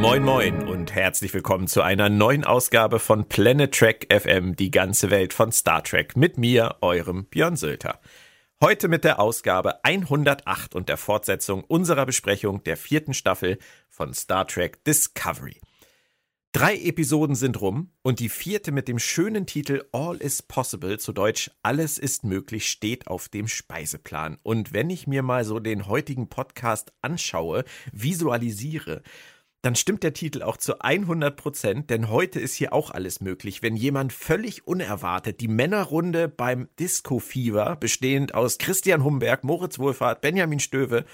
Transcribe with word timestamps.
Moin 0.00 0.24
Moin 0.24 0.66
und 0.66 0.92
herzlich 0.92 1.32
willkommen 1.32 1.68
zu 1.68 1.82
einer 1.82 2.08
neuen 2.08 2.44
Ausgabe 2.44 2.98
von 2.98 3.28
Planet 3.28 3.72
Trek 3.72 4.08
FM, 4.12 4.56
die 4.56 4.72
ganze 4.72 5.10
Welt 5.10 5.32
von 5.32 5.52
Star 5.52 5.84
Trek, 5.84 6.16
mit 6.16 6.38
mir, 6.38 6.78
eurem 6.80 7.26
Björn 7.26 7.54
Sölter. 7.54 8.00
Heute 8.60 8.88
mit 8.88 9.04
der 9.04 9.20
Ausgabe 9.20 9.84
108 9.84 10.74
und 10.74 10.88
der 10.88 10.96
Fortsetzung 10.96 11.62
unserer 11.62 12.06
Besprechung 12.06 12.64
der 12.64 12.76
vierten 12.76 13.14
Staffel 13.14 13.58
von 13.88 14.12
Star 14.12 14.48
Trek 14.48 14.82
Discovery. 14.82 15.60
Drei 16.52 16.76
Episoden 16.76 17.36
sind 17.36 17.60
rum 17.60 17.92
und 18.02 18.18
die 18.18 18.28
vierte 18.28 18.72
mit 18.72 18.88
dem 18.88 18.98
schönen 18.98 19.46
Titel 19.46 19.84
All 19.92 20.16
is 20.16 20.42
Possible, 20.42 20.98
zu 20.98 21.12
Deutsch 21.12 21.48
Alles 21.62 21.96
ist 21.96 22.24
möglich, 22.24 22.68
steht 22.68 23.06
auf 23.06 23.28
dem 23.28 23.46
Speiseplan. 23.46 24.36
Und 24.42 24.72
wenn 24.72 24.90
ich 24.90 25.06
mir 25.06 25.22
mal 25.22 25.44
so 25.44 25.60
den 25.60 25.86
heutigen 25.86 26.28
Podcast 26.28 26.92
anschaue, 27.02 27.62
visualisiere, 27.92 29.02
dann 29.62 29.76
stimmt 29.76 30.02
der 30.02 30.12
Titel 30.12 30.42
auch 30.42 30.56
zu 30.56 30.80
100 30.80 31.36
Prozent, 31.36 31.88
denn 31.88 32.08
heute 32.08 32.40
ist 32.40 32.54
hier 32.54 32.72
auch 32.72 32.90
alles 32.90 33.20
möglich. 33.20 33.62
Wenn 33.62 33.76
jemand 33.76 34.12
völlig 34.12 34.66
unerwartet 34.66 35.40
die 35.40 35.48
Männerrunde 35.48 36.28
beim 36.28 36.68
Disco 36.80 37.20
Fever, 37.20 37.76
bestehend 37.76 38.34
aus 38.34 38.58
Christian 38.58 39.04
Humberg, 39.04 39.44
Moritz 39.44 39.78
Wohlfahrt, 39.78 40.20
Benjamin 40.20 40.58
Stöwe 40.58 41.04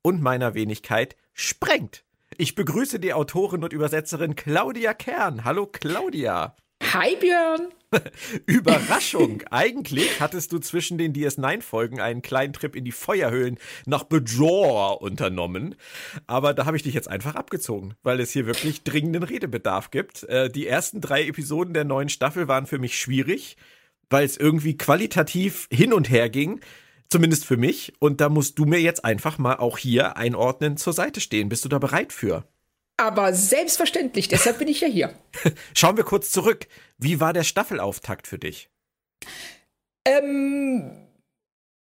und 0.00 0.22
meiner 0.22 0.54
Wenigkeit, 0.54 1.16
sprengt. 1.34 2.05
Ich 2.36 2.54
begrüße 2.54 2.98
die 2.98 3.14
Autorin 3.14 3.62
und 3.62 3.72
Übersetzerin 3.72 4.34
Claudia 4.34 4.94
Kern. 4.94 5.44
Hallo 5.44 5.66
Claudia. 5.66 6.56
Hi 6.82 7.16
Björn. 7.16 7.68
Überraschung! 8.46 9.42
Eigentlich 9.50 10.20
hattest 10.20 10.52
du 10.52 10.58
zwischen 10.58 10.98
den 10.98 11.14
DS9-Folgen 11.14 12.00
einen 12.00 12.22
kleinen 12.22 12.52
Trip 12.52 12.76
in 12.76 12.84
die 12.84 12.92
Feuerhöhlen 12.92 13.58
nach 13.86 14.04
Bajor 14.04 15.00
unternommen. 15.00 15.76
Aber 16.26 16.52
da 16.52 16.66
habe 16.66 16.76
ich 16.76 16.82
dich 16.82 16.94
jetzt 16.94 17.08
einfach 17.08 17.34
abgezogen, 17.36 17.94
weil 18.02 18.20
es 18.20 18.32
hier 18.32 18.44
wirklich 18.44 18.82
dringenden 18.82 19.22
Redebedarf 19.22 19.90
gibt. 19.90 20.24
Äh, 20.24 20.50
die 20.50 20.66
ersten 20.66 21.00
drei 21.00 21.26
Episoden 21.26 21.74
der 21.74 21.84
neuen 21.84 22.08
Staffel 22.08 22.48
waren 22.48 22.66
für 22.66 22.78
mich 22.78 22.98
schwierig, 22.98 23.56
weil 24.10 24.24
es 24.24 24.36
irgendwie 24.36 24.76
qualitativ 24.76 25.68
hin 25.70 25.92
und 25.92 26.10
her 26.10 26.28
ging. 26.28 26.60
Zumindest 27.08 27.44
für 27.44 27.56
mich. 27.56 27.92
Und 27.98 28.20
da 28.20 28.28
musst 28.28 28.58
du 28.58 28.64
mir 28.64 28.80
jetzt 28.80 29.04
einfach 29.04 29.38
mal 29.38 29.56
auch 29.56 29.78
hier 29.78 30.16
einordnen 30.16 30.76
zur 30.76 30.92
Seite 30.92 31.20
stehen. 31.20 31.48
Bist 31.48 31.64
du 31.64 31.68
da 31.68 31.78
bereit 31.78 32.12
für? 32.12 32.44
Aber 32.96 33.34
selbstverständlich, 33.34 34.28
deshalb 34.28 34.58
bin 34.58 34.68
ich 34.68 34.80
ja 34.80 34.88
hier. 34.88 35.14
Schauen 35.74 35.96
wir 35.96 36.04
kurz 36.04 36.30
zurück. 36.30 36.66
Wie 36.96 37.20
war 37.20 37.32
der 37.32 37.44
Staffelauftakt 37.44 38.26
für 38.26 38.38
dich? 38.38 38.70
Ähm, 40.06 41.06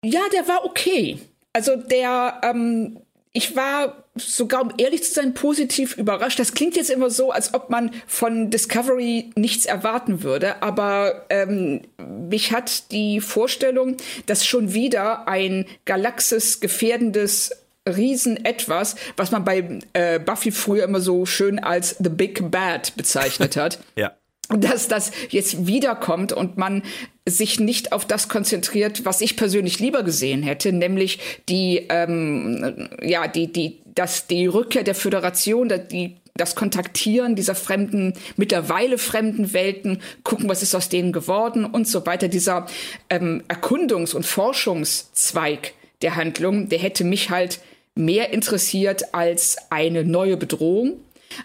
ja, 0.05 0.21
der 0.31 0.47
war 0.47 0.63
okay. 0.63 1.19
Also 1.53 1.75
der, 1.75 2.39
ähm, 2.43 3.01
ich 3.33 3.55
war 3.55 4.03
sogar, 4.15 4.61
um 4.61 4.73
ehrlich 4.77 5.03
zu 5.03 5.13
sein, 5.13 5.33
positiv 5.33 5.97
überrascht. 5.97 6.37
Das 6.37 6.53
klingt 6.53 6.75
jetzt 6.75 6.89
immer 6.89 7.09
so, 7.09 7.31
als 7.31 7.53
ob 7.53 7.69
man 7.69 7.91
von 8.05 8.49
Discovery 8.49 9.29
nichts 9.35 9.65
erwarten 9.65 10.21
würde, 10.21 10.61
aber 10.61 11.25
ähm, 11.29 11.81
mich 11.97 12.51
hat 12.51 12.91
die 12.91 13.21
Vorstellung, 13.21 13.95
dass 14.25 14.45
schon 14.45 14.73
wieder 14.73 15.27
ein 15.27 15.65
Galaxis 15.85 16.59
gefährdendes 16.59 17.51
riesen 17.87 18.43
etwas, 18.45 18.95
was 19.15 19.31
man 19.31 19.43
bei 19.43 19.79
äh, 19.93 20.19
Buffy 20.19 20.51
früher 20.51 20.83
immer 20.83 21.01
so 21.01 21.25
schön 21.25 21.57
als 21.57 21.95
The 21.99 22.09
Big 22.09 22.51
Bad 22.51 22.95
bezeichnet 22.95 23.55
hat. 23.55 23.79
ja. 23.95 24.11
Dass 24.57 24.87
das 24.87 25.11
jetzt 25.29 25.65
wiederkommt 25.67 26.33
und 26.33 26.57
man 26.57 26.83
sich 27.27 27.59
nicht 27.59 27.93
auf 27.93 28.05
das 28.05 28.27
konzentriert, 28.27 29.05
was 29.05 29.21
ich 29.21 29.37
persönlich 29.37 29.79
lieber 29.79 30.03
gesehen 30.03 30.43
hätte, 30.43 30.73
nämlich 30.73 31.19
die, 31.47 31.85
ähm, 31.89 32.89
ja, 33.01 33.27
die, 33.27 33.51
die, 33.51 33.81
das, 33.95 34.27
die 34.27 34.47
Rückkehr 34.47 34.83
der 34.83 34.95
Föderation, 34.95 35.71
die, 35.91 36.17
das 36.35 36.55
Kontaktieren 36.55 37.35
dieser 37.35 37.55
fremden, 37.55 38.13
mittlerweile 38.37 38.97
fremden 38.97 39.53
Welten, 39.53 40.01
gucken, 40.23 40.49
was 40.49 40.63
ist 40.63 40.75
aus 40.75 40.89
denen 40.89 41.11
geworden 41.11 41.65
und 41.65 41.87
so 41.87 42.05
weiter. 42.05 42.27
Dieser 42.27 42.65
ähm, 43.09 43.43
Erkundungs- 43.47 44.15
und 44.15 44.25
Forschungszweig 44.25 45.73
der 46.01 46.15
Handlung, 46.15 46.69
der 46.69 46.79
hätte 46.79 47.03
mich 47.03 47.29
halt 47.29 47.59
mehr 47.95 48.33
interessiert 48.33 49.13
als 49.13 49.57
eine 49.69 50.03
neue 50.03 50.37
Bedrohung. 50.37 50.99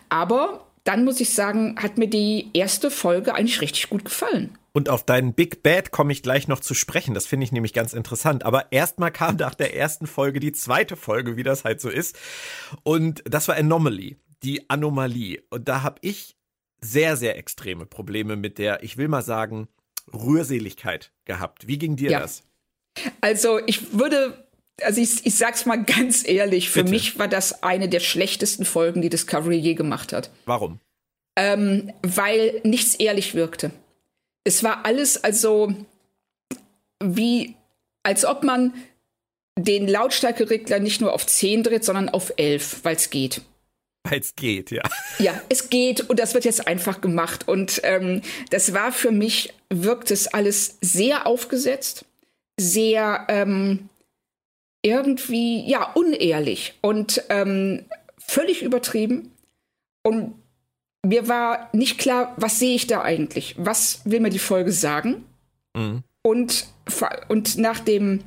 Aber 0.09 0.66
dann 0.87 1.05
muss 1.05 1.21
ich 1.21 1.35
sagen, 1.35 1.77
hat 1.79 1.99
mir 1.99 2.09
die 2.09 2.51
erste 2.55 2.91
Folge 2.91 3.35
eigentlich 3.35 3.61
richtig 3.61 3.91
gut 3.91 4.05
gefallen. 4.05 4.57
Und 4.73 4.89
auf 4.89 5.05
deinen 5.05 5.33
Big 5.33 5.63
Bad 5.63 5.91
komme 5.91 6.13
ich 6.13 6.23
gleich 6.23 6.49
noch 6.49 6.61
zu 6.61 6.75
sprechen. 6.75 7.15
Das 7.15 7.27
finde 7.27 7.45
ich 7.45 7.53
nämlich 7.53 7.73
ganz 7.73 7.93
interessant. 7.93 8.45
Aber 8.45 8.71
erstmal 8.73 9.11
kam 9.11 9.37
nach 9.37 9.55
der 9.55 9.75
ersten 9.75 10.07
Folge 10.07 10.39
die 10.39 10.53
zweite 10.53 10.97
Folge, 10.97 11.37
wie 11.37 11.43
das 11.43 11.65
halt 11.65 11.81
so 11.81 11.89
ist. 11.89 12.19
Und 12.83 13.23
das 13.25 13.49
war 13.49 13.57
Anomaly, 13.57 14.17
die 14.43 14.69
Anomalie. 14.71 15.43
Und 15.51 15.69
da 15.69 15.83
habe 15.83 15.99
ich 16.03 16.37
sehr, 16.81 17.17
sehr 17.17 17.39
extreme 17.39 17.87
Probleme 17.87 18.37
mit 18.37 18.59
der, 18.59 18.83
ich 18.83 18.97
will 18.97 19.09
mal 19.09 19.23
sagen, 19.23 19.69
Rührseligkeit 20.13 21.13
gehabt. 21.25 21.67
Wie 21.67 21.79
ging 21.79 21.97
dir 21.97 22.11
ja. 22.11 22.21
das? 22.21 22.45
Also 23.21 23.61
ich 23.67 23.99
würde 23.99 24.46
also 24.83 25.01
ich, 25.01 25.25
ich 25.25 25.37
sag's 25.37 25.67
mal 25.67 25.83
ganz 25.83 26.27
ehrlich, 26.27 26.71
für 26.71 26.81
Bitte. 26.81 26.91
mich 26.91 27.19
war 27.19 27.29
das 27.29 27.63
eine 27.63 27.89
der 27.89 28.01
schlechtesten 28.01 28.65
Folgen, 28.65 29.03
die 29.03 29.09
Discovery 29.09 29.57
je 29.57 29.75
gemacht 29.75 30.13
hat. 30.13 30.31
Warum? 30.45 30.81
Ähm, 31.37 31.93
weil 32.03 32.61
nichts 32.65 32.95
ehrlich 32.95 33.35
wirkte. 33.35 33.71
Es 34.45 34.63
war 34.63 34.85
alles 34.87 35.23
also 35.23 35.75
wie, 37.03 37.57
als 38.03 38.25
ob 38.25 38.43
man 38.43 38.73
den 39.59 39.89
Lautstärkeregler 39.89 40.79
nicht 40.79 41.01
nur 41.01 41.13
auf 41.13 41.27
10 41.27 41.63
dreht, 41.63 41.85
sondern 41.85 42.09
auf 42.09 42.33
11, 42.37 42.85
weil 42.85 42.97
es 42.97 43.11
geht. 43.11 43.43
Weil 44.05 44.21
es 44.21 44.37
geht, 44.37 44.71
ja. 44.71 44.83
Ja, 45.19 45.41
es 45.49 45.71
geht 45.71 46.09
und 46.09 46.21
das 46.21 46.35
wird 46.35 46.45
jetzt 46.45 46.69
einfach 46.69 47.01
gemacht. 47.01 47.49
Und 47.49 47.81
ähm, 47.85 48.23
das 48.51 48.73
war 48.73 48.93
für 48.93 49.11
mich, 49.11 49.53
wirkt 49.71 50.11
es 50.11 50.29
alles 50.29 50.79
sehr 50.81 51.27
aufgesetzt, 51.27 52.05
sehr 52.59 53.27
ähm, 53.29 53.89
irgendwie, 54.87 55.69
ja, 55.69 55.91
unehrlich 55.95 56.75
und 56.81 57.23
ähm, 57.29 57.85
völlig 58.19 58.63
übertrieben. 58.63 59.33
Und 60.05 60.35
mir 61.05 61.27
war 61.29 61.69
nicht 61.73 61.99
klar, 61.99 62.35
was 62.37 62.61
sehe 62.61 62.77
ich 62.77 62.87
da 62.87 63.03
eigentlich? 63.03 63.57
Was 63.59 64.03
will 64.05 64.21
mir 64.21 64.31
die 64.31 64.39
Folge 64.39 64.71
sagen? 64.71 65.25
Mhm. 65.77 66.05
Und, 66.23 66.67
und 67.29 67.59
nach 67.59 67.81
dem 67.81 68.23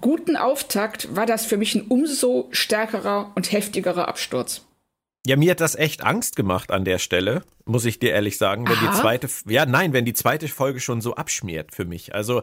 guten 0.00 0.36
Auftakt 0.36 1.14
war 1.14 1.26
das 1.26 1.44
für 1.44 1.58
mich 1.58 1.74
ein 1.74 1.82
umso 1.82 2.48
stärkerer 2.50 3.32
und 3.34 3.52
heftigerer 3.52 4.08
Absturz. 4.08 4.62
Ja, 5.26 5.36
mir 5.36 5.52
hat 5.52 5.60
das 5.60 5.74
echt 5.74 6.04
Angst 6.04 6.36
gemacht 6.36 6.70
an 6.70 6.84
der 6.84 6.98
Stelle, 6.98 7.42
muss 7.64 7.86
ich 7.86 7.98
dir 7.98 8.10
ehrlich 8.10 8.36
sagen, 8.36 8.68
wenn 8.68 8.76
Aha. 8.76 8.90
die 8.90 9.00
zweite, 9.00 9.28
ja, 9.46 9.64
nein, 9.64 9.94
wenn 9.94 10.04
die 10.04 10.12
zweite 10.12 10.48
Folge 10.48 10.80
schon 10.80 11.00
so 11.00 11.14
abschmiert 11.14 11.74
für 11.74 11.86
mich. 11.86 12.14
Also, 12.14 12.42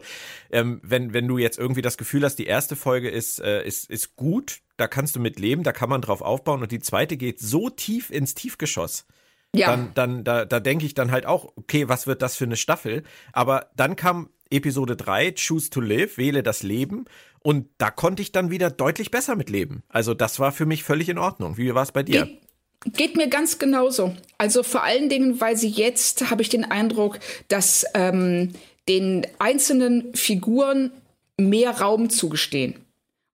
ähm, 0.50 0.80
wenn, 0.82 1.14
wenn 1.14 1.28
du 1.28 1.38
jetzt 1.38 1.58
irgendwie 1.58 1.82
das 1.82 1.96
Gefühl 1.96 2.24
hast, 2.24 2.36
die 2.36 2.46
erste 2.46 2.74
Folge 2.74 3.08
ist, 3.08 3.40
äh, 3.40 3.64
ist, 3.64 3.88
ist 3.88 4.16
gut, 4.16 4.62
da 4.78 4.88
kannst 4.88 5.14
du 5.14 5.20
mit 5.20 5.38
leben, 5.38 5.62
da 5.62 5.70
kann 5.70 5.90
man 5.90 6.00
drauf 6.00 6.22
aufbauen 6.22 6.60
und 6.60 6.72
die 6.72 6.80
zweite 6.80 7.16
geht 7.16 7.38
so 7.38 7.70
tief 7.70 8.10
ins 8.10 8.34
Tiefgeschoss. 8.34 9.06
Ja. 9.54 9.68
Dann, 9.68 9.94
dann, 9.94 10.24
da, 10.24 10.44
da 10.44 10.58
denke 10.58 10.84
ich 10.84 10.94
dann 10.94 11.12
halt 11.12 11.24
auch, 11.26 11.52
okay, 11.56 11.88
was 11.88 12.08
wird 12.08 12.20
das 12.20 12.36
für 12.36 12.44
eine 12.44 12.56
Staffel? 12.56 13.04
Aber 13.32 13.70
dann 13.76 13.94
kam 13.94 14.30
Episode 14.50 14.96
3, 14.96 15.34
Choose 15.34 15.70
to 15.70 15.80
Live, 15.80 16.18
wähle 16.18 16.42
das 16.42 16.62
Leben. 16.62 17.04
Und 17.40 17.68
da 17.78 17.90
konnte 17.90 18.22
ich 18.22 18.32
dann 18.32 18.50
wieder 18.50 18.70
deutlich 18.70 19.10
besser 19.10 19.36
mit 19.36 19.50
leben. 19.50 19.82
Also 19.88 20.14
das 20.14 20.40
war 20.40 20.52
für 20.52 20.66
mich 20.66 20.84
völlig 20.84 21.08
in 21.08 21.18
Ordnung. 21.18 21.58
Wie 21.58 21.74
war 21.74 21.82
es 21.82 21.92
bei 21.92 22.02
dir? 22.02 22.24
Ich 22.24 22.51
Geht 22.86 23.16
mir 23.16 23.28
ganz 23.28 23.58
genauso. 23.58 24.14
Also 24.38 24.62
vor 24.62 24.82
allen 24.82 25.08
Dingen, 25.08 25.40
weil 25.40 25.56
sie 25.56 25.68
jetzt, 25.68 26.30
habe 26.30 26.42
ich 26.42 26.48
den 26.48 26.64
Eindruck, 26.64 27.18
dass 27.48 27.84
ähm, 27.94 28.52
den 28.88 29.26
einzelnen 29.38 30.14
Figuren 30.14 30.90
mehr 31.36 31.70
Raum 31.70 32.10
zugestehen. 32.10 32.74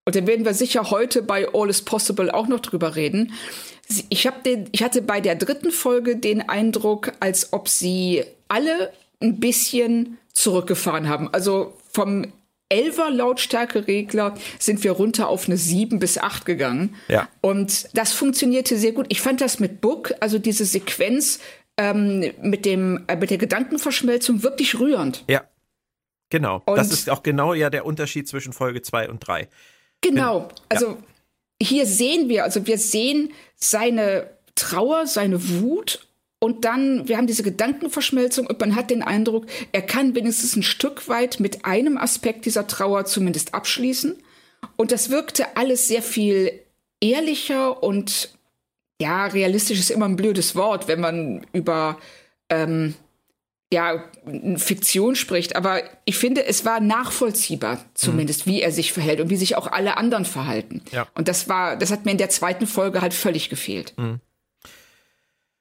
Und 0.05 0.17
da 0.17 0.27
werden 0.27 0.45
wir 0.45 0.55
sicher 0.55 0.91
heute 0.91 1.23
bei 1.23 1.49
All 1.53 1.69
is 1.69 1.83
Possible 1.83 2.33
auch 2.33 2.49
noch 2.49 2.61
drüber 2.61 2.97
reden. 2.97 3.33
Ich, 4.09 4.27
hab 4.27 4.45
den, 4.45 4.69
ich 4.73 4.83
hatte 4.83 5.03
bei 5.03 5.21
der 5.21 5.35
dritten 5.35 5.71
Folge 5.71 6.17
den 6.17 6.49
Eindruck, 6.49 7.13
als 7.21 7.53
ob 7.53 7.69
sie 7.69 8.25
alle 8.49 8.93
ein 9.21 9.41
bisschen 9.41 10.19
zurückgefahren 10.33 11.09
haben. 11.09 11.29
Also 11.33 11.75
vom 11.93 12.33
11er 12.71 13.11
Lautstärkeregler 13.11 14.35
sind 14.59 14.85
wir 14.85 14.93
runter 14.93 15.29
auf 15.29 15.47
eine 15.47 15.57
7 15.57 15.99
bis 15.99 16.19
8 16.19 16.45
gegangen. 16.45 16.97
Ja. 17.09 17.29
Und 17.41 17.89
das 17.97 18.13
funktionierte 18.13 18.77
sehr 18.77 18.93
gut. 18.93 19.07
Ich 19.09 19.21
fand 19.21 19.41
das 19.41 19.59
mit 19.59 19.81
Book, 19.81 20.13
also 20.21 20.39
diese 20.39 20.65
Sequenz 20.65 21.41
ähm, 21.79 22.33
mit, 22.43 22.67
dem, 22.67 23.05
äh, 23.07 23.17
mit 23.17 23.31
der 23.31 23.39
Gedankenverschmelzung 23.39 24.43
wirklich 24.43 24.79
rührend. 24.79 25.25
Ja. 25.29 25.45
Genau. 26.31 26.63
Und 26.67 26.77
das 26.77 26.93
ist 26.93 27.09
auch 27.09 27.23
genau 27.23 27.55
ja 27.55 27.71
der 27.71 27.87
Unterschied 27.87 28.29
zwischen 28.29 28.53
Folge 28.53 28.83
2 28.83 29.09
und 29.09 29.27
3. 29.27 29.49
Genau. 30.03 30.41
Bin, 30.41 30.57
also 30.69 30.87
ja. 30.89 30.97
hier 31.63 31.87
sehen 31.87 32.29
wir, 32.29 32.45
also 32.45 32.67
wir 32.67 32.77
sehen 32.77 33.33
seine 33.57 34.29
Trauer, 34.55 35.07
seine 35.07 35.49
Wut 35.49 36.08
Und 36.41 36.65
dann, 36.65 37.09
wir 37.09 37.17
haben 37.17 37.27
diese 37.27 37.43
Gedankenverschmelzung 37.43 38.47
und 38.47 38.61
man 38.61 38.77
hat 38.77 38.91
den 38.91 39.03
Eindruck, 39.03 39.47
er 39.73 39.83
kann 39.83 40.15
wenigstens 40.15 40.55
ein 40.55 40.63
Stück 40.63 41.09
weit 41.09 41.41
mit 41.41 41.65
einem 41.65 41.99
Aspekt 41.99 42.47
dieser 42.47 42.67
Trauer 42.67 43.07
zumindest 43.07 43.55
abschließen. 43.55 44.17
Und 44.77 44.93
das 44.93 45.11
wirkte 45.11 45.57
alles 45.57 45.89
sehr 45.89 46.03
viel 46.03 46.53
ehrlicher 47.01 47.83
und 47.83 48.31
ja, 49.01 49.27
realistisch 49.27 49.79
ist 49.79 49.91
immer 49.91 50.07
ein 50.07 50.17
blödes 50.17 50.57
Wort, 50.57 50.89
wenn 50.89 51.01
man 51.01 51.47
über 51.53 51.99
ähm, 52.49 52.95
ja, 53.73 54.03
Fiktion 54.57 55.15
spricht, 55.15 55.55
aber 55.55 55.83
ich 56.07 56.17
finde, 56.17 56.47
es 56.47 56.65
war 56.65 56.81
nachvollziehbar, 56.81 57.85
zumindest, 57.95 58.47
mhm. 58.47 58.51
wie 58.51 58.63
er 58.63 58.73
sich 58.73 58.93
verhält 58.93 59.21
und 59.21 59.29
wie 59.29 59.37
sich 59.37 59.57
auch 59.57 59.67
alle 59.67 59.99
anderen 59.99 60.25
verhalten. 60.25 60.83
Ja. 60.91 61.07
Und 61.15 61.29
das 61.29 61.49
war, 61.49 61.77
das 61.77 61.91
hat 61.91 62.07
mir 62.07 62.13
in 62.13 62.19
der 62.19 62.31
zweiten 62.31 62.67
Folge 62.67 63.03
halt 63.03 63.13
völlig 63.13 63.51
gefehlt. 63.51 63.93
Mhm. 63.97 64.21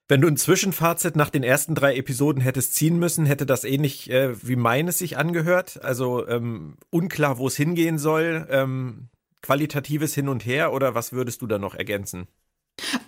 Wenn 0.10 0.22
du 0.22 0.28
ein 0.28 0.38
Zwischenfazit 0.38 1.18
nach 1.18 1.30
den 1.30 1.44
ersten 1.44 1.76
drei 1.76 1.96
Episoden 1.98 2.42
hättest 2.42 2.76
ziehen 2.76 2.98
müssen, 2.98 3.26
hätte 3.26 3.46
das 3.46 3.66
ähnlich 3.66 4.10
äh, 4.10 4.36
wie 4.48 4.56
meines 4.56 5.00
sich 5.00 5.18
angehört. 5.18 5.84
Also 5.84 6.26
ähm, 6.28 6.78
unklar, 6.90 7.38
wo 7.38 7.48
es 7.48 7.58
hingehen 7.58 7.98
soll, 7.98 8.48
ähm, 8.50 9.10
qualitatives 9.42 10.14
Hin 10.14 10.30
und 10.30 10.46
Her 10.46 10.72
oder 10.72 10.96
was 10.96 11.12
würdest 11.12 11.42
du 11.42 11.48
da 11.48 11.60
noch 11.60 11.76
ergänzen? 11.76 12.28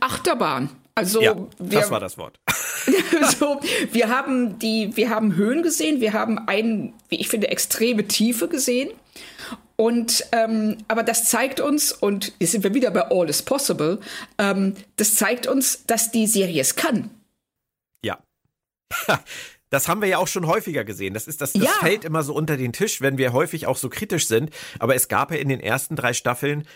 Achterbahn. 0.02 0.70
Also 0.96 1.22
ja, 1.22 1.36
wir, 1.58 1.80
das 1.80 1.92
war 1.92 2.02
das 2.02 2.18
Wort. 2.18 2.40
so, 3.40 3.62
wir 3.92 4.10
haben 4.10 4.60
die, 4.60 4.96
wir 4.98 5.10
haben 5.10 5.36
Höhen 5.36 5.64
gesehen, 5.64 6.02
wir 6.02 6.12
haben 6.14 6.38
einen, 6.48 6.94
wie 7.08 7.22
ich 7.22 7.30
finde, 7.30 7.48
extreme 7.50 8.08
Tiefe 8.08 8.50
gesehen. 8.50 8.90
Und 9.80 10.26
ähm, 10.34 10.76
aber 10.90 11.04
das 11.04 11.24
zeigt 11.24 11.62
uns, 11.62 11.94
und 11.94 12.34
jetzt 12.40 12.52
sind 12.52 12.66
wir 12.66 12.74
wieder 12.74 12.92
bei 12.92 13.10
All 13.12 13.30
is 13.30 13.42
Possible, 13.42 14.02
ähm, 14.38 14.76
das 14.98 15.16
zeigt 15.16 15.48
uns, 15.48 15.86
dass 15.86 16.12
die 16.12 16.28
Serie 16.28 16.60
es 16.62 16.76
kann. 16.76 17.10
Ja. 18.04 18.20
Das 19.72 19.88
haben 19.88 20.02
wir 20.02 20.08
ja 20.08 20.18
auch 20.18 20.28
schon 20.28 20.48
häufiger 20.48 20.84
gesehen. 20.84 21.14
Das 21.14 21.28
ist 21.28 21.42
das, 21.42 21.54
das 21.54 21.62
ja. 21.62 21.70
fällt 21.70 22.04
immer 22.04 22.24
so 22.24 22.34
unter 22.34 22.58
den 22.58 22.74
Tisch, 22.74 23.02
wenn 23.02 23.20
wir 23.20 23.34
häufig 23.34 23.68
auch 23.68 23.78
so 23.78 23.88
kritisch 23.88 24.28
sind. 24.28 24.50
Aber 24.80 24.96
es 24.96 25.10
gab 25.10 25.30
ja 25.30 25.38
in 25.38 25.48
den 25.48 25.60
ersten 25.60 25.96
drei 25.96 26.14
Staffeln 26.14 26.68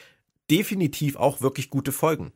definitiv 0.51 1.15
auch 1.15 1.41
wirklich 1.41 1.71
gute 1.71 1.91
Folgen. 1.91 2.33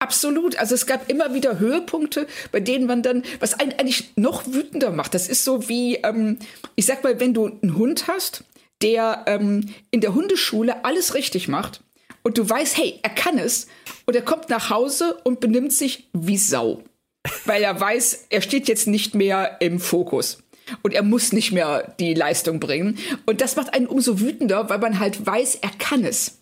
Absolut. 0.00 0.56
Also 0.56 0.74
es 0.74 0.86
gab 0.86 1.08
immer 1.08 1.32
wieder 1.32 1.60
Höhepunkte, 1.60 2.26
bei 2.50 2.58
denen 2.58 2.86
man 2.86 3.04
dann, 3.04 3.22
was 3.38 3.54
einen 3.54 3.72
eigentlich 3.74 4.10
noch 4.16 4.48
wütender 4.48 4.90
macht. 4.90 5.14
Das 5.14 5.28
ist 5.28 5.44
so 5.44 5.68
wie, 5.68 5.98
ähm, 5.98 6.40
ich 6.74 6.86
sag 6.86 7.04
mal, 7.04 7.20
wenn 7.20 7.32
du 7.32 7.46
einen 7.46 7.76
Hund 7.76 8.08
hast, 8.08 8.42
der 8.84 9.24
ähm, 9.26 9.74
in 9.90 10.00
der 10.00 10.14
Hundeschule 10.14 10.84
alles 10.84 11.14
richtig 11.14 11.48
macht 11.48 11.82
und 12.22 12.38
du 12.38 12.48
weißt, 12.48 12.76
hey, 12.76 13.00
er 13.02 13.10
kann 13.10 13.38
es 13.38 13.66
und 14.06 14.14
er 14.14 14.22
kommt 14.22 14.48
nach 14.50 14.70
Hause 14.70 15.18
und 15.24 15.40
benimmt 15.40 15.72
sich 15.72 16.08
wie 16.12 16.38
Sau, 16.38 16.84
weil 17.46 17.62
er 17.62 17.80
weiß, 17.80 18.26
er 18.30 18.42
steht 18.42 18.68
jetzt 18.68 18.86
nicht 18.86 19.14
mehr 19.14 19.56
im 19.60 19.80
Fokus. 19.80 20.38
Und 20.82 20.94
er 20.94 21.02
muss 21.02 21.32
nicht 21.32 21.52
mehr 21.52 21.94
die 22.00 22.14
Leistung 22.14 22.58
bringen. 22.58 22.98
Und 23.26 23.42
das 23.42 23.54
macht 23.54 23.74
einen 23.74 23.86
umso 23.86 24.18
wütender, 24.18 24.70
weil 24.70 24.78
man 24.78 24.98
halt 24.98 25.26
weiß, 25.26 25.56
er 25.56 25.68
kann 25.78 26.04
es. 26.04 26.38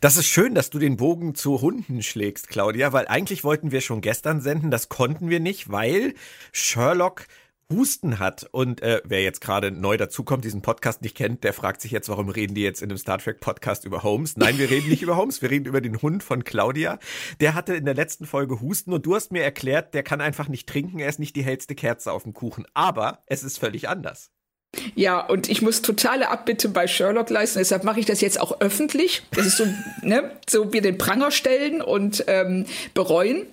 Das 0.00 0.16
ist 0.16 0.26
schön, 0.26 0.54
dass 0.54 0.70
du 0.70 0.78
den 0.78 0.96
Bogen 0.96 1.34
zu 1.34 1.60
Hunden 1.60 2.02
schlägst, 2.02 2.48
Claudia, 2.48 2.92
weil 2.92 3.06
eigentlich 3.06 3.44
wollten 3.44 3.70
wir 3.70 3.80
schon 3.80 4.00
gestern 4.00 4.40
senden, 4.40 4.70
das 4.70 4.88
konnten 4.88 5.30
wir 5.30 5.40
nicht, 5.40 5.70
weil 5.70 6.14
Sherlock 6.52 7.26
Husten 7.70 8.18
hat. 8.18 8.48
Und 8.50 8.82
äh, 8.82 9.00
wer 9.04 9.22
jetzt 9.22 9.40
gerade 9.40 9.70
neu 9.70 9.96
dazukommt, 9.96 10.44
diesen 10.44 10.62
Podcast 10.62 11.02
nicht 11.02 11.16
kennt, 11.16 11.44
der 11.44 11.52
fragt 11.52 11.80
sich 11.80 11.90
jetzt, 11.90 12.08
warum 12.08 12.28
reden 12.28 12.54
die 12.54 12.62
jetzt 12.62 12.82
in 12.82 12.90
einem 12.90 12.98
Star 12.98 13.18
Trek 13.18 13.40
Podcast 13.40 13.84
über 13.84 14.02
Holmes? 14.02 14.36
Nein, 14.36 14.58
wir 14.58 14.70
reden 14.70 14.88
nicht 14.88 15.02
über 15.02 15.16
Holmes, 15.16 15.42
wir 15.42 15.50
reden 15.50 15.66
über 15.66 15.80
den 15.80 16.00
Hund 16.00 16.22
von 16.22 16.44
Claudia. 16.44 16.98
Der 17.40 17.54
hatte 17.54 17.74
in 17.74 17.84
der 17.84 17.94
letzten 17.94 18.26
Folge 18.26 18.60
Husten 18.60 18.92
und 18.92 19.06
du 19.06 19.14
hast 19.14 19.32
mir 19.32 19.42
erklärt, 19.42 19.94
der 19.94 20.02
kann 20.02 20.20
einfach 20.20 20.48
nicht 20.48 20.68
trinken, 20.68 20.98
er 20.98 21.08
ist 21.08 21.18
nicht 21.18 21.36
die 21.36 21.44
hellste 21.44 21.74
Kerze 21.74 22.12
auf 22.12 22.24
dem 22.24 22.34
Kuchen. 22.34 22.66
Aber 22.74 23.22
es 23.26 23.42
ist 23.42 23.58
völlig 23.58 23.88
anders. 23.88 24.30
Ja, 24.94 25.20
und 25.20 25.50
ich 25.50 25.60
muss 25.60 25.82
totale 25.82 26.30
Abbitte 26.30 26.68
bei 26.68 26.86
Sherlock 26.86 27.28
leisten, 27.28 27.58
deshalb 27.58 27.84
mache 27.84 28.00
ich 28.00 28.06
das 28.06 28.20
jetzt 28.20 28.40
auch 28.40 28.60
öffentlich. 28.60 29.22
Das 29.32 29.46
ist 29.46 29.58
so, 29.58 29.66
ne, 30.02 30.30
so 30.48 30.72
wir 30.72 30.80
den 30.80 30.98
Pranger 30.98 31.30
stellen 31.30 31.82
und 31.82 32.24
ähm, 32.26 32.66
bereuen. 32.94 33.46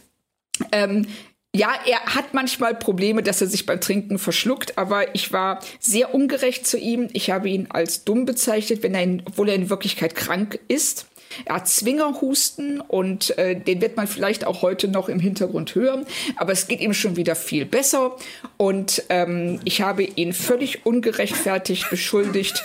Ähm, 0.71 1.07
ja, 1.56 1.74
er 1.86 2.16
hat 2.16 2.34
manchmal 2.34 2.75
Probleme, 2.75 3.24
dass 3.24 3.42
er 3.42 3.48
sich 3.48 3.66
beim 3.66 3.81
Trinken 3.81 4.19
verschluckt, 4.19 4.78
aber 4.78 5.16
ich 5.16 5.34
war 5.34 5.60
sehr 5.80 6.13
ungerecht 6.13 6.68
zu 6.68 6.78
ihm. 6.78 7.10
Ich 7.13 7.31
habe 7.31 7.50
ihn 7.50 7.68
als 7.72 8.04
dumm 8.04 8.25
bezeichnet, 8.25 8.84
wenn 8.84 8.94
er 8.94 9.01
in, 9.01 9.24
obwohl 9.25 9.50
er 9.50 9.56
in 9.56 9.69
Wirklichkeit 9.69 10.16
krank 10.16 10.60
ist. 10.68 11.07
Er 11.46 11.56
hat 11.56 11.68
Zwingerhusten 11.68 12.81
und 12.81 13.38
äh, 13.38 13.60
den 13.60 13.81
wird 13.81 13.98
man 13.98 14.07
vielleicht 14.07 14.46
auch 14.46 14.62
heute 14.62 14.88
noch 14.88 15.10
im 15.10 15.19
Hintergrund 15.19 15.75
hören, 15.75 16.06
aber 16.36 16.51
es 16.51 16.68
geht 16.68 16.81
ihm 16.81 16.94
schon 16.94 17.16
wieder 17.16 17.36
viel 17.36 17.66
besser 17.66 18.16
und 18.57 19.04
ähm, 19.10 19.60
ich 19.63 19.81
habe 19.81 20.04
ihn 20.04 20.34
völlig 20.34 20.86
ungerechtfertigt 20.86 21.90
beschuldigt. 21.90 22.63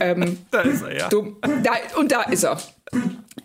Ähm, 0.00 0.38
da 0.50 0.60
ist 0.60 0.82
er, 0.82 0.96
ja. 0.96 1.08
Dumm, 1.08 1.36
da, 1.62 1.72
und 1.98 2.12
da 2.12 2.22
ist 2.22 2.44
er. 2.44 2.60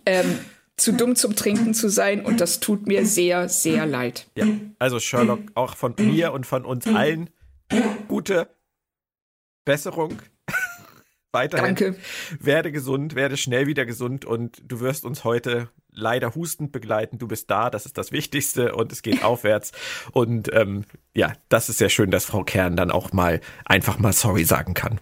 Ähm, 0.05 0.39
zu 0.81 0.93
dumm 0.93 1.15
zum 1.15 1.35
Trinken 1.35 1.73
zu 1.73 1.89
sein 1.89 2.25
und 2.25 2.41
das 2.41 2.59
tut 2.59 2.87
mir 2.87 3.05
sehr, 3.05 3.49
sehr 3.49 3.85
leid. 3.85 4.27
Ja, 4.35 4.47
also 4.79 4.99
Sherlock, 4.99 5.39
auch 5.53 5.75
von 5.75 5.93
mir 5.97 6.33
und 6.33 6.45
von 6.45 6.65
uns 6.65 6.87
allen 6.87 7.29
gute 8.07 8.49
Besserung 9.63 10.17
weiterhin. 11.31 11.75
Danke. 11.75 11.95
Werde 12.39 12.71
gesund, 12.71 13.13
werde 13.13 13.37
schnell 13.37 13.67
wieder 13.67 13.85
gesund 13.85 14.25
und 14.25 14.61
du 14.65 14.79
wirst 14.79 15.05
uns 15.05 15.23
heute 15.23 15.69
leider 15.91 16.33
hustend 16.33 16.71
begleiten. 16.71 17.19
Du 17.19 17.27
bist 17.27 17.51
da, 17.51 17.69
das 17.69 17.85
ist 17.85 17.99
das 17.99 18.11
Wichtigste 18.11 18.73
und 18.73 18.91
es 18.91 19.03
geht 19.03 19.23
aufwärts. 19.23 19.73
Und 20.13 20.51
ähm, 20.51 20.85
ja, 21.13 21.33
das 21.49 21.69
ist 21.69 21.77
sehr 21.77 21.89
schön, 21.89 22.09
dass 22.09 22.25
Frau 22.25 22.43
Kern 22.43 22.75
dann 22.75 22.89
auch 22.89 23.13
mal 23.13 23.39
einfach 23.65 23.99
mal 23.99 24.13
sorry 24.13 24.45
sagen 24.45 24.73
kann. 24.73 24.99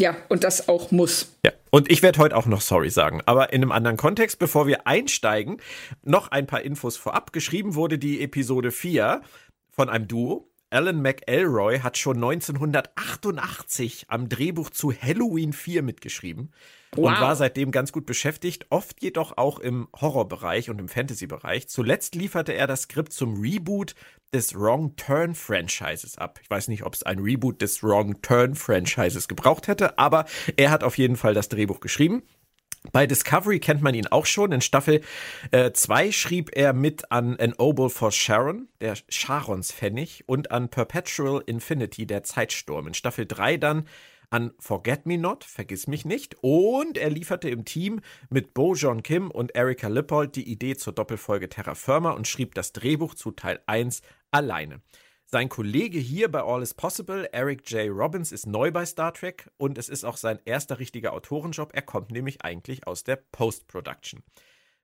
Ja, 0.00 0.16
und 0.28 0.42
das 0.42 0.68
auch 0.68 0.90
muss. 0.90 1.36
Ja, 1.44 1.52
und 1.74 1.90
ich 1.90 2.02
werde 2.02 2.20
heute 2.20 2.36
auch 2.36 2.46
noch 2.46 2.60
sorry 2.60 2.88
sagen, 2.88 3.20
aber 3.26 3.52
in 3.52 3.60
einem 3.60 3.72
anderen 3.72 3.96
Kontext. 3.96 4.38
Bevor 4.38 4.68
wir 4.68 4.86
einsteigen, 4.86 5.60
noch 6.04 6.28
ein 6.28 6.46
paar 6.46 6.62
Infos 6.62 6.96
vorab. 6.96 7.32
Geschrieben 7.32 7.74
wurde 7.74 7.98
die 7.98 8.22
Episode 8.22 8.70
4 8.70 9.22
von 9.70 9.88
einem 9.88 10.06
Duo, 10.06 10.48
Alan 10.70 11.02
McElroy 11.02 11.80
hat 11.80 11.98
schon 11.98 12.16
1988 12.16 14.06
am 14.06 14.28
Drehbuch 14.28 14.70
zu 14.70 14.92
Halloween 14.92 15.52
4 15.52 15.82
mitgeschrieben 15.82 16.52
wow. 16.96 17.06
und 17.06 17.20
war 17.20 17.36
seitdem 17.36 17.70
ganz 17.70 17.92
gut 17.92 18.06
beschäftigt, 18.06 18.66
oft 18.70 19.02
jedoch 19.02 19.36
auch 19.36 19.58
im 19.58 19.88
Horrorbereich 20.00 20.70
und 20.70 20.78
im 20.78 20.88
Fantasy-Bereich. 20.88 21.68
Zuletzt 21.68 22.14
lieferte 22.14 22.52
er 22.52 22.66
das 22.66 22.82
Skript 22.82 23.12
zum 23.12 23.40
Reboot 23.40 23.94
des 24.32 24.54
Wrong 24.54 24.96
Turn 24.96 25.34
Franchises 25.34 26.18
ab. 26.18 26.40
Ich 26.42 26.50
weiß 26.50 26.68
nicht, 26.68 26.84
ob 26.84 26.94
es 26.94 27.02
ein 27.04 27.20
Reboot 27.20 27.62
des 27.62 27.82
Wrong 27.82 28.20
Turn 28.22 28.54
Franchises 28.54 29.28
gebraucht 29.28 29.68
hätte, 29.68 29.98
aber 29.98 30.24
er 30.56 30.70
hat 30.70 30.82
auf 30.82 30.98
jeden 30.98 31.16
Fall 31.16 31.34
das 31.34 31.48
Drehbuch 31.48 31.80
geschrieben. 31.80 32.22
Bei 32.92 33.06
Discovery 33.06 33.60
kennt 33.60 33.80
man 33.80 33.94
ihn 33.94 34.08
auch 34.08 34.26
schon. 34.26 34.52
In 34.52 34.60
Staffel 34.60 35.00
2 35.50 36.06
äh, 36.06 36.12
schrieb 36.12 36.50
er 36.54 36.74
mit 36.74 37.10
an 37.10 37.36
An 37.40 37.54
Oboe 37.54 37.88
for 37.88 38.12
Sharon, 38.12 38.68
der 38.80 38.94
Charons 39.08 39.72
Pfennig, 39.72 40.24
und 40.26 40.50
an 40.50 40.68
Perpetual 40.68 41.42
Infinity, 41.46 42.06
der 42.06 42.24
Zeitsturm. 42.24 42.88
In 42.88 42.94
Staffel 42.94 43.24
3 43.24 43.56
dann 43.56 43.88
an 44.30 44.52
Forget 44.58 45.06
Me 45.06 45.18
Not, 45.18 45.44
Vergiss 45.44 45.86
mich 45.86 46.04
nicht. 46.04 46.36
Und 46.40 46.98
er 46.98 47.10
lieferte 47.10 47.48
im 47.48 47.64
Team 47.64 48.00
mit 48.30 48.54
Bo 48.54 48.74
John 48.74 49.02
Kim 49.02 49.30
und 49.30 49.54
Erika 49.54 49.88
Lippold 49.88 50.36
die 50.36 50.50
Idee 50.50 50.76
zur 50.76 50.92
Doppelfolge 50.92 51.48
Terra 51.48 51.74
Firma 51.74 52.12
und 52.12 52.28
schrieb 52.28 52.54
das 52.54 52.72
Drehbuch 52.72 53.14
zu 53.14 53.30
Teil 53.30 53.60
1 53.66 54.02
alleine. 54.30 54.80
Sein 55.26 55.48
Kollege 55.48 55.98
hier 55.98 56.30
bei 56.30 56.42
All 56.42 56.62
is 56.62 56.74
Possible, 56.74 57.28
Eric 57.32 57.68
J. 57.70 57.90
Robbins, 57.90 58.30
ist 58.30 58.46
neu 58.46 58.70
bei 58.70 58.84
Star 58.86 59.12
Trek 59.12 59.50
und 59.56 59.78
es 59.78 59.88
ist 59.88 60.04
auch 60.04 60.16
sein 60.16 60.38
erster 60.44 60.78
richtiger 60.78 61.12
Autorenjob. 61.12 61.70
Er 61.74 61.82
kommt 61.82 62.12
nämlich 62.12 62.44
eigentlich 62.44 62.86
aus 62.86 63.04
der 63.04 63.16
Post-Production. 63.16 64.22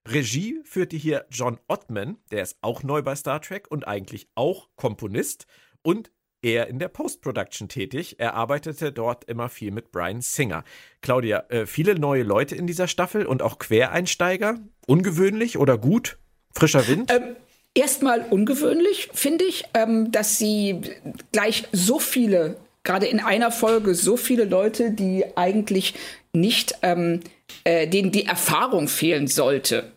Regie 0.09 0.61
führte 0.65 0.97
hier 0.97 1.27
John 1.31 1.61
Ottman, 1.69 2.17
der 2.31 2.43
ist 2.43 2.57
auch 2.63 2.83
neu 2.83 3.03
bei 3.03 3.15
Star 3.15 3.41
Trek 3.41 3.71
und 3.71 3.87
eigentlich 3.87 4.29
auch 4.35 4.69
Komponist 4.77 5.47
und 5.83 6.11
er 6.43 6.69
in 6.69 6.79
der 6.79 6.89
Post-Production 6.89 7.69
tätig. 7.69 8.17
Er 8.19 8.35
arbeitete 8.35 8.93
dort 8.93 9.25
immer 9.25 9.49
viel 9.49 9.71
mit 9.71 9.93
Brian 9.93 10.21
Singer. 10.21 10.65
Claudia, 11.03 11.45
äh, 11.49 11.67
viele 11.67 11.99
neue 11.99 12.23
Leute 12.23 12.57
in 12.57 12.67
dieser 12.67 12.89
Staffel 12.89 13.27
und 13.27 13.43
auch 13.43 13.59
Quereinsteiger. 13.59 14.59
Ungewöhnlich 14.87 15.59
oder 15.59 15.79
gut? 15.79 16.19
Frischer 16.53 16.87
Wind? 16.89 17.13
Ähm, 17.13 17.37
erstmal 17.75 18.27
ungewöhnlich, 18.31 19.11
finde 19.13 19.45
ich, 19.45 19.65
ähm, 19.75 20.11
dass 20.13 20.39
sie 20.39 20.81
gleich 21.33 21.69
so 21.73 21.99
viele, 21.99 22.57
gerade 22.83 23.07
in 23.07 23.21
einer 23.21 23.53
Folge, 23.53 23.95
so 23.95 24.17
viele 24.17 24.45
Leute, 24.45 24.91
die 24.91 25.25
eigentlich 25.37 25.95
nicht, 26.33 26.79
ähm, 26.83 27.21
äh, 27.65 27.87
denen 27.87 28.13
die 28.13 28.27
Erfahrung 28.27 28.89
fehlen 28.89 29.27
sollte, 29.27 29.93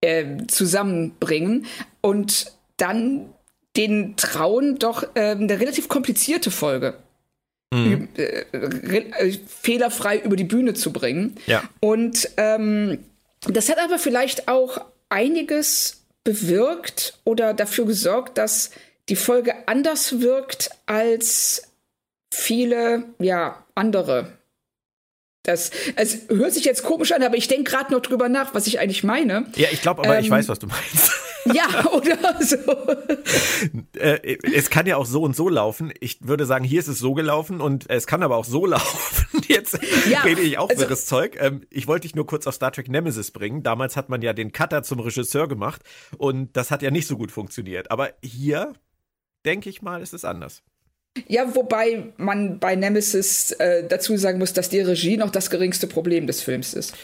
äh, 0.00 0.46
zusammenbringen 0.46 1.66
und 2.00 2.52
dann 2.76 3.32
den 3.76 4.16
trauen, 4.16 4.78
doch 4.78 5.02
äh, 5.14 5.30
eine 5.30 5.60
relativ 5.60 5.88
komplizierte 5.88 6.50
Folge. 6.50 6.94
Mhm. 7.72 8.08
Äh, 8.16 8.44
äh, 8.52 9.38
fehlerfrei 9.46 10.18
über 10.18 10.36
die 10.36 10.44
Bühne 10.44 10.74
zu 10.74 10.92
bringen. 10.92 11.36
Ja. 11.46 11.62
Und 11.80 12.28
ähm, 12.36 12.98
das 13.48 13.68
hat 13.68 13.78
aber 13.78 13.98
vielleicht 13.98 14.48
auch 14.48 14.78
einiges 15.08 16.04
bewirkt 16.24 17.18
oder 17.24 17.54
dafür 17.54 17.86
gesorgt, 17.86 18.38
dass 18.38 18.70
die 19.08 19.16
Folge 19.16 19.54
anders 19.66 20.20
wirkt 20.20 20.70
als 20.86 21.62
viele, 22.32 23.04
ja, 23.18 23.64
andere. 23.74 24.32
Das, 25.44 25.70
es 25.94 26.22
hört 26.28 26.52
sich 26.52 26.64
jetzt 26.64 26.82
komisch 26.82 27.12
an, 27.12 27.22
aber 27.22 27.36
ich 27.36 27.46
denke 27.46 27.70
gerade 27.70 27.92
noch 27.92 28.00
drüber 28.00 28.28
nach, 28.28 28.52
was 28.54 28.66
ich 28.66 28.80
eigentlich 28.80 29.04
meine. 29.04 29.46
Ja, 29.54 29.68
ich 29.70 29.80
glaube 29.80 30.02
aber, 30.02 30.18
ähm, 30.18 30.24
ich 30.24 30.30
weiß, 30.30 30.48
was 30.48 30.58
du 30.58 30.66
meinst. 30.66 31.12
Ja, 31.54 31.90
oder 31.92 32.16
so. 32.40 32.56
äh, 33.98 34.36
es 34.54 34.70
kann 34.70 34.86
ja 34.86 34.96
auch 34.96 35.06
so 35.06 35.22
und 35.22 35.36
so 35.36 35.48
laufen. 35.48 35.92
Ich 36.00 36.18
würde 36.26 36.46
sagen, 36.46 36.64
hier 36.64 36.80
ist 36.80 36.88
es 36.88 36.98
so 36.98 37.14
gelaufen 37.14 37.60
und 37.60 37.88
es 37.90 38.06
kann 38.06 38.22
aber 38.22 38.36
auch 38.36 38.44
so 38.44 38.66
laufen. 38.66 39.42
Jetzt 39.48 39.78
ja, 40.10 40.22
rede 40.22 40.40
ich 40.40 40.58
auch 40.58 40.68
also, 40.68 40.82
wirres 40.82 41.06
Zeug. 41.06 41.36
Ähm, 41.40 41.62
ich 41.70 41.86
wollte 41.86 42.02
dich 42.02 42.14
nur 42.14 42.26
kurz 42.26 42.46
auf 42.46 42.54
Star 42.54 42.72
Trek 42.72 42.88
Nemesis 42.88 43.30
bringen. 43.30 43.62
Damals 43.62 43.96
hat 43.96 44.08
man 44.08 44.22
ja 44.22 44.32
den 44.32 44.52
Cutter 44.52 44.82
zum 44.82 45.00
Regisseur 45.00 45.48
gemacht 45.48 45.82
und 46.18 46.56
das 46.56 46.70
hat 46.70 46.82
ja 46.82 46.90
nicht 46.90 47.06
so 47.06 47.16
gut 47.16 47.30
funktioniert. 47.30 47.90
Aber 47.90 48.10
hier, 48.22 48.72
denke 49.44 49.70
ich 49.70 49.82
mal, 49.82 50.02
ist 50.02 50.14
es 50.14 50.24
anders. 50.24 50.62
Ja, 51.28 51.54
wobei 51.54 52.12
man 52.16 52.58
bei 52.58 52.76
Nemesis 52.76 53.52
äh, 53.52 53.86
dazu 53.88 54.16
sagen 54.16 54.38
muss, 54.38 54.52
dass 54.52 54.68
die 54.68 54.80
Regie 54.80 55.16
noch 55.16 55.30
das 55.30 55.50
geringste 55.50 55.86
Problem 55.86 56.26
des 56.26 56.42
Films 56.42 56.74
ist. 56.74 56.94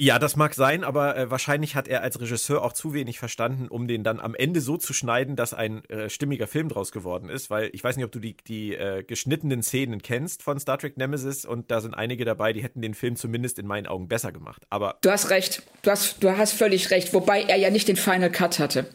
Ja, 0.00 0.18
das 0.18 0.34
mag 0.34 0.54
sein, 0.54 0.82
aber 0.82 1.14
äh, 1.14 1.30
wahrscheinlich 1.30 1.74
hat 1.74 1.86
er 1.86 2.00
als 2.02 2.18
Regisseur 2.18 2.64
auch 2.64 2.72
zu 2.72 2.94
wenig 2.94 3.18
verstanden, 3.18 3.68
um 3.68 3.86
den 3.86 4.02
dann 4.02 4.18
am 4.18 4.34
Ende 4.34 4.62
so 4.62 4.78
zu 4.78 4.94
schneiden, 4.94 5.36
dass 5.36 5.52
ein 5.52 5.84
äh, 5.90 6.08
stimmiger 6.08 6.46
Film 6.46 6.70
draus 6.70 6.90
geworden 6.90 7.28
ist. 7.28 7.50
Weil 7.50 7.68
ich 7.74 7.84
weiß 7.84 7.96
nicht, 7.96 8.06
ob 8.06 8.10
du 8.10 8.18
die, 8.18 8.34
die 8.46 8.74
äh, 8.74 9.02
geschnittenen 9.02 9.62
Szenen 9.62 10.00
kennst 10.00 10.42
von 10.42 10.58
Star 10.58 10.78
Trek 10.78 10.96
Nemesis 10.96 11.44
und 11.44 11.70
da 11.70 11.82
sind 11.82 11.92
einige 11.92 12.24
dabei, 12.24 12.54
die 12.54 12.62
hätten 12.62 12.80
den 12.80 12.94
Film 12.94 13.16
zumindest 13.16 13.58
in 13.58 13.66
meinen 13.66 13.86
Augen 13.86 14.08
besser 14.08 14.32
gemacht. 14.32 14.62
Aber 14.70 14.96
du 15.02 15.10
hast 15.10 15.28
recht, 15.28 15.62
du 15.82 15.90
hast, 15.90 16.22
du 16.22 16.34
hast 16.34 16.54
völlig 16.54 16.90
recht, 16.90 17.12
wobei 17.12 17.42
er 17.42 17.56
ja 17.56 17.68
nicht 17.68 17.86
den 17.86 17.96
Final 17.96 18.30
Cut 18.30 18.58
hatte. 18.58 18.86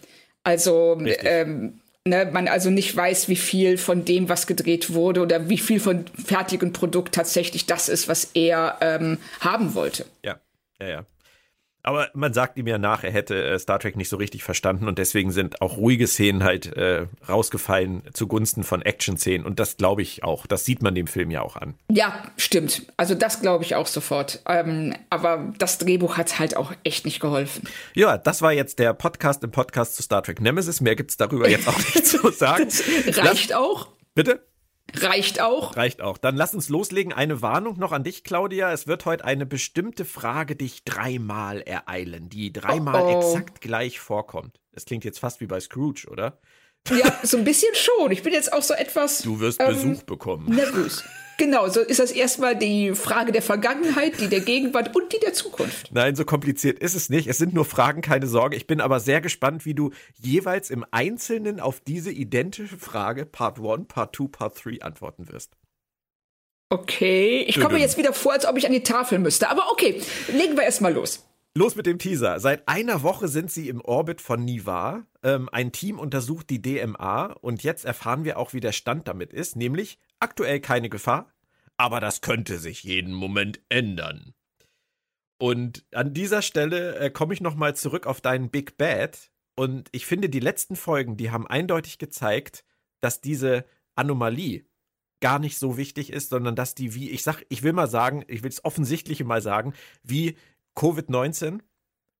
Also 0.43 0.99
ähm, 1.05 1.81
ne, 2.03 2.29
man 2.33 2.47
also 2.47 2.71
nicht 2.71 2.95
weiß, 2.95 3.29
wie 3.29 3.35
viel 3.35 3.77
von 3.77 4.05
dem, 4.05 4.27
was 4.27 4.47
gedreht 4.47 4.93
wurde 4.95 5.21
oder 5.21 5.49
wie 5.49 5.59
viel 5.59 5.79
von 5.79 6.05
fertigem 6.25 6.73
Produkt 6.73 7.13
tatsächlich 7.13 7.67
das 7.67 7.89
ist, 7.89 8.07
was 8.07 8.31
er 8.33 8.77
ähm, 8.81 9.19
haben 9.39 9.75
wollte. 9.75 10.07
Ja, 10.23 10.39
ja, 10.79 10.87
ja. 10.87 11.05
Aber 11.85 12.09
man 12.15 12.33
sagt 12.33 12.57
ihm 12.57 12.65
ja 12.65 12.79
nach, 12.79 13.03
er 13.03 13.11
hätte 13.11 13.43
äh, 13.43 13.59
Star 13.59 13.77
Trek 13.77 13.95
nicht 13.95 14.09
so 14.09 14.17
richtig 14.17 14.43
verstanden 14.43 14.87
und 14.87 14.97
deswegen 14.97 15.31
sind 15.31 15.61
auch 15.61 15.77
ruhige 15.77 16.07
Szenen 16.07 16.43
halt 16.43 16.75
äh, 16.75 17.05
rausgefallen 17.29 18.01
zugunsten 18.11 18.63
von 18.63 18.81
Action-Szenen. 18.81 19.45
Und 19.45 19.59
das 19.59 19.77
glaube 19.77 20.01
ich 20.01 20.23
auch. 20.23 20.47
Das 20.47 20.65
sieht 20.65 20.81
man 20.81 20.95
dem 20.95 21.05
Film 21.05 21.29
ja 21.29 21.41
auch 21.41 21.55
an. 21.55 21.75
Ja, 21.91 22.23
stimmt. 22.37 22.87
Also 22.97 23.13
das 23.13 23.41
glaube 23.41 23.63
ich 23.63 23.75
auch 23.75 23.85
sofort. 23.85 24.41
Ähm, 24.47 24.95
aber 25.11 25.53
das 25.59 25.77
Drehbuch 25.77 26.17
hat 26.17 26.39
halt 26.39 26.57
auch 26.57 26.73
echt 26.83 27.05
nicht 27.05 27.19
geholfen. 27.19 27.69
Ja, 27.93 28.17
das 28.17 28.41
war 28.41 28.51
jetzt 28.51 28.79
der 28.79 28.95
Podcast 28.95 29.43
im 29.43 29.51
Podcast 29.51 29.95
zu 29.95 30.01
Star 30.01 30.23
Trek 30.23 30.41
Nemesis. 30.41 30.81
Mehr 30.81 30.95
gibt 30.95 31.11
es 31.11 31.17
darüber 31.17 31.47
jetzt 31.47 31.67
auch 31.67 31.77
nicht 31.77 32.07
zu 32.07 32.31
sagen. 32.31 32.67
reicht 33.09 33.49
Lass, 33.49 33.51
auch. 33.51 33.89
Bitte? 34.15 34.43
Reicht 35.01 35.41
auch. 35.41 35.75
Reicht 35.75 36.01
auch. 36.01 36.17
Dann 36.17 36.35
lass 36.35 36.53
uns 36.53 36.69
loslegen. 36.69 37.13
Eine 37.13 37.41
Warnung 37.41 37.77
noch 37.77 37.91
an 37.91 38.03
dich, 38.03 38.23
Claudia. 38.23 38.71
Es 38.71 38.87
wird 38.87 39.05
heute 39.05 39.25
eine 39.25 39.45
bestimmte 39.45 40.05
Frage 40.05 40.55
dich 40.55 40.83
dreimal 40.83 41.61
ereilen, 41.61 42.29
die 42.29 42.51
dreimal 42.51 43.01
oh 43.01 43.15
oh. 43.15 43.19
exakt 43.19 43.61
gleich 43.61 43.99
vorkommt. 43.99 44.59
Es 44.71 44.85
klingt 44.85 45.05
jetzt 45.05 45.19
fast 45.19 45.41
wie 45.41 45.47
bei 45.47 45.59
Scrooge, 45.59 46.07
oder? 46.09 46.39
Ja, 46.89 47.19
so 47.23 47.37
ein 47.37 47.43
bisschen 47.43 47.73
schon. 47.73 48.11
Ich 48.11 48.23
bin 48.23 48.33
jetzt 48.33 48.53
auch 48.53 48.61
so 48.61 48.73
etwas. 48.73 49.19
Du 49.19 49.39
wirst 49.39 49.59
ähm, 49.59 49.67
Besuch 49.67 50.03
bekommen. 50.03 50.53
Nervös. 50.53 51.03
Genau, 51.37 51.67
so 51.67 51.81
ist 51.81 51.99
das 51.99 52.11
erstmal 52.11 52.55
die 52.55 52.95
Frage 52.95 53.31
der 53.31 53.41
Vergangenheit, 53.41 54.21
die 54.21 54.27
der 54.27 54.39
Gegenwart 54.39 54.95
und 54.95 55.11
die 55.11 55.19
der 55.19 55.33
Zukunft. 55.33 55.89
Nein, 55.91 56.15
so 56.15 56.23
kompliziert 56.23 56.79
ist 56.79 56.95
es 56.95 57.09
nicht. 57.09 57.27
Es 57.27 57.37
sind 57.37 57.53
nur 57.53 57.65
Fragen, 57.65 58.01
keine 58.01 58.27
Sorge. 58.27 58.55
Ich 58.55 58.67
bin 58.67 58.79
aber 58.79 58.99
sehr 58.99 59.19
gespannt, 59.19 59.65
wie 59.65 59.73
du 59.73 59.91
jeweils 60.21 60.69
im 60.69 60.85
Einzelnen 60.91 61.59
auf 61.59 61.81
diese 61.81 62.11
identische 62.11 62.77
Frage 62.77 63.25
Part 63.25 63.59
1, 63.59 63.87
Part 63.87 64.15
2, 64.15 64.27
Part 64.27 64.63
3 64.63 64.81
antworten 64.81 65.27
wirst. 65.27 65.57
Okay, 66.69 67.45
ich 67.47 67.59
komme 67.59 67.75
mir 67.75 67.79
jetzt 67.79 67.97
wieder 67.97 68.13
vor, 68.13 68.33
als 68.33 68.45
ob 68.45 68.57
ich 68.57 68.65
an 68.65 68.71
die 68.71 68.83
Tafel 68.83 69.19
müsste. 69.19 69.49
Aber 69.49 69.71
okay, 69.71 70.01
legen 70.31 70.55
wir 70.55 70.63
erstmal 70.63 70.93
los. 70.93 71.25
Los 71.57 71.77
mit 71.77 71.85
dem 71.85 71.99
Teaser. 71.99 72.41
Seit 72.41 72.67
einer 72.67 73.01
Woche 73.01 73.29
sind 73.29 73.49
sie 73.49 73.69
im 73.69 73.79
Orbit 73.79 74.19
von 74.19 74.43
Nivar. 74.43 75.07
Ähm, 75.23 75.47
ein 75.53 75.71
Team 75.71 75.99
untersucht 75.99 76.49
die 76.49 76.61
DMA 76.61 77.27
und 77.27 77.63
jetzt 77.63 77.85
erfahren 77.85 78.25
wir 78.25 78.37
auch, 78.37 78.51
wie 78.51 78.59
der 78.59 78.73
Stand 78.73 79.07
damit 79.07 79.31
ist, 79.31 79.55
nämlich 79.55 79.97
aktuell 80.19 80.59
keine 80.59 80.89
Gefahr, 80.89 81.31
aber 81.77 82.01
das 82.01 82.19
könnte 82.19 82.57
sich 82.59 82.83
jeden 82.83 83.13
Moment 83.13 83.61
ändern. 83.69 84.33
Und 85.37 85.85
an 85.93 86.13
dieser 86.13 86.41
Stelle 86.41 86.97
äh, 86.97 87.09
komme 87.09 87.33
ich 87.33 87.39
nochmal 87.39 87.73
zurück 87.73 88.05
auf 88.05 88.19
deinen 88.19 88.49
Big 88.49 88.75
Bad. 88.75 89.31
Und 89.55 89.87
ich 89.93 90.05
finde, 90.05 90.27
die 90.27 90.41
letzten 90.41 90.75
Folgen, 90.75 91.15
die 91.15 91.31
haben 91.31 91.47
eindeutig 91.47 91.99
gezeigt, 91.99 92.65
dass 92.99 93.21
diese 93.21 93.63
Anomalie 93.95 94.65
gar 95.21 95.39
nicht 95.39 95.57
so 95.57 95.77
wichtig 95.77 96.11
ist, 96.11 96.29
sondern 96.29 96.57
dass 96.57 96.75
die 96.75 96.93
wie, 96.93 97.09
ich 97.09 97.23
sag, 97.23 97.45
ich 97.47 97.63
will 97.63 97.71
mal 97.71 97.89
sagen, 97.89 98.25
ich 98.27 98.43
will 98.43 98.49
es 98.49 98.63
offensichtliche 98.65 99.23
mal 99.23 99.41
sagen, 99.41 99.73
wie 100.03 100.35
Covid-19 100.75 101.59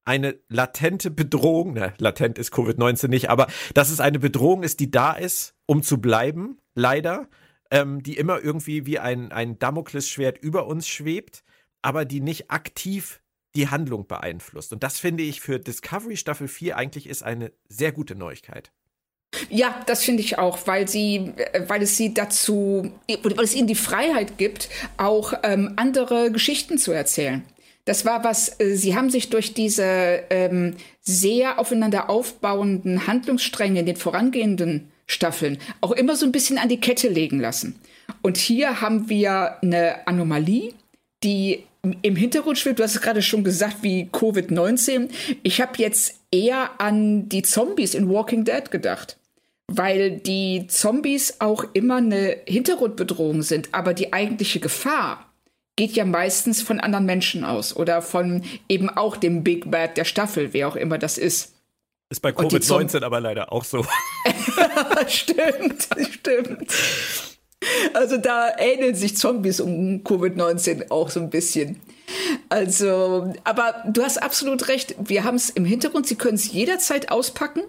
eine 0.06 0.40
latente 0.50 1.10
Bedrohung, 1.10 1.74
na, 1.74 1.94
latent 1.98 2.38
ist 2.38 2.54
Covid-19 2.54 3.08
nicht, 3.08 3.30
aber 3.30 3.48
dass 3.74 3.90
es 3.90 4.00
eine 4.00 4.20
Bedrohung 4.20 4.62
ist, 4.64 4.80
die 4.80 4.92
da 4.92 5.14
ist, 5.14 5.56
um 5.66 5.82
zu 5.82 6.00
bleiben, 6.00 6.60
leider, 6.76 7.28
ähm, 7.72 8.04
die 8.04 8.16
immer 8.16 8.40
irgendwie 8.40 8.86
wie 8.86 9.00
ein, 9.00 9.32
ein 9.32 9.58
Damoklesschwert 9.58 10.38
über 10.38 10.68
uns 10.68 10.88
schwebt, 10.88 11.44
aber 11.82 12.06
die 12.06 12.22
nicht 12.22 12.52
aktiv 12.52 13.22
die 13.56 13.70
Handlung 13.70 14.06
beeinflusst. 14.06 14.74
Und 14.74 14.84
das 14.84 15.00
finde 15.00 15.24
ich 15.24 15.42
für 15.42 15.60
Discovery 15.60 16.18
Staffel 16.18 16.48
4 16.48 16.78
eigentlich 16.78 17.08
ist 17.08 17.24
eine 17.24 17.52
sehr 17.68 17.92
gute 17.92 18.16
Neuigkeit. 18.16 18.72
Ja, 19.50 19.82
das 19.88 20.04
finde 20.04 20.22
ich 20.22 20.38
auch, 20.38 20.66
weil 20.68 20.88
sie, 20.88 21.34
äh, 21.36 21.68
weil 21.68 21.82
es 21.82 21.98
sie 21.98 22.14
dazu, 22.14 22.92
weil 23.08 23.44
es 23.44 23.56
ihnen 23.56 23.68
die 23.68 23.76
Freiheit 23.76 24.38
gibt, 24.38 24.70
auch 24.98 25.34
ähm, 25.44 25.74
andere 25.78 26.32
Geschichten 26.32 26.78
zu 26.78 26.92
erzählen. 26.92 27.44
Das 27.86 28.04
war 28.04 28.24
was, 28.24 28.60
äh, 28.60 28.76
sie 28.76 28.96
haben 28.96 29.10
sich 29.10 29.30
durch 29.30 29.54
diese 29.54 30.24
ähm, 30.30 30.76
sehr 31.02 31.60
aufeinander 31.60 32.10
aufbauenden 32.10 33.08
Handlungsstränge 33.08 33.80
in 33.80 33.86
den 33.86 33.96
vorangehenden 33.96 34.92
Staffeln 35.08 35.60
auch 35.82 35.92
immer 35.92 36.16
so 36.16 36.26
ein 36.26 36.32
bisschen 36.32 36.58
an 36.58 36.70
die 36.70 36.80
Kette 36.80 37.08
legen 37.10 37.40
lassen. 37.40 37.80
Und 38.22 38.38
hier 38.38 38.82
haben 38.82 39.08
wir 39.08 39.62
eine 39.62 40.08
Anomalie, 40.08 40.74
die 41.24 41.64
im 42.02 42.16
Hintergrund 42.16 42.58
schwebt. 42.58 42.80
Du 42.80 42.84
hast 42.84 42.96
es 42.96 43.02
gerade 43.02 43.22
schon 43.22 43.44
gesagt, 43.44 43.78
wie 43.82 44.06
Covid-19. 44.06 45.10
Ich 45.44 45.62
habe 45.62 45.74
jetzt 45.78 46.20
eher 46.32 46.72
an 46.80 47.30
die 47.30 47.44
Zombies 47.44 47.94
in 47.94 48.10
Walking 48.10 48.44
Dead 48.44 48.72
gedacht. 48.72 49.18
Weil 49.68 50.18
die 50.18 50.68
Zombies 50.68 51.36
auch 51.40 51.66
immer 51.74 51.98
eine 51.98 52.38
Hintergrundbedrohung 52.46 53.42
sind, 53.42 53.70
aber 53.72 53.96
die 53.96 54.14
eigentliche 54.14 54.60
Gefahr 54.60 55.25
geht 55.76 55.92
ja 55.92 56.06
meistens 56.06 56.62
von 56.62 56.80
anderen 56.80 57.06
Menschen 57.06 57.44
aus 57.44 57.76
oder 57.76 58.02
von 58.02 58.44
eben 58.70 58.90
auch 58.90 59.18
dem 59.18 59.44
Big 59.44 59.70
Bad 59.70 59.98
der 59.98 60.06
Staffel, 60.06 60.54
wer 60.54 60.68
auch 60.68 60.76
immer 60.76 60.98
das 60.98 61.18
ist. 61.18 61.54
Ist 62.10 62.22
bei 62.22 62.30
Covid-19 62.30 63.04
aber 63.04 63.20
leider 63.20 63.52
auch 63.52 63.64
so. 63.64 63.86
stimmt, 65.08 65.88
stimmt. 66.12 66.74
Also 67.94 68.18
da 68.18 68.52
ähneln 68.58 68.96
sich 68.96 69.18
Zombies 69.18 69.60
um 69.60 70.04
Covid-19 70.04 70.92
auch 70.92 71.10
so 71.10 71.20
ein 71.20 71.30
bisschen. 71.30 71.80
Also, 72.50 73.34
aber 73.44 73.84
du 73.88 74.04
hast 74.04 74.22
absolut 74.22 74.68
recht. 74.68 74.96
Wir 75.00 75.24
haben 75.24 75.36
es 75.36 75.50
im 75.50 75.66
Hintergrund. 75.66 76.08
Sie 76.08 76.16
können 76.16 76.36
es 76.36 76.52
jederzeit 76.52 77.12
auspacken 77.12 77.64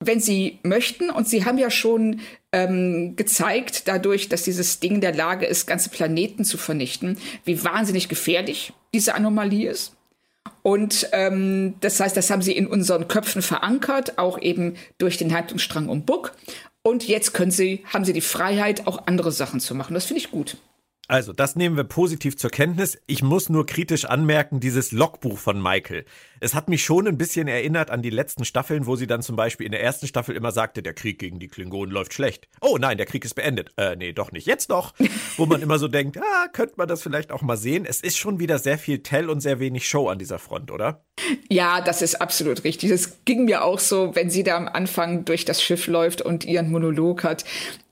wenn 0.00 0.20
sie 0.20 0.58
möchten. 0.62 1.10
Und 1.10 1.28
sie 1.28 1.44
haben 1.44 1.58
ja 1.58 1.70
schon 1.70 2.20
ähm, 2.52 3.16
gezeigt, 3.16 3.88
dadurch, 3.88 4.28
dass 4.28 4.42
dieses 4.42 4.80
Ding 4.80 4.96
in 4.96 5.00
der 5.00 5.14
Lage 5.14 5.46
ist, 5.46 5.66
ganze 5.66 5.90
Planeten 5.90 6.44
zu 6.44 6.58
vernichten, 6.58 7.18
wie 7.44 7.62
wahnsinnig 7.64 8.08
gefährlich 8.08 8.72
diese 8.94 9.14
Anomalie 9.14 9.70
ist. 9.70 9.94
Und 10.62 11.08
ähm, 11.12 11.74
das 11.80 12.00
heißt, 12.00 12.16
das 12.16 12.30
haben 12.30 12.42
sie 12.42 12.52
in 12.52 12.66
unseren 12.66 13.08
Köpfen 13.08 13.42
verankert, 13.42 14.18
auch 14.18 14.40
eben 14.40 14.76
durch 14.98 15.16
den 15.16 15.34
Handlungsstrang 15.34 15.88
um 15.88 16.04
Book. 16.04 16.32
Und 16.82 17.06
jetzt 17.06 17.34
können 17.34 17.50
sie, 17.50 17.84
haben 17.92 18.04
sie 18.04 18.12
die 18.12 18.20
Freiheit, 18.20 18.86
auch 18.86 19.06
andere 19.06 19.32
Sachen 19.32 19.60
zu 19.60 19.74
machen. 19.74 19.94
Das 19.94 20.06
finde 20.06 20.20
ich 20.20 20.30
gut. 20.30 20.56
Also, 21.10 21.32
das 21.32 21.56
nehmen 21.56 21.74
wir 21.74 21.84
positiv 21.84 22.36
zur 22.36 22.50
Kenntnis. 22.50 23.00
Ich 23.06 23.22
muss 23.22 23.48
nur 23.48 23.64
kritisch 23.64 24.04
anmerken, 24.04 24.60
dieses 24.60 24.92
Logbuch 24.92 25.38
von 25.38 25.60
Michael. 25.60 26.04
Es 26.40 26.54
hat 26.54 26.68
mich 26.68 26.84
schon 26.84 27.08
ein 27.08 27.16
bisschen 27.16 27.48
erinnert 27.48 27.90
an 27.90 28.02
die 28.02 28.10
letzten 28.10 28.44
Staffeln, 28.44 28.84
wo 28.84 28.94
sie 28.94 29.06
dann 29.06 29.22
zum 29.22 29.34
Beispiel 29.34 29.64
in 29.64 29.72
der 29.72 29.82
ersten 29.82 30.06
Staffel 30.06 30.36
immer 30.36 30.52
sagte, 30.52 30.82
der 30.82 30.92
Krieg 30.92 31.18
gegen 31.18 31.38
die 31.38 31.48
Klingonen 31.48 31.94
läuft 31.94 32.12
schlecht. 32.12 32.46
Oh 32.60 32.76
nein, 32.78 32.98
der 32.98 33.06
Krieg 33.06 33.24
ist 33.24 33.32
beendet. 33.34 33.70
Äh, 33.78 33.96
nee, 33.96 34.12
doch 34.12 34.32
nicht. 34.32 34.46
Jetzt 34.46 34.68
noch. 34.68 34.92
Wo 35.38 35.46
man 35.46 35.62
immer 35.62 35.78
so 35.78 35.88
denkt, 35.88 36.18
ah, 36.20 36.48
könnte 36.52 36.74
man 36.76 36.88
das 36.88 37.02
vielleicht 37.02 37.32
auch 37.32 37.40
mal 37.40 37.56
sehen. 37.56 37.86
Es 37.86 38.02
ist 38.02 38.18
schon 38.18 38.38
wieder 38.38 38.58
sehr 38.58 38.76
viel 38.76 38.98
Tell 38.98 39.30
und 39.30 39.40
sehr 39.40 39.60
wenig 39.60 39.88
Show 39.88 40.10
an 40.10 40.18
dieser 40.18 40.38
Front, 40.38 40.70
oder? 40.70 41.06
Ja, 41.48 41.80
das 41.80 42.02
ist 42.02 42.20
absolut 42.20 42.64
richtig. 42.64 42.90
Es 42.90 43.24
ging 43.24 43.46
mir 43.46 43.64
auch 43.64 43.78
so, 43.78 44.14
wenn 44.14 44.28
sie 44.28 44.42
da 44.42 44.58
am 44.58 44.68
Anfang 44.68 45.24
durch 45.24 45.46
das 45.46 45.62
Schiff 45.62 45.86
läuft 45.86 46.20
und 46.20 46.44
ihren 46.44 46.70
Monolog 46.70 47.24
hat 47.24 47.46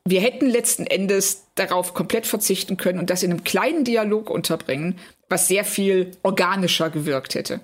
wir 0.06 0.20
hätten 0.20 0.46
letzten 0.46 0.86
Endes 0.86 1.46
darauf 1.56 1.92
komplett 1.92 2.26
verzichten 2.26 2.76
können 2.76 3.00
und 3.00 3.10
das 3.10 3.22
in 3.22 3.32
einem 3.32 3.44
kleinen 3.44 3.84
Dialog 3.84 4.30
unterbringen, 4.30 4.98
was 5.28 5.48
sehr 5.48 5.64
viel 5.64 6.12
organischer 6.22 6.90
gewirkt 6.90 7.34
hätte. 7.34 7.60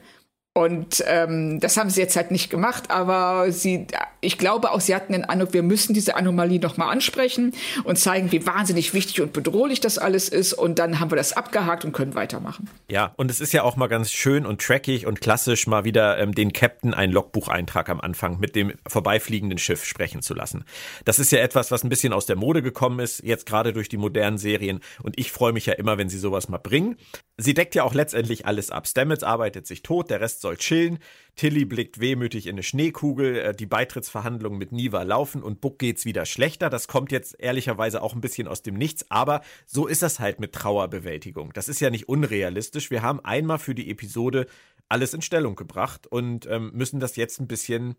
Und 0.54 1.02
ähm, 1.06 1.60
das 1.60 1.78
haben 1.78 1.88
sie 1.88 2.02
jetzt 2.02 2.14
halt 2.14 2.30
nicht 2.30 2.50
gemacht, 2.50 2.90
aber 2.90 3.50
sie, 3.50 3.86
ich 4.20 4.36
glaube 4.36 4.72
auch, 4.72 4.82
sie 4.82 4.94
hatten 4.94 5.14
den 5.14 5.24
Eindruck, 5.24 5.54
wir 5.54 5.62
müssen 5.62 5.94
diese 5.94 6.14
Anomalie 6.14 6.60
nochmal 6.60 6.90
ansprechen 6.90 7.54
und 7.84 7.98
zeigen, 7.98 8.32
wie 8.32 8.44
wahnsinnig 8.44 8.92
wichtig 8.92 9.22
und 9.22 9.32
bedrohlich 9.32 9.80
das 9.80 9.96
alles 9.96 10.28
ist. 10.28 10.52
Und 10.52 10.78
dann 10.78 11.00
haben 11.00 11.10
wir 11.10 11.16
das 11.16 11.32
abgehakt 11.32 11.86
und 11.86 11.92
können 11.92 12.14
weitermachen. 12.14 12.68
Ja, 12.90 13.14
und 13.16 13.30
es 13.30 13.40
ist 13.40 13.54
ja 13.54 13.62
auch 13.62 13.76
mal 13.76 13.86
ganz 13.86 14.12
schön 14.12 14.44
und 14.44 14.60
trackig 14.60 15.06
und 15.06 15.22
klassisch, 15.22 15.66
mal 15.66 15.84
wieder 15.84 16.18
ähm, 16.18 16.34
den 16.34 16.52
Captain 16.52 16.92
einen 16.92 17.14
Logbucheintrag 17.14 17.88
am 17.88 18.02
Anfang 18.02 18.38
mit 18.38 18.54
dem 18.54 18.74
vorbeifliegenden 18.86 19.56
Schiff 19.56 19.86
sprechen 19.86 20.20
zu 20.20 20.34
lassen. 20.34 20.66
Das 21.06 21.18
ist 21.18 21.32
ja 21.32 21.38
etwas, 21.38 21.70
was 21.70 21.82
ein 21.82 21.88
bisschen 21.88 22.12
aus 22.12 22.26
der 22.26 22.36
Mode 22.36 22.60
gekommen 22.60 22.98
ist, 23.00 23.24
jetzt 23.24 23.46
gerade 23.46 23.72
durch 23.72 23.88
die 23.88 23.96
modernen 23.96 24.36
Serien. 24.36 24.80
Und 25.02 25.18
ich 25.18 25.32
freue 25.32 25.54
mich 25.54 25.64
ja 25.64 25.72
immer, 25.72 25.96
wenn 25.96 26.10
sie 26.10 26.18
sowas 26.18 26.50
mal 26.50 26.58
bringen. 26.58 26.98
Sie 27.38 27.54
deckt 27.54 27.74
ja 27.74 27.84
auch 27.84 27.94
letztendlich 27.94 28.44
alles 28.44 28.70
ab. 28.70 28.86
Stamets 28.86 29.22
arbeitet 29.24 29.66
sich 29.66 29.82
tot, 29.82 30.10
der 30.10 30.20
Rest 30.20 30.41
soll 30.42 30.56
chillen. 30.56 30.98
Tilly 31.36 31.64
blickt 31.64 31.98
wehmütig 31.98 32.46
in 32.46 32.56
eine 32.56 32.62
Schneekugel. 32.62 33.38
Äh, 33.38 33.54
die 33.54 33.66
Beitrittsverhandlungen 33.66 34.58
mit 34.58 34.72
Niva 34.72 35.02
laufen 35.02 35.42
und 35.42 35.60
Buck 35.60 35.78
geht's 35.78 36.04
wieder 36.04 36.26
schlechter. 36.26 36.68
Das 36.68 36.88
kommt 36.88 37.10
jetzt 37.10 37.36
ehrlicherweise 37.38 38.02
auch 38.02 38.14
ein 38.14 38.20
bisschen 38.20 38.48
aus 38.48 38.62
dem 38.62 38.74
Nichts, 38.74 39.10
aber 39.10 39.40
so 39.66 39.86
ist 39.86 40.02
das 40.02 40.20
halt 40.20 40.40
mit 40.40 40.52
Trauerbewältigung. 40.52 41.52
Das 41.54 41.68
ist 41.68 41.80
ja 41.80 41.90
nicht 41.90 42.08
unrealistisch. 42.08 42.90
Wir 42.90 43.02
haben 43.02 43.20
einmal 43.24 43.58
für 43.58 43.74
die 43.74 43.90
Episode 43.90 44.46
alles 44.88 45.14
in 45.14 45.22
Stellung 45.22 45.56
gebracht 45.56 46.06
und 46.06 46.46
ähm, 46.46 46.70
müssen 46.74 47.00
das 47.00 47.16
jetzt 47.16 47.40
ein 47.40 47.48
bisschen 47.48 47.94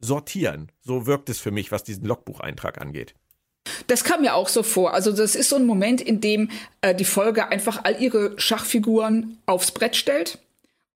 sortieren. 0.00 0.72
So 0.80 1.06
wirkt 1.06 1.28
es 1.28 1.38
für 1.38 1.50
mich, 1.50 1.70
was 1.70 1.84
diesen 1.84 2.06
Logbucheintrag 2.06 2.80
angeht. 2.80 3.14
Das 3.86 4.04
kam 4.04 4.22
mir 4.22 4.34
auch 4.34 4.48
so 4.48 4.62
vor. 4.62 4.94
Also 4.94 5.12
das 5.12 5.34
ist 5.34 5.50
so 5.50 5.56
ein 5.56 5.66
Moment, 5.66 6.00
in 6.00 6.22
dem 6.22 6.50
äh, 6.80 6.94
die 6.94 7.04
Folge 7.04 7.48
einfach 7.48 7.84
all 7.84 8.00
ihre 8.00 8.38
Schachfiguren 8.38 9.38
aufs 9.44 9.72
Brett 9.72 9.96
stellt 9.96 10.38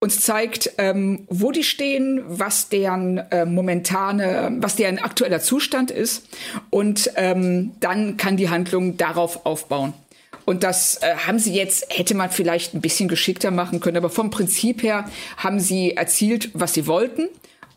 uns 0.02 0.20
zeigt, 0.20 0.72
ähm, 0.78 1.26
wo 1.28 1.52
die 1.52 1.62
stehen, 1.62 2.24
was 2.26 2.68
deren 2.68 3.18
äh, 3.18 3.46
momentane, 3.46 4.52
was 4.58 4.74
deren 4.74 4.98
aktueller 4.98 5.38
Zustand 5.38 5.92
ist. 5.92 6.26
Und 6.70 7.12
ähm, 7.14 7.70
dann 7.78 8.16
kann 8.16 8.36
die 8.36 8.50
Handlung 8.50 8.96
darauf 8.96 9.46
aufbauen. 9.46 9.92
Und 10.44 10.64
das 10.64 10.96
äh, 11.02 11.14
haben 11.24 11.38
sie 11.38 11.54
jetzt, 11.54 11.86
hätte 11.88 12.16
man 12.16 12.30
vielleicht 12.30 12.74
ein 12.74 12.80
bisschen 12.80 13.06
geschickter 13.06 13.52
machen 13.52 13.78
können, 13.78 13.96
aber 13.96 14.10
vom 14.10 14.30
Prinzip 14.30 14.82
her 14.82 15.08
haben 15.36 15.60
sie 15.60 15.92
erzielt, 15.92 16.50
was 16.52 16.74
sie 16.74 16.88
wollten 16.88 17.28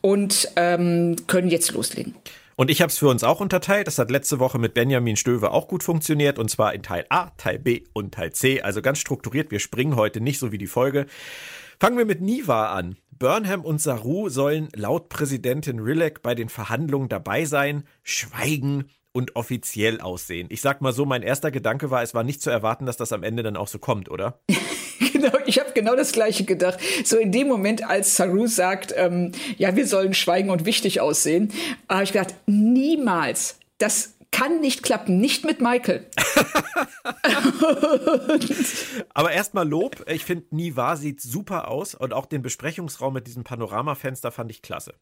und 0.02 0.50
ähm, 0.56 1.18
können 1.28 1.52
jetzt 1.52 1.74
loslegen. 1.74 2.16
Und 2.56 2.72
ich 2.72 2.82
habe 2.82 2.90
es 2.90 2.98
für 2.98 3.08
uns 3.08 3.24
auch 3.24 3.40
unterteilt. 3.40 3.86
Das 3.86 4.00
hat 4.00 4.10
letzte 4.10 4.40
Woche 4.40 4.58
mit 4.58 4.74
Benjamin 4.74 5.16
Stöwe 5.16 5.52
auch 5.52 5.68
gut 5.68 5.84
funktioniert. 5.84 6.40
Und 6.40 6.50
zwar 6.50 6.74
in 6.74 6.82
Teil 6.82 7.06
A, 7.10 7.30
Teil 7.38 7.60
B 7.60 7.84
und 7.94 8.16
Teil 8.16 8.32
C. 8.32 8.62
Also 8.64 8.82
ganz 8.82 8.98
strukturiert. 8.98 9.52
Wir 9.52 9.60
springen 9.60 9.96
heute 9.96 10.22
nicht 10.22 10.40
so 10.40 10.52
wie 10.52 10.58
die 10.58 10.66
Folge. 10.66 11.06
Fangen 11.86 12.00
wir 12.00 12.06
mit 12.06 12.20
Niva 12.20 12.74
an. 12.74 12.96
Burnham 13.12 13.64
und 13.64 13.80
Saru 13.80 14.28
sollen 14.30 14.70
laut 14.76 15.08
Präsidentin 15.08 15.78
Rilek 15.78 16.24
bei 16.24 16.34
den 16.34 16.50
Verhandlungen 16.50 17.10
dabei 17.10 17.46
sein, 17.46 17.84
schweigen 18.02 18.86
und 19.12 19.36
offiziell 19.36 20.02
aussehen. 20.02 20.48
Ich 20.50 20.62
sag 20.62 20.82
mal 20.82 20.94
so, 20.94 21.06
mein 21.06 21.22
erster 21.22 21.52
Gedanke 21.52 21.92
war, 21.92 22.02
es 22.02 22.16
war 22.16 22.24
nicht 22.24 22.42
zu 22.42 22.50
erwarten, 22.50 22.88
dass 22.88 22.98
das 22.98 23.14
am 23.14 23.22
Ende 23.22 23.44
dann 23.44 23.56
auch 23.56 23.68
so 23.68 23.78
kommt, 23.78 24.10
oder? 24.10 24.40
genau, 25.14 25.38
ich 25.46 25.60
habe 25.60 25.74
genau 25.76 25.96
das 25.96 26.12
gleiche 26.12 26.44
gedacht. 26.44 26.80
So 27.04 27.18
in 27.18 27.32
dem 27.32 27.48
Moment, 27.48 27.88
als 27.88 28.16
Saru 28.16 28.48
sagt, 28.48 28.92
ähm, 28.98 29.34
ja, 29.60 29.76
wir 29.76 29.86
sollen 29.86 30.16
schweigen 30.16 30.50
und 30.50 30.66
wichtig 30.66 31.02
aussehen, 31.02 31.54
habe 31.88 32.04
ich 32.04 32.14
gedacht, 32.14 32.34
niemals. 32.48 33.60
Das 33.78 34.15
kann 34.32 34.62
nicht 34.62 34.84
klappen, 34.84 35.20
nicht 35.20 35.46
mit 35.46 35.62
Michael. 35.62 36.06
Aber 39.14 39.32
erstmal 39.32 39.68
Lob. 39.68 40.06
Ich 40.10 40.26
finde, 40.26 40.46
Niva 40.52 40.96
sieht 40.96 41.22
super 41.22 41.68
aus 41.68 41.96
und 41.96 42.14
auch 42.14 42.26
den 42.26 42.42
Besprechungsraum 42.42 43.14
mit 43.14 43.28
diesem 43.28 43.44
Panoramafenster 43.44 44.32
fand 44.32 44.52
ich 44.52 44.62
klasse. 44.62 44.96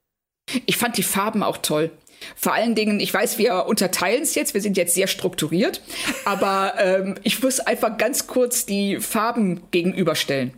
Ich 0.66 0.78
fand 0.78 0.98
die 0.98 1.04
Farben 1.04 1.42
auch 1.42 1.58
toll. 1.58 1.92
Vor 2.36 2.54
allen 2.54 2.76
Dingen, 2.76 3.00
ich 3.00 3.14
weiß, 3.14 3.38
wir 3.38 3.66
unterteilen 3.66 4.24
es 4.24 4.36
jetzt, 4.36 4.54
wir 4.54 4.62
sind 4.62 4.78
jetzt 4.78 4.94
sehr 4.94 5.08
strukturiert, 5.08 5.82
aber 6.26 6.74
ähm, 6.78 7.16
ich 7.24 7.42
muss 7.42 7.60
einfach 7.60 7.98
ganz 7.98 8.28
kurz 8.28 8.66
die 8.66 9.00
Farben 9.00 9.70
gegenüberstellen 9.72 10.54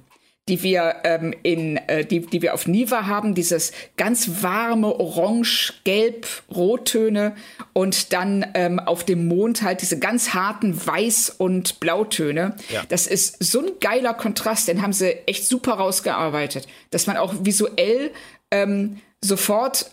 die 0.48 0.62
wir 0.62 0.98
ähm, 1.04 1.34
in 1.42 1.78
äh, 1.78 2.06
die 2.06 2.22
die 2.22 2.42
wir 2.42 2.54
auf 2.54 2.68
Niva 2.68 3.08
haben, 3.08 3.34
dieses 3.34 3.72
ganz 3.98 4.44
warme 4.44 5.00
Orange, 5.00 5.74
Gelb, 5.84 6.28
Rottöne 6.54 7.36
und 7.74 8.14
dann 8.14 8.46
ähm, 8.54 8.80
auf 8.80 9.04
dem 9.04 9.28
Mond 9.28 9.64
halt 9.64 9.82
diese 9.82 9.98
ganz 9.98 10.34
harten 10.34 10.86
Weiß 10.86 11.32
und 11.32 11.80
Blautöne. 11.80 12.56
Ja. 12.70 12.84
Das 12.90 13.08
ist 13.08 13.44
so 13.44 13.60
ein 13.60 13.72
geiler 13.80 14.14
Kontrast, 14.14 14.68
den 14.68 14.82
haben 14.84 14.94
sie 14.94 15.28
echt 15.28 15.48
super 15.48 15.74
rausgearbeitet, 15.74 16.68
dass 16.92 17.08
man 17.08 17.18
auch 17.18 17.34
visuell 17.42 18.12
ähm, 18.52 19.02
sofort 19.24 19.92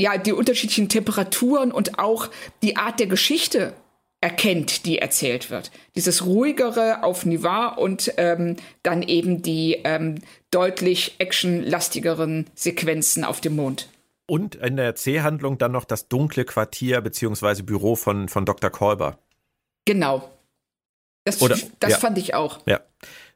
ja 0.00 0.18
die 0.18 0.32
unterschiedlichen 0.32 0.88
Temperaturen 0.88 1.70
und 1.70 2.00
auch 2.00 2.30
die 2.62 2.76
Art 2.76 2.98
der 2.98 3.06
Geschichte 3.06 3.74
erkennt, 4.24 4.86
die 4.86 5.00
erzählt 5.00 5.50
wird. 5.50 5.70
Dieses 5.96 6.24
ruhigere 6.24 7.02
auf 7.02 7.26
Nivar 7.26 7.76
und 7.76 8.10
ähm, 8.16 8.56
dann 8.82 9.02
eben 9.02 9.42
die 9.42 9.82
ähm, 9.84 10.22
deutlich 10.50 11.16
actionlastigeren 11.18 12.46
Sequenzen 12.54 13.22
auf 13.22 13.42
dem 13.42 13.56
Mond. 13.56 13.90
Und 14.26 14.54
in 14.54 14.76
der 14.76 14.94
C-Handlung 14.94 15.58
dann 15.58 15.72
noch 15.72 15.84
das 15.84 16.08
dunkle 16.08 16.46
Quartier 16.46 17.02
bzw. 17.02 17.60
Büro 17.60 17.96
von, 17.96 18.30
von 18.30 18.46
Dr. 18.46 18.70
Kolber. 18.70 19.18
Genau. 19.84 20.30
Das, 21.24 21.42
Oder, 21.42 21.58
das 21.80 21.90
ja. 21.90 21.98
fand 21.98 22.16
ich 22.16 22.32
auch. 22.32 22.60
Ja, 22.64 22.80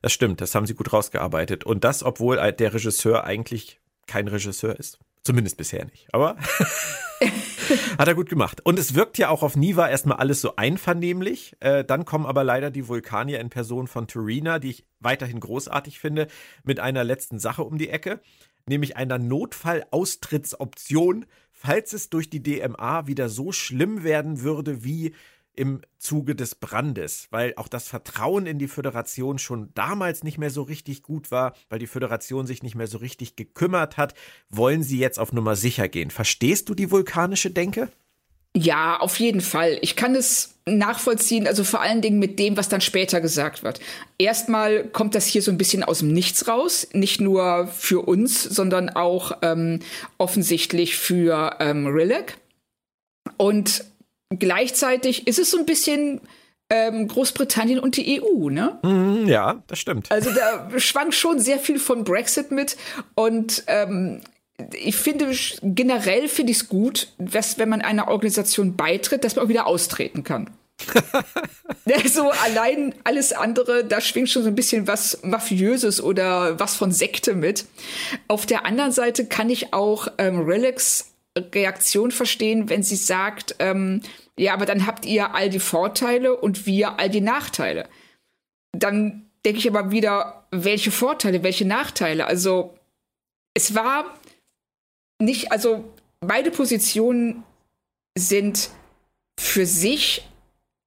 das 0.01 0.15
stimmt. 0.15 0.41
Das 0.41 0.55
haben 0.55 0.65
sie 0.65 0.75
gut 0.75 0.91
rausgearbeitet. 0.91 1.65
Und 1.65 1.85
das, 1.85 2.03
obwohl 2.03 2.37
der 2.53 2.73
Regisseur 2.73 3.25
eigentlich 3.25 3.79
kein 4.07 4.27
Regisseur 4.27 4.75
ist. 4.79 4.99
Zumindest 5.29 5.59
bisher 5.59 5.85
nicht. 5.85 6.09
Aber 6.15 6.39
hat 7.99 8.09
er 8.09 8.15
gut 8.15 8.31
gemacht. 8.31 8.65
Und 8.65 8.79
es 8.79 8.95
wirkt 8.95 9.19
ja 9.19 9.29
auch 9.29 9.43
auf 9.43 9.57
Niva 9.57 9.87
erstmal 9.87 10.17
alles 10.17 10.41
so 10.41 10.57
einvernehmlich. 10.57 11.55
Äh, 11.61 11.85
dann 11.85 12.07
kommen 12.07 12.25
aber 12.25 12.45
leider 12.45 12.71
die 12.71 12.89
Vulkanier 12.89 13.41
in 13.41 13.51
Person 13.51 13.89
von 13.89 14.07
Turina, 14.07 14.59
die 14.59 14.71
ich 14.71 14.87
weiterhin 15.01 15.39
großartig 15.39 15.99
finde, 15.99 16.29
mit 16.65 16.81
einer 16.81 17.05
letzten 17.05 17.39
Sache 17.39 17.63
um 17.63 17.77
die 17.77 17.91
Ecke, 17.91 18.23
nämlich 18.67 18.97
einer 18.97 19.19
Notfallaustrittsoption, 19.19 21.27
falls 21.53 21.93
es 21.93 22.09
durch 22.09 22.31
die 22.31 22.43
DMA 22.43 23.07
wieder 23.07 23.29
so 23.29 23.53
schlimm 23.53 24.05
werden 24.05 24.41
würde 24.41 24.83
wie 24.83 25.13
im 25.59 25.81
Zuge 25.99 26.37
des 26.37 26.55
Brandes, 26.55 27.27
weil 27.31 27.53
auch 27.57 27.67
das 27.67 27.89
Vertrauen 27.89 28.47
in 28.47 28.61
die 28.61 28.69
Föderation 28.69 29.39
schon 29.41 29.71
damals 29.75 30.23
nicht 30.23 30.39
mehr 30.39 30.51
so 30.51 30.63
richtig 30.63 31.03
gut 31.03 31.33
war, 31.33 31.53
weil 31.69 31.81
die 31.81 31.89
Föderation 31.89 32.47
sich 32.47 32.63
nicht 32.63 32.77
mehr 32.77 32.87
so 32.87 32.99
richtig 32.99 33.35
gekümmert 33.35 33.97
hat, 33.97 34.15
wollen 34.49 34.85
sie 34.85 34.99
jetzt 34.99 35.19
auf 35.19 35.33
Nummer 35.33 35.57
sicher 35.57 35.89
gehen. 35.89 36.11
Verstehst 36.11 36.69
du 36.69 36.75
die 36.75 36.93
vulkanische 36.93 37.51
Denke? 37.51 37.91
Ja, 38.57 39.01
auf 39.01 39.19
jeden 39.19 39.41
Fall. 39.41 39.79
Ich 39.83 39.97
kann 39.97 40.15
es 40.15 40.55
nachvollziehen, 40.65 41.49
also 41.49 41.65
vor 41.65 41.81
allen 41.81 42.03
Dingen 42.03 42.21
mit 42.21 42.39
dem, 42.39 42.57
was 42.57 42.69
dann 42.69 42.81
später 42.81 43.21
gesagt 43.21 43.65
wird. 43.65 43.81
Erstmal 44.17 44.85
kommt 44.85 45.17
das 45.17 45.27
hier 45.27 45.43
so 45.43 45.51
ein 45.51 45.59
bisschen 45.59 45.83
aus 45.83 45.99
dem 46.01 46.13
Nichts 46.13 46.47
raus, 46.47 46.89
nicht 46.93 47.21
nur 47.21 47.67
für 47.67 48.07
uns, 48.07 48.45
sondern 48.45 48.91
auch 48.91 49.33
ähm, 49.43 49.81
offensichtlich 50.19 50.97
für 50.97 51.57
ähm, 51.59 51.89
Rilek. 51.89 52.39
Und 53.37 53.85
gleichzeitig 54.31 55.27
ist 55.27 55.39
es 55.39 55.51
so 55.51 55.59
ein 55.59 55.67
bisschen 55.67 56.21
ähm, 56.71 57.09
Großbritannien 57.09 57.79
und 57.79 57.97
die 57.97 58.23
EU, 58.23 58.51
ne? 58.51 58.79
Mm, 58.83 59.27
ja, 59.27 59.63
das 59.67 59.79
stimmt. 59.79 60.11
Also 60.11 60.31
da 60.31 60.69
schwang 60.79 61.13
schon 61.13 61.39
sehr 61.39 61.59
viel 61.59 61.79
von 61.79 62.05
Brexit 62.05 62.51
mit 62.51 62.77
und 63.15 63.65
ähm, 63.67 64.21
ich 64.75 64.97
finde 64.97 65.31
generell 65.63 66.29
finde 66.29 66.53
ich 66.53 66.59
es 66.59 66.69
gut, 66.69 67.13
dass 67.19 67.59
wenn 67.59 67.69
man 67.69 67.81
einer 67.81 68.09
Organisation 68.09 68.77
beitritt, 68.77 69.25
dass 69.25 69.37
man 69.37 69.45
auch 69.45 69.49
wieder 69.49 69.67
austreten 69.67 70.25
kann. 70.25 70.51
so 72.07 72.31
allein 72.31 72.95
alles 73.05 73.33
andere, 73.33 73.85
da 73.85 74.01
schwingt 74.01 74.31
schon 74.31 74.43
so 74.43 74.49
ein 74.49 74.55
bisschen 74.55 74.87
was 74.87 75.21
Mafiöses 75.23 76.03
oder 76.03 76.59
was 76.61 76.77
von 76.77 76.93
Sekte 76.93 77.35
mit. 77.35 77.67
Auf 78.29 78.47
der 78.47 78.65
anderen 78.65 78.93
Seite 78.93 79.27
kann 79.27 79.51
ich 79.51 79.73
auch 79.73 80.09
ähm, 80.19 80.41
Relax 80.43 81.08
Reaktion 81.39 82.11
verstehen, 82.11 82.69
wenn 82.69 82.83
sie 82.83 82.97
sagt, 82.97 83.57
ähm, 83.59 84.03
ja, 84.39 84.55
aber 84.55 84.67
dann 84.67 84.87
habt 84.87 85.05
ihr 85.05 85.35
all 85.35 85.51
die 85.51 85.59
Vorteile 85.59 86.37
und 86.37 86.67
wir 86.67 86.99
all 86.99 87.11
die 87.11 87.21
Nachteile. 87.21 87.89
Dann 88.73 89.29
denke 89.45 89.59
ich 89.59 89.69
aber 89.69 89.91
wieder, 89.91 90.47
welche 90.51 90.91
Vorteile, 90.91 91.43
welche 91.43 91.65
Nachteile? 91.65 92.27
Also 92.27 92.77
es 93.55 93.75
war 93.75 94.19
nicht, 95.21 95.53
also 95.53 95.93
beide 96.21 96.51
Positionen 96.51 97.43
sind 98.17 98.71
für 99.39 99.67
sich 99.67 100.29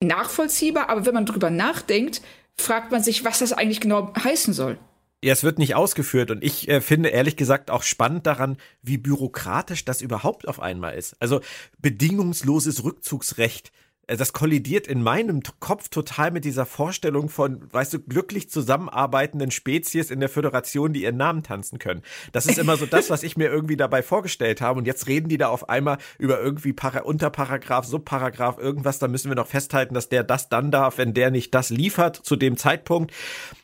nachvollziehbar, 0.03 0.89
aber 0.89 1.05
wenn 1.05 1.13
man 1.13 1.25
drüber 1.25 1.49
nachdenkt, 1.49 2.21
fragt 2.59 2.91
man 2.91 3.03
sich, 3.03 3.23
was 3.23 3.39
das 3.39 3.53
eigentlich 3.53 3.81
genau 3.81 4.13
heißen 4.15 4.53
soll. 4.53 4.77
Ja, 5.23 5.33
es 5.33 5.43
wird 5.43 5.59
nicht 5.59 5.75
ausgeführt 5.75 6.31
und 6.31 6.43
ich 6.43 6.67
äh, 6.67 6.81
finde 6.81 7.09
ehrlich 7.09 7.35
gesagt 7.35 7.69
auch 7.69 7.83
spannend 7.83 8.25
daran, 8.25 8.57
wie 8.81 8.97
bürokratisch 8.97 9.85
das 9.85 10.01
überhaupt 10.01 10.47
auf 10.47 10.59
einmal 10.59 10.95
ist. 10.95 11.15
Also 11.19 11.41
bedingungsloses 11.79 12.83
Rückzugsrecht 12.83 13.71
äh, 14.07 14.17
das 14.17 14.33
kollidiert 14.33 14.87
in 14.87 15.03
meinem 15.03 15.41
Kopf 15.59 15.89
total 15.89 16.31
mit 16.31 16.43
dieser 16.43 16.65
Vorstellung 16.65 17.29
von, 17.29 17.71
weißt 17.71 17.93
du, 17.93 17.99
glücklich 17.99 18.49
zusammenarbeitenden 18.49 19.51
Spezies 19.51 20.11
in 20.11 20.19
der 20.19 20.29
Föderation, 20.29 20.93
die 20.93 21.03
ihren 21.03 21.17
Namen 21.17 21.43
tanzen 21.43 21.79
können. 21.79 22.01
Das 22.31 22.45
ist 22.45 22.57
immer 22.57 22.77
so 22.77 22.85
das, 22.85 23.09
was 23.09 23.23
ich 23.23 23.37
mir 23.37 23.49
irgendwie 23.49 23.77
dabei 23.77 24.03
vorgestellt 24.03 24.59
habe. 24.61 24.79
Und 24.79 24.85
jetzt 24.85 25.07
reden 25.07 25.29
die 25.29 25.37
da 25.37 25.49
auf 25.49 25.69
einmal 25.69 25.97
über 26.17 26.41
irgendwie 26.41 26.73
Para 26.73 27.01
Unterparagraph, 27.01 27.85
Subparagraph, 27.85 28.57
irgendwas. 28.57 28.99
Da 28.99 29.07
müssen 29.07 29.29
wir 29.29 29.35
noch 29.35 29.47
festhalten, 29.47 29.93
dass 29.93 30.09
der 30.09 30.23
das 30.23 30.49
dann 30.49 30.71
darf, 30.71 30.97
wenn 30.97 31.13
der 31.13 31.31
nicht 31.31 31.53
das 31.53 31.69
liefert 31.69 32.15
zu 32.15 32.35
dem 32.35 32.57
Zeitpunkt 32.57 33.11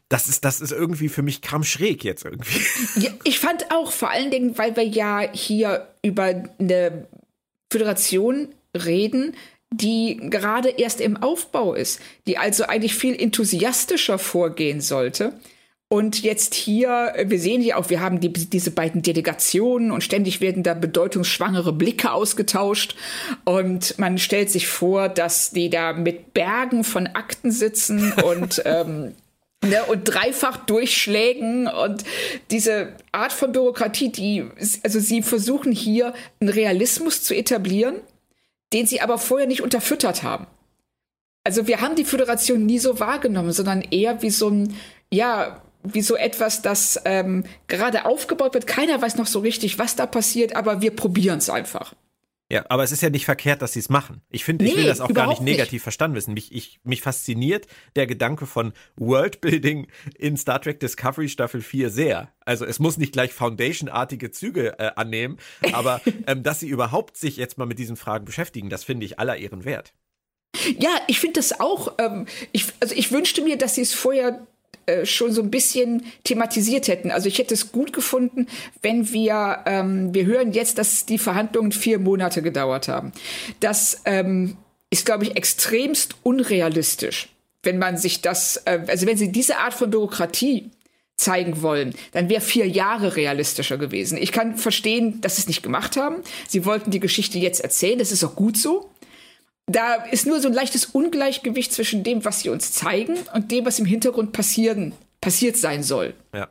das 0.09 0.29
ist, 0.29 0.45
das 0.45 0.61
ist 0.61 0.71
irgendwie 0.71 1.09
für 1.09 1.21
mich 1.21 1.41
kram 1.41 1.63
schräg 1.63 2.03
jetzt 2.03 2.25
irgendwie. 2.25 2.61
Ja, 2.99 3.11
ich 3.23 3.39
fand 3.39 3.71
auch, 3.71 3.91
vor 3.91 4.09
allen 4.09 4.31
Dingen, 4.31 4.57
weil 4.57 4.75
wir 4.75 4.85
ja 4.85 5.21
hier 5.33 5.87
über 6.01 6.43
eine 6.59 7.07
Föderation 7.71 8.49
reden, 8.75 9.35
die 9.69 10.17
gerade 10.29 10.69
erst 10.69 11.01
im 11.01 11.17
Aufbau 11.17 11.73
ist, 11.73 11.99
die 12.25 12.37
also 12.37 12.63
eigentlich 12.63 12.95
viel 12.95 13.19
enthusiastischer 13.19 14.17
vorgehen 14.17 14.79
sollte. 14.79 15.33
Und 15.89 16.21
jetzt 16.21 16.53
hier, 16.53 17.13
wir 17.25 17.39
sehen 17.39 17.61
hier 17.61 17.77
auch, 17.77 17.89
wir 17.89 18.01
haben 18.01 18.19
die, 18.19 18.31
diese 18.31 18.71
beiden 18.71 19.01
Delegationen 19.01 19.91
und 19.91 20.03
ständig 20.03 20.41
werden 20.41 20.61
da 20.61 20.73
bedeutungsschwangere 20.73 21.71
Blicke 21.71 22.11
ausgetauscht. 22.11 22.95
Und 23.45 23.97
man 23.97 24.17
stellt 24.17 24.51
sich 24.51 24.67
vor, 24.67 25.07
dass 25.07 25.51
die 25.51 25.69
da 25.69 25.93
mit 25.93 26.33
Bergen 26.33 26.83
von 26.83 27.07
Akten 27.07 27.51
sitzen 27.51 28.11
und 28.11 28.61
ähm, 28.65 29.13
Ne, 29.69 29.83
und 29.85 30.03
dreifach 30.05 30.57
durchschlägen 30.57 31.67
und 31.67 32.03
diese 32.51 32.93
Art 33.11 33.33
von 33.33 33.51
Bürokratie, 33.51 34.09
die, 34.09 34.45
also 34.83 34.99
sie 34.99 35.21
versuchen 35.21 35.71
hier 35.71 36.13
einen 36.39 36.49
Realismus 36.49 37.23
zu 37.23 37.35
etablieren, 37.35 37.95
den 38.71 38.85
sie 38.85 39.01
aber 39.01 39.17
vorher 39.17 39.47
nicht 39.47 39.61
unterfüttert 39.61 40.23
haben. 40.23 40.47
Also 41.43 41.67
wir 41.67 41.81
haben 41.81 41.95
die 41.95 42.05
Föderation 42.05 42.65
nie 42.65 42.79
so 42.79 42.99
wahrgenommen, 42.99 43.51
sondern 43.51 43.81
eher 43.81 44.21
wie 44.21 44.29
so 44.29 44.49
ein, 44.49 44.75
ja, 45.11 45.61
wie 45.83 46.01
so 46.01 46.15
etwas, 46.15 46.61
das 46.61 47.01
ähm, 47.05 47.45
gerade 47.67 48.05
aufgebaut 48.05 48.53
wird. 48.53 48.67
Keiner 48.67 49.01
weiß 49.01 49.15
noch 49.15 49.27
so 49.27 49.39
richtig, 49.39 49.79
was 49.79 49.95
da 49.95 50.05
passiert, 50.05 50.55
aber 50.55 50.81
wir 50.81 50.91
probieren 50.95 51.39
es 51.39 51.49
einfach. 51.49 51.93
Ja, 52.49 52.65
aber 52.69 52.83
es 52.83 52.93
ist 52.93 53.01
ja 53.01 53.09
nicht 53.09 53.25
verkehrt, 53.25 53.61
dass 53.61 53.73
sie 53.73 53.79
es 53.79 53.89
machen. 53.89 54.21
Ich 54.29 54.45
finde, 54.45 54.63
nee, 54.63 54.71
ich 54.71 54.77
will 54.77 54.85
das 54.85 55.01
auch 55.01 55.13
gar 55.13 55.27
nicht 55.27 55.41
negativ 55.41 55.73
nicht. 55.73 55.83
verstanden 55.83 56.15
wissen. 56.15 56.33
Mich, 56.33 56.53
ich, 56.53 56.79
mich 56.83 57.01
fasziniert 57.01 57.67
der 57.97 58.07
Gedanke 58.07 58.45
von 58.45 58.71
Worldbuilding 58.95 59.87
in 60.15 60.37
Star 60.37 60.61
Trek 60.61 60.79
Discovery 60.79 61.27
Staffel 61.27 61.61
4 61.61 61.89
sehr. 61.89 62.31
Also 62.45 62.65
es 62.65 62.79
muss 62.79 62.97
nicht 62.97 63.11
gleich 63.11 63.33
Foundation-artige 63.33 64.31
Züge 64.31 64.79
äh, 64.79 64.91
annehmen, 64.95 65.37
aber 65.73 65.99
ähm, 66.27 66.41
dass 66.41 66.61
sie 66.61 66.69
überhaupt 66.69 67.17
sich 67.17 67.35
jetzt 67.35 67.57
mal 67.57 67.65
mit 67.65 67.79
diesen 67.79 67.97
Fragen 67.97 68.23
beschäftigen, 68.23 68.69
das 68.69 68.85
finde 68.85 69.05
ich 69.05 69.19
aller 69.19 69.35
Ehren 69.35 69.65
wert. 69.65 69.93
Ja, 70.79 71.01
ich 71.07 71.19
finde 71.19 71.39
das 71.39 71.59
auch. 71.59 71.95
Ähm, 71.99 72.27
ich, 72.53 72.67
also 72.79 72.95
ich 72.95 73.11
wünschte 73.11 73.41
mir, 73.41 73.57
dass 73.57 73.75
sie 73.75 73.81
es 73.81 73.93
vorher 73.93 74.46
äh, 74.87 75.05
schon 75.05 75.31
so 75.33 75.41
ein 75.41 75.51
bisschen 75.51 76.03
thematisiert 76.23 76.87
hätten. 76.87 77.11
Also 77.11 77.27
ich 77.27 77.37
hätte 77.37 77.53
es 77.53 77.71
gut 77.71 77.93
gefunden, 77.93 78.47
wenn 78.81 79.11
wir, 79.11 79.59
ähm, 79.65 80.13
wir 80.13 80.25
hören 80.25 80.53
jetzt, 80.53 80.77
dass 80.77 81.05
die 81.05 81.17
Verhandlungen 81.17 81.73
vier 81.73 81.99
Monate 81.99 82.41
gedauert 82.41 82.87
haben. 82.87 83.11
Das 83.59 84.01
ähm, 84.05 84.57
ist, 84.89 85.05
glaube 85.05 85.25
ich, 85.25 85.35
extremst 85.35 86.15
unrealistisch, 86.23 87.29
wenn 87.63 87.77
man 87.77 87.97
sich 87.97 88.21
das, 88.21 88.63
äh, 88.65 88.79
also 88.87 89.05
wenn 89.05 89.17
sie 89.17 89.31
diese 89.31 89.57
Art 89.57 89.73
von 89.73 89.89
Bürokratie 89.89 90.71
zeigen 91.17 91.61
wollen, 91.61 91.93
dann 92.13 92.29
wäre 92.29 92.41
vier 92.41 92.67
Jahre 92.67 93.15
realistischer 93.15 93.77
gewesen. 93.77 94.17
Ich 94.17 94.31
kann 94.31 94.55
verstehen, 94.55 95.19
dass 95.19 95.35
sie 95.35 95.41
es 95.41 95.47
nicht 95.47 95.63
gemacht 95.63 95.97
haben. 95.97 96.17
Sie 96.47 96.63
wollten 96.63 96.91
die 96.91 96.99
Geschichte 96.99 97.39
jetzt 97.39 97.59
erzählen, 97.59 97.99
das 97.99 98.11
ist 98.11 98.23
auch 98.23 98.35
gut 98.35 98.57
so 98.57 98.89
da 99.67 99.95
ist 99.95 100.25
nur 100.25 100.39
so 100.39 100.47
ein 100.47 100.53
leichtes 100.53 100.85
Ungleichgewicht 100.85 101.73
zwischen 101.73 102.03
dem, 102.03 102.25
was 102.25 102.39
sie 102.39 102.49
uns 102.49 102.71
zeigen 102.71 103.17
und 103.33 103.51
dem, 103.51 103.65
was 103.65 103.79
im 103.79 103.85
Hintergrund 103.85 104.31
passieren, 104.31 104.93
passiert 105.21 105.57
sein 105.57 105.83
soll. 105.83 106.13
Ja. 106.33 106.49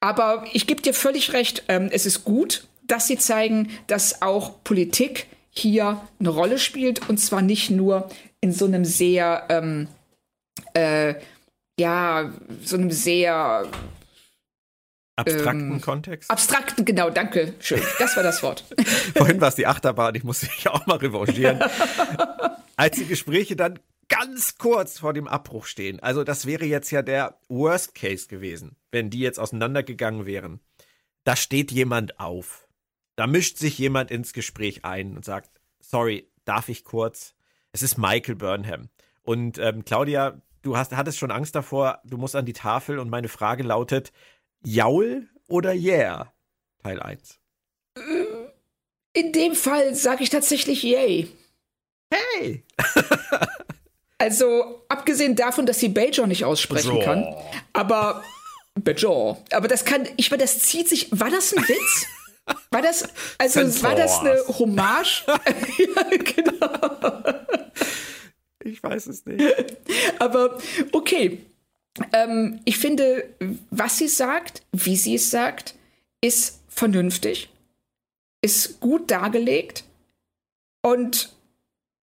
Aber 0.00 0.44
ich 0.52 0.66
gebe 0.66 0.82
dir 0.82 0.92
völlig 0.92 1.32
recht, 1.32 1.64
ähm, 1.68 1.88
es 1.90 2.04
ist 2.04 2.24
gut, 2.24 2.66
dass 2.82 3.06
sie 3.06 3.16
zeigen, 3.16 3.70
dass 3.86 4.22
auch 4.22 4.62
Politik 4.64 5.26
hier 5.50 6.00
eine 6.18 6.28
Rolle 6.28 6.58
spielt 6.58 7.08
und 7.08 7.18
zwar 7.18 7.42
nicht 7.42 7.70
nur 7.70 8.08
in 8.40 8.52
so 8.52 8.66
einem 8.66 8.84
sehr, 8.84 9.46
ähm, 9.48 9.88
äh, 10.74 11.14
ja, 11.78 12.32
so 12.62 12.76
einem 12.76 12.90
sehr 12.90 13.66
Abstrakten 15.16 15.72
ähm, 15.72 15.80
Kontext? 15.80 16.30
Abstrakten, 16.30 16.84
genau, 16.84 17.08
danke. 17.08 17.54
Schön. 17.58 17.80
Das 17.98 18.16
war 18.16 18.22
das 18.22 18.42
Wort. 18.42 18.64
Vorhin 19.16 19.40
war 19.40 19.48
es 19.48 19.54
die 19.54 19.66
Achterbahn, 19.66 20.14
ich 20.14 20.24
muss 20.24 20.42
mich 20.42 20.68
auch 20.68 20.86
mal 20.86 20.98
revanchieren. 20.98 21.58
Als 22.76 22.96
die 22.96 23.06
Gespräche 23.06 23.56
dann 23.56 23.78
ganz 24.08 24.58
kurz 24.58 24.98
vor 24.98 25.14
dem 25.14 25.26
Abbruch 25.26 25.64
stehen, 25.64 26.00
also 26.00 26.22
das 26.22 26.44
wäre 26.44 26.66
jetzt 26.66 26.90
ja 26.90 27.00
der 27.00 27.38
Worst 27.48 27.94
Case 27.94 28.28
gewesen, 28.28 28.76
wenn 28.92 29.08
die 29.08 29.20
jetzt 29.20 29.40
auseinandergegangen 29.40 30.26
wären. 30.26 30.60
Da 31.24 31.34
steht 31.34 31.72
jemand 31.72 32.20
auf. 32.20 32.68
Da 33.16 33.26
mischt 33.26 33.56
sich 33.56 33.78
jemand 33.78 34.10
ins 34.10 34.34
Gespräch 34.34 34.84
ein 34.84 35.16
und 35.16 35.24
sagt, 35.24 35.50
sorry, 35.80 36.30
darf 36.44 36.68
ich 36.68 36.84
kurz? 36.84 37.34
Es 37.72 37.82
ist 37.82 37.96
Michael 37.96 38.36
Burnham. 38.36 38.90
Und 39.22 39.58
ähm, 39.58 39.84
Claudia, 39.84 40.40
du 40.62 40.76
hast, 40.76 40.94
hattest 40.94 41.18
schon 41.18 41.30
Angst 41.30 41.54
davor, 41.54 42.00
du 42.04 42.18
musst 42.18 42.36
an 42.36 42.44
die 42.44 42.52
Tafel 42.52 42.98
und 42.98 43.08
meine 43.08 43.28
Frage 43.28 43.62
lautet, 43.62 44.12
Jaul 44.66 45.28
oder 45.46 45.72
Yeah? 45.72 46.32
Teil 46.82 47.00
1. 47.00 47.38
In 49.12 49.32
dem 49.32 49.54
Fall 49.54 49.94
sage 49.94 50.24
ich 50.24 50.30
tatsächlich 50.30 50.82
Yay. 50.82 51.28
Hey! 52.12 52.64
also, 54.18 54.84
abgesehen 54.88 55.36
davon, 55.36 55.66
dass 55.66 55.78
sie 55.78 55.88
Bajor 55.88 56.26
nicht 56.26 56.44
aussprechen 56.44 56.94
so. 56.94 56.98
kann, 56.98 57.32
aber 57.72 58.24
Bajor. 58.74 59.40
Aber 59.52 59.68
das 59.68 59.84
kann, 59.84 60.08
ich 60.16 60.32
meine, 60.32 60.42
das 60.42 60.58
zieht 60.58 60.88
sich. 60.88 61.08
War 61.12 61.30
das 61.30 61.56
ein 61.56 61.62
Witz? 61.68 62.06
War 62.70 62.82
das, 62.82 63.08
also 63.38 63.60
Sensors. 63.60 63.82
war 63.84 63.94
das 63.94 64.18
eine 64.18 64.36
Hommage? 64.48 65.24
ja, 65.26 66.16
genau. 66.18 67.44
Ich 68.64 68.82
weiß 68.82 69.06
es 69.06 69.24
nicht. 69.26 69.44
Aber 70.18 70.58
okay. 70.90 71.46
Ähm, 72.12 72.60
ich 72.64 72.78
finde, 72.78 73.28
was 73.70 73.98
sie 73.98 74.08
sagt, 74.08 74.62
wie 74.72 74.96
sie 74.96 75.14
es 75.14 75.30
sagt, 75.30 75.74
ist 76.20 76.60
vernünftig, 76.68 77.50
ist 78.42 78.80
gut 78.80 79.10
dargelegt. 79.10 79.84
Und 80.82 81.32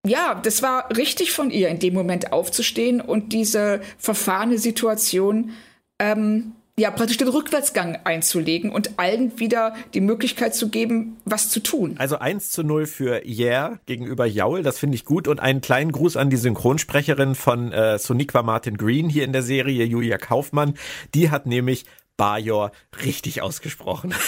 ja, 0.05 0.35
das 0.35 0.61
war 0.61 0.95
richtig 0.95 1.31
von 1.31 1.49
ihr, 1.51 1.69
in 1.69 1.79
dem 1.79 1.93
Moment 1.93 2.33
aufzustehen 2.33 2.99
und 2.99 3.31
diese 3.31 3.81
verfahrene 3.97 4.57
Situation 4.57 5.51
ähm, 5.99 6.53
ja, 6.75 6.89
praktisch 6.89 7.17
den 7.17 7.27
Rückwärtsgang 7.27 7.99
einzulegen 8.03 8.71
und 8.71 8.97
allen 8.97 9.39
wieder 9.39 9.75
die 9.93 10.01
Möglichkeit 10.01 10.55
zu 10.55 10.69
geben, 10.69 11.17
was 11.23 11.49
zu 11.49 11.59
tun. 11.59 11.95
Also 11.99 12.17
1 12.17 12.49
zu 12.49 12.63
0 12.63 12.87
für 12.87 13.21
Yeah 13.27 13.79
gegenüber 13.85 14.25
Jaul, 14.25 14.63
das 14.63 14.79
finde 14.79 14.95
ich 14.95 15.05
gut. 15.05 15.27
Und 15.27 15.39
einen 15.39 15.61
kleinen 15.61 15.91
Gruß 15.91 16.17
an 16.17 16.31
die 16.31 16.37
Synchronsprecherin 16.37 17.35
von 17.35 17.71
äh, 17.71 17.99
Soniqua 17.99 18.41
Martin 18.41 18.77
Green 18.77 19.07
hier 19.07 19.23
in 19.23 19.33
der 19.33 19.43
Serie, 19.43 19.85
Julia 19.85 20.17
Kaufmann. 20.17 20.73
Die 21.13 21.29
hat 21.29 21.45
nämlich 21.45 21.85
Bajor 22.17 22.71
richtig 23.03 23.41
ausgesprochen. 23.41 24.13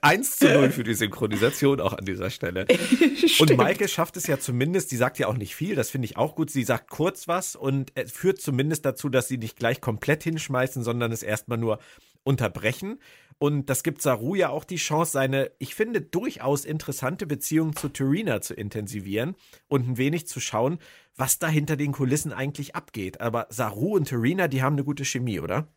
1 0.00 0.36
zu 0.36 0.52
0 0.52 0.70
für 0.70 0.84
die 0.84 0.94
Synchronisation 0.94 1.80
auch 1.80 1.92
an 1.92 2.04
dieser 2.04 2.30
Stelle. 2.30 2.66
und 3.40 3.56
Maike 3.56 3.88
schafft 3.88 4.16
es 4.16 4.26
ja 4.26 4.38
zumindest, 4.38 4.90
sie 4.90 4.96
sagt 4.96 5.18
ja 5.18 5.26
auch 5.26 5.36
nicht 5.36 5.54
viel, 5.54 5.74
das 5.74 5.90
finde 5.90 6.06
ich 6.06 6.16
auch 6.16 6.34
gut. 6.34 6.50
Sie 6.50 6.64
sagt 6.64 6.90
kurz 6.90 7.28
was 7.28 7.56
und 7.56 7.90
es 7.94 8.12
führt 8.12 8.40
zumindest 8.40 8.84
dazu, 8.84 9.08
dass 9.08 9.28
sie 9.28 9.38
nicht 9.38 9.56
gleich 9.56 9.80
komplett 9.80 10.22
hinschmeißen, 10.22 10.82
sondern 10.82 11.12
es 11.12 11.22
erstmal 11.22 11.58
nur 11.58 11.78
unterbrechen. 12.26 12.98
Und 13.38 13.68
das 13.68 13.82
gibt 13.82 14.00
Saru 14.00 14.34
ja 14.34 14.48
auch 14.48 14.64
die 14.64 14.76
Chance, 14.76 15.12
seine, 15.12 15.50
ich 15.58 15.74
finde, 15.74 16.00
durchaus 16.00 16.64
interessante 16.64 17.26
Beziehung 17.26 17.76
zu 17.76 17.88
Turina 17.88 18.40
zu 18.40 18.54
intensivieren 18.54 19.36
und 19.68 19.86
ein 19.86 19.98
wenig 19.98 20.26
zu 20.26 20.40
schauen, 20.40 20.78
was 21.16 21.38
da 21.38 21.48
hinter 21.48 21.76
den 21.76 21.92
Kulissen 21.92 22.32
eigentlich 22.32 22.74
abgeht. 22.74 23.20
Aber 23.20 23.46
Saru 23.50 23.94
und 23.94 24.08
Turina, 24.08 24.48
die 24.48 24.62
haben 24.62 24.74
eine 24.74 24.84
gute 24.84 25.04
Chemie, 25.04 25.40
oder? 25.40 25.68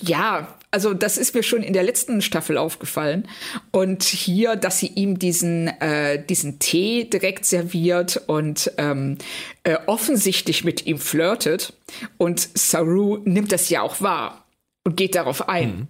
Ja, 0.00 0.58
also 0.70 0.94
das 0.94 1.18
ist 1.18 1.34
mir 1.34 1.42
schon 1.42 1.62
in 1.62 1.72
der 1.72 1.82
letzten 1.82 2.22
Staffel 2.22 2.58
aufgefallen. 2.58 3.28
Und 3.70 4.02
hier, 4.02 4.56
dass 4.56 4.78
sie 4.78 4.88
ihm 4.88 5.18
diesen, 5.18 5.68
äh, 5.68 6.24
diesen 6.24 6.58
Tee 6.58 7.04
direkt 7.04 7.46
serviert 7.46 8.22
und 8.26 8.72
ähm, 8.78 9.18
äh, 9.62 9.78
offensichtlich 9.86 10.64
mit 10.64 10.86
ihm 10.86 10.98
flirtet. 10.98 11.72
Und 12.16 12.48
Saru 12.56 13.18
nimmt 13.24 13.52
das 13.52 13.70
ja 13.70 13.82
auch 13.82 14.00
wahr 14.00 14.41
und 14.84 14.96
geht 14.96 15.14
darauf 15.14 15.48
ein. 15.48 15.68
Mhm. 15.68 15.88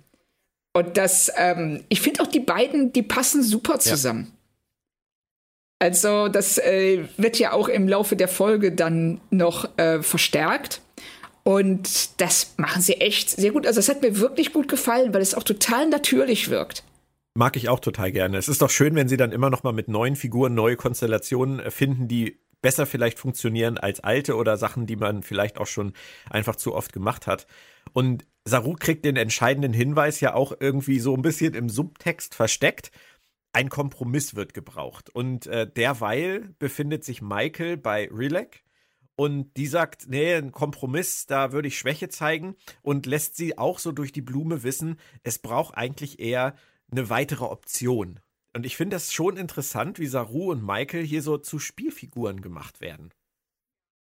Und 0.75 0.97
das, 0.97 1.31
ähm, 1.37 1.85
ich 1.89 2.01
finde 2.01 2.23
auch 2.23 2.27
die 2.27 2.41
beiden, 2.41 2.93
die 2.93 3.03
passen 3.03 3.43
super 3.43 3.79
zusammen. 3.79 4.29
Ja. 4.31 4.39
Also 5.83 6.29
das 6.29 6.59
äh, 6.59 7.05
wird 7.17 7.39
ja 7.39 7.53
auch 7.53 7.69
im 7.69 7.89
Laufe 7.89 8.17
der 8.17 8.29
Folge 8.29 8.73
dann 8.73 9.21
noch 9.31 9.77
äh, 9.79 10.03
verstärkt. 10.03 10.81
Und 11.45 12.21
das 12.21 12.55
machen 12.57 12.81
sie 12.81 13.01
echt 13.01 13.31
sehr 13.31 13.51
gut. 13.51 13.67
Also 13.67 13.81
es 13.81 13.89
hat 13.89 14.01
mir 14.01 14.19
wirklich 14.19 14.53
gut 14.53 14.69
gefallen, 14.69 15.13
weil 15.13 15.23
es 15.23 15.35
auch 15.35 15.43
total 15.43 15.89
natürlich 15.89 16.49
wirkt. 16.51 16.85
Mag 17.35 17.57
ich 17.57 17.69
auch 17.69 17.81
total 17.81 18.13
gerne. 18.13 18.39
Es 18.39 18.49
ist 18.49 18.63
doch 18.63 18.71
schön, 18.71 18.95
wenn 18.95 19.09
sie 19.09 19.17
dann 19.17 19.33
immer 19.33 19.51
noch 19.51 19.65
mal 19.65 19.73
mit 19.73 19.89
neuen 19.89 20.15
Figuren 20.15 20.55
neue 20.55 20.77
Konstellationen 20.77 21.59
äh, 21.61 21.71
finden, 21.71 22.07
die 22.07 22.39
besser 22.61 22.87
vielleicht 22.87 23.19
funktionieren 23.19 23.77
als 23.77 24.01
alte 24.01 24.37
oder 24.37 24.57
Sachen, 24.57 24.87
die 24.87 24.97
man 24.97 25.25
vielleicht 25.25 25.59
auch 25.59 25.67
schon 25.67 25.95
einfach 26.31 26.55
zu 26.55 26.75
oft 26.75 26.93
gemacht 26.93 27.27
hat. 27.27 27.49
Und 27.93 28.25
Saru 28.45 28.75
kriegt 28.75 29.05
den 29.05 29.17
entscheidenden 29.17 29.73
Hinweis 29.73 30.21
ja 30.21 30.35
auch 30.35 30.53
irgendwie 30.59 30.99
so 30.99 31.15
ein 31.15 31.23
bisschen 31.23 31.55
im 31.55 31.69
Subtext 31.69 32.35
versteckt. 32.35 32.91
Ein 33.53 33.69
Kompromiss 33.69 34.35
wird 34.35 34.55
gebraucht. 34.55 35.11
Und 35.11 35.47
äh, 35.47 35.71
derweil 35.71 36.55
befindet 36.59 37.05
sich 37.05 37.23
Michael 37.23 37.77
bei 37.77 38.09
Rilek 38.09 38.65
und 39.15 39.57
die 39.57 39.67
sagt, 39.67 40.09
nee, 40.09 40.35
ein 40.35 40.53
Kompromiss, 40.53 41.27
da 41.27 41.53
würde 41.53 41.69
ich 41.69 41.79
Schwäche 41.79 42.09
zeigen 42.09 42.57
und 42.83 43.07
lässt 43.07 43.37
sie 43.37 43.59
auch 43.59 43.79
so 43.79 43.93
durch 43.93 44.13
die 44.13 44.23
Blume 44.23 44.63
wissen, 44.63 44.99
es 45.23 45.39
braucht 45.39 45.77
eigentlich 45.77 46.19
eher 46.19 46.57
eine 46.91 47.11
weitere 47.11 47.45
Option. 47.45 48.21
Und 48.55 48.67
ich 48.67 48.77
finde 48.77 48.97
das 48.97 49.13
schon 49.13 49.37
interessant, 49.37 49.99
wie 49.99 50.07
Saru 50.07 50.51
und 50.51 50.65
Michael 50.65 51.05
hier 51.05 51.23
so 51.23 51.39
zu 51.39 51.59
Spielfiguren 51.59 52.43
gemacht 52.43 52.81
werden. 52.81 53.13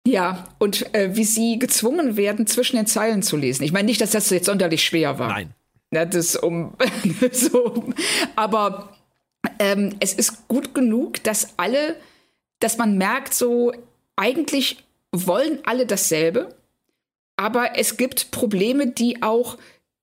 Ja, 0.07 0.49
und 0.59 0.93
äh, 0.95 1.15
wie 1.15 1.25
sie 1.25 1.59
gezwungen 1.59 2.17
werden, 2.17 2.47
zwischen 2.47 2.77
den 2.77 2.87
Zeilen 2.87 3.23
zu 3.23 3.37
lesen. 3.37 3.63
Ich 3.63 3.73
meine 3.73 3.87
nicht, 3.87 4.01
dass 4.01 4.11
das 4.11 4.31
jetzt 4.31 4.47
sonderlich 4.47 4.85
schwer 4.85 5.19
war. 5.19 5.29
Nein. 5.29 5.55
Ja, 5.93 6.07
das 6.07 6.37
um 6.37 6.75
so, 7.33 7.93
aber 8.35 8.97
ähm, 9.59 9.95
es 10.01 10.15
ist 10.15 10.49
gut 10.49 10.75
genug, 10.75 11.23
dass 11.23 11.59
alle, 11.59 11.97
dass 12.61 12.79
man 12.79 12.97
merkt, 12.97 13.35
so 13.35 13.73
eigentlich 14.17 14.85
wollen 15.13 15.59
alle 15.65 15.87
dasselbe, 15.87 16.57
aber 17.37 17.79
es 17.79 17.97
gibt 17.97 18.31
Probleme, 18.31 18.87
die 18.87 19.23
auch 19.23 19.59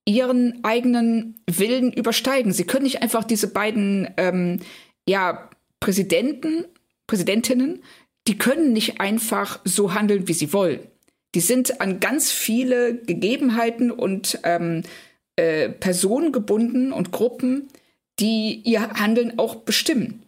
ihren 0.05 0.63
eigenen 0.63 1.41
Willen 1.49 1.91
übersteigen. 1.91 2.51
Sie 2.51 2.65
können 2.65 2.83
nicht 2.83 3.01
einfach 3.01 3.23
diese 3.23 3.47
beiden 3.47 4.09
ähm, 4.17 4.59
ja, 5.07 5.49
Präsidenten, 5.79 6.65
Präsidentinnen, 7.07 7.83
die 8.29 8.37
können 8.37 8.73
nicht 8.73 9.01
einfach 9.01 9.59
so 9.63 9.95
handeln, 9.95 10.27
wie 10.27 10.33
sie 10.33 10.53
wollen. 10.53 10.81
Die 11.33 11.39
sind 11.39 11.81
an 11.81 11.99
ganz 11.99 12.31
viele 12.31 12.93
Gegebenheiten 12.93 13.89
und 13.89 14.39
ähm, 14.43 14.83
äh, 15.35 15.69
Personen 15.69 16.31
gebunden 16.31 16.93
und 16.93 17.11
Gruppen, 17.11 17.69
die 18.19 18.61
ihr 18.65 18.91
Handeln 18.91 19.39
auch 19.39 19.55
bestimmen. 19.55 20.21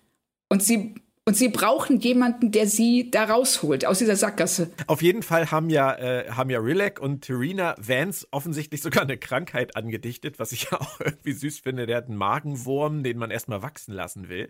Und 0.49 0.63
sie 0.63 0.95
und 1.23 1.35
sie 1.35 1.49
brauchen 1.49 1.99
jemanden, 1.99 2.51
der 2.51 2.65
sie 2.65 3.11
da 3.11 3.25
rausholt 3.25 3.85
aus 3.85 3.99
dieser 3.99 4.15
Sackgasse. 4.15 4.71
Auf 4.87 5.03
jeden 5.03 5.21
Fall 5.21 5.51
haben 5.51 5.69
ja, 5.69 5.93
äh, 5.93 6.31
haben 6.31 6.49
ja 6.49 6.59
Rilek 6.59 6.99
und 6.99 7.21
Terina 7.21 7.75
Vance 7.77 8.27
offensichtlich 8.31 8.81
sogar 8.81 9.03
eine 9.03 9.19
Krankheit 9.19 9.75
angedichtet, 9.75 10.39
was 10.39 10.51
ich 10.51 10.71
ja 10.71 10.77
auch 10.81 10.99
irgendwie 10.99 11.33
süß 11.33 11.59
finde. 11.59 11.85
Der 11.85 11.97
hat 11.97 12.07
einen 12.07 12.17
Magenwurm, 12.17 13.03
den 13.03 13.19
man 13.19 13.29
erstmal 13.29 13.61
wachsen 13.61 13.93
lassen 13.93 14.29
will. 14.29 14.49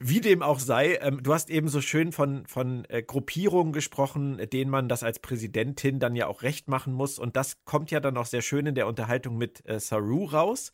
Wie 0.00 0.20
dem 0.20 0.42
auch 0.42 0.58
sei, 0.58 0.98
ähm, 1.00 1.22
du 1.22 1.32
hast 1.34 1.50
eben 1.50 1.68
so 1.68 1.80
schön 1.80 2.10
von, 2.10 2.46
von 2.46 2.84
äh, 2.88 3.02
Gruppierungen 3.02 3.72
gesprochen, 3.72 4.40
denen 4.52 4.72
man 4.72 4.88
das 4.88 5.04
als 5.04 5.20
Präsidentin 5.20 6.00
dann 6.00 6.16
ja 6.16 6.26
auch 6.26 6.42
recht 6.42 6.66
machen 6.66 6.92
muss. 6.94 7.20
Und 7.20 7.36
das 7.36 7.64
kommt 7.64 7.92
ja 7.92 8.00
dann 8.00 8.16
auch 8.16 8.26
sehr 8.26 8.42
schön 8.42 8.66
in 8.66 8.74
der 8.74 8.88
Unterhaltung 8.88 9.38
mit 9.38 9.64
äh, 9.68 9.78
Saru 9.78 10.24
raus 10.24 10.72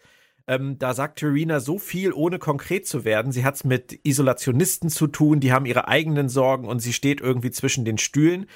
ähm, 0.49 0.79
da 0.79 0.95
sagt 0.95 1.19
Terina 1.21 1.61
so 1.61 1.79
viel, 1.79 2.13
ohne 2.13 2.39
konkret 2.39 2.87
zu 2.87 3.05
werden. 3.05 3.33
Sie 3.33 3.45
hat 3.45 3.57
es 3.57 3.65
mit 3.65 4.01
Isolationisten 4.03 4.89
zu 4.89 5.07
tun, 5.07 5.41
die 5.41 5.53
haben 5.53 5.67
ihre 5.67 5.89
eigenen 5.89 6.29
Sorgen 6.29 6.67
und 6.67 6.81
sie 6.81 6.93
steht 6.93 7.21
irgendwie 7.21 7.51
zwischen 7.51 7.85
den 7.85 7.99
Stühlen. 7.99 8.47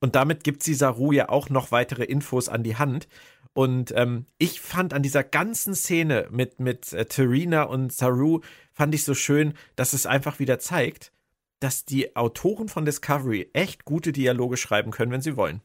Und 0.00 0.16
damit 0.16 0.42
gibt 0.42 0.62
sie 0.62 0.74
Saru 0.74 1.12
ja 1.12 1.28
auch 1.28 1.48
noch 1.50 1.70
weitere 1.70 2.04
Infos 2.04 2.48
an 2.48 2.64
die 2.64 2.76
Hand. 2.76 3.06
Und 3.54 3.92
ähm, 3.94 4.26
ich 4.38 4.60
fand 4.60 4.94
an 4.94 5.02
dieser 5.02 5.22
ganzen 5.22 5.74
Szene 5.74 6.26
mit, 6.30 6.58
mit 6.58 6.92
äh, 6.92 7.04
Terina 7.04 7.64
und 7.64 7.92
Saru, 7.92 8.40
fand 8.72 8.94
ich 8.94 9.04
so 9.04 9.14
schön, 9.14 9.52
dass 9.76 9.92
es 9.92 10.06
einfach 10.06 10.38
wieder 10.38 10.58
zeigt, 10.58 11.12
dass 11.60 11.84
die 11.84 12.16
Autoren 12.16 12.68
von 12.68 12.84
Discovery 12.84 13.50
echt 13.52 13.84
gute 13.84 14.10
Dialoge 14.12 14.56
schreiben 14.56 14.90
können, 14.90 15.12
wenn 15.12 15.20
sie 15.20 15.36
wollen. 15.36 15.60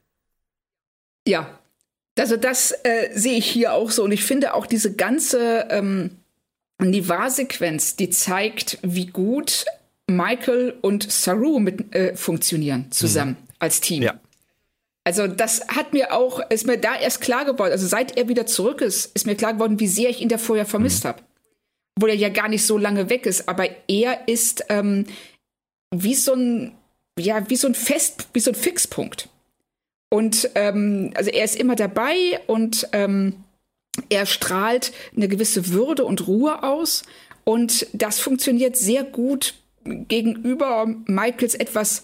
Ja, 1.26 1.58
also 2.18 2.36
das 2.36 2.72
äh, 2.82 3.10
sehe 3.14 3.38
ich 3.38 3.46
hier 3.46 3.72
auch 3.72 3.90
so. 3.90 4.04
Und 4.04 4.12
ich 4.12 4.24
finde 4.24 4.54
auch 4.54 4.66
diese 4.66 4.94
ganze 4.94 5.68
ähm, 5.70 6.10
Nivar-Sequenz, 6.80 7.96
die 7.96 8.10
zeigt, 8.10 8.78
wie 8.82 9.06
gut 9.06 9.64
Michael 10.06 10.74
und 10.80 11.10
Saru 11.10 11.58
mit, 11.58 11.94
äh, 11.94 12.16
funktionieren 12.16 12.90
zusammen 12.90 13.32
mhm. 13.32 13.48
als 13.58 13.80
Team. 13.80 14.02
Ja. 14.02 14.20
Also 15.04 15.26
das 15.26 15.66
hat 15.68 15.92
mir 15.92 16.12
auch, 16.12 16.40
ist 16.50 16.66
mir 16.66 16.78
da 16.78 16.94
erst 16.94 17.20
klar 17.20 17.44
geworden, 17.44 17.72
also 17.72 17.86
seit 17.86 18.16
er 18.18 18.28
wieder 18.28 18.46
zurück 18.46 18.80
ist, 18.80 19.06
ist 19.14 19.26
mir 19.26 19.36
klar 19.36 19.54
geworden, 19.54 19.80
wie 19.80 19.86
sehr 19.86 20.10
ich 20.10 20.20
ihn 20.20 20.28
da 20.28 20.38
vorher 20.38 20.66
vermisst 20.66 21.04
mhm. 21.04 21.08
habe. 21.08 21.22
Obwohl 21.96 22.10
er 22.10 22.16
ja 22.16 22.28
gar 22.28 22.48
nicht 22.48 22.64
so 22.64 22.78
lange 22.78 23.10
weg 23.10 23.26
ist, 23.26 23.48
aber 23.48 23.68
er 23.88 24.28
ist 24.28 24.66
ähm, 24.68 25.06
wie 25.94 26.14
so 26.14 26.34
ein, 26.34 26.72
ja, 27.18 27.48
wie 27.48 27.56
so 27.56 27.66
ein 27.66 27.74
Fest, 27.74 28.28
wie 28.32 28.40
so 28.40 28.50
ein 28.50 28.54
Fixpunkt. 28.54 29.28
Und 30.10 30.50
ähm, 30.54 31.12
also 31.14 31.30
er 31.30 31.44
ist 31.44 31.56
immer 31.56 31.76
dabei 31.76 32.40
und 32.46 32.88
ähm, 32.92 33.44
er 34.08 34.26
strahlt 34.26 34.92
eine 35.16 35.28
gewisse 35.28 35.68
Würde 35.68 36.04
und 36.04 36.26
Ruhe 36.26 36.62
aus. 36.62 37.02
Und 37.44 37.86
das 37.92 38.20
funktioniert 38.20 38.76
sehr 38.76 39.04
gut 39.04 39.54
gegenüber 39.84 40.86
Michaels 41.06 41.54
etwas 41.54 42.02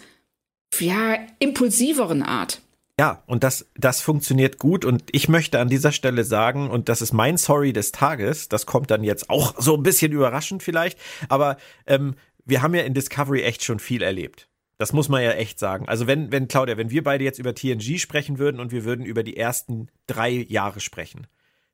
ja, 0.78 1.18
impulsiveren 1.38 2.22
Art. 2.22 2.60
Ja, 2.98 3.22
und 3.26 3.42
das, 3.42 3.66
das 3.74 4.00
funktioniert 4.00 4.58
gut. 4.58 4.84
Und 4.84 5.04
ich 5.12 5.28
möchte 5.28 5.58
an 5.58 5.68
dieser 5.68 5.92
Stelle 5.92 6.24
sagen, 6.24 6.70
und 6.70 6.88
das 6.88 7.02
ist 7.02 7.12
mein 7.12 7.36
Sorry 7.36 7.72
des 7.72 7.92
Tages, 7.92 8.48
das 8.48 8.66
kommt 8.66 8.90
dann 8.90 9.02
jetzt 9.02 9.30
auch 9.30 9.54
so 9.58 9.76
ein 9.76 9.82
bisschen 9.82 10.12
überraschend 10.12 10.62
vielleicht, 10.62 10.98
aber 11.28 11.56
ähm, 11.86 12.14
wir 12.44 12.62
haben 12.62 12.74
ja 12.74 12.82
in 12.82 12.94
Discovery 12.94 13.42
echt 13.42 13.64
schon 13.64 13.78
viel 13.80 14.02
erlebt. 14.02 14.48
Das 14.78 14.92
muss 14.92 15.08
man 15.08 15.22
ja 15.22 15.32
echt 15.32 15.58
sagen. 15.58 15.88
Also 15.88 16.06
wenn, 16.06 16.32
wenn, 16.32 16.48
Claudia, 16.48 16.76
wenn 16.76 16.90
wir 16.90 17.04
beide 17.04 17.24
jetzt 17.24 17.38
über 17.38 17.54
TNG 17.54 17.98
sprechen 17.98 18.38
würden 18.38 18.60
und 18.60 18.72
wir 18.72 18.84
würden 18.84 19.04
über 19.04 19.22
die 19.22 19.36
ersten 19.36 19.88
drei 20.06 20.30
Jahre 20.30 20.80
sprechen, 20.80 21.26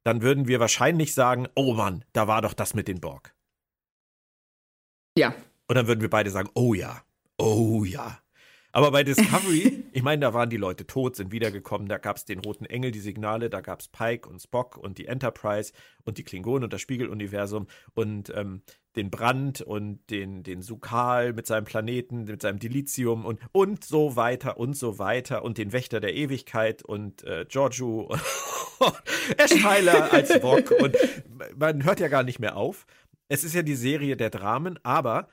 dann 0.02 0.22
würden 0.22 0.48
wir 0.48 0.60
wahrscheinlich 0.60 1.14
sagen, 1.14 1.48
oh 1.54 1.74
Mann, 1.74 2.04
da 2.12 2.26
war 2.26 2.42
doch 2.42 2.54
das 2.54 2.74
mit 2.74 2.88
den 2.88 3.00
Borg. 3.00 3.34
Ja. 5.16 5.34
Und 5.66 5.76
dann 5.76 5.86
würden 5.86 6.00
wir 6.00 6.10
beide 6.10 6.30
sagen, 6.30 6.50
oh 6.54 6.74
ja, 6.74 7.02
oh 7.38 7.84
ja. 7.84 8.20
Aber 8.72 8.92
bei 8.92 9.02
Discovery, 9.02 9.84
ich 9.92 10.02
meine, 10.02 10.20
da 10.20 10.34
waren 10.34 10.50
die 10.50 10.56
Leute 10.56 10.86
tot, 10.86 11.16
sind 11.16 11.32
wiedergekommen, 11.32 11.88
da 11.88 11.98
gab 11.98 12.16
es 12.16 12.24
den 12.24 12.38
roten 12.38 12.66
Engel, 12.66 12.92
die 12.92 13.00
Signale, 13.00 13.50
da 13.50 13.60
gab 13.60 13.80
es 13.80 13.88
Pike 13.88 14.28
und 14.28 14.40
Spock 14.40 14.76
und 14.76 14.98
die 14.98 15.06
Enterprise 15.06 15.72
und 16.04 16.18
die 16.18 16.24
Klingonen 16.24 16.64
und 16.64 16.72
das 16.72 16.80
Spiegeluniversum 16.80 17.66
und 17.94 18.32
ähm, 18.34 18.62
den 18.96 19.10
Brand 19.10 19.60
und 19.60 20.00
den, 20.10 20.42
den 20.42 20.62
Sukal 20.62 21.32
mit 21.32 21.46
seinem 21.46 21.64
Planeten, 21.64 22.24
mit 22.24 22.42
seinem 22.42 22.58
Dilithium 22.58 23.24
und, 23.24 23.40
und 23.52 23.84
so 23.84 24.16
weiter 24.16 24.58
und 24.58 24.74
so 24.76 24.98
weiter 24.98 25.44
und 25.44 25.58
den 25.58 25.72
Wächter 25.72 26.00
der 26.00 26.14
Ewigkeit 26.14 26.82
und 26.82 27.22
äh, 27.24 27.46
Giorgio 27.48 28.10
und 28.78 29.02
Eschweiler 29.36 30.12
als 30.12 30.40
Bock 30.40 30.72
und 30.72 30.96
man 31.56 31.84
hört 31.84 32.00
ja 32.00 32.08
gar 32.08 32.22
nicht 32.24 32.40
mehr 32.40 32.56
auf. 32.56 32.86
Es 33.28 33.44
ist 33.44 33.54
ja 33.54 33.62
die 33.62 33.76
Serie 33.76 34.16
der 34.16 34.30
Dramen, 34.30 34.78
aber 34.82 35.28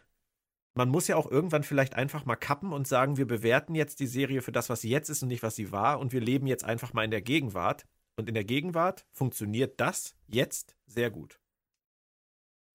man 0.75 0.89
muss 0.89 1.07
ja 1.07 1.15
auch 1.15 1.29
irgendwann 1.29 1.63
vielleicht 1.63 1.95
einfach 1.95 2.25
mal 2.25 2.35
kappen 2.35 2.71
und 2.71 2.87
sagen, 2.87 3.17
wir 3.17 3.25
bewerten 3.25 3.73
jetzt 3.73 3.99
die 3.99 4.07
Serie 4.07 4.43
für 4.43 4.51
das, 4.51 4.69
was 4.69 4.81
sie 4.81 4.89
jetzt 4.89 5.09
ist 5.09 5.23
und 5.23 5.29
nicht, 5.29 5.41
was 5.41 5.55
sie 5.55 5.71
war 5.71 5.99
und 5.99 6.13
wir 6.13 6.21
leben 6.21 6.45
jetzt 6.45 6.63
einfach 6.63 6.93
mal 6.93 7.03
in 7.03 7.11
der 7.11 7.21
Gegenwart. 7.21 7.85
Und 8.19 8.29
in 8.29 8.33
der 8.33 8.45
Gegenwart 8.45 9.05
funktioniert 9.11 9.79
das 9.79 10.15
jetzt 10.27 10.75
sehr 10.87 11.11
gut. 11.11 11.39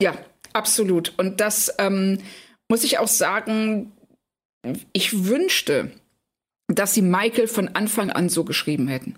Ja, 0.03 0.19
absolut. 0.53 1.15
Und 1.17 1.41
das 1.41 1.73
ähm, 1.79 2.19
muss 2.69 2.83
ich 2.83 2.99
auch 2.99 3.07
sagen, 3.07 3.93
ich 4.93 5.27
wünschte, 5.27 5.93
dass 6.67 6.95
sie 6.95 7.03
Michael 7.03 7.47
von 7.47 7.69
Anfang 7.69 8.11
an 8.11 8.29
so 8.29 8.43
geschrieben 8.43 8.89
hätten. 8.89 9.17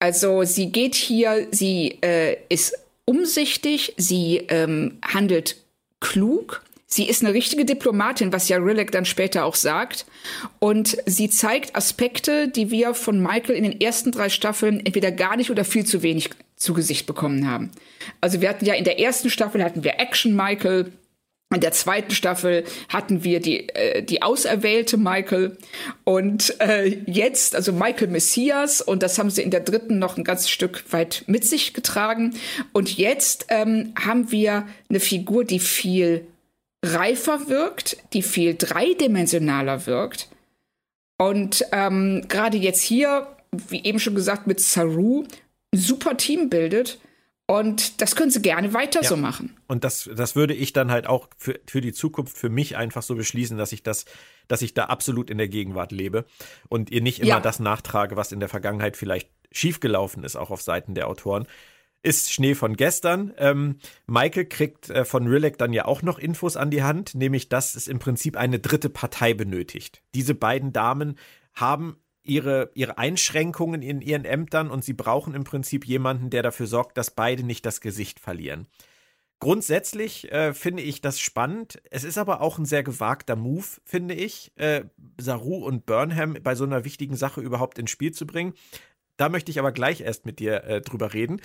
Also 0.00 0.42
sie 0.44 0.70
geht 0.70 0.94
hier, 0.94 1.48
sie 1.50 1.98
äh, 2.02 2.36
ist 2.50 2.74
umsichtig, 3.06 3.94
sie 3.96 4.44
ähm, 4.48 4.98
handelt 5.02 5.56
klug, 6.00 6.62
sie 6.86 7.08
ist 7.08 7.24
eine 7.24 7.32
richtige 7.32 7.64
Diplomatin, 7.64 8.34
was 8.34 8.50
ja 8.50 8.58
Rilek 8.58 8.92
dann 8.92 9.06
später 9.06 9.46
auch 9.46 9.54
sagt. 9.54 10.04
Und 10.58 10.98
sie 11.06 11.30
zeigt 11.30 11.74
Aspekte, 11.74 12.48
die 12.48 12.70
wir 12.70 12.92
von 12.92 13.22
Michael 13.22 13.56
in 13.56 13.62
den 13.62 13.80
ersten 13.80 14.12
drei 14.12 14.28
Staffeln 14.28 14.84
entweder 14.84 15.10
gar 15.10 15.38
nicht 15.38 15.50
oder 15.50 15.64
viel 15.64 15.86
zu 15.86 16.02
wenig 16.02 16.28
zu 16.62 16.74
Gesicht 16.74 17.06
bekommen 17.06 17.48
haben. 17.48 17.70
Also 18.20 18.40
wir 18.40 18.48
hatten 18.48 18.64
ja 18.64 18.74
in 18.74 18.84
der 18.84 19.00
ersten 19.00 19.30
Staffel 19.30 19.64
hatten 19.64 19.84
wir 19.84 19.98
Action 19.98 20.34
Michael, 20.36 20.92
in 21.54 21.60
der 21.60 21.72
zweiten 21.72 22.12
Staffel 22.12 22.64
hatten 22.88 23.24
wir 23.24 23.40
die, 23.40 23.68
äh, 23.70 24.02
die 24.02 24.22
auserwählte 24.22 24.96
Michael 24.96 25.58
und 26.04 26.58
äh, 26.60 26.86
jetzt, 27.06 27.54
also 27.54 27.72
Michael 27.72 28.08
Messias 28.08 28.80
und 28.80 29.02
das 29.02 29.18
haben 29.18 29.28
sie 29.28 29.42
in 29.42 29.50
der 29.50 29.60
dritten 29.60 29.98
noch 29.98 30.16
ein 30.16 30.24
ganzes 30.24 30.50
Stück 30.50 30.84
weit 30.92 31.24
mit 31.26 31.44
sich 31.44 31.74
getragen. 31.74 32.34
Und 32.72 32.96
jetzt 32.96 33.46
ähm, 33.48 33.92
haben 34.02 34.30
wir 34.30 34.66
eine 34.88 35.00
Figur, 35.00 35.44
die 35.44 35.58
viel 35.58 36.26
reifer 36.84 37.48
wirkt, 37.48 37.98
die 38.12 38.22
viel 38.22 38.54
dreidimensionaler 38.56 39.86
wirkt. 39.86 40.28
Und 41.18 41.64
ähm, 41.72 42.24
gerade 42.28 42.56
jetzt 42.56 42.82
hier, 42.82 43.26
wie 43.68 43.84
eben 43.84 44.00
schon 44.00 44.14
gesagt, 44.14 44.46
mit 44.46 44.58
Saru, 44.60 45.24
super 45.74 46.16
Team 46.16 46.50
bildet 46.50 47.00
Und 47.46 48.00
das 48.00 48.16
können 48.16 48.30
sie 48.30 48.40
gerne 48.40 48.72
weiter 48.72 49.02
ja. 49.02 49.08
so 49.08 49.16
machen. 49.16 49.56
Und 49.66 49.84
das, 49.84 50.08
das 50.14 50.36
würde 50.36 50.54
ich 50.54 50.72
dann 50.72 50.90
halt 50.90 51.06
auch 51.06 51.28
für, 51.36 51.58
für 51.66 51.80
die 51.80 51.92
Zukunft 51.92 52.36
für 52.36 52.48
mich 52.48 52.76
einfach 52.76 53.02
so 53.02 53.14
beschließen, 53.14 53.58
dass 53.58 53.72
ich 53.72 53.82
das, 53.82 54.04
dass 54.48 54.62
ich 54.62 54.74
da 54.74 54.84
absolut 54.84 55.28
in 55.28 55.38
der 55.38 55.48
Gegenwart 55.48 55.92
lebe 55.92 56.24
und 56.68 56.90
ihr 56.90 57.02
nicht 57.02 57.20
immer 57.20 57.28
ja. 57.28 57.40
das 57.40 57.58
nachtrage, 57.58 58.16
was 58.16 58.32
in 58.32 58.40
der 58.40 58.48
Vergangenheit 58.48 58.96
vielleicht 58.96 59.28
schiefgelaufen 59.50 60.24
ist, 60.24 60.36
auch 60.36 60.50
auf 60.50 60.62
Seiten 60.62 60.94
der 60.94 61.08
Autoren. 61.08 61.46
Ist 62.04 62.32
Schnee 62.32 62.54
von 62.54 62.74
gestern. 62.74 63.32
Ähm, 63.36 63.78
Michael 64.06 64.46
kriegt 64.46 64.90
äh, 64.90 65.04
von 65.04 65.26
Rilek 65.26 65.58
dann 65.58 65.72
ja 65.72 65.84
auch 65.84 66.02
noch 66.02 66.18
Infos 66.18 66.56
an 66.56 66.70
die 66.70 66.82
Hand, 66.82 67.14
nämlich 67.14 67.48
dass 67.48 67.74
es 67.74 67.86
im 67.86 67.98
Prinzip 67.98 68.36
eine 68.36 68.60
dritte 68.60 68.88
Partei 68.88 69.34
benötigt. 69.34 70.02
Diese 70.14 70.34
beiden 70.34 70.72
Damen 70.72 71.18
haben 71.54 71.96
ihre, 72.22 72.70
ihre 72.74 72.98
Einschränkungen 72.98 73.82
in 73.82 74.00
ihren 74.00 74.24
Ämtern 74.24 74.70
und 74.70 74.84
sie 74.84 74.92
brauchen 74.92 75.34
im 75.34 75.44
Prinzip 75.44 75.86
jemanden, 75.86 76.30
der 76.30 76.42
dafür 76.42 76.66
sorgt, 76.66 76.96
dass 76.96 77.10
beide 77.10 77.42
nicht 77.42 77.66
das 77.66 77.80
Gesicht 77.80 78.20
verlieren. 78.20 78.66
Grundsätzlich 79.40 80.30
äh, 80.30 80.54
finde 80.54 80.84
ich 80.84 81.00
das 81.00 81.18
spannend. 81.18 81.82
Es 81.90 82.04
ist 82.04 82.16
aber 82.16 82.40
auch 82.40 82.58
ein 82.58 82.64
sehr 82.64 82.84
gewagter 82.84 83.34
Move, 83.34 83.66
finde 83.84 84.14
ich, 84.14 84.52
äh, 84.54 84.84
Saru 85.20 85.64
und 85.64 85.84
Burnham 85.84 86.36
bei 86.44 86.54
so 86.54 86.62
einer 86.62 86.84
wichtigen 86.84 87.16
Sache 87.16 87.40
überhaupt 87.40 87.78
ins 87.78 87.90
Spiel 87.90 88.12
zu 88.12 88.24
bringen. 88.24 88.54
Da 89.16 89.28
möchte 89.28 89.50
ich 89.50 89.58
aber 89.58 89.72
gleich 89.72 90.00
erst 90.00 90.26
mit 90.26 90.38
dir 90.38 90.62
äh, 90.62 90.80
drüber 90.80 91.12
reden. 91.12 91.40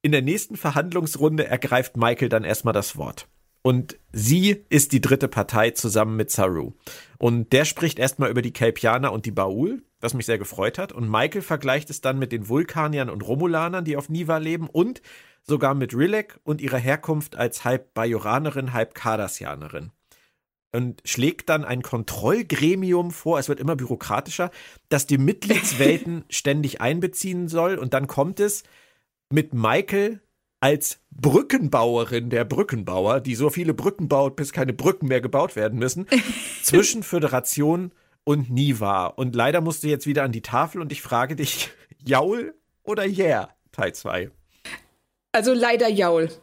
In 0.00 0.12
der 0.12 0.22
nächsten 0.22 0.56
Verhandlungsrunde 0.56 1.46
ergreift 1.46 1.96
Michael 1.98 2.30
dann 2.30 2.44
erstmal 2.44 2.72
das 2.72 2.96
Wort. 2.96 3.28
Und 3.62 3.96
sie 4.12 4.64
ist 4.68 4.92
die 4.92 5.00
dritte 5.00 5.28
Partei 5.28 5.70
zusammen 5.70 6.16
mit 6.16 6.30
Saru. 6.30 6.72
Und 7.18 7.52
der 7.52 7.64
spricht 7.64 7.98
erstmal 7.98 8.30
über 8.30 8.42
die 8.42 8.52
Kelpianer 8.52 9.12
und 9.12 9.24
die 9.24 9.30
Baul, 9.30 9.82
was 10.00 10.14
mich 10.14 10.26
sehr 10.26 10.38
gefreut 10.38 10.78
hat. 10.78 10.92
Und 10.92 11.08
Michael 11.08 11.42
vergleicht 11.42 11.88
es 11.88 12.00
dann 12.00 12.18
mit 12.18 12.32
den 12.32 12.48
Vulkaniern 12.48 13.08
und 13.08 13.26
Romulanern, 13.26 13.84
die 13.84 13.96
auf 13.96 14.08
Niva 14.08 14.38
leben 14.38 14.68
und 14.68 15.00
sogar 15.42 15.74
mit 15.74 15.94
Rilek 15.94 16.40
und 16.42 16.60
ihrer 16.60 16.78
Herkunft 16.78 17.36
als 17.36 17.64
halb 17.64 17.94
Bajoranerin, 17.94 18.72
halb 18.72 18.94
Cardassianerin. 18.94 19.92
Und 20.74 21.02
schlägt 21.04 21.48
dann 21.48 21.64
ein 21.64 21.82
Kontrollgremium 21.82 23.10
vor, 23.10 23.38
es 23.38 23.48
wird 23.48 23.60
immer 23.60 23.76
bürokratischer, 23.76 24.50
das 24.88 25.06
die 25.06 25.18
Mitgliedswelten 25.18 26.24
ständig 26.30 26.80
einbeziehen 26.80 27.46
soll. 27.46 27.78
Und 27.78 27.94
dann 27.94 28.08
kommt 28.08 28.40
es 28.40 28.64
mit 29.30 29.54
Michael 29.54 30.20
als 30.62 31.00
Brückenbauerin 31.10 32.30
der 32.30 32.44
Brückenbauer, 32.44 33.20
die 33.20 33.34
so 33.34 33.50
viele 33.50 33.74
Brücken 33.74 34.08
baut, 34.08 34.36
bis 34.36 34.52
keine 34.52 34.72
Brücken 34.72 35.08
mehr 35.08 35.20
gebaut 35.20 35.56
werden 35.56 35.76
müssen, 35.76 36.06
zwischen 36.62 37.02
Föderation 37.02 37.90
und 38.22 38.48
Niva. 38.48 39.06
Und 39.06 39.34
leider 39.34 39.60
musst 39.60 39.82
du 39.82 39.88
jetzt 39.88 40.06
wieder 40.06 40.22
an 40.22 40.30
die 40.30 40.40
Tafel 40.40 40.80
und 40.80 40.92
ich 40.92 41.02
frage 41.02 41.34
dich, 41.34 41.70
Jaul 42.04 42.54
oder 42.84 43.04
Yeah, 43.04 43.48
Teil 43.72 43.92
2? 43.92 44.30
Also 45.32 45.52
leider 45.52 45.88
Jaul. 45.88 46.30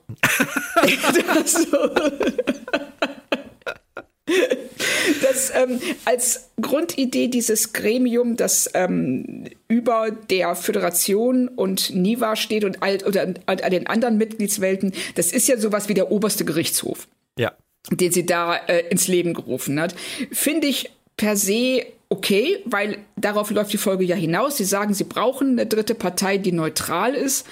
das 5.22 5.52
ähm, 5.56 5.80
als 6.06 6.50
Grundidee 6.62 7.28
dieses 7.28 7.74
Gremium, 7.74 8.36
das 8.36 8.70
ähm, 8.74 9.46
über 9.68 10.12
der 10.12 10.56
Föderation 10.56 11.48
und 11.48 11.94
NIVA 11.94 12.36
steht 12.36 12.64
und 12.64 12.82
all, 12.82 12.98
oder 13.06 13.34
all 13.46 13.70
den 13.70 13.88
anderen 13.88 14.18
Mitgliedswelten, 14.18 14.94
das 15.16 15.32
ist 15.32 15.48
ja 15.48 15.58
sowas 15.58 15.90
wie 15.90 15.94
der 15.94 16.12
oberste 16.12 16.46
Gerichtshof. 16.46 17.08
Ja. 17.38 17.54
Den 17.92 18.12
sie 18.12 18.26
da 18.26 18.56
äh, 18.56 18.88
ins 18.90 19.08
Leben 19.08 19.34
gerufen 19.34 19.80
hat. 19.80 19.96
Finde 20.32 20.68
ich 20.68 20.92
per 21.18 21.36
se 21.36 21.86
okay, 22.10 22.60
weil 22.66 22.98
darauf 23.16 23.52
läuft 23.52 23.72
die 23.72 23.78
Folge 23.78 24.04
ja 24.04 24.16
hinaus. 24.16 24.58
Sie 24.58 24.66
sagen, 24.66 24.94
sie 24.94 25.04
brauchen 25.04 25.52
eine 25.52 25.68
dritte 25.68 25.94
Partei, 25.94 26.38
die 26.38 26.52
neutral 26.52 27.14
ist. 27.14 27.46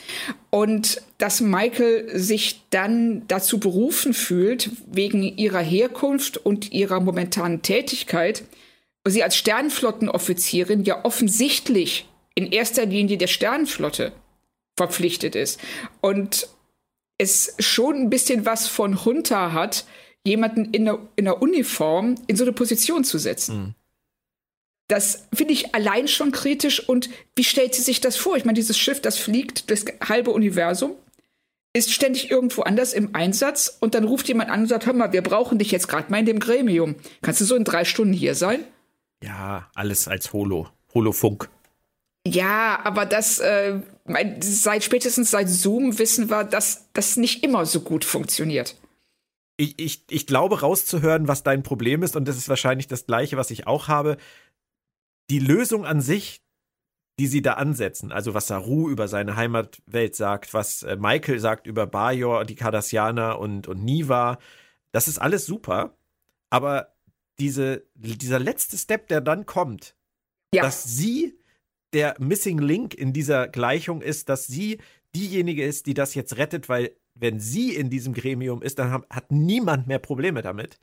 Und 0.50 1.02
dass 1.20 1.42
Michael 1.42 2.10
sich 2.18 2.62
dann 2.72 3.28
dazu 3.28 3.60
berufen 3.60 4.14
fühlt, 4.14 4.72
wegen 4.88 5.24
ihrer 5.24 5.62
Herkunft 5.62 6.38
und 6.38 6.72
ihrer 6.72 7.00
momentanen 7.00 7.62
Tätigkeit, 7.62 8.44
sie 9.06 9.24
als 9.24 9.38
Sternflottenoffizierin 9.38 10.84
ja 10.84 11.06
offensichtlich 11.06 12.10
in 12.36 12.52
erster 12.52 12.86
Linie 12.86 13.18
der 13.18 13.28
Sternenflotte 13.28 14.12
verpflichtet 14.76 15.36
ist. 15.36 15.60
Und 16.02 16.50
es 17.18 17.56
schon 17.60 17.96
ein 17.96 18.10
bisschen 18.10 18.46
was 18.46 18.68
von 18.68 19.06
Hunter 19.06 19.54
hat, 19.54 19.86
jemanden 20.26 20.66
in 20.72 20.86
der, 20.86 21.00
in 21.16 21.26
der 21.26 21.42
Uniform 21.42 22.16
in 22.28 22.36
so 22.36 22.44
eine 22.44 22.54
Position 22.54 23.04
zu 23.04 23.18
setzen. 23.18 23.58
Mhm. 23.58 23.76
Das 24.88 25.28
finde 25.34 25.54
ich 25.54 25.76
allein 25.76 26.08
schon 26.08 26.32
kritisch. 26.32 26.88
Und 26.88 27.10
wie 27.36 27.44
stellt 27.44 27.76
sie 27.76 27.82
sich 27.82 28.00
das 28.00 28.16
vor? 28.16 28.38
Ich 28.38 28.46
meine, 28.46 28.56
dieses 28.56 28.78
Schiff, 28.78 29.02
das 29.02 29.18
fliegt 29.18 29.70
das 29.70 29.86
halbe 30.08 30.32
Universum, 30.32 30.96
ist 31.74 31.94
ständig 31.94 32.32
irgendwo 32.32 32.62
anders 32.62 32.94
im 32.94 33.14
Einsatz 33.14 33.78
und 33.80 33.96
dann 33.96 34.06
ruft 34.06 34.28
jemand 34.28 34.50
an 34.50 34.62
und 34.62 34.68
sagt, 34.68 34.86
hör 34.86 34.94
mal, 34.94 35.12
wir 35.12 35.22
brauchen 35.22 35.60
dich 35.60 35.72
jetzt 35.72 35.88
gerade 35.88 36.10
mal 36.10 36.20
in 36.20 36.26
dem 36.26 36.40
Gremium. 36.40 36.96
Kannst 37.22 37.42
du 37.42 37.46
so 37.46 37.56
in 37.56 37.66
drei 37.66 37.86
Stunden 37.86 38.14
hier 38.14 38.34
sein? 38.34 38.64
Ja, 39.24 39.70
alles 39.76 40.08
als 40.08 40.32
Holo, 40.32 40.70
Holofunk. 40.94 41.50
Ja, 42.26 42.80
aber 42.84 43.06
das, 43.06 43.40
äh, 43.40 43.80
seit 44.42 44.84
spätestens 44.84 45.32
seit 45.32 45.50
Zoom 45.50 46.00
wissen 46.00 46.30
wir, 46.30 46.44
dass 46.44 46.88
das 46.94 47.18
nicht 47.18 47.44
immer 47.44 47.66
so 47.66 47.82
gut 47.82 48.06
funktioniert 48.06 48.76
ich, 49.58 49.80
ich, 49.80 50.04
ich 50.10 50.28
glaube 50.28 50.62
rauszuhören, 50.62 51.28
was 51.28 51.44
dein 51.44 51.64
Problem 51.64 52.04
ist, 52.04 52.16
und 52.16 52.28
das 52.28 52.38
ist 52.38 52.48
wahrscheinlich 52.48 52.88
das 52.88 53.08
gleiche, 53.08 53.38
was 53.38 53.52
ich 53.52 53.66
auch 53.66 53.88
habe. 53.88 54.18
Die 55.30 55.40
Lösung 55.40 55.86
an 55.86 56.02
sich, 56.02 56.42
die 57.20 57.28
sie 57.28 57.42
da 57.42 57.54
ansetzen, 57.54 58.12
also 58.12 58.34
was 58.34 58.48
Saru 58.48 58.90
über 58.90 59.08
seine 59.08 59.36
Heimatwelt 59.36 60.16
sagt, 60.16 60.54
was 60.54 60.84
äh, 60.84 60.96
Michael 60.96 61.40
sagt 61.40 61.68
über 61.68 61.88
Bajor, 61.88 62.46
die 62.46 62.56
Cardassianer 62.56 63.40
und, 63.40 63.68
und 63.68 63.84
Niva, 63.84 64.38
das 64.92 65.08
ist 65.08 65.20
alles 65.20 65.46
super, 65.46 65.98
aber 66.50 66.94
diese, 67.40 67.84
dieser 67.96 68.40
letzte 68.40 68.78
Step, 68.78 69.08
der 69.08 69.22
dann 69.22 69.46
kommt, 69.46 69.96
ja. 70.54 70.62
dass 70.64 70.84
sie 70.84 71.38
der 71.94 72.16
Missing 72.20 72.60
Link 72.60 72.94
in 72.94 73.14
dieser 73.14 73.48
Gleichung 73.48 74.02
ist, 74.02 74.30
dass 74.30 74.48
sie 74.48 74.80
diejenige 75.16 75.64
ist, 75.64 75.86
die 75.86 75.94
das 75.94 76.16
jetzt 76.16 76.38
rettet, 76.38 76.70
weil 76.70 76.96
wenn 77.16 77.40
sie 77.40 77.76
in 77.76 77.90
diesem 77.90 78.14
Gremium 78.14 78.62
ist, 78.62 78.80
dann 78.80 78.92
hat 79.10 79.32
niemand 79.32 79.88
mehr 79.88 80.00
Probleme 80.00 80.42
damit. 80.42 80.80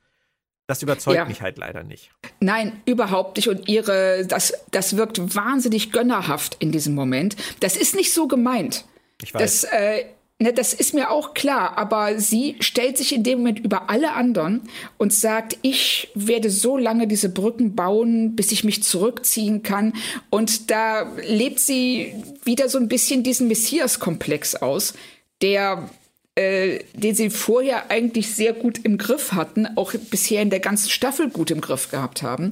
Das 0.66 0.82
überzeugt 0.82 1.16
ja. 1.16 1.24
mich 1.26 1.42
halt 1.42 1.58
leider 1.58 1.82
nicht. 1.82 2.10
Nein, 2.40 2.80
überhaupt 2.86 3.36
nicht. 3.36 3.48
Und 3.48 3.68
ihre, 3.68 4.24
das, 4.26 4.54
das 4.70 4.96
wirkt 4.96 5.34
wahnsinnig 5.34 5.92
gönnerhaft 5.92 6.56
in 6.58 6.72
diesem 6.72 6.94
Moment. 6.94 7.36
Das 7.60 7.76
ist 7.76 7.94
nicht 7.94 8.14
so 8.14 8.26
gemeint. 8.26 8.84
Ich 9.22 9.34
weiß. 9.34 9.42
Das, 9.42 9.64
äh, 9.64 10.06
ne, 10.38 10.54
das 10.54 10.72
ist 10.72 10.94
mir 10.94 11.10
auch 11.10 11.34
klar. 11.34 11.76
Aber 11.76 12.18
sie 12.18 12.56
stellt 12.60 12.96
sich 12.96 13.14
in 13.14 13.22
dem 13.22 13.40
Moment 13.40 13.58
über 13.58 13.90
alle 13.90 14.14
anderen 14.14 14.62
und 14.96 15.12
sagt, 15.12 15.58
ich 15.60 16.10
werde 16.14 16.48
so 16.48 16.78
lange 16.78 17.06
diese 17.06 17.28
Brücken 17.28 17.74
bauen, 17.74 18.34
bis 18.34 18.50
ich 18.50 18.64
mich 18.64 18.82
zurückziehen 18.82 19.62
kann. 19.62 19.92
Und 20.30 20.70
da 20.70 21.12
lebt 21.26 21.60
sie 21.60 22.14
wieder 22.42 22.70
so 22.70 22.78
ein 22.78 22.88
bisschen 22.88 23.22
diesen 23.22 23.48
Messias-Komplex 23.48 24.56
aus, 24.56 24.94
der 25.42 25.90
äh, 26.36 26.80
den 26.94 27.14
sie 27.14 27.30
vorher 27.30 27.90
eigentlich 27.90 28.34
sehr 28.34 28.54
gut 28.54 28.84
im 28.84 28.98
Griff 28.98 29.32
hatten, 29.32 29.68
auch 29.76 29.94
bisher 30.10 30.42
in 30.42 30.50
der 30.50 30.60
ganzen 30.60 30.90
Staffel 30.90 31.30
gut 31.30 31.52
im 31.52 31.60
Griff 31.60 31.90
gehabt 31.90 32.22
haben. 32.22 32.50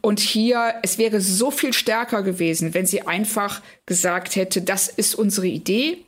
Und 0.00 0.20
hier, 0.20 0.74
es 0.82 0.98
wäre 0.98 1.20
so 1.20 1.50
viel 1.50 1.72
stärker 1.72 2.22
gewesen, 2.22 2.72
wenn 2.72 2.86
sie 2.86 3.02
einfach 3.02 3.62
gesagt 3.84 4.36
hätte, 4.36 4.62
das 4.62 4.86
ist 4.86 5.16
unsere 5.16 5.48
Idee 5.48 5.98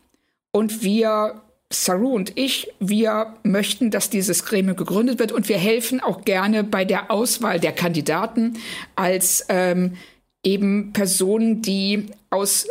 und 0.52 0.82
wir 0.82 1.42
Saru 1.70 2.14
und 2.14 2.32
ich, 2.38 2.68
wir 2.80 3.34
möchten, 3.42 3.90
dass 3.90 4.08
dieses 4.08 4.44
Gremium 4.44 4.76
gegründet 4.76 5.18
wird 5.18 5.32
und 5.32 5.48
wir 5.48 5.58
helfen 5.58 6.00
auch 6.00 6.24
gerne 6.24 6.64
bei 6.64 6.84
der 6.84 7.10
Auswahl 7.10 7.60
der 7.60 7.72
Kandidaten 7.72 8.58
als 8.94 9.44
ähm, 9.48 9.96
eben 10.42 10.92
Personen, 10.92 11.60
die 11.60 12.06
aus, 12.30 12.68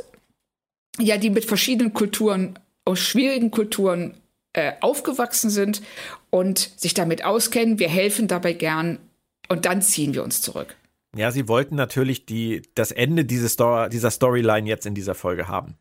ja, 0.97 1.17
die 1.17 1.29
mit 1.29 1.45
verschiedenen 1.45 1.93
Kulturen, 1.93 2.57
aus 2.85 2.99
schwierigen 2.99 3.51
Kulturen 3.51 4.15
äh, 4.57 4.73
aufgewachsen 4.81 5.51
sind 5.51 5.83
und 6.31 6.71
sich 6.77 6.95
damit 6.95 7.23
auskennen. 7.23 7.77
Wir 7.77 7.89
helfen 7.89 8.27
dabei 8.27 8.53
gern 8.53 8.97
und 9.49 9.65
dann 9.65 9.83
ziehen 9.83 10.15
wir 10.15 10.23
uns 10.23 10.41
zurück. 10.41 10.75
Ja, 11.15 11.29
sie 11.29 11.47
wollten 11.47 11.75
natürlich 11.75 12.25
die, 12.25 12.63
das 12.73 12.91
Ende 12.91 13.23
dieses 13.23 13.53
Story, 13.53 13.89
dieser 13.89 14.09
Storyline 14.09 14.67
jetzt 14.67 14.87
in 14.87 14.95
dieser 14.95 15.13
Folge 15.13 15.47
haben. 15.47 15.75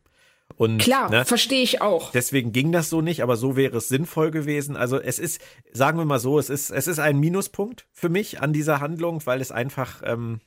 Und, 0.57 0.77
Klar, 0.77 1.09
ne, 1.09 1.25
verstehe 1.25 1.63
ich 1.63 1.81
auch. 1.81 2.11
Deswegen 2.11 2.51
ging 2.51 2.71
das 2.71 2.91
so 2.91 3.01
nicht, 3.01 3.23
aber 3.23 3.35
so 3.35 3.55
wäre 3.55 3.77
es 3.77 3.89
sinnvoll 3.89 4.29
gewesen. 4.29 4.77
Also 4.77 4.99
es 4.99 5.17
ist, 5.17 5.41
sagen 5.73 5.97
wir 5.97 6.05
mal 6.05 6.19
so, 6.19 6.37
es 6.37 6.51
ist, 6.51 6.69
es 6.69 6.85
ist 6.85 6.99
ein 6.99 7.19
Minuspunkt 7.19 7.87
für 7.91 8.09
mich 8.09 8.41
an 8.41 8.53
dieser 8.53 8.79
Handlung, 8.79 9.25
weil 9.25 9.41
es 9.41 9.51
einfach 9.51 10.03
ähm, 10.05 10.39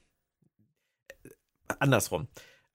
andersrum. 1.81 2.29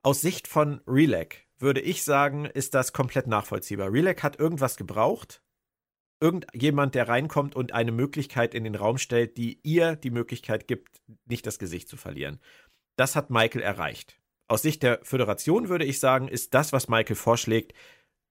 Aus 0.03 0.19
Sicht 0.19 0.49
von 0.49 0.81
Relac 0.85 1.45
würde 1.59 1.79
ich 1.79 2.03
sagen, 2.03 2.45
ist 2.45 2.73
das 2.73 2.91
komplett 2.91 3.27
nachvollziehbar. 3.27 3.91
Relac 3.91 4.21
hat 4.21 4.37
irgendwas 4.37 4.75
gebraucht, 4.75 5.41
irgendjemand, 6.19 6.95
der 6.95 7.07
reinkommt 7.07 7.55
und 7.55 7.73
eine 7.73 7.91
Möglichkeit 7.91 8.53
in 8.53 8.63
den 8.63 8.75
Raum 8.75 8.97
stellt, 8.97 9.37
die 9.37 9.59
ihr 9.63 9.95
die 9.95 10.11
Möglichkeit 10.11 10.67
gibt, 10.67 11.01
nicht 11.25 11.45
das 11.45 11.59
Gesicht 11.59 11.89
zu 11.89 11.97
verlieren. 11.97 12.39
Das 12.95 13.15
hat 13.15 13.29
Michael 13.29 13.61
erreicht. 13.61 14.19
Aus 14.47 14.61
Sicht 14.61 14.83
der 14.83 14.99
Föderation 15.03 15.69
würde 15.69 15.85
ich 15.85 15.99
sagen, 15.99 16.27
ist 16.27 16.53
das, 16.53 16.71
was 16.71 16.87
Michael 16.87 17.15
vorschlägt, 17.15 17.73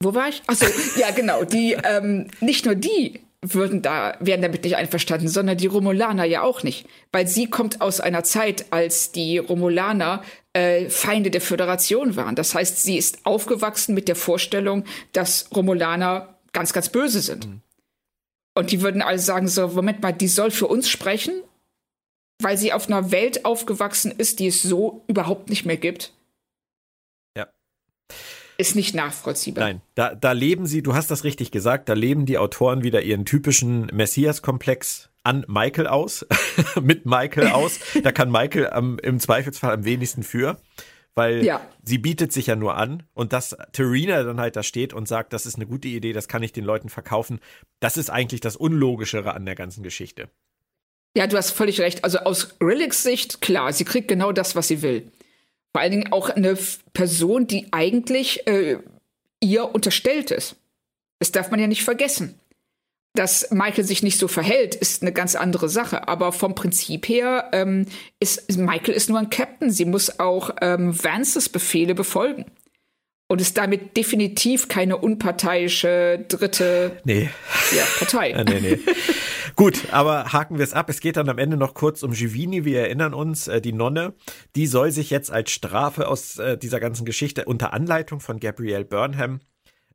wo 0.02 0.14
war 0.14 0.28
ich? 0.28 0.42
Achso, 0.46 0.66
ja, 0.96 1.11
genau. 1.11 1.44
Die, 1.44 1.76
ähm, 1.84 2.28
nicht 2.40 2.64
nur 2.64 2.74
die 2.74 3.20
würden 3.43 3.80
da, 3.80 4.16
wären 4.20 4.43
damit 4.43 4.64
nicht 4.64 4.76
einverstanden, 4.76 5.28
sondern 5.28 5.57
die 5.57 5.66
Romulaner 5.66 6.24
ja 6.24 6.43
auch 6.43 6.62
nicht. 6.62 6.86
Weil 7.11 7.26
sie 7.26 7.49
kommt 7.49 7.80
aus 7.80 8.01
einer 8.01 8.22
Zeit, 8.22 8.66
als 8.70 9.12
die 9.12 9.38
Romulaner 9.38 10.22
äh, 10.53 10.91
Feinde 10.91 11.30
der 11.30 11.41
Föderation 11.41 12.16
waren. 12.16 12.36
Das 12.36 12.55
heißt, 12.55 12.82
sie 12.82 12.99
ist 12.99 13.24
aufgewachsen 13.24 13.95
mit 13.95 14.09
der 14.09 14.16
Vorstellung, 14.16 14.84
dass 15.12 15.49
Romulaner 15.55 16.38
ganz, 16.53 16.72
ganz 16.72 16.91
böse 16.91 17.20
sind. 17.20 17.47
Mhm. 17.47 17.61
Und 18.55 18.72
die 18.72 18.82
würden 18.82 19.01
alle 19.01 19.18
sagen 19.18 19.49
so, 19.49 19.68
Moment 19.68 20.03
mal, 20.03 20.12
die 20.12 20.28
soll 20.28 20.51
für 20.51 20.66
uns 20.66 20.88
sprechen, 20.91 21.43
weil 22.43 22.59
sie 22.59 22.72
auf 22.72 22.88
einer 22.88 23.11
Welt 23.11 23.45
aufgewachsen 23.45 24.12
ist, 24.16 24.38
die 24.38 24.49
es 24.49 24.62
so 24.62 25.05
überhaupt 25.07 25.49
nicht 25.49 25.64
mehr 25.64 25.76
gibt 25.76 26.12
ist 28.61 28.76
nicht 28.76 28.94
nachvollziehbar. 28.94 29.64
Nein, 29.64 29.80
da, 29.94 30.14
da 30.14 30.32
leben 30.32 30.66
sie, 30.66 30.82
du 30.82 30.94
hast 30.94 31.11
das 31.11 31.24
richtig 31.24 31.50
gesagt, 31.50 31.88
da 31.88 31.94
leben 31.94 32.26
die 32.26 32.38
Autoren 32.38 32.82
wieder 32.82 33.02
ihren 33.02 33.24
typischen 33.24 33.86
Messias-Komplex 33.92 35.11
an 35.22 35.44
Michael 35.48 35.86
aus, 35.86 36.26
mit 36.82 37.06
Michael 37.06 37.48
aus. 37.48 37.80
Da 38.02 38.12
kann 38.12 38.30
Michael 38.30 38.70
am, 38.70 38.98
im 38.98 39.18
Zweifelsfall 39.18 39.72
am 39.72 39.84
wenigsten 39.84 40.22
für, 40.22 40.58
weil 41.14 41.44
ja. 41.44 41.61
sie 41.82 41.98
bietet 41.98 42.32
sich 42.32 42.46
ja 42.46 42.56
nur 42.56 42.76
an 42.76 43.02
und 43.14 43.32
dass 43.32 43.56
Terina 43.72 44.22
dann 44.22 44.40
halt 44.40 44.56
da 44.56 44.62
steht 44.62 44.92
und 44.92 45.08
sagt, 45.08 45.32
das 45.32 45.46
ist 45.46 45.56
eine 45.56 45.66
gute 45.66 45.88
Idee, 45.88 46.12
das 46.12 46.28
kann 46.28 46.42
ich 46.42 46.52
den 46.52 46.64
Leuten 46.64 46.88
verkaufen, 46.88 47.40
das 47.80 47.96
ist 47.96 48.11
eigentlich 48.11 48.40
das 48.40 48.56
Unlogischere 48.56 49.34
an 49.34 49.44
der 49.44 49.54
ganzen 49.54 49.82
Geschichte. 49.82 50.28
Ja, 51.16 51.26
du 51.26 51.36
hast 51.36 51.50
völlig 51.50 51.80
recht. 51.80 52.04
Also 52.04 52.18
aus 52.18 52.56
Relics 52.62 53.02
Sicht, 53.02 53.40
klar, 53.40 53.72
sie 53.72 53.84
kriegt 53.84 54.08
genau 54.08 54.32
das, 54.32 54.54
was 54.54 54.68
sie 54.68 54.80
will. 54.82 55.11
Vor 55.72 55.82
allen 55.82 55.92
Dingen 55.92 56.12
auch 56.12 56.30
eine 56.30 56.56
Person, 56.92 57.46
die 57.46 57.68
eigentlich 57.72 58.46
äh, 58.46 58.78
ihr 59.40 59.74
unterstellt 59.74 60.30
ist. 60.30 60.56
Das 61.18 61.32
darf 61.32 61.50
man 61.50 61.60
ja 61.60 61.66
nicht 61.66 61.84
vergessen. 61.84 62.34
Dass 63.14 63.50
Michael 63.50 63.84
sich 63.84 64.02
nicht 64.02 64.18
so 64.18 64.28
verhält, 64.28 64.74
ist 64.74 65.02
eine 65.02 65.12
ganz 65.12 65.34
andere 65.34 65.68
Sache. 65.68 66.08
Aber 66.08 66.32
vom 66.32 66.54
Prinzip 66.54 67.08
her 67.08 67.50
ähm, 67.52 67.86
ist 68.20 68.56
Michael 68.56 68.94
ist 68.94 69.08
nur 69.08 69.18
ein 69.18 69.30
Captain. 69.30 69.70
Sie 69.70 69.84
muss 69.84 70.20
auch 70.20 70.50
ähm, 70.60 70.92
Vances 71.02 71.48
Befehle 71.48 71.94
befolgen 71.94 72.46
und 73.30 73.40
ist 73.40 73.56
damit 73.56 73.96
definitiv 73.96 74.66
keine 74.66 74.96
unparteiische 74.96 76.24
dritte 76.26 77.00
nee. 77.04 77.30
ja, 77.70 77.84
Partei. 77.96 78.30
ja, 78.30 78.42
nee, 78.44 78.60
nee. 78.60 78.78
Gut, 79.54 79.92
aber 79.92 80.32
haken 80.32 80.58
wir 80.58 80.64
es 80.64 80.72
ab. 80.72 80.90
Es 80.90 80.98
geht 80.98 81.16
dann 81.16 81.28
am 81.28 81.38
Ende 81.38 81.56
noch 81.56 81.74
kurz 81.74 82.02
um 82.02 82.10
Givini. 82.10 82.64
Wir 82.64 82.80
erinnern 82.80 83.14
uns, 83.14 83.46
äh, 83.46 83.60
die 83.60 83.72
Nonne, 83.72 84.14
die 84.56 84.66
soll 84.66 84.90
sich 84.90 85.10
jetzt 85.10 85.30
als 85.30 85.52
Strafe 85.52 86.08
aus 86.08 86.40
äh, 86.40 86.58
dieser 86.58 86.80
ganzen 86.80 87.04
Geschichte 87.04 87.44
unter 87.44 87.72
Anleitung 87.72 88.18
von 88.18 88.40
Gabrielle 88.40 88.84
Burnham 88.84 89.38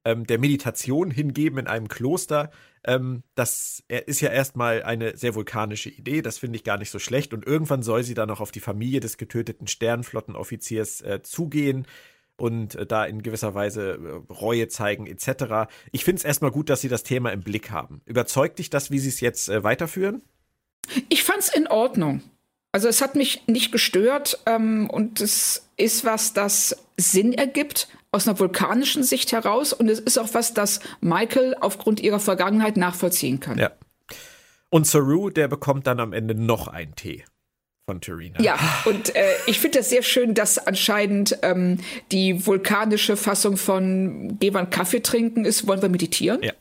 ähm, 0.05 0.25
der 0.25 0.39
Meditation 0.39 1.11
hingeben 1.11 1.59
in 1.59 1.67
einem 1.67 1.89
Kloster. 1.89 2.51
Ähm, 2.86 3.23
das 3.36 3.83
ist 4.05 4.21
ja 4.21 4.29
erstmal 4.29 4.81
eine 4.83 5.17
sehr 5.17 5.36
vulkanische 5.36 5.89
Idee. 5.89 6.21
Das 6.21 6.38
finde 6.38 6.55
ich 6.55 6.63
gar 6.63 6.77
nicht 6.77 6.89
so 6.89 6.99
schlecht. 6.99 7.33
Und 7.33 7.45
irgendwann 7.45 7.83
soll 7.83 8.03
sie 8.03 8.13
dann 8.13 8.29
noch 8.29 8.39
auf 8.39 8.53
die 8.53 8.61
Familie 8.61 9.01
des 9.01 9.17
getöteten 9.17 9.67
Sternflottenoffiziers 9.67 11.01
äh, 11.01 11.21
zugehen 11.21 11.86
und 12.38 12.75
äh, 12.75 12.86
da 12.86 13.05
in 13.05 13.23
gewisser 13.23 13.53
Weise 13.53 14.23
äh, 14.29 14.33
Reue 14.33 14.67
zeigen 14.67 15.07
etc. 15.07 15.69
Ich 15.91 16.03
finde 16.03 16.19
es 16.19 16.25
erstmal 16.25 16.51
gut, 16.51 16.69
dass 16.69 16.81
Sie 16.81 16.89
das 16.89 17.03
Thema 17.03 17.31
im 17.31 17.41
Blick 17.41 17.71
haben. 17.71 18.01
Überzeugt 18.05 18.59
dich 18.59 18.69
das, 18.69 18.91
wie 18.91 18.99
Sie 18.99 19.09
es 19.09 19.19
jetzt 19.19 19.49
äh, 19.49 19.63
weiterführen? 19.63 20.21
Ich 21.09 21.23
fand 21.23 21.39
es 21.39 21.49
in 21.49 21.67
Ordnung. 21.67 22.21
Also 22.71 22.88
es 22.88 23.01
hat 23.01 23.15
mich 23.15 23.47
nicht 23.47 23.71
gestört 23.71 24.39
ähm, 24.45 24.89
und 24.89 25.21
es 25.21 25.69
ist 25.77 26.03
was, 26.03 26.33
das 26.33 26.75
Sinn 26.97 27.33
ergibt 27.33 27.88
aus 28.11 28.27
einer 28.27 28.39
vulkanischen 28.39 29.03
Sicht 29.03 29.31
heraus 29.31 29.73
und 29.73 29.89
es 29.89 29.99
ist 29.99 30.17
auch 30.17 30.33
was, 30.33 30.53
das 30.53 30.81
Michael 30.99 31.55
aufgrund 31.59 32.01
ihrer 32.01 32.19
Vergangenheit 32.19 32.77
nachvollziehen 32.77 33.39
kann. 33.39 33.57
Ja. 33.57 33.71
Und 34.69 34.88
Saru, 34.88 35.29
der 35.29 35.47
bekommt 35.47 35.88
dann 35.88 36.01
am 36.01 36.11
Ende 36.11 36.36
noch 36.36 36.67
einen 36.67 36.95
Tee 36.95 37.23
von 37.86 38.01
Terina. 38.01 38.41
Ja, 38.41 38.57
und 38.86 39.15
äh, 39.15 39.31
ich 39.45 39.59
finde 39.59 39.79
das 39.79 39.89
sehr 39.89 40.03
schön, 40.03 40.33
dass 40.33 40.57
anscheinend 40.57 41.38
ähm, 41.43 41.79
die 42.11 42.45
vulkanische 42.45 43.15
Fassung 43.15 43.57
von 43.57 44.38
Geh 44.39 44.51
mal 44.51 44.65
Kaffee 44.65 45.01
trinken 45.01 45.45
ist, 45.45 45.67
wollen 45.67 45.81
wir 45.81 45.89
meditieren? 45.89 46.41
Ja. 46.41 46.53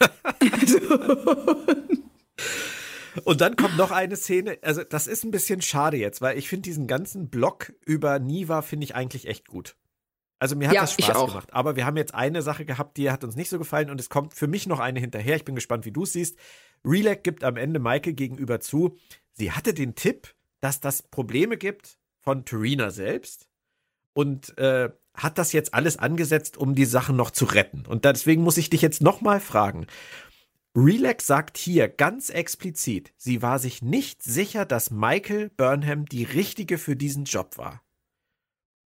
Und 3.24 3.40
dann 3.40 3.56
kommt 3.56 3.76
noch 3.76 3.90
eine 3.90 4.14
Szene, 4.16 4.58
also 4.62 4.84
das 4.84 5.08
ist 5.08 5.24
ein 5.24 5.32
bisschen 5.32 5.60
schade 5.60 5.96
jetzt, 5.96 6.20
weil 6.20 6.38
ich 6.38 6.48
finde 6.48 6.62
diesen 6.62 6.86
ganzen 6.86 7.28
Block 7.28 7.72
über 7.84 8.20
Niva 8.20 8.62
finde 8.62 8.84
ich 8.84 8.94
eigentlich 8.94 9.26
echt 9.26 9.48
gut. 9.48 9.76
Also 10.38 10.54
mir 10.54 10.68
hat 10.68 10.74
ja, 10.74 10.82
das 10.82 10.92
Spaß 10.92 11.26
gemacht. 11.26 11.52
Aber 11.52 11.74
wir 11.74 11.84
haben 11.84 11.96
jetzt 11.96 12.14
eine 12.14 12.42
Sache 12.42 12.64
gehabt, 12.64 12.96
die 12.96 13.10
hat 13.10 13.24
uns 13.24 13.34
nicht 13.34 13.50
so 13.50 13.58
gefallen 13.58 13.90
und 13.90 13.98
es 13.98 14.08
kommt 14.08 14.34
für 14.34 14.46
mich 14.46 14.68
noch 14.68 14.78
eine 14.78 15.00
hinterher. 15.00 15.34
Ich 15.34 15.44
bin 15.44 15.56
gespannt, 15.56 15.84
wie 15.84 15.90
du 15.90 16.04
es 16.04 16.12
siehst. 16.12 16.38
Relec 16.84 17.24
gibt 17.24 17.42
am 17.42 17.56
Ende 17.56 17.80
Maike 17.80 18.14
gegenüber 18.14 18.60
zu, 18.60 18.96
sie 19.32 19.50
hatte 19.50 19.74
den 19.74 19.96
Tipp, 19.96 20.34
dass 20.60 20.80
das 20.80 21.02
Probleme 21.02 21.56
gibt 21.56 21.98
von 22.20 22.44
Turina 22.44 22.90
selbst 22.90 23.48
und 24.14 24.56
äh, 24.58 24.90
hat 25.14 25.38
das 25.38 25.52
jetzt 25.52 25.74
alles 25.74 25.96
angesetzt, 25.96 26.56
um 26.56 26.74
die 26.74 26.84
Sachen 26.84 27.16
noch 27.16 27.30
zu 27.30 27.44
retten. 27.44 27.84
Und 27.86 28.04
deswegen 28.04 28.42
muss 28.42 28.56
ich 28.56 28.70
dich 28.70 28.82
jetzt 28.82 29.02
nochmal 29.02 29.40
fragen. 29.40 29.86
Relax 30.76 31.26
sagt 31.26 31.58
hier 31.58 31.88
ganz 31.88 32.30
explizit, 32.30 33.12
sie 33.16 33.42
war 33.42 33.58
sich 33.58 33.82
nicht 33.82 34.22
sicher, 34.22 34.64
dass 34.64 34.90
Michael 34.90 35.50
Burnham 35.50 36.06
die 36.06 36.24
richtige 36.24 36.78
für 36.78 36.94
diesen 36.94 37.24
Job 37.24 37.58
war. 37.58 37.82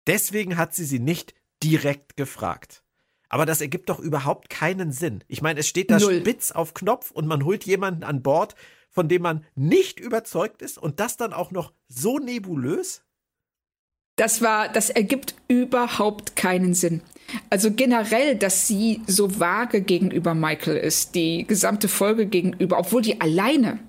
Deswegen 0.07 0.57
hat 0.57 0.74
sie 0.74 0.86
sie 0.86 0.99
nicht 0.99 1.34
direkt 1.61 2.17
gefragt. 2.17 2.84
Aber 3.30 3.45
das 3.45 3.61
ergibt 3.61 3.89
doch 3.89 3.99
überhaupt 3.99 4.49
keinen 4.49 4.91
Sinn. 4.91 5.24
Ich 5.28 5.41
meine, 5.41 5.59
es 5.61 5.67
steht 5.67 5.89
da 5.89 5.99
Null. 5.99 6.19
spitz 6.19 6.51
auf 6.51 6.74
Knopf 6.74 7.11
und 7.11 7.28
man 7.28 7.45
holt 7.45 7.65
jemanden 7.65 8.03
an 8.03 8.22
Bord, 8.22 8.55
von 8.92 9.08
dem 9.08 9.24
man 9.24 9.46
nicht 9.56 10.00
überzeugt 10.00 10.62
ist 10.62 10.78
und 10.78 11.00
das 11.00 11.18
dann 11.18 11.34
auch 11.34 11.52
noch 11.52 11.74
so 11.88 12.20
nebulös? 12.20 13.04
Das 14.18 14.42
war, 14.42 14.70
das 14.70 14.89
ergibt 14.89 15.36
überhaupt 15.48 16.36
keinen 16.36 16.74
Sinn. 16.74 17.02
Also 17.50 17.72
generell, 17.72 18.36
dass 18.36 18.68
sie 18.68 19.02
so 19.08 19.39
vage 19.39 19.82
gegenüber 19.82 20.36
Michael 20.36 20.78
ist, 20.78 21.16
die 21.16 21.48
gesamte 21.48 21.88
Folge 21.88 22.26
gegenüber, 22.26 22.78
obwohl 22.78 23.02
die 23.02 23.20
alleine 23.22 23.80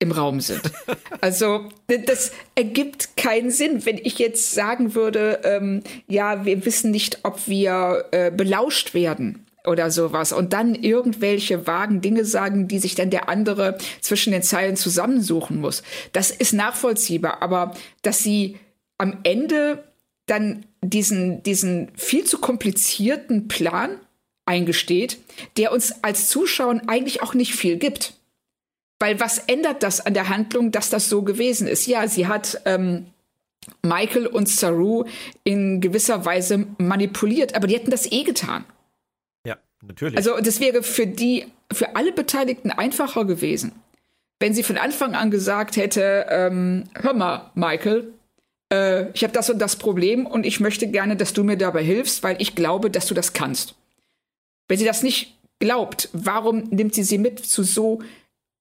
im 0.00 0.12
Raum 0.12 0.40
sind. 0.40 0.62
Also 1.22 1.68
das 1.86 2.32
ergibt 2.54 3.18
keinen 3.18 3.50
Sinn, 3.50 3.84
wenn 3.84 3.98
ich 3.98 4.18
jetzt 4.18 4.52
sagen 4.52 4.94
würde, 4.94 5.42
ähm, 5.44 5.82
ja, 6.08 6.46
wir 6.46 6.64
wissen 6.64 6.90
nicht, 6.90 7.18
ob 7.24 7.46
wir 7.46 8.06
äh, 8.12 8.30
belauscht 8.30 8.94
werden 8.94 9.44
oder 9.66 9.90
sowas 9.90 10.32
und 10.32 10.52
dann 10.52 10.74
irgendwelche 10.74 11.66
vagen 11.66 12.00
Dinge 12.00 12.24
sagen, 12.24 12.68
die 12.68 12.78
sich 12.78 12.94
dann 12.94 13.10
der 13.10 13.28
andere 13.28 13.78
zwischen 14.00 14.32
den 14.32 14.42
Zeilen 14.42 14.76
zusammensuchen 14.76 15.60
muss. 15.60 15.82
Das 16.12 16.30
ist 16.30 16.52
nachvollziehbar, 16.52 17.42
aber 17.42 17.74
dass 18.02 18.20
sie 18.20 18.58
am 18.98 19.18
Ende 19.22 19.84
dann 20.26 20.64
diesen, 20.82 21.42
diesen 21.42 21.90
viel 21.96 22.24
zu 22.24 22.38
komplizierten 22.38 23.48
Plan 23.48 23.96
eingesteht, 24.46 25.18
der 25.56 25.72
uns 25.72 26.02
als 26.02 26.28
Zuschauern 26.28 26.82
eigentlich 26.88 27.22
auch 27.22 27.34
nicht 27.34 27.54
viel 27.54 27.76
gibt. 27.76 28.14
Weil 28.98 29.18
was 29.18 29.38
ändert 29.38 29.82
das 29.82 30.04
an 30.04 30.14
der 30.14 30.28
Handlung, 30.28 30.72
dass 30.72 30.90
das 30.90 31.08
so 31.08 31.22
gewesen 31.22 31.66
ist? 31.66 31.86
Ja, 31.86 32.06
sie 32.06 32.26
hat 32.26 32.60
ähm, 32.66 33.06
Michael 33.82 34.26
und 34.26 34.48
Saru 34.48 35.04
in 35.44 35.80
gewisser 35.80 36.24
Weise 36.24 36.66
manipuliert, 36.78 37.54
aber 37.54 37.66
die 37.66 37.74
hätten 37.74 37.90
das 37.90 38.10
eh 38.10 38.24
getan. 38.24 38.64
Natürlich. 39.82 40.16
Also 40.16 40.38
das 40.40 40.60
wäre 40.60 40.82
für 40.82 41.06
die, 41.06 41.46
für 41.72 41.96
alle 41.96 42.12
Beteiligten 42.12 42.70
einfacher 42.70 43.24
gewesen, 43.24 43.72
wenn 44.38 44.54
sie 44.54 44.62
von 44.62 44.78
Anfang 44.78 45.14
an 45.14 45.30
gesagt 45.30 45.76
hätte, 45.76 46.26
ähm, 46.28 46.84
hör 46.94 47.14
mal, 47.14 47.50
Michael, 47.54 48.12
äh, 48.72 49.10
ich 49.10 49.22
habe 49.22 49.32
das 49.32 49.50
und 49.50 49.58
das 49.58 49.76
Problem 49.76 50.26
und 50.26 50.46
ich 50.46 50.60
möchte 50.60 50.88
gerne, 50.88 51.16
dass 51.16 51.32
du 51.32 51.44
mir 51.44 51.56
dabei 51.56 51.82
hilfst, 51.82 52.22
weil 52.22 52.40
ich 52.40 52.54
glaube, 52.54 52.90
dass 52.90 53.06
du 53.06 53.14
das 53.14 53.32
kannst. 53.32 53.74
Wenn 54.68 54.78
sie 54.78 54.84
das 54.84 55.02
nicht 55.02 55.36
glaubt, 55.58 56.08
warum 56.12 56.64
nimmt 56.70 56.94
sie 56.94 57.02
sie 57.02 57.18
mit 57.18 57.44
zu 57.44 57.62
so 57.62 58.00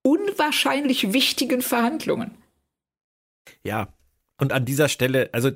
unwahrscheinlich 0.03 1.13
wichtigen 1.13 1.61
Verhandlungen? 1.61 2.32
Ja, 3.63 3.88
und 4.38 4.53
an 4.53 4.65
dieser 4.65 4.89
Stelle, 4.89 5.30
also 5.34 5.51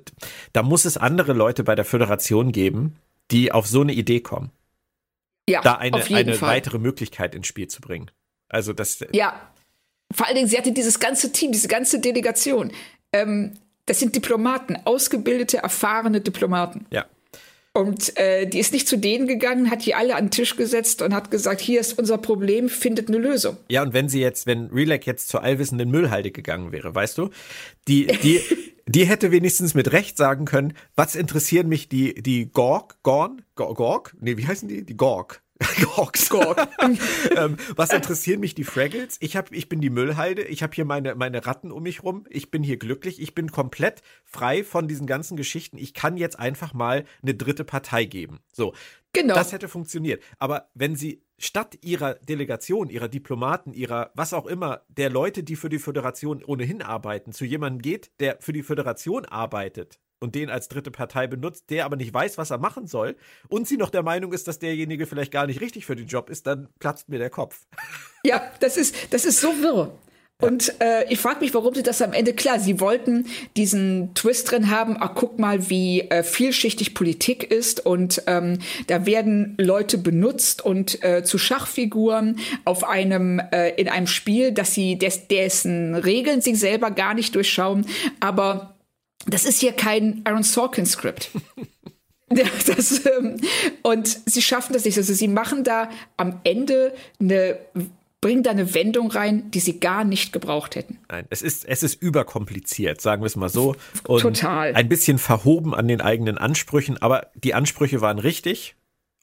da 0.51 0.63
muss 0.63 0.85
es 0.85 0.97
andere 0.97 1.33
Leute 1.33 1.63
bei 1.63 1.75
der 1.75 1.85
Föderation 1.85 2.51
geben, 2.51 2.95
die 3.31 3.51
auf 3.51 3.67
so 3.67 3.81
eine 3.81 3.93
Idee 3.93 4.19
kommen. 4.19 4.51
Ja, 5.49 5.61
da 5.61 5.75
eine, 5.75 6.03
eine 6.03 6.35
Fall. 6.35 6.49
weitere 6.49 6.79
Möglichkeit 6.79 7.35
ins 7.35 7.47
Spiel 7.47 7.67
zu 7.67 7.81
bringen. 7.81 8.11
Also 8.49 8.71
das. 8.73 9.03
Ja, 9.11 9.51
vor 10.13 10.27
allen 10.27 10.35
Dingen, 10.35 10.47
sie 10.47 10.57
hatte 10.57 10.71
dieses 10.71 10.99
ganze 10.99 11.31
Team, 11.31 11.51
diese 11.51 11.67
ganze 11.67 11.99
Delegation. 11.99 12.71
Ähm, 13.11 13.53
das 13.85 13.99
sind 13.99 14.15
Diplomaten, 14.15 14.77
ausgebildete, 14.85 15.57
erfahrene 15.57 16.21
Diplomaten. 16.21 16.85
Ja. 16.91 17.05
Und 17.75 18.15
äh, 18.17 18.45
die 18.45 18.59
ist 18.59 18.71
nicht 18.71 18.87
zu 18.87 18.97
denen 18.97 19.27
gegangen, 19.27 19.71
hat 19.71 19.83
die 19.85 19.95
alle 19.95 20.15
an 20.15 20.25
den 20.25 20.31
Tisch 20.31 20.55
gesetzt 20.55 21.01
und 21.01 21.13
hat 21.13 21.31
gesagt, 21.31 21.59
hier 21.59 21.79
ist 21.79 21.97
unser 21.97 22.19
Problem, 22.19 22.69
findet 22.69 23.07
eine 23.07 23.17
Lösung. 23.17 23.57
Ja, 23.67 23.81
und 23.81 23.93
wenn 23.93 24.09
sie 24.09 24.21
jetzt, 24.21 24.45
wenn 24.45 24.67
Relac 24.67 25.07
jetzt 25.07 25.29
zur 25.29 25.41
allwissenden 25.41 25.89
Müllhalde 25.89 26.29
gegangen 26.29 26.71
wäre, 26.71 26.93
weißt 26.93 27.17
du, 27.17 27.31
die, 27.87 28.05
die, 28.05 28.41
die 28.85 29.05
hätte 29.05 29.31
wenigstens 29.31 29.73
mit 29.73 29.91
Recht 29.91 30.17
sagen 30.17 30.45
können, 30.45 30.73
was 30.95 31.15
interessieren 31.15 31.67
mich 31.67 31.89
die, 31.89 32.13
die 32.21 32.45
Gorg, 32.45 33.01
Gorn, 33.01 33.41
Gorg? 33.55 34.15
Nee, 34.19 34.37
wie 34.37 34.45
heißen 34.45 34.67
die? 34.67 34.85
Die 34.85 34.97
Gorg. 34.97 35.42
Gorgs. 35.95 36.29
Gorg. 36.29 36.67
ähm, 37.37 37.57
was 37.75 37.91
interessieren 37.91 38.39
mich 38.39 38.55
die 38.55 38.63
Fraggles? 38.63 39.17
Ich 39.19 39.35
hab, 39.35 39.51
ich 39.51 39.69
bin 39.69 39.81
die 39.81 39.89
Müllhalde, 39.89 40.43
ich 40.43 40.63
habe 40.63 40.73
hier 40.73 40.85
meine, 40.85 41.15
meine 41.15 41.45
Ratten 41.45 41.71
um 41.71 41.83
mich 41.83 42.03
rum, 42.03 42.25
ich 42.29 42.51
bin 42.51 42.63
hier 42.63 42.77
glücklich, 42.77 43.21
ich 43.21 43.35
bin 43.35 43.51
komplett 43.51 44.01
frei 44.25 44.63
von 44.63 44.87
diesen 44.87 45.07
ganzen 45.07 45.37
Geschichten. 45.37 45.77
Ich 45.77 45.93
kann 45.93 46.17
jetzt 46.17 46.39
einfach 46.39 46.73
mal 46.73 47.05
eine 47.21 47.35
dritte 47.35 47.63
Partei 47.63 48.05
geben. 48.05 48.39
So. 48.51 48.73
Genau. 49.13 49.35
Das 49.35 49.51
hätte 49.51 49.67
funktioniert. 49.67 50.23
Aber 50.39 50.69
wenn 50.73 50.95
sie 50.95 51.21
statt 51.37 51.77
ihrer 51.81 52.15
Delegation, 52.15 52.89
ihrer 52.89 53.09
Diplomaten, 53.09 53.73
ihrer 53.73 54.11
was 54.15 54.33
auch 54.33 54.47
immer, 54.47 54.81
der 54.87 55.09
Leute, 55.09 55.43
die 55.43 55.55
für 55.55 55.69
die 55.69 55.77
Föderation 55.77 56.43
ohnehin 56.43 56.81
arbeiten, 56.81 57.31
zu 57.31 57.45
jemandem 57.45 57.81
geht, 57.81 58.11
der 58.19 58.37
für 58.39 58.53
die 58.53 58.63
Föderation 58.63 59.25
arbeitet 59.25 59.99
und 60.23 60.35
den 60.35 60.49
als 60.49 60.69
dritte 60.69 60.89
Partei 60.89 61.27
benutzt, 61.27 61.69
der 61.69 61.83
aber 61.83 61.97
nicht 61.97 62.13
weiß, 62.13 62.37
was 62.37 62.49
er 62.49 62.57
machen 62.57 62.87
soll 62.87 63.17
und 63.49 63.67
sie 63.67 63.75
noch 63.75 63.89
der 63.89 64.03
Meinung 64.03 64.31
ist, 64.31 64.47
dass 64.47 64.57
derjenige 64.57 65.05
vielleicht 65.05 65.33
gar 65.33 65.45
nicht 65.47 65.59
richtig 65.59 65.85
für 65.85 65.97
den 65.97 66.07
Job 66.07 66.29
ist, 66.29 66.47
dann 66.47 66.69
platzt 66.79 67.09
mir 67.09 67.19
der 67.19 67.29
Kopf. 67.29 67.67
Ja, 68.25 68.41
das 68.61 68.77
ist, 68.77 68.95
das 69.13 69.25
ist 69.25 69.41
so 69.41 69.49
wirr. 69.61 69.91
Und 70.39 70.81
äh, 70.81 71.05
ich 71.11 71.19
frage 71.19 71.41
mich, 71.41 71.53
warum 71.53 71.73
sie 71.75 71.83
das 71.83 72.01
am 72.01 72.13
Ende, 72.13 72.31
klar, 72.31 72.57
sie 72.57 72.79
wollten 72.79 73.25
diesen 73.57 74.13
Twist 74.13 74.49
drin 74.49 74.69
haben, 74.69 74.95
ach 74.97 75.11
guck 75.13 75.39
mal, 75.39 75.69
wie 75.69 76.01
äh, 76.09 76.23
vielschichtig 76.23 76.93
Politik 76.93 77.51
ist 77.51 77.85
und 77.85 78.23
ähm, 78.27 78.59
da 78.87 79.05
werden 79.05 79.55
Leute 79.57 79.97
benutzt 79.97 80.63
und 80.63 81.03
äh, 81.03 81.23
zu 81.25 81.37
Schachfiguren 81.37 82.39
auf 82.63 82.85
einem, 82.85 83.39
äh, 83.51 83.71
in 83.71 83.89
einem 83.89 84.07
Spiel, 84.07 84.53
dass 84.53 84.73
sie 84.73 84.97
des, 84.97 85.27
dessen 85.27 85.95
Regeln 85.95 86.39
sie 86.39 86.55
selber 86.55 86.91
gar 86.91 87.13
nicht 87.13 87.35
durchschauen, 87.35 87.85
aber 88.21 88.72
das 89.27 89.45
ist 89.45 89.59
hier 89.59 89.73
kein 89.73 90.21
Aaron 90.25 90.43
Sorkin-Skript. 90.43 91.31
Das, 92.65 93.05
ähm, 93.05 93.39
und 93.83 94.07
sie 94.25 94.41
schaffen 94.41 94.73
das 94.73 94.85
nicht. 94.85 94.97
Also 94.97 95.13
sie 95.13 95.27
machen 95.27 95.63
da 95.63 95.91
am 96.17 96.39
Ende 96.43 96.95
eine 97.19 97.59
bringen 98.23 98.41
da 98.41 98.51
eine 98.51 98.73
Wendung 98.73 99.11
rein, 99.11 99.51
die 99.51 99.59
sie 99.59 99.81
gar 99.81 100.05
nicht 100.05 100.31
gebraucht 100.31 100.77
hätten. 100.77 100.97
Nein, 101.09 101.25
es 101.29 101.41
ist, 101.41 101.65
es 101.65 101.83
ist 101.83 102.01
überkompliziert, 102.01 103.01
sagen 103.01 103.21
wir 103.21 103.25
es 103.25 103.35
mal 103.35 103.49
so. 103.49 103.75
Und 104.07 104.21
Total. 104.21 104.73
Ein 104.73 104.87
bisschen 104.87 105.17
verhoben 105.17 105.75
an 105.75 105.89
den 105.89 105.99
eigenen 105.99 106.37
Ansprüchen, 106.37 106.99
aber 107.01 107.27
die 107.35 107.53
Ansprüche 107.53 107.99
waren 107.99 108.19
richtig. 108.19 108.75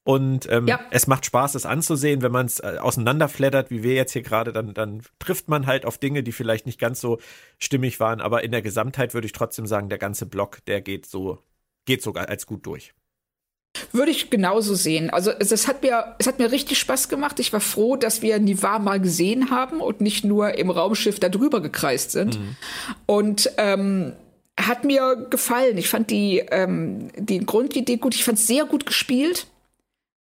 Und 0.02 0.50
ähm, 0.50 0.66
Ja. 0.66 0.80
es 0.90 1.06
macht 1.06 1.26
Spaß, 1.26 1.54
es 1.54 1.66
anzusehen, 1.66 2.22
wenn 2.22 2.32
man 2.32 2.46
es 2.46 2.58
äh, 2.60 2.78
auseinanderfleddert, 2.80 3.70
wie 3.70 3.82
wir 3.82 3.94
jetzt 3.94 4.12
hier 4.12 4.22
gerade, 4.22 4.52
dann, 4.52 4.72
dann 4.72 5.02
trifft 5.18 5.48
man 5.48 5.66
halt 5.66 5.84
auf 5.84 5.98
Dinge, 5.98 6.22
die 6.22 6.32
vielleicht 6.32 6.66
nicht 6.66 6.80
ganz 6.80 7.00
so 7.00 7.18
stimmig 7.58 8.00
waren. 8.00 8.20
Aber 8.20 8.42
in 8.42 8.50
der 8.50 8.62
Gesamtheit 8.62 9.12
würde 9.12 9.26
ich 9.26 9.32
trotzdem 9.32 9.66
sagen, 9.66 9.88
der 9.88 9.98
ganze 9.98 10.26
Block, 10.26 10.64
der 10.66 10.80
geht 10.80 11.06
so, 11.06 11.38
geht 11.84 12.02
sogar 12.02 12.28
als 12.28 12.46
gut 12.46 12.64
durch. 12.66 12.94
Würde 13.92 14.10
ich 14.10 14.30
genauso 14.30 14.74
sehen. 14.74 15.10
Also 15.10 15.30
es, 15.30 15.52
es, 15.52 15.68
hat 15.68 15.82
mir, 15.82 16.16
es 16.18 16.26
hat 16.26 16.38
mir 16.38 16.50
richtig 16.50 16.78
Spaß 16.78 17.08
gemacht. 17.08 17.38
Ich 17.38 17.52
war 17.52 17.60
froh, 17.60 17.96
dass 17.96 18.20
wir 18.20 18.38
Nivar 18.40 18.78
mal 18.80 19.00
gesehen 19.00 19.50
haben 19.50 19.80
und 19.80 20.00
nicht 20.00 20.24
nur 20.24 20.54
im 20.58 20.70
Raumschiff 20.70 21.20
da 21.20 21.28
drüber 21.28 21.60
gekreist 21.60 22.10
sind. 22.10 22.38
Und 23.06 23.50
ähm, 23.58 24.14
hat 24.58 24.84
mir 24.84 25.26
gefallen. 25.30 25.78
Ich 25.78 25.88
fand 25.88 26.10
die, 26.10 26.38
ähm, 26.50 27.10
die 27.16 27.38
Grundidee 27.46 27.96
gut. 27.96 28.14
Ich 28.14 28.24
fand 28.24 28.38
es 28.38 28.46
sehr 28.46 28.64
gut 28.64 28.86
gespielt. 28.86 29.46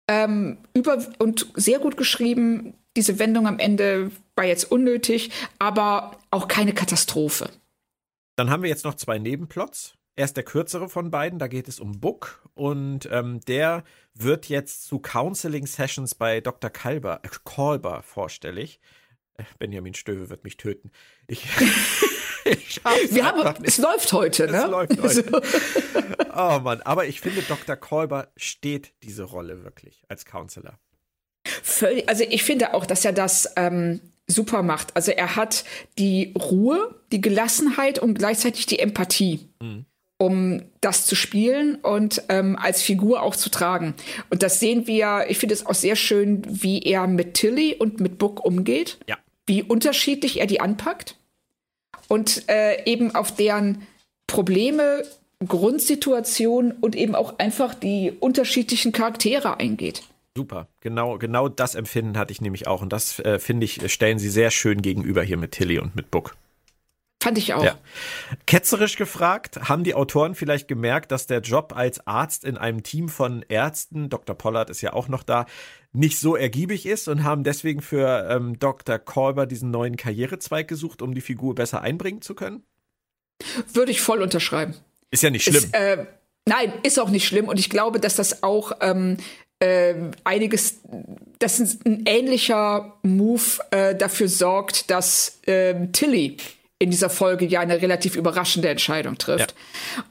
Ähm, 0.08 0.58
über 0.74 0.98
und 1.18 1.50
sehr 1.54 1.78
gut 1.78 1.96
geschrieben. 1.96 2.74
Diese 2.96 3.18
Wendung 3.18 3.46
am 3.46 3.58
Ende 3.58 4.10
war 4.36 4.44
jetzt 4.44 4.70
unnötig, 4.70 5.30
aber 5.58 6.18
auch 6.30 6.48
keine 6.48 6.74
Katastrophe. 6.74 7.50
Dann 8.36 8.50
haben 8.50 8.62
wir 8.62 8.70
jetzt 8.70 8.84
noch 8.84 8.94
zwei 8.94 9.18
Nebenplots. 9.18 9.94
Erst 10.16 10.36
der 10.36 10.44
kürzere 10.44 10.88
von 10.88 11.10
beiden, 11.10 11.38
da 11.38 11.48
geht 11.48 11.66
es 11.66 11.80
um 11.80 12.00
Book 12.00 12.40
und 12.54 13.08
ähm, 13.10 13.40
der 13.40 13.82
wird 14.14 14.48
jetzt 14.48 14.84
zu 14.84 15.00
Counseling 15.00 15.66
Sessions 15.66 16.14
bei 16.14 16.40
Dr. 16.40 16.70
Kalber, 16.70 17.20
äh, 17.24 17.28
Kolber 17.42 18.02
vorstellig. 18.02 18.80
Äh, 19.36 19.42
Benjamin 19.58 19.94
Stöwe 19.94 20.30
wird 20.30 20.44
mich 20.44 20.56
töten. 20.56 20.92
Ich, 21.26 21.46
Wir 23.10 23.24
haben, 23.24 23.64
es 23.64 23.78
läuft 23.78 24.12
heute, 24.12 24.46
ne? 24.50 24.64
Es 24.64 24.70
läuft 24.70 25.02
heute. 25.02 25.24
So. 25.30 25.40
Oh 26.36 26.58
Mann, 26.58 26.82
aber 26.82 27.06
ich 27.06 27.20
finde, 27.20 27.42
Dr. 27.42 27.76
Kolber 27.76 28.26
steht 28.36 28.92
diese 29.04 29.22
Rolle 29.22 29.62
wirklich 29.62 30.02
als 30.08 30.24
Counselor. 30.24 30.80
Völlig, 31.62 32.08
also 32.08 32.24
ich 32.28 32.42
finde 32.42 32.74
auch, 32.74 32.86
dass 32.86 33.04
er 33.04 33.12
das 33.12 33.52
ähm, 33.54 34.00
super 34.26 34.62
macht. 34.64 34.96
Also 34.96 35.12
er 35.12 35.36
hat 35.36 35.64
die 35.98 36.34
Ruhe, 36.36 37.00
die 37.12 37.20
Gelassenheit 37.20 38.00
und 38.00 38.14
gleichzeitig 38.18 38.66
die 38.66 38.80
Empathie, 38.80 39.48
um 40.18 40.62
das 40.80 41.06
zu 41.06 41.14
spielen 41.14 41.76
und 41.76 42.22
ähm, 42.30 42.56
als 42.60 42.82
Figur 42.82 43.22
auch 43.22 43.36
zu 43.36 43.48
tragen. 43.50 43.94
Und 44.30 44.42
das 44.42 44.58
sehen 44.58 44.88
wir, 44.88 45.26
ich 45.28 45.38
finde 45.38 45.54
es 45.54 45.64
auch 45.66 45.74
sehr 45.74 45.94
schön, 45.94 46.42
wie 46.48 46.80
er 46.82 47.06
mit 47.06 47.34
Tilly 47.34 47.76
und 47.76 48.00
mit 48.00 48.18
Book 48.18 48.44
umgeht, 48.44 48.98
Ja. 49.06 49.18
wie 49.46 49.62
unterschiedlich 49.62 50.40
er 50.40 50.46
die 50.48 50.60
anpackt 50.60 51.16
und 52.08 52.48
äh, 52.48 52.84
eben 52.84 53.14
auf 53.14 53.34
deren 53.34 53.86
Probleme, 54.26 55.04
Grundsituation 55.46 56.72
und 56.72 56.96
eben 56.96 57.14
auch 57.14 57.38
einfach 57.38 57.74
die 57.74 58.12
unterschiedlichen 58.18 58.92
Charaktere 58.92 59.58
eingeht. 59.58 60.02
Super, 60.36 60.66
genau, 60.80 61.18
genau 61.18 61.48
das 61.48 61.74
Empfinden 61.74 62.18
hatte 62.18 62.32
ich 62.32 62.40
nämlich 62.40 62.66
auch. 62.66 62.82
Und 62.82 62.92
das, 62.92 63.20
äh, 63.20 63.38
finde 63.38 63.64
ich, 63.66 63.92
stellen 63.92 64.18
sie 64.18 64.30
sehr 64.30 64.50
schön 64.50 64.82
gegenüber 64.82 65.22
hier 65.22 65.36
mit 65.36 65.52
Tilly 65.52 65.78
und 65.78 65.94
mit 65.94 66.10
Book. 66.10 66.36
Fand 67.24 67.38
ich 67.38 67.54
auch. 67.54 67.64
Ja. 67.64 67.78
Ketzerisch 68.44 68.96
gefragt, 68.96 69.58
haben 69.70 69.82
die 69.82 69.94
Autoren 69.94 70.34
vielleicht 70.34 70.68
gemerkt, 70.68 71.10
dass 71.10 71.26
der 71.26 71.40
Job 71.40 71.72
als 71.74 72.06
Arzt 72.06 72.44
in 72.44 72.58
einem 72.58 72.82
Team 72.82 73.08
von 73.08 73.42
Ärzten, 73.48 74.10
Dr. 74.10 74.36
Pollard 74.36 74.68
ist 74.68 74.82
ja 74.82 74.92
auch 74.92 75.08
noch 75.08 75.22
da, 75.22 75.46
nicht 75.94 76.18
so 76.18 76.36
ergiebig 76.36 76.84
ist 76.84 77.08
und 77.08 77.24
haben 77.24 77.42
deswegen 77.42 77.80
für 77.80 78.28
ähm, 78.28 78.58
Dr. 78.58 78.98
Kolber 78.98 79.46
diesen 79.46 79.70
neuen 79.70 79.96
Karrierezweig 79.96 80.68
gesucht, 80.68 81.00
um 81.00 81.14
die 81.14 81.22
Figur 81.22 81.54
besser 81.54 81.80
einbringen 81.80 82.20
zu 82.20 82.34
können? 82.34 82.62
Würde 83.72 83.90
ich 83.90 84.02
voll 84.02 84.20
unterschreiben. 84.20 84.74
Ist 85.10 85.22
ja 85.22 85.30
nicht 85.30 85.44
schlimm. 85.44 85.64
Ist, 85.64 85.74
äh, 85.74 86.04
nein, 86.46 86.74
ist 86.82 87.00
auch 87.00 87.08
nicht 87.08 87.26
schlimm. 87.26 87.48
Und 87.48 87.58
ich 87.58 87.70
glaube, 87.70 88.00
dass 88.00 88.16
das 88.16 88.42
auch 88.42 88.72
ähm, 88.82 89.16
äh, 89.60 89.94
einiges, 90.24 90.82
dass 91.38 91.58
ein, 91.58 92.02
ähnlicher 92.04 92.98
Move 93.02 93.62
äh, 93.70 93.94
dafür 93.94 94.28
sorgt, 94.28 94.90
dass 94.90 95.40
ähm, 95.46 95.90
Tilly 95.92 96.36
in 96.78 96.90
dieser 96.90 97.10
Folge 97.10 97.46
ja 97.46 97.60
eine 97.60 97.80
relativ 97.80 98.16
überraschende 98.16 98.68
Entscheidung 98.68 99.16
trifft. 99.18 99.54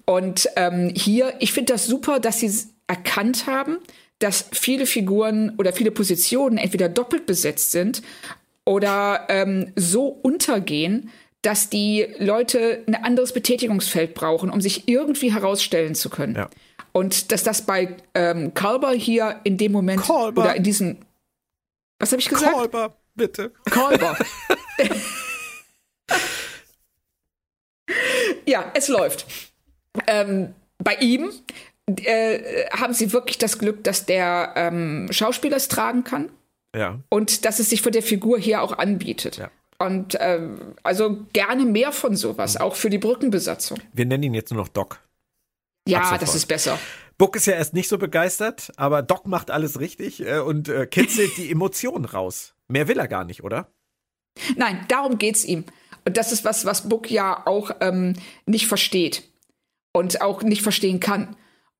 Und 0.06 0.50
ähm, 0.56 0.92
hier, 0.96 1.34
ich 1.40 1.54
finde 1.54 1.74
das 1.74 1.86
super, 1.86 2.20
dass 2.20 2.40
sie 2.40 2.52
erkannt 2.88 3.48
haben, 3.48 3.78
dass 4.20 4.50
viele 4.52 4.86
Figuren 4.86 5.54
oder 5.58 5.74
viele 5.74 5.92
Positionen 5.92 6.58
entweder 6.58 6.90
doppelt 6.90 7.26
besetzt 7.26 7.72
sind 7.72 8.02
oder 8.66 9.28
ähm, 9.30 9.74
so 9.76 10.08
untergehen, 10.08 11.10
dass 11.42 11.70
die 11.70 12.08
Leute 12.20 12.84
ein 12.88 12.96
anderes 12.96 13.34
Betätigungsfeld 13.34 14.14
brauchen, 14.14 14.50
um 14.50 14.62
sich 14.62 14.88
irgendwie 14.88 15.34
herausstellen 15.34 15.94
zu 15.94 16.10
können. 16.10 16.36
Ja. 16.36 16.50
Und 16.94 17.32
dass 17.34 17.44
das 17.44 17.66
bei 17.66 17.98
ähm, 18.14 18.54
Kalber 18.54 18.92
hier 18.92 19.42
in 19.44 19.58
dem 19.58 19.74
Moment 19.74 20.02
Kalber. 20.02 20.44
oder 20.44 20.56
in 20.56 20.64
diesem 20.64 20.98
was 22.00 22.12
habe 22.12 22.22
ich 22.22 22.30
gesagt? 22.30 22.54
Kolber, 22.54 22.98
bitte. 23.16 23.52
Kalber. 23.70 24.18
ja, 28.46 28.72
es 28.74 28.88
läuft. 28.88 29.26
Ähm, 30.08 30.54
bei 30.80 30.96
ihm 30.96 31.32
äh, 31.88 32.66
haben 32.72 32.94
sie 32.94 33.14
wirklich 33.14 33.38
das 33.38 33.60
Glück, 33.60 33.84
dass 33.84 34.06
der 34.06 34.54
ähm, 34.56 35.08
Schauspieler 35.12 35.58
es 35.58 35.68
tragen 35.68 36.04
kann. 36.04 36.30
Ja. 36.76 37.00
Und 37.10 37.46
dass 37.46 37.60
es 37.60 37.70
sich 37.70 37.82
für 37.82 37.92
der 37.92 38.04
Figur 38.04 38.40
hier 38.40 38.62
auch 38.62 38.78
anbietet. 38.78 39.38
Ja. 39.38 39.52
Und 39.80 40.18
ähm, 40.20 40.76
also 40.84 41.26
gerne 41.34 41.66
mehr 41.66 41.92
von 41.92 42.16
sowas, 42.16 42.58
auch 42.58 42.76
für 42.76 42.90
die 42.90 42.98
Brückenbesatzung. 42.98 43.80
Wir 43.92 44.06
nennen 44.06 44.24
ihn 44.24 44.34
jetzt 44.34 44.52
nur 44.52 44.62
noch 44.62 44.70
Doc. 44.70 45.00
Ja, 45.88 46.18
das 46.18 46.36
ist 46.36 46.46
besser. 46.46 46.80
Buck 47.18 47.36
ist 47.36 47.46
ja 47.46 47.54
erst 47.54 47.74
nicht 47.74 47.90
so 47.90 47.98
begeistert, 47.98 48.72
aber 48.78 49.02
Doc 49.02 49.28
macht 49.28 49.52
alles 49.52 49.80
richtig 49.80 50.26
äh, 50.26 50.40
und 50.40 50.70
äh, 50.70 50.88
kitzelt 50.88 51.38
die 51.38 51.52
Emotionen 51.52 52.06
raus. 52.06 52.56
Mehr 52.68 52.88
will 52.88 52.98
er 52.98 53.08
gar 53.08 53.26
nicht, 53.26 53.44
oder? 53.44 53.68
Nein, 54.56 54.84
darum 54.88 55.18
geht's 55.18 55.46
ihm. 55.46 55.66
Und 56.06 56.18
das 56.18 56.32
ist 56.32 56.46
was, 56.46 56.66
was 56.66 56.90
Buck 56.90 57.10
ja 57.10 57.46
auch 57.46 57.72
ähm, 57.82 58.14
nicht 58.46 58.68
versteht 58.68 59.24
und 59.94 60.22
auch 60.22 60.44
nicht 60.44 60.62
verstehen 60.62 61.00
kann. 61.00 61.36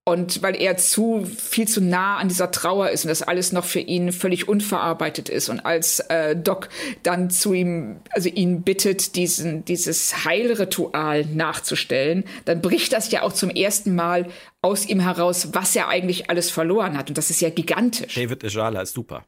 Und 0.06 0.42
weil 0.44 0.62
er 0.62 0.76
zu 0.76 1.24
viel 1.26 1.66
zu 1.66 1.80
nah 1.80 2.18
an 2.18 2.28
dieser 2.28 2.52
Trauer 2.52 2.90
ist 2.90 3.06
und 3.06 3.10
das 3.10 3.22
alles 3.22 3.54
noch 3.54 3.64
für 3.64 3.80
ihn 3.80 4.12
völlig 4.12 4.50
unverarbeitet 4.50 5.30
ist. 5.30 5.48
Und 5.48 5.62
als 5.62 6.02
äh, 6.02 6.36
Doc 6.36 6.68
dann 7.04 7.30
zu 7.30 7.54
ihm, 7.54 8.02
also 8.10 8.28
ihn 8.28 8.64
bittet, 8.64 9.16
diesen, 9.16 9.64
dieses 9.64 10.26
Heilritual 10.26 11.24
nachzustellen, 11.28 12.26
dann 12.44 12.62
bricht 12.62 12.92
das 12.92 13.12
ja 13.12 13.22
auch 13.22 13.32
zum 13.32 13.50
ersten 13.50 13.96
Mal 13.96 14.28
aus 14.62 14.86
ihm 14.86 15.00
heraus, 15.00 15.54
was 15.54 15.74
er 15.74 15.88
eigentlich 15.88 16.30
alles 16.30 16.50
verloren 16.50 16.98
hat. 16.98 17.08
Und 17.08 17.18
das 17.18 17.30
ist 17.30 17.40
ja 17.40 17.50
gigantisch. 17.50 18.16
David 18.16 18.44
Ejala 18.44 18.82
ist 18.82 18.96
super. 18.96 19.24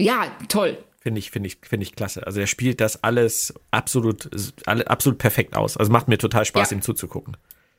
Ja, 0.00 0.30
toll. 0.48 0.78
Finde 1.00 1.20
ich, 1.20 1.30
finde 1.30 1.46
ich, 1.46 1.58
finde 1.62 1.84
ich 1.84 1.94
klasse. 1.94 2.26
Also 2.26 2.40
er 2.40 2.46
spielt 2.46 2.80
das 2.80 3.04
alles 3.04 3.54
absolut, 3.70 4.28
absolut 4.66 5.18
perfekt 5.18 5.56
aus. 5.56 5.76
Also 5.76 5.92
macht 5.92 6.08
mir 6.08 6.18
total 6.18 6.44
Spaß, 6.44 6.70
ja. 6.70 6.76
ihm 6.76 6.82
zuzugucken. 6.82 7.36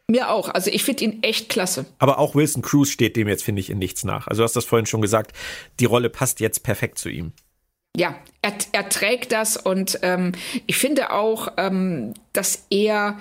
Mir 0.07 0.31
auch. 0.31 0.49
Also 0.49 0.71
ich 0.71 0.83
finde 0.83 1.03
ihn 1.03 1.21
echt 1.21 1.49
klasse. 1.49 1.85
Aber 1.99 2.17
auch 2.17 2.33
Wilson 2.33 2.63
Cruz 2.63 2.89
steht 2.89 3.15
dem 3.15 3.27
jetzt, 3.27 3.43
finde 3.43 3.59
ich, 3.59 3.69
in 3.69 3.77
nichts 3.77 4.03
nach. 4.03 4.27
Also 4.27 4.41
du 4.41 4.43
hast 4.45 4.55
das 4.55 4.65
vorhin 4.65 4.85
schon 4.85 5.01
gesagt, 5.01 5.33
die 5.79 5.85
Rolle 5.85 6.09
passt 6.09 6.39
jetzt 6.39 6.63
perfekt 6.63 6.97
zu 6.97 7.09
ihm. 7.09 7.33
Ja, 7.95 8.15
er, 8.41 8.53
er 8.71 8.87
trägt 8.89 9.31
das 9.31 9.57
und 9.57 9.99
ähm, 10.01 10.31
ich 10.65 10.77
finde 10.77 11.11
auch, 11.11 11.49
ähm, 11.57 12.13
dass 12.33 12.65
er, 12.69 13.19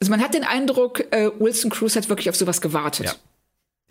also 0.00 0.10
man 0.10 0.20
hat 0.20 0.34
den 0.34 0.44
Eindruck, 0.44 1.12
äh, 1.12 1.30
Wilson 1.38 1.70
Cruz 1.70 1.96
hat 1.96 2.08
wirklich 2.08 2.28
auf 2.28 2.36
sowas 2.36 2.60
gewartet. 2.60 3.06
Ja. 3.06 3.14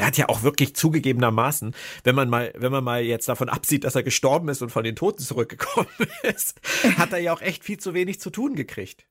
Er 0.01 0.07
hat 0.07 0.17
ja 0.17 0.29
auch 0.29 0.41
wirklich 0.41 0.75
zugegebenermaßen, 0.75 1.75
wenn 2.03 2.15
man 2.15 2.27
mal, 2.27 2.51
wenn 2.57 2.71
man 2.71 2.83
mal 2.83 3.03
jetzt 3.03 3.29
davon 3.29 3.49
absieht, 3.49 3.83
dass 3.83 3.93
er 3.93 4.01
gestorben 4.01 4.49
ist 4.49 4.63
und 4.63 4.71
von 4.71 4.83
den 4.83 4.95
Toten 4.95 5.21
zurückgekommen 5.21 5.87
ist, 6.23 6.59
hat 6.97 7.13
er 7.13 7.19
ja 7.19 7.33
auch 7.33 7.41
echt 7.41 7.63
viel 7.63 7.77
zu 7.77 7.93
wenig 7.93 8.19
zu 8.19 8.31
tun 8.31 8.55
gekriegt. 8.55 9.05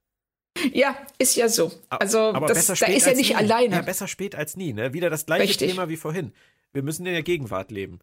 Ja, 0.72 0.96
ist 1.18 1.36
ja 1.36 1.48
so. 1.48 1.70
Also 1.90 2.18
Aber 2.18 2.48
das, 2.48 2.66
da 2.66 2.86
ist 2.86 3.06
er 3.06 3.14
nicht 3.14 3.30
nie. 3.30 3.36
alleine. 3.36 3.76
Ja, 3.76 3.82
besser 3.82 4.08
spät 4.08 4.34
als 4.34 4.56
nie. 4.56 4.72
Ne? 4.72 4.92
Wieder 4.92 5.10
das 5.10 5.26
gleiche 5.26 5.44
Richtig. 5.44 5.70
Thema 5.70 5.88
wie 5.88 5.96
vorhin. 5.96 6.32
Wir 6.72 6.82
müssen 6.82 7.06
in 7.06 7.12
der 7.12 7.22
Gegenwart 7.22 7.70
leben. 7.70 8.00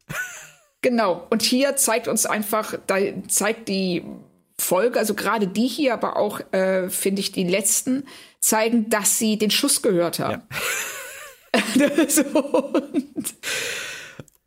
Genau. 0.82 1.28
Und 1.30 1.42
hier 1.42 1.76
zeigt 1.76 2.08
uns 2.08 2.26
einfach, 2.26 2.76
da 2.88 2.96
zeigt 3.28 3.68
die 3.68 4.06
Folge, 4.58 4.98
also 4.98 5.14
gerade 5.14 5.48
die 5.48 5.68
hier, 5.68 5.94
aber 5.94 6.16
auch, 6.16 6.40
äh, 6.54 6.90
finde 6.90 7.20
ich, 7.20 7.32
die 7.32 7.44
letzten, 7.44 8.06
zeigen, 8.40 8.90
dass 8.90 9.20
sie 9.20 9.38
den 9.38 9.52
Schuss 9.52 9.82
gehört 9.82 10.20
haben. 10.20 10.44
Ja. 10.50 10.58
So. 12.08 12.74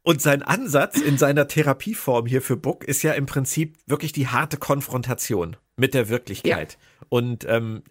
Und 0.03 0.23
sein 0.23 0.43
Ansatz 0.43 0.99
in 0.99 1.19
seiner 1.19 1.47
Therapieform 1.47 2.27
hier 2.27 2.43
für 2.43 2.57
Book 2.57 2.85
ist 2.85 3.03
ja 3.03 3.13
im 3.13 3.27
Prinzip 3.27 3.77
wirklich 3.87 4.13
die 4.13 4.29
harte 4.29 4.57
Konfrontation 4.57 5.57
mit 5.77 5.95
der 5.95 6.09
Wirklichkeit. 6.09 6.79
Ja. 6.81 7.07
Und 7.11 7.45
ähm, 7.49 7.83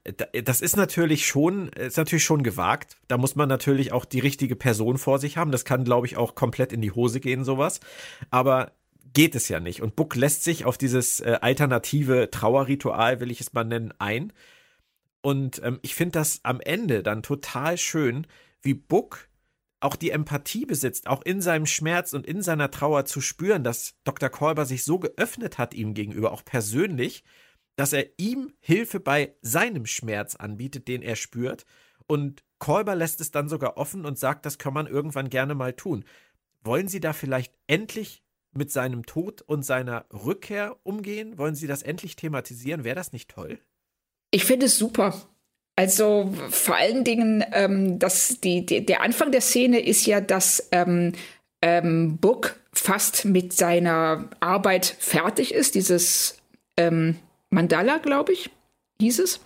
das 0.44 0.62
ist 0.62 0.78
natürlich 0.78 1.28
schon, 1.28 1.68
ist 1.70 1.98
natürlich 1.98 2.24
schon 2.24 2.42
gewagt. 2.42 2.98
Da 3.08 3.18
muss 3.18 3.36
man 3.36 3.50
natürlich 3.50 3.92
auch 3.92 4.06
die 4.06 4.20
richtige 4.20 4.56
Person 4.56 4.98
vor 4.98 5.20
sich 5.20 5.38
haben. 5.38 5.52
Das 5.52 5.66
kann, 5.66 5.84
glaube 5.84 6.08
ich, 6.08 6.18
auch 6.18 6.36
komplett 6.36 6.74
in 6.74 6.82
die 6.82 6.92
Hose 6.92 7.20
gehen, 7.20 7.44
sowas. 7.44 7.80
Aber 8.32 8.72
geht 9.14 9.36
es 9.36 9.50
ja 9.50 9.60
nicht. 9.60 9.82
Und 9.82 9.96
Book 9.96 10.16
lässt 10.16 10.44
sich 10.44 10.66
auf 10.66 10.78
dieses 10.78 11.20
äh, 11.20 11.38
alternative 11.42 12.30
Trauerritual, 12.32 13.20
will 13.20 13.32
ich 13.32 13.42
es 13.42 13.54
mal 13.54 13.64
nennen, 13.66 13.94
ein. 14.00 14.34
Und 15.22 15.62
ähm, 15.64 15.80
ich 15.82 15.96
finde 15.96 16.14
das 16.14 16.40
am 16.44 16.62
Ende 16.62 17.04
dann 17.04 17.24
total 17.24 17.78
schön, 17.78 18.26
wie 18.62 18.74
Book 18.74 19.30
auch 19.82 19.96
die 19.96 20.12
Empathie 20.12 20.66
besitzt, 20.66 21.08
auch 21.08 21.22
in 21.22 21.42
seinem 21.42 21.66
Schmerz 21.66 22.14
und 22.14 22.26
in 22.26 22.42
seiner 22.42 22.70
Trauer 22.70 23.06
zu 23.06 23.22
spüren, 23.22 23.64
dass 23.64 23.96
Dr. 24.04 24.30
Kolber 24.30 24.66
sich 24.66 24.84
so 24.84 25.00
geöffnet 25.00 25.58
hat 25.58 25.74
ihm 25.74 25.94
gegenüber, 25.94 26.32
auch 26.32 26.44
persönlich, 26.44 27.24
dass 27.78 27.94
er 27.94 28.08
ihm 28.18 28.52
Hilfe 28.60 29.00
bei 29.00 29.36
seinem 29.42 29.86
Schmerz 29.86 30.36
anbietet, 30.36 30.90
den 30.90 31.02
er 31.02 31.16
spürt. 31.16 31.66
Und 32.08 32.44
Kolber 32.58 32.94
lässt 32.96 33.22
es 33.22 33.32
dann 33.32 33.48
sogar 33.48 33.78
offen 33.78 34.06
und 34.06 34.20
sagt, 34.20 34.46
das 34.46 34.58
kann 34.58 34.74
man 34.74 34.88
irgendwann 34.88 35.30
gerne 35.30 35.56
mal 35.56 35.74
tun. 35.74 36.04
Wollen 36.62 36.90
Sie 36.90 37.00
da 37.00 37.14
vielleicht 37.14 37.58
endlich 37.68 38.22
mit 38.52 38.72
seinem 38.72 39.06
Tod 39.06 39.42
und 39.42 39.64
seiner 39.64 40.06
Rückkehr 40.12 40.76
umgehen? 40.84 41.38
Wollen 41.38 41.56
Sie 41.56 41.68
das 41.68 41.84
endlich 41.84 42.18
thematisieren? 42.18 42.84
Wäre 42.84 42.96
das 42.96 43.14
nicht 43.14 43.30
toll? 43.30 43.60
Ich 44.32 44.44
finde 44.44 44.66
es 44.66 44.78
super. 44.78 45.30
Also 45.80 46.30
vor 46.50 46.76
allen 46.76 47.06
Dingen, 47.06 47.42
ähm, 47.54 48.00
dass 48.00 48.42
die, 48.42 48.66
die, 48.66 48.86
der 48.86 49.00
Anfang 49.00 49.32
der 49.32 49.40
Szene 49.40 49.80
ist 49.80 50.06
ja, 50.06 50.20
dass 50.20 50.68
ähm, 50.74 51.14
ähm, 51.62 52.18
Book 52.18 52.60
fast 52.74 53.24
mit 53.24 53.54
seiner 53.54 54.28
Arbeit 54.42 54.94
fertig 55.00 55.54
ist, 55.54 55.76
dieses 55.76 56.38
ähm, 56.76 57.16
Mandala, 57.50 58.00
glaube 58.00 58.34
ich, 58.34 58.50
hieß 59.00 59.20
es. 59.20 59.40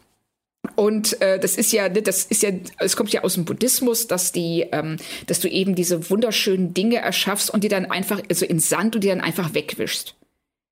Und 0.76 1.22
äh, 1.22 1.38
das 1.38 1.56
ist 1.56 1.72
ja, 1.72 1.88
ne, 1.88 2.02
das 2.02 2.26
ist 2.26 2.42
ja, 2.42 2.50
es 2.80 2.96
kommt 2.96 3.14
ja 3.14 3.24
aus 3.24 3.36
dem 3.36 3.46
Buddhismus, 3.46 4.08
dass 4.08 4.32
die, 4.32 4.66
ähm, 4.72 4.98
dass 5.28 5.40
du 5.40 5.48
eben 5.48 5.76
diese 5.76 6.10
wunderschönen 6.10 6.74
Dinge 6.74 6.98
erschaffst 6.98 7.52
und 7.52 7.64
die 7.64 7.70
dann 7.70 7.92
einfach, 7.92 8.20
also 8.28 8.48
in 8.48 8.58
Sand 8.58 8.96
und 8.96 9.04
die 9.04 9.10
dann 9.10 9.22
einfach 9.22 9.54
wegwischst, 9.54 10.16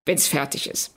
wenn 0.08 0.16
es 0.16 0.26
fertig 0.26 0.68
ist. 0.68 0.96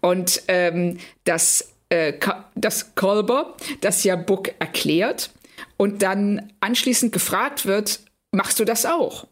Und 0.00 0.42
ähm, 0.46 0.98
das 1.24 1.73
äh, 1.88 2.14
das 2.54 2.94
Kolber, 2.94 3.56
das 3.80 4.04
ja 4.04 4.16
Book 4.16 4.50
erklärt 4.58 5.30
und 5.76 6.02
dann 6.02 6.52
anschließend 6.60 7.12
gefragt 7.12 7.66
wird, 7.66 8.00
machst 8.32 8.60
du 8.60 8.64
das 8.64 8.86
auch? 8.86 9.26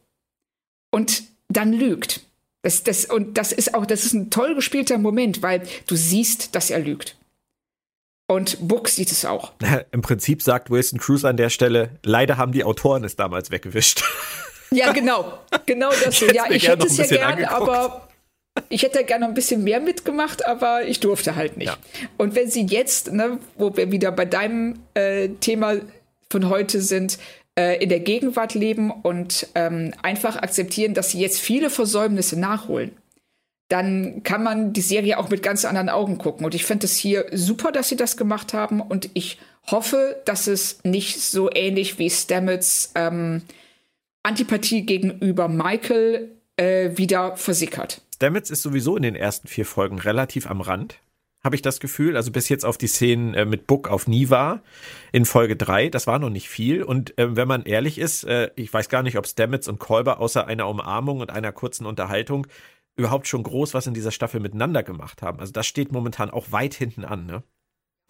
Und 0.90 1.24
dann 1.48 1.72
lügt. 1.72 2.20
Das, 2.62 2.84
das, 2.84 3.06
und 3.06 3.38
das 3.38 3.52
ist 3.52 3.74
auch, 3.74 3.86
das 3.86 4.04
ist 4.04 4.12
ein 4.12 4.30
toll 4.30 4.54
gespielter 4.54 4.98
Moment, 4.98 5.42
weil 5.42 5.66
du 5.86 5.96
siehst, 5.96 6.54
dass 6.54 6.70
er 6.70 6.78
lügt. 6.78 7.16
Und 8.28 8.56
Book 8.66 8.88
sieht 8.88 9.10
es 9.10 9.24
auch. 9.24 9.52
Im 9.90 10.00
Prinzip 10.00 10.42
sagt 10.42 10.70
Wilson 10.70 10.98
Cruz 10.98 11.24
an 11.24 11.36
der 11.36 11.50
Stelle, 11.50 11.98
leider 12.04 12.36
haben 12.36 12.52
die 12.52 12.64
Autoren 12.64 13.04
es 13.04 13.16
damals 13.16 13.50
weggewischt. 13.50 14.04
Ja, 14.70 14.92
genau. 14.92 15.38
Genau 15.66 15.90
das. 15.90 16.20
Ja, 16.20 16.44
ich 16.50 16.66
hätte 16.66 16.86
es 16.86 16.96
ja 16.96 17.06
gern, 17.06 17.44
aber 17.44 18.08
ich 18.68 18.82
hätte 18.82 19.04
gerne 19.04 19.26
ein 19.26 19.34
bisschen 19.34 19.64
mehr 19.64 19.80
mitgemacht, 19.80 20.46
aber 20.46 20.84
ich 20.84 21.00
durfte 21.00 21.36
halt 21.36 21.56
nicht. 21.56 21.68
Ja. 21.68 21.76
Und 22.18 22.34
wenn 22.34 22.50
sie 22.50 22.66
jetzt, 22.66 23.12
ne, 23.12 23.38
wo 23.56 23.76
wir 23.76 23.90
wieder 23.90 24.12
bei 24.12 24.24
deinem 24.24 24.80
äh, 24.94 25.28
Thema 25.40 25.76
von 26.30 26.48
heute 26.48 26.80
sind, 26.80 27.18
äh, 27.58 27.82
in 27.82 27.88
der 27.88 28.00
Gegenwart 28.00 28.54
leben 28.54 28.90
und 28.90 29.46
ähm, 29.54 29.92
einfach 30.02 30.36
akzeptieren, 30.36 30.94
dass 30.94 31.10
sie 31.10 31.20
jetzt 31.20 31.40
viele 31.40 31.70
Versäumnisse 31.70 32.38
nachholen, 32.38 32.96
dann 33.68 34.22
kann 34.22 34.42
man 34.42 34.74
die 34.74 34.82
Serie 34.82 35.18
auch 35.18 35.30
mit 35.30 35.42
ganz 35.42 35.64
anderen 35.64 35.88
Augen 35.88 36.18
gucken. 36.18 36.44
Und 36.44 36.54
ich 36.54 36.64
finde 36.64 36.84
es 36.84 36.96
hier 36.96 37.26
super, 37.32 37.72
dass 37.72 37.88
sie 37.88 37.96
das 37.96 38.18
gemacht 38.18 38.52
haben. 38.52 38.82
Und 38.82 39.08
ich 39.14 39.38
hoffe, 39.70 40.20
dass 40.26 40.46
es 40.46 40.80
nicht 40.84 41.22
so 41.22 41.50
ähnlich 41.50 41.98
wie 41.98 42.10
Stamets 42.10 42.92
ähm, 42.94 43.42
Antipathie 44.22 44.82
gegenüber 44.82 45.48
Michael 45.48 46.30
äh, 46.56 46.90
wieder 46.96 47.36
versickert. 47.36 48.02
Stamets 48.22 48.50
ist 48.50 48.62
sowieso 48.62 48.96
in 48.96 49.02
den 49.02 49.16
ersten 49.16 49.48
vier 49.48 49.66
Folgen 49.66 49.98
relativ 49.98 50.48
am 50.48 50.60
Rand, 50.60 51.00
habe 51.42 51.56
ich 51.56 51.62
das 51.62 51.80
Gefühl. 51.80 52.16
Also 52.16 52.30
bis 52.30 52.48
jetzt 52.48 52.64
auf 52.64 52.78
die 52.78 52.86
Szenen 52.86 53.34
äh, 53.34 53.44
mit 53.44 53.66
Book 53.66 53.88
auf 53.88 54.06
Niva 54.06 54.62
in 55.10 55.24
Folge 55.24 55.56
drei, 55.56 55.88
das 55.88 56.06
war 56.06 56.20
noch 56.20 56.30
nicht 56.30 56.48
viel. 56.48 56.84
Und 56.84 57.18
äh, 57.18 57.34
wenn 57.34 57.48
man 57.48 57.64
ehrlich 57.64 57.98
ist, 57.98 58.22
äh, 58.22 58.52
ich 58.54 58.72
weiß 58.72 58.88
gar 58.88 59.02
nicht, 59.02 59.18
ob 59.18 59.26
Stamets 59.26 59.66
und 59.66 59.80
Kolber 59.80 60.20
außer 60.20 60.46
einer 60.46 60.68
Umarmung 60.68 61.18
und 61.18 61.32
einer 61.32 61.50
kurzen 61.50 61.84
Unterhaltung 61.84 62.46
überhaupt 62.94 63.26
schon 63.26 63.42
groß 63.42 63.74
was 63.74 63.88
in 63.88 63.94
dieser 63.94 64.12
Staffel 64.12 64.38
miteinander 64.38 64.84
gemacht 64.84 65.20
haben. 65.20 65.40
Also 65.40 65.52
das 65.52 65.66
steht 65.66 65.90
momentan 65.90 66.30
auch 66.30 66.52
weit 66.52 66.74
hinten 66.74 67.04
an, 67.04 67.26
ne? 67.26 67.42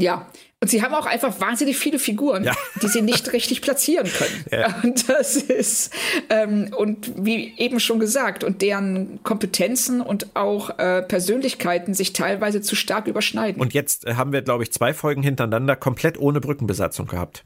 Ja, 0.01 0.27
und 0.63 0.69
sie 0.69 0.81
haben 0.81 0.95
auch 0.95 1.07
einfach 1.07 1.41
wahnsinnig 1.41 1.77
viele 1.77 1.99
Figuren, 1.99 2.45
ja. 2.45 2.55
die 2.81 2.87
sie 2.87 3.03
nicht 3.03 3.33
richtig 3.33 3.63
platzieren 3.63 4.07
können. 4.07 4.45
Ja. 4.53 4.81
Und 4.85 5.09
das 5.09 5.37
ist, 5.37 5.93
ähm, 6.31 6.73
und 6.77 7.13
wie 7.17 7.53
eben 7.59 7.81
schon 7.81 7.99
gesagt, 7.99 8.45
und 8.45 8.63
deren 8.63 9.21
Kompetenzen 9.25 10.01
und 10.01 10.37
auch 10.37 10.79
äh, 10.79 11.03
Persönlichkeiten 11.03 11.95
sich 11.95 12.13
teilweise 12.13 12.61
zu 12.61 12.77
stark 12.77 13.09
überschneiden. 13.09 13.61
Und 13.61 13.75
jetzt 13.75 14.07
äh, 14.07 14.15
haben 14.15 14.33
wir, 14.33 14.43
glaube 14.43 14.63
ich, 14.63 14.73
zwei 14.73 14.95
Folgen 14.95 15.23
hintereinander 15.25 15.75
komplett 15.75 16.19
ohne 16.19 16.41
Brückenbesatzung 16.41 17.09
gehabt. 17.09 17.45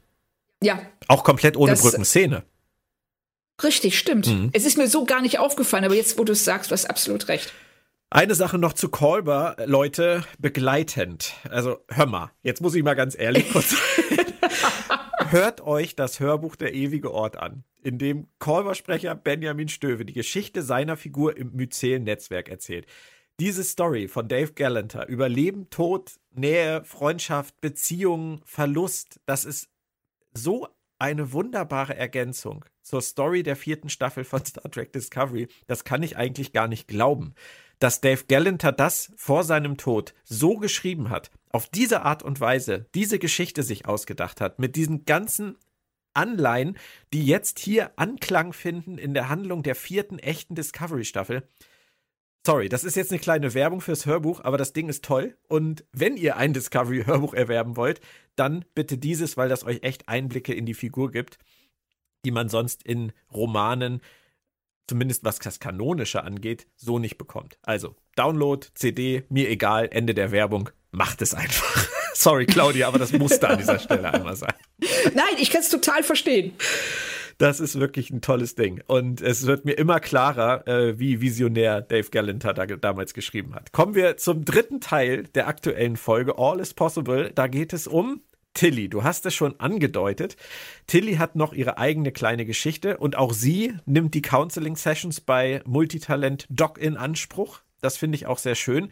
Ja. 0.61 0.79
Auch 1.07 1.23
komplett 1.23 1.57
ohne 1.57 1.71
das, 1.71 1.81
Brückenszene. 1.81 2.43
Richtig, 3.63 3.97
stimmt. 3.97 4.27
Mhm. 4.27 4.49
Es 4.53 4.65
ist 4.65 4.77
mir 4.77 4.87
so 4.87 5.05
gar 5.05 5.21
nicht 5.21 5.39
aufgefallen, 5.39 5.85
aber 5.85 5.95
jetzt, 5.95 6.19
wo 6.19 6.23
du 6.23 6.33
es 6.33 6.45
sagst, 6.45 6.69
du 6.69 6.73
hast 6.73 6.85
absolut 6.85 7.27
recht. 7.29 7.51
Eine 8.09 8.35
Sache 8.35 8.57
noch 8.57 8.73
zu 8.73 8.87
Kolber, 8.89 9.57
Leute, 9.65 10.23
begleitend. 10.39 11.33
Also 11.49 11.79
hör 11.89 12.05
mal, 12.05 12.31
jetzt 12.41 12.61
muss 12.61 12.73
ich 12.75 12.83
mal 12.83 12.93
ganz 12.93 13.17
ehrlich 13.19 13.49
kurz. 13.51 13.75
Hört 15.29 15.59
euch 15.59 15.95
das 15.97 16.21
Hörbuch 16.21 16.55
Der 16.55 16.73
ewige 16.73 17.11
Ort 17.11 17.35
an. 17.35 17.65
in 17.83 17.97
dem 17.97 18.27
Callbar-Sprecher 18.39 19.13
Benjamin 19.13 19.67
Stöve 19.67 20.05
die 20.05 20.13
Geschichte 20.13 20.61
seiner 20.63 20.95
Figur 20.95 21.35
im 21.35 21.51
Myzel-Netzwerk 21.53 22.47
erzählt. 22.47 22.85
Diese 23.39 23.63
Story 23.65 24.07
von 24.07 24.29
Dave 24.29 24.53
Gallanter 24.53 25.07
über 25.09 25.27
Leben, 25.27 25.69
Tod, 25.69 26.13
Nähe, 26.31 26.83
Freundschaft, 26.85 27.59
Beziehungen, 27.59 28.41
Verlust, 28.45 29.19
das 29.25 29.43
ist 29.43 29.69
so 30.33 30.69
eine 30.97 31.33
wunderbare 31.33 31.95
Ergänzung 31.95 32.63
zur 32.81 33.01
Story 33.01 33.43
der 33.43 33.57
vierten 33.57 33.89
Staffel 33.89 34.23
von 34.23 34.43
Star 34.45 34.71
Trek 34.71 34.93
Discovery. 34.93 35.49
Das 35.67 35.83
kann 35.83 36.01
ich 36.03 36.15
eigentlich 36.17 36.53
gar 36.53 36.67
nicht 36.69 36.87
glauben, 36.87 37.35
dass 37.79 38.01
Dave 38.01 38.25
Gallanter 38.27 38.71
das 38.71 39.11
vor 39.15 39.43
seinem 39.43 39.77
Tod 39.77 40.13
so 40.23 40.57
geschrieben 40.57 41.09
hat, 41.09 41.31
auf 41.49 41.67
diese 41.69 42.01
Art 42.03 42.23
und 42.23 42.39
Weise 42.39 42.87
diese 42.95 43.19
Geschichte 43.19 43.63
sich 43.63 43.85
ausgedacht 43.85 44.41
hat, 44.41 44.59
mit 44.59 44.75
diesen 44.75 45.05
ganzen 45.05 45.57
Anleihen, 46.13 46.77
die 47.13 47.25
jetzt 47.25 47.59
hier 47.59 47.91
Anklang 47.95 48.51
finden 48.51 48.97
in 48.97 49.13
der 49.13 49.29
Handlung 49.29 49.63
der 49.63 49.75
vierten 49.75 50.19
echten 50.19 50.55
Discovery-Staffel. 50.55 51.47
Sorry, 52.45 52.69
das 52.69 52.83
ist 52.83 52.95
jetzt 52.95 53.11
eine 53.11 53.19
kleine 53.19 53.53
Werbung 53.53 53.81
fürs 53.81 54.05
Hörbuch, 54.05 54.41
aber 54.41 54.57
das 54.57 54.73
Ding 54.73 54.89
ist 54.89 55.03
toll. 55.03 55.37
Und 55.47 55.85
wenn 55.91 56.17
ihr 56.17 56.37
ein 56.37 56.53
Discovery-Hörbuch 56.53 57.33
erwerben 57.33 57.75
wollt, 57.75 58.01
dann 58.35 58.65
bitte 58.73 58.97
dieses, 58.97 59.37
weil 59.37 59.49
das 59.49 59.63
euch 59.65 59.83
echt 59.83 60.07
Einblicke 60.07 60.53
in 60.53 60.65
die 60.65 60.73
Figur 60.73 61.11
gibt, 61.11 61.37
die 62.25 62.31
man 62.31 62.49
sonst 62.49 62.83
in 62.83 63.11
Romanen, 63.31 64.01
zumindest 64.87 65.23
was 65.23 65.39
das 65.39 65.59
Kanonische 65.59 66.23
angeht, 66.23 66.67
so 66.75 66.99
nicht 66.99 67.17
bekommt. 67.17 67.57
Also, 67.63 67.95
Download, 68.15 68.65
CD, 68.73 69.23
mir 69.29 69.49
egal, 69.49 69.89
Ende 69.91 70.13
der 70.13 70.31
Werbung, 70.31 70.69
macht 70.91 71.21
es 71.21 71.33
einfach. 71.33 71.87
Sorry, 72.13 72.45
Claudia, 72.45 72.87
aber 72.87 72.97
das 72.97 73.13
musste 73.13 73.47
an 73.47 73.57
dieser 73.59 73.79
Stelle 73.79 74.11
einmal 74.11 74.35
sein. 74.35 74.53
Nein, 75.13 75.35
ich 75.39 75.51
kann 75.51 75.61
es 75.61 75.69
total 75.69 76.01
verstehen. 76.03 76.53
Das 77.37 77.59
ist 77.59 77.79
wirklich 77.79 78.09
ein 78.09 78.21
tolles 78.21 78.55
Ding. 78.55 78.81
Und 78.87 79.21
es 79.21 79.45
wird 79.45 79.65
mir 79.65 79.73
immer 79.73 79.99
klarer, 79.99 80.67
äh, 80.67 80.97
wie 80.97 81.21
visionär 81.21 81.81
Dave 81.81 82.09
Gallanter 82.09 82.53
da, 82.53 82.65
damals 82.65 83.13
geschrieben 83.13 83.53
hat. 83.53 83.71
Kommen 83.71 83.93
wir 83.93 84.17
zum 84.17 84.43
dritten 84.43 84.81
Teil 84.81 85.23
der 85.35 85.47
aktuellen 85.47 85.97
Folge, 85.97 86.39
All 86.39 86.59
is 86.59 86.73
Possible. 86.73 87.31
Da 87.33 87.45
geht 87.47 87.73
es 87.73 87.85
um 87.85 88.21
Tilly. 88.57 88.89
Du 88.89 89.03
hast 89.03 89.25
es 89.27 89.35
schon 89.35 89.59
angedeutet. 89.59 90.35
Tilly 90.87 91.17
hat 91.17 91.35
noch 91.35 91.53
ihre 91.53 91.77
eigene 91.77 92.11
kleine 92.11 92.43
Geschichte 92.43 92.97
und 92.97 93.15
auch 93.15 93.31
sie 93.31 93.75
nimmt 93.85 94.15
die 94.15 94.23
Counseling 94.23 94.75
Sessions 94.75 95.21
bei 95.21 95.61
Multitalent 95.65 96.47
Doc 96.49 96.79
in 96.79 96.97
Anspruch. 96.97 97.61
Das 97.81 97.97
finde 97.97 98.15
ich 98.15 98.25
auch 98.25 98.39
sehr 98.39 98.55
schön. 98.55 98.91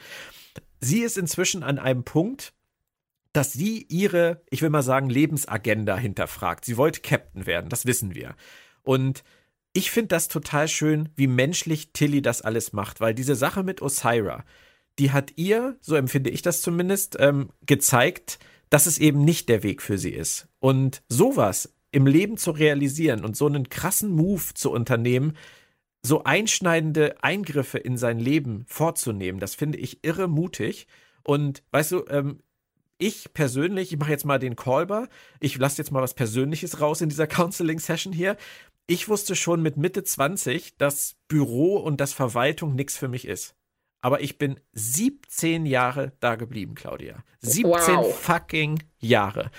Sie 0.80 1.00
ist 1.00 1.18
inzwischen 1.18 1.64
an 1.64 1.80
einem 1.80 2.04
Punkt, 2.04 2.54
dass 3.34 3.54
sie 3.54 3.88
ihre, 3.90 4.44
ich 4.52 4.62
will 4.62 4.70
mal 4.70 4.84
sagen, 4.84 5.10
Lebensagenda 5.10 5.98
hinterfragt. 5.98 6.64
Sie 6.64 6.78
wollte 6.78 7.02
Captain 7.02 7.48
werden, 7.48 7.70
das 7.70 7.88
wissen 7.88 8.14
wir. 8.14 8.36
Und 8.84 9.24
ich 9.74 9.90
finde 9.90 10.10
das 10.10 10.28
total 10.28 10.68
schön, 10.68 11.10
wie 11.16 11.28
menschlich 11.28 11.92
Tilly 11.92 12.22
das 12.22 12.44
alles 12.44 12.72
macht, 12.72 13.02
weil 13.02 13.16
diese 13.16 13.36
Sache 13.36 13.64
mit 13.64 13.82
Osira, 13.82 14.46
die 15.00 15.12
hat 15.12 15.34
ihr, 15.38 15.76
so 15.82 15.96
empfinde 15.96 16.30
ich 16.30 16.44
das 16.44 16.62
zumindest, 16.62 17.18
ähm, 17.20 17.50
gezeigt, 17.66 18.38
dass 18.70 18.86
es 18.86 18.98
eben 18.98 19.24
nicht 19.24 19.50
der 19.50 19.64
Weg 19.64 19.82
für 19.82 19.98
sie 19.98 20.12
ist. 20.12 20.48
Und 20.60 21.04
sowas 21.10 21.74
im 21.92 22.08
Leben 22.08 22.38
zu 22.38 22.52
realisieren 22.52 23.24
und 23.24 23.38
so 23.38 23.46
einen 23.46 23.70
krassen 23.70 24.12
Move 24.12 24.54
zu 24.54 24.72
unternehmen, 24.72 25.38
so 26.02 26.24
einschneidende 26.24 27.16
Eingriffe 27.24 27.78
in 27.78 27.98
sein 27.98 28.20
Leben 28.20 28.66
vorzunehmen, 28.68 29.40
das 29.40 29.56
finde 29.56 29.78
ich 29.78 30.04
irre 30.04 30.28
mutig. 30.28 30.88
Und 31.24 31.64
weißt 31.72 31.94
du, 31.94 32.06
ähm, 32.10 32.40
ich 32.98 33.34
persönlich, 33.34 33.92
ich 33.92 34.00
mache 34.00 34.12
jetzt 34.12 34.26
mal 34.26 34.40
den 34.40 34.56
Callbar, 34.56 35.10
ich 35.40 35.58
lasse 35.58 35.78
jetzt 35.80 35.92
mal 35.92 36.02
was 36.02 36.14
Persönliches 36.14 36.80
raus 36.82 37.02
in 37.02 37.10
dieser 37.10 37.28
Counseling-Session 37.28 38.14
hier. 38.14 38.38
Ich 38.88 39.10
wusste 39.10 39.36
schon 39.36 39.62
mit 39.62 39.78
Mitte 39.78 40.04
20, 40.04 40.78
dass 40.78 41.16
Büro 41.28 41.78
und 41.78 42.00
das 42.00 42.14
Verwaltung 42.14 42.76
nichts 42.76 42.98
für 42.98 43.08
mich 43.08 43.28
ist. 43.28 43.56
Aber 44.02 44.22
ich 44.22 44.38
bin 44.38 44.60
17 44.74 45.66
Jahre 45.66 46.14
da 46.20 46.36
geblieben, 46.36 46.76
Claudia. 46.76 47.24
17 47.42 47.96
wow. 47.96 48.16
fucking 48.16 48.84
Jahre. 49.00 49.52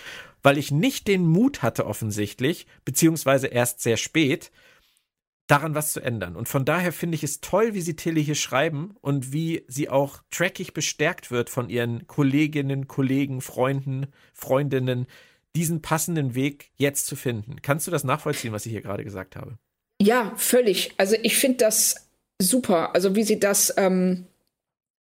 Weil 0.43 0.59
ich 0.59 0.71
nicht 0.71 1.09
den 1.09 1.27
Mut 1.27 1.63
hatte, 1.63 1.87
offensichtlich, 1.87 2.67
beziehungsweise 2.85 3.49
erst 3.49 3.81
sehr 3.81 3.97
spät, 3.97 4.53
daran 5.47 5.75
was 5.75 5.93
zu 5.93 6.01
ändern. 6.01 6.37
Und 6.37 6.49
von 6.49 6.65
daher 6.65 6.93
finde 6.93 7.15
ich 7.15 7.25
es 7.25 7.41
toll, 7.41 7.75
wie 7.75 7.81
sie 7.81 7.97
Tilly 7.97 8.25
hier 8.25 8.35
schreiben 8.35 8.97
und 9.01 9.33
wie 9.33 9.65
sie 9.69 9.89
auch 9.89 10.23
trackig 10.31 10.75
bestärkt 10.75 11.31
wird 11.31 11.51
von 11.51 11.69
ihren 11.69 12.07
Kolleginnen, 12.07 12.89
Kollegen, 12.89 13.41
Freunden, 13.41 14.07
Freundinnen, 14.33 15.07
diesen 15.55 15.83
passenden 15.83 16.35
Weg 16.35 16.71
jetzt 16.77 17.07
zu 17.07 17.17
finden. 17.17 17.57
Kannst 17.63 17.87
du 17.87 17.91
das 17.91 18.05
nachvollziehen, 18.05 18.53
was 18.53 18.67
ich 18.67 18.73
hier 18.73 18.83
gerade 18.83 19.05
gesagt 19.05 19.37
habe? 19.37 19.59
Ja, 20.01 20.33
völlig. 20.37 20.93
Also 20.99 21.17
ich 21.23 21.39
finde 21.39 21.59
das 21.59 22.06
super. 22.41 22.95
Also 22.95 23.15
wie 23.17 23.25
sie 23.25 23.41
das, 23.41 23.75
ähm, 23.77 24.27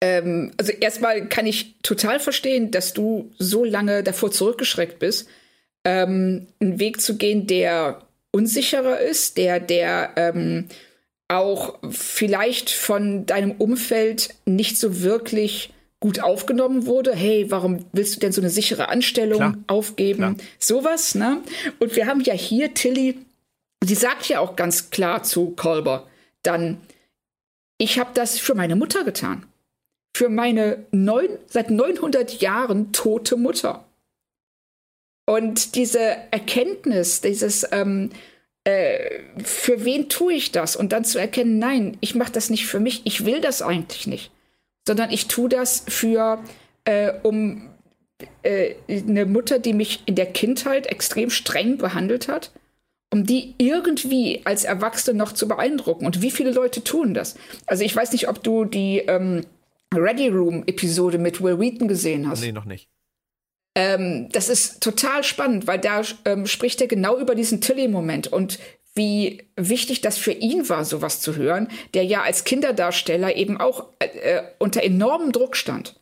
ähm, 0.01 0.51
also 0.57 0.71
erstmal 0.71 1.27
kann 1.27 1.45
ich 1.45 1.75
total 1.81 2.19
verstehen, 2.19 2.71
dass 2.71 2.93
du 2.93 3.31
so 3.37 3.63
lange 3.63 4.03
davor 4.03 4.31
zurückgeschreckt 4.31 4.99
bist, 4.99 5.27
ähm, 5.83 6.47
einen 6.59 6.79
Weg 6.79 7.01
zu 7.01 7.17
gehen, 7.17 7.47
der 7.47 8.01
unsicherer 8.31 8.99
ist, 8.99 9.37
der, 9.37 9.59
der 9.59 10.11
ähm, 10.17 10.67
auch 11.27 11.79
vielleicht 11.89 12.69
von 12.69 13.25
deinem 13.25 13.51
Umfeld 13.51 14.35
nicht 14.45 14.77
so 14.77 15.01
wirklich 15.01 15.71
gut 15.99 16.21
aufgenommen 16.21 16.85
wurde. 16.85 17.15
Hey, 17.15 17.49
warum 17.49 17.85
willst 17.93 18.15
du 18.15 18.19
denn 18.19 18.31
so 18.31 18.41
eine 18.41 18.49
sichere 18.49 18.89
Anstellung 18.89 19.37
Klar. 19.37 19.57
aufgeben? 19.67 20.17
Klar. 20.17 20.35
Sowas, 20.59 21.15
ne? 21.15 21.41
Und 21.79 21.95
wir 21.95 22.05
haben 22.05 22.21
ja 22.21 22.33
hier 22.33 22.73
Tilly, 22.73 23.17
die 23.83 23.95
sagt 23.95 24.27
ja 24.27 24.39
auch 24.39 24.55
ganz 24.55 24.89
klar 24.89 25.23
zu 25.23 25.51
Kolber, 25.51 26.05
dann, 26.43 26.77
ich 27.77 27.99
habe 27.99 28.11
das 28.13 28.39
für 28.39 28.55
meine 28.55 28.75
Mutter 28.75 29.03
getan. 29.03 29.45
Für 30.15 30.29
meine 30.29 30.85
neun, 30.91 31.27
seit 31.47 31.69
900 31.69 32.41
Jahren 32.41 32.93
tote 32.93 33.35
Mutter. 33.35 33.85
Und 35.25 35.75
diese 35.75 35.99
Erkenntnis, 35.99 37.21
dieses, 37.21 37.67
ähm, 37.71 38.11
äh, 38.63 39.21
für 39.43 39.83
wen 39.83 40.07
tue 40.07 40.33
ich 40.33 40.51
das? 40.51 40.75
Und 40.75 40.91
dann 40.91 41.03
zu 41.03 41.19
erkennen, 41.19 41.59
nein, 41.59 41.97
ich 41.99 42.15
mache 42.15 42.31
das 42.31 42.49
nicht 42.49 42.65
für 42.65 42.79
mich, 42.79 43.01
ich 43.05 43.25
will 43.25 43.41
das 43.41 43.61
eigentlich 43.61 44.07
nicht, 44.07 44.31
sondern 44.87 45.11
ich 45.11 45.27
tue 45.27 45.49
das 45.49 45.83
für, 45.87 46.43
äh, 46.85 47.11
um 47.23 47.69
äh, 48.43 48.75
eine 48.87 49.25
Mutter, 49.25 49.59
die 49.59 49.73
mich 49.73 50.03
in 50.05 50.15
der 50.15 50.27
Kindheit 50.27 50.87
extrem 50.87 51.29
streng 51.29 51.77
behandelt 51.77 52.27
hat, 52.27 52.51
um 53.15 53.25
die 53.25 53.55
irgendwie 53.57 54.41
als 54.43 54.65
Erwachsene 54.65 55.17
noch 55.17 55.31
zu 55.31 55.47
beeindrucken. 55.47 56.05
Und 56.05 56.21
wie 56.21 56.31
viele 56.31 56.51
Leute 56.51 56.83
tun 56.83 57.13
das? 57.13 57.35
Also 57.65 57.85
ich 57.85 57.95
weiß 57.95 58.11
nicht, 58.11 58.27
ob 58.27 58.43
du 58.43 58.65
die 58.65 58.99
ähm, 58.99 59.45
Ready 59.93 60.27
Room 60.27 60.63
Episode 60.67 61.17
mit 61.17 61.41
Will 61.41 61.57
Wheaton 61.57 61.87
gesehen 61.87 62.27
hast. 62.27 62.41
Nee, 62.41 62.51
noch 62.51 62.65
nicht. 62.65 62.89
Ähm, 63.73 64.27
das 64.33 64.49
ist 64.49 64.83
total 64.83 65.23
spannend, 65.23 65.65
weil 65.65 65.79
da 65.79 66.01
ähm, 66.25 66.45
spricht 66.45 66.81
er 66.81 66.87
genau 66.87 67.17
über 67.17 67.35
diesen 67.35 67.61
Tilly-Moment 67.61 68.27
und 68.27 68.59
wie 68.95 69.43
wichtig 69.55 70.01
das 70.01 70.17
für 70.17 70.33
ihn 70.33 70.67
war, 70.67 70.83
sowas 70.83 71.21
zu 71.21 71.37
hören, 71.37 71.69
der 71.93 72.03
ja 72.03 72.23
als 72.23 72.43
Kinderdarsteller 72.43 73.37
eben 73.37 73.61
auch 73.61 73.87
äh, 73.99 74.41
unter 74.59 74.83
enormem 74.83 75.31
Druck 75.31 75.55
stand 75.55 75.95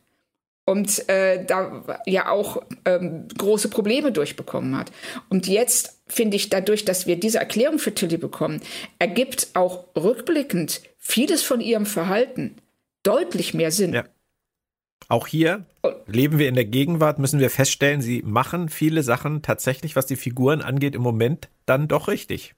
und 0.64 1.08
äh, 1.08 1.44
da 1.44 2.00
ja 2.06 2.30
auch 2.30 2.62
ähm, 2.84 3.28
große 3.36 3.68
Probleme 3.68 4.12
durchbekommen 4.12 4.76
hat. 4.76 4.90
Und 5.28 5.46
jetzt 5.46 6.00
finde 6.06 6.36
ich 6.36 6.50
dadurch, 6.50 6.84
dass 6.84 7.06
wir 7.06 7.16
diese 7.16 7.38
Erklärung 7.38 7.78
für 7.78 7.94
Tilly 7.94 8.16
bekommen, 8.16 8.60
ergibt 8.98 9.48
auch 9.54 9.84
rückblickend 9.96 10.82
vieles 10.98 11.42
von 11.42 11.60
ihrem 11.60 11.86
Verhalten 11.86 12.56
deutlich 13.02 13.54
mehr 13.54 13.70
Sinn. 13.70 13.92
Ja. 13.92 14.04
Auch 15.08 15.26
hier 15.26 15.66
leben 16.06 16.38
wir 16.38 16.48
in 16.48 16.54
der 16.54 16.64
Gegenwart, 16.64 17.18
müssen 17.18 17.40
wir 17.40 17.50
feststellen, 17.50 18.00
sie 18.00 18.22
machen 18.22 18.70
viele 18.70 19.02
Sachen 19.02 19.42
tatsächlich, 19.42 19.96
was 19.96 20.06
die 20.06 20.16
Figuren 20.16 20.62
angeht, 20.62 20.94
im 20.94 21.02
Moment 21.02 21.50
dann 21.66 21.88
doch 21.88 22.08
richtig. 22.08 22.54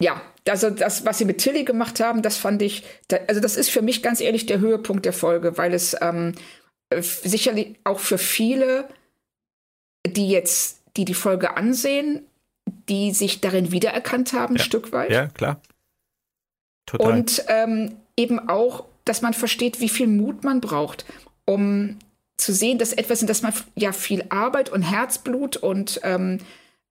Ja, 0.00 0.20
also 0.48 0.70
das, 0.70 1.04
was 1.04 1.18
sie 1.18 1.24
mit 1.24 1.38
Tilly 1.38 1.64
gemacht 1.64 2.00
haben, 2.00 2.22
das 2.22 2.36
fand 2.36 2.62
ich, 2.62 2.82
also 3.28 3.40
das 3.40 3.56
ist 3.56 3.70
für 3.70 3.82
mich 3.82 4.02
ganz 4.02 4.20
ehrlich 4.20 4.46
der 4.46 4.60
Höhepunkt 4.60 5.04
der 5.04 5.12
Folge, 5.12 5.58
weil 5.58 5.72
es 5.72 5.96
ähm, 6.00 6.32
sicherlich 7.00 7.76
auch 7.84 7.98
für 7.98 8.18
viele, 8.18 8.88
die 10.06 10.28
jetzt, 10.28 10.82
die 10.96 11.04
die 11.04 11.14
Folge 11.14 11.56
ansehen, 11.56 12.24
die 12.88 13.12
sich 13.12 13.40
darin 13.40 13.72
wiedererkannt 13.72 14.32
haben, 14.32 14.56
ja. 14.56 14.60
ein 14.60 14.64
Stück 14.64 14.92
weit. 14.92 15.10
Ja, 15.10 15.26
klar. 15.28 15.60
Total. 16.86 17.12
Und 17.12 17.44
ähm, 17.48 17.96
eben 18.16 18.48
auch, 18.48 18.84
dass 19.04 19.22
man 19.22 19.34
versteht, 19.34 19.80
wie 19.80 19.88
viel 19.88 20.06
Mut 20.06 20.44
man 20.44 20.60
braucht 20.60 21.04
um 21.46 21.98
zu 22.36 22.52
sehen, 22.52 22.76
dass 22.76 22.92
etwas, 22.92 23.22
in 23.22 23.28
das 23.28 23.40
man 23.40 23.54
ja 23.76 23.92
viel 23.92 24.24
Arbeit 24.28 24.68
und 24.68 24.82
Herzblut 24.82 25.56
und 25.56 26.00
ähm, 26.02 26.38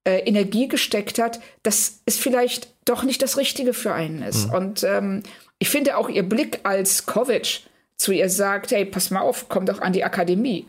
äh, 0.03 0.19
Energie 0.19 0.67
gesteckt 0.67 1.19
hat, 1.19 1.39
dass 1.61 1.99
es 2.05 2.17
vielleicht 2.17 2.69
doch 2.85 3.03
nicht 3.03 3.21
das 3.21 3.37
Richtige 3.37 3.73
für 3.73 3.93
einen 3.93 4.23
ist. 4.23 4.47
Mhm. 4.47 4.53
Und 4.53 4.83
ähm, 4.83 5.23
ich 5.59 5.69
finde 5.69 5.97
auch 5.97 6.09
ihr 6.09 6.23
Blick 6.23 6.61
als 6.63 7.05
Kovic 7.05 7.61
zu 7.97 8.11
ihr 8.11 8.29
sagt, 8.29 8.71
hey, 8.71 8.85
pass 8.85 9.11
mal 9.11 9.21
auf, 9.21 9.47
komm 9.49 9.65
doch 9.65 9.79
an 9.81 9.93
die 9.93 10.03
Akademie. 10.03 10.67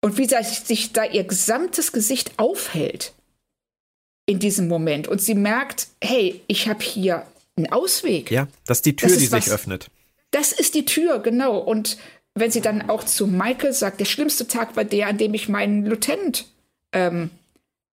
Und 0.00 0.16
wie 0.16 0.26
sich 0.26 0.92
da 0.92 1.04
ihr 1.04 1.24
gesamtes 1.24 1.92
Gesicht 1.92 2.38
aufhält. 2.38 3.12
in 4.28 4.38
diesem 4.38 4.68
Moment. 4.68 5.08
Und 5.08 5.22
sie 5.22 5.34
merkt, 5.34 5.88
hey, 6.02 6.42
ich 6.48 6.68
habe 6.68 6.84
hier 6.84 7.26
einen 7.56 7.72
Ausweg. 7.72 8.30
Ja, 8.30 8.46
das 8.66 8.78
ist 8.78 8.86
die 8.86 8.94
Tür, 8.94 9.08
ist 9.08 9.20
die 9.20 9.26
sich 9.26 9.32
was, 9.32 9.50
öffnet. 9.50 9.90
Das 10.32 10.52
ist 10.52 10.74
die 10.74 10.84
Tür, 10.84 11.20
genau. 11.20 11.56
Und 11.56 11.96
wenn 12.34 12.50
sie 12.50 12.60
dann 12.60 12.90
auch 12.90 13.04
zu 13.04 13.26
Michael 13.26 13.72
sagt, 13.72 14.00
der 14.00 14.04
schlimmste 14.04 14.46
Tag 14.46 14.76
war 14.76 14.84
der, 14.84 15.08
an 15.08 15.16
dem 15.16 15.32
ich 15.32 15.48
meinen 15.48 15.86
Lieutenant, 15.86 16.46
ähm, 16.92 17.30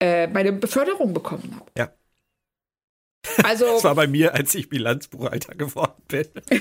äh, 0.01 0.27
meine 0.27 0.53
Beförderung 0.53 1.15
bekommen 1.15 1.55
habe. 1.55 1.71
Ja. 1.79 1.93
Also, 3.43 3.66
das 3.66 3.85
war 3.85 3.95
bei 3.95 4.07
mir, 4.07 4.35
als 4.35 4.55
ich 4.55 4.68
Bilanzbuchhalter 4.68 5.55
geworden 5.55 6.03
bin. 6.09 6.27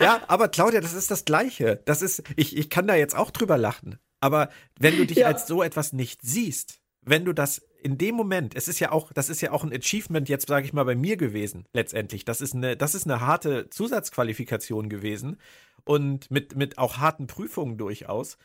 ja, 0.00 0.22
aber 0.26 0.48
Claudia, 0.48 0.80
das 0.80 0.94
ist 0.94 1.10
das 1.10 1.24
Gleiche. 1.24 1.82
Das 1.84 2.02
ist, 2.02 2.22
ich, 2.36 2.56
ich 2.56 2.70
kann 2.70 2.86
da 2.86 2.94
jetzt 2.94 3.16
auch 3.16 3.30
drüber 3.30 3.58
lachen. 3.58 3.98
Aber 4.20 4.50
wenn 4.78 4.96
du 4.96 5.06
dich 5.06 5.18
ja. 5.18 5.26
als 5.26 5.46
so 5.46 5.62
etwas 5.62 5.92
nicht 5.92 6.20
siehst, 6.22 6.80
wenn 7.02 7.24
du 7.24 7.32
das 7.32 7.62
in 7.80 7.96
dem 7.96 8.16
Moment, 8.16 8.56
es 8.56 8.68
ist 8.68 8.80
ja 8.80 8.90
auch, 8.90 9.12
das 9.12 9.28
ist 9.28 9.40
ja 9.40 9.52
auch 9.52 9.62
ein 9.62 9.72
Achievement 9.72 10.28
jetzt, 10.28 10.48
sage 10.48 10.66
ich 10.66 10.72
mal, 10.72 10.84
bei 10.84 10.96
mir 10.96 11.16
gewesen, 11.16 11.66
letztendlich. 11.72 12.24
Das 12.24 12.40
ist 12.40 12.54
eine, 12.54 12.76
das 12.76 12.94
ist 12.94 13.04
eine 13.04 13.20
harte 13.20 13.70
Zusatzqualifikation 13.70 14.88
gewesen 14.88 15.38
und 15.84 16.30
mit, 16.30 16.56
mit 16.56 16.78
auch 16.78 16.98
harten 16.98 17.26
Prüfungen 17.26 17.78
durchaus. 17.78 18.36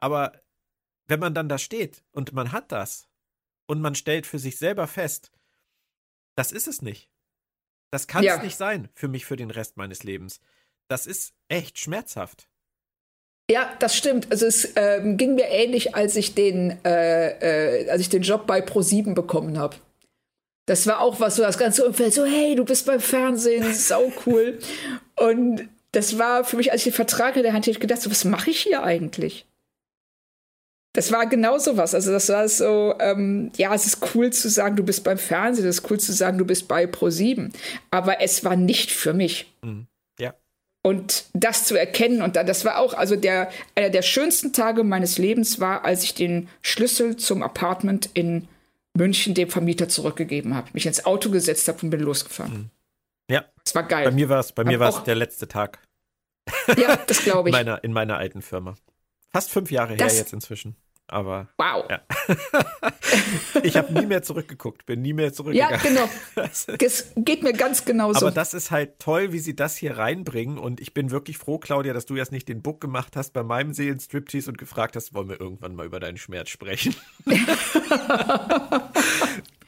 Aber 0.00 0.32
wenn 1.06 1.20
man 1.20 1.34
dann 1.34 1.48
da 1.48 1.58
steht 1.58 2.02
und 2.12 2.32
man 2.32 2.52
hat 2.52 2.72
das 2.72 3.08
und 3.66 3.80
man 3.80 3.94
stellt 3.94 4.26
für 4.26 4.38
sich 4.38 4.56
selber 4.56 4.86
fest, 4.86 5.30
das 6.38 6.52
ist 6.52 6.68
es 6.68 6.82
nicht. 6.82 7.10
Das 7.90 8.06
kann 8.06 8.20
es 8.22 8.26
ja. 8.26 8.42
nicht 8.42 8.56
sein 8.56 8.88
für 8.94 9.08
mich 9.08 9.26
für 9.26 9.36
den 9.36 9.50
Rest 9.50 9.76
meines 9.76 10.04
Lebens. 10.04 10.40
Das 10.88 11.06
ist 11.06 11.32
echt 11.48 11.80
schmerzhaft. 11.80 12.48
Ja, 13.50 13.74
das 13.80 13.96
stimmt. 13.96 14.30
Also 14.30 14.46
es 14.46 14.72
ähm, 14.76 15.16
ging 15.16 15.34
mir 15.34 15.48
ähnlich, 15.48 15.96
als 15.96 16.14
ich 16.14 16.34
den, 16.34 16.78
äh, 16.84 17.80
äh, 17.82 17.90
als 17.90 18.02
ich 18.02 18.08
den 18.08 18.22
Job 18.22 18.46
bei 18.46 18.60
Pro7 18.60 19.14
bekommen 19.14 19.58
habe. 19.58 19.76
Das 20.66 20.86
war 20.86 21.00
auch 21.00 21.18
was 21.18 21.36
so 21.36 21.42
das 21.42 21.58
ganze 21.58 21.84
Umfeld 21.84 22.14
so 22.14 22.24
hey, 22.24 22.54
du 22.54 22.64
bist 22.64 22.86
beim 22.86 23.00
Fernsehen, 23.00 23.74
sau 23.74 24.12
cool. 24.26 24.60
Und 25.16 25.68
das 25.90 26.18
war 26.18 26.44
für 26.44 26.56
mich, 26.56 26.70
als 26.70 26.82
ich 26.82 26.92
den 26.92 26.96
Vertrag 26.96 27.36
in 27.36 27.42
der 27.42 27.52
Hand 27.52 27.66
hatte, 27.66 27.80
gedacht, 27.80 28.02
so, 28.02 28.10
was 28.10 28.24
mache 28.24 28.50
ich 28.50 28.60
hier 28.60 28.84
eigentlich? 28.84 29.47
Das 30.94 31.12
war 31.12 31.26
genau 31.26 31.58
so 31.58 31.76
was. 31.76 31.94
Also 31.94 32.10
das 32.12 32.28
war 32.28 32.48
so, 32.48 32.94
ähm, 32.98 33.52
ja, 33.56 33.74
es 33.74 33.86
ist 33.86 34.14
cool 34.14 34.30
zu 34.30 34.48
sagen, 34.48 34.76
du 34.76 34.82
bist 34.82 35.04
beim 35.04 35.18
Fernsehen, 35.18 35.66
es 35.66 35.78
ist 35.78 35.90
cool 35.90 36.00
zu 36.00 36.12
sagen, 36.12 36.38
du 36.38 36.44
bist 36.44 36.66
bei 36.66 36.84
Pro7. 36.84 37.52
Aber 37.90 38.20
es 38.20 38.44
war 38.44 38.56
nicht 38.56 38.90
für 38.90 39.12
mich. 39.12 39.52
Mhm. 39.62 39.86
Und 40.82 41.26
das 41.34 41.64
zu 41.64 41.76
erkennen 41.76 42.22
und 42.22 42.36
dann, 42.36 42.46
das 42.46 42.64
war 42.64 42.78
auch, 42.78 42.94
also 42.94 43.16
der, 43.16 43.50
einer 43.74 43.90
der 43.90 44.02
schönsten 44.02 44.52
Tage 44.52 44.84
meines 44.84 45.18
Lebens 45.18 45.58
war, 45.60 45.84
als 45.84 46.04
ich 46.04 46.14
den 46.14 46.48
Schlüssel 46.62 47.16
zum 47.16 47.42
Apartment 47.42 48.08
in 48.14 48.48
München 48.94 49.34
dem 49.34 49.50
Vermieter 49.50 49.88
zurückgegeben 49.88 50.54
habe, 50.54 50.68
mich 50.72 50.86
ins 50.86 51.04
Auto 51.04 51.30
gesetzt 51.30 51.66
habe 51.68 51.78
und 51.82 51.90
bin 51.90 52.00
losgefahren. 52.00 52.52
Mhm. 52.52 52.70
Ja. 53.30 53.44
Das 53.64 53.74
war 53.74 53.82
geil. 53.82 54.04
Bei 54.04 54.12
mir 54.12 54.28
war 54.28 54.40
es, 54.40 54.52
bei 54.52 54.64
mir 54.64 54.80
war 54.80 54.88
es 54.88 55.02
der 55.02 55.16
letzte 55.16 55.48
Tag. 55.48 55.78
Ja, 56.78 56.96
das 56.96 57.22
glaube 57.22 57.48
ich. 57.50 57.54
in, 57.54 57.58
meiner, 57.58 57.84
in 57.84 57.92
meiner 57.92 58.16
alten 58.16 58.40
Firma. 58.40 58.76
Fast 59.30 59.50
fünf 59.50 59.70
Jahre 59.70 59.96
das, 59.96 60.12
her 60.12 60.20
jetzt 60.20 60.32
inzwischen. 60.32 60.76
Aber. 61.10 61.48
Wow. 61.56 61.86
Ja. 61.88 62.02
ich 63.62 63.78
habe 63.78 63.92
nie 63.94 64.04
mehr 64.04 64.22
zurückgeguckt, 64.22 64.84
bin 64.84 65.00
nie 65.00 65.14
mehr 65.14 65.32
zurückgegangen. 65.32 65.80
Ja, 65.82 65.82
genau. 65.82 66.08
Das 66.78 67.12
geht 67.16 67.42
mir 67.42 67.54
ganz 67.54 67.86
genauso. 67.86 68.26
Aber 68.26 68.30
das 68.30 68.52
ist 68.52 68.70
halt 68.70 68.98
toll, 68.98 69.32
wie 69.32 69.38
sie 69.38 69.56
das 69.56 69.76
hier 69.76 69.96
reinbringen. 69.96 70.58
Und 70.58 70.80
ich 70.80 70.92
bin 70.92 71.10
wirklich 71.10 71.38
froh, 71.38 71.58
Claudia, 71.58 71.94
dass 71.94 72.04
du 72.04 72.14
jetzt 72.16 72.30
nicht 72.30 72.48
den 72.48 72.60
Book 72.62 72.80
gemacht 72.80 73.16
hast 73.16 73.32
bei 73.32 73.42
meinem 73.42 73.72
Seelenstriptease 73.72 74.50
und 74.50 74.58
gefragt 74.58 74.96
hast, 74.96 75.14
wollen 75.14 75.30
wir 75.30 75.40
irgendwann 75.40 75.74
mal 75.74 75.86
über 75.86 75.98
deinen 75.98 76.18
Schmerz 76.18 76.50
sprechen? 76.50 76.94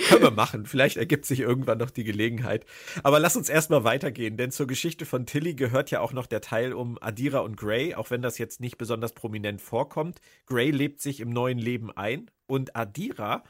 Können 0.09 0.23
wir 0.23 0.31
machen. 0.31 0.67
Vielleicht 0.67 0.97
ergibt 0.97 1.27
sich 1.27 1.41
irgendwann 1.41 1.79
noch 1.79 1.91
die 1.91 2.05
Gelegenheit. 2.05 2.65
Aber 3.03 3.21
lass 3.21 3.37
uns 3.37 3.49
erstmal 3.49 3.85
weitergehen, 3.85 4.37
denn 4.37 4.51
zur 4.51 4.67
Geschichte 4.67 5.07
von 5.07 5.27
Tilly 5.27 5.55
gehört 5.55 5.91
ja 5.91 6.01
auch 6.01 6.13
noch 6.13 6.27
der 6.27 6.41
Teil 6.41 6.73
um 6.73 6.99
Adira 7.01 7.41
und 7.41 7.57
Gray, 7.57 7.95
auch 7.95 8.11
wenn 8.11 8.23
das 8.23 8.39
jetzt 8.39 8.61
nicht 8.61 8.79
besonders 8.79 9.13
prominent 9.13 9.61
vorkommt. 9.61 10.21
Gray 10.47 10.71
lebt 10.71 11.01
sich 11.01 11.21
im 11.21 11.31
neuen 11.31 11.59
Leben 11.59 11.91
ein 11.91 12.31
und 12.47 12.77
Adira 12.77 13.45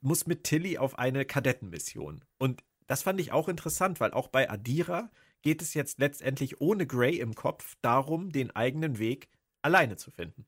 muss 0.00 0.26
mit 0.26 0.44
Tilly 0.44 0.78
auf 0.78 0.98
eine 0.98 1.24
Kadettenmission. 1.24 2.24
Und 2.38 2.62
das 2.86 3.02
fand 3.02 3.20
ich 3.20 3.32
auch 3.32 3.48
interessant, 3.48 4.00
weil 4.00 4.12
auch 4.12 4.28
bei 4.28 4.50
Adira 4.50 5.10
geht 5.42 5.62
es 5.62 5.74
jetzt 5.74 5.98
letztendlich 5.98 6.60
ohne 6.60 6.86
Gray 6.86 7.18
im 7.18 7.34
Kopf 7.34 7.76
darum, 7.82 8.32
den 8.32 8.54
eigenen 8.54 8.98
Weg 8.98 9.28
alleine 9.62 9.96
zu 9.96 10.10
finden. 10.10 10.46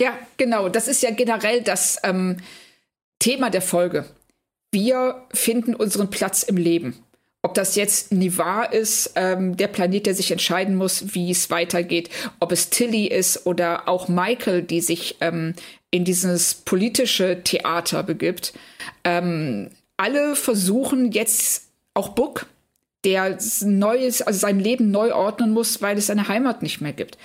Ja, 0.00 0.18
genau. 0.36 0.68
Das 0.68 0.88
ist 0.88 1.02
ja 1.02 1.10
generell 1.10 1.62
das. 1.62 1.98
Ähm 2.02 2.38
Thema 3.24 3.48
der 3.48 3.62
Folge. 3.62 4.04
Wir 4.70 5.22
finden 5.32 5.74
unseren 5.74 6.10
Platz 6.10 6.42
im 6.42 6.58
Leben. 6.58 7.02
Ob 7.40 7.54
das 7.54 7.74
jetzt 7.74 8.12
Nivar 8.12 8.70
ist, 8.70 9.12
ähm, 9.16 9.56
der 9.56 9.68
Planet, 9.68 10.04
der 10.04 10.14
sich 10.14 10.30
entscheiden 10.30 10.74
muss, 10.76 11.14
wie 11.14 11.30
es 11.30 11.48
weitergeht, 11.48 12.10
ob 12.38 12.52
es 12.52 12.68
Tilly 12.68 13.06
ist 13.06 13.46
oder 13.46 13.88
auch 13.88 14.08
Michael, 14.08 14.60
die 14.60 14.82
sich 14.82 15.16
ähm, 15.22 15.54
in 15.90 16.04
dieses 16.04 16.52
politische 16.52 17.42
Theater 17.42 18.02
begibt. 18.02 18.52
Ähm, 19.04 19.70
alle 19.96 20.36
versuchen 20.36 21.10
jetzt 21.10 21.68
auch 21.94 22.10
Book, 22.10 22.44
der 23.04 23.38
neues, 23.62 24.20
also 24.20 24.38
sein 24.38 24.60
Leben 24.60 24.90
neu 24.90 25.14
ordnen 25.14 25.52
muss, 25.52 25.80
weil 25.80 25.96
es 25.96 26.08
seine 26.08 26.28
Heimat 26.28 26.60
nicht 26.60 26.82
mehr 26.82 26.92
gibt. 26.92 27.16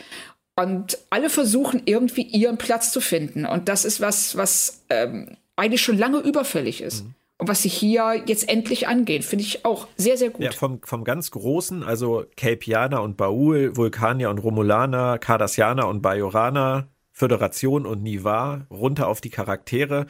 Und 0.55 0.97
alle 1.09 1.29
versuchen 1.29 1.81
irgendwie 1.83 2.21
ihren 2.21 2.57
Platz 2.57 2.93
zu 2.93 3.01
finden. 3.01 3.45
Und 3.45 3.67
das 3.67 3.83
ist 3.83 3.99
was, 3.99 4.37
was 4.37 4.85
ähm, 4.89 5.35
eigentlich 5.59 5.81
schon 5.81 5.97
lange 5.97 6.19
überfällig 6.19 6.81
ist. 6.81 7.05
Mhm. 7.05 7.13
Und 7.37 7.47
was 7.47 7.61
sie 7.61 7.69
hier 7.69 8.21
jetzt 8.25 8.49
endlich 8.49 8.89
angehen, 8.89 9.23
finde 9.23 9.45
ich 9.45 9.63
auch 9.63 9.87
sehr, 9.95 10.17
sehr 10.17 10.29
gut. 10.29 10.43
Ja, 10.43 10.51
vom, 10.51 10.81
vom 10.83 11.05
ganz 11.05 11.31
Großen, 11.31 11.83
also 11.83 12.25
Kelpianer 12.35 13.01
und 13.01 13.15
Baul, 13.15 13.77
Vulkanier 13.77 14.29
und 14.29 14.39
Romulaner, 14.39 15.17
Cardassianer 15.19 15.87
und 15.87 16.01
Bajoraner, 16.01 16.89
Föderation 17.13 17.85
und 17.85 18.03
Nivar, 18.03 18.67
runter 18.69 19.07
auf 19.07 19.21
die 19.21 19.29
Charaktere 19.29 20.05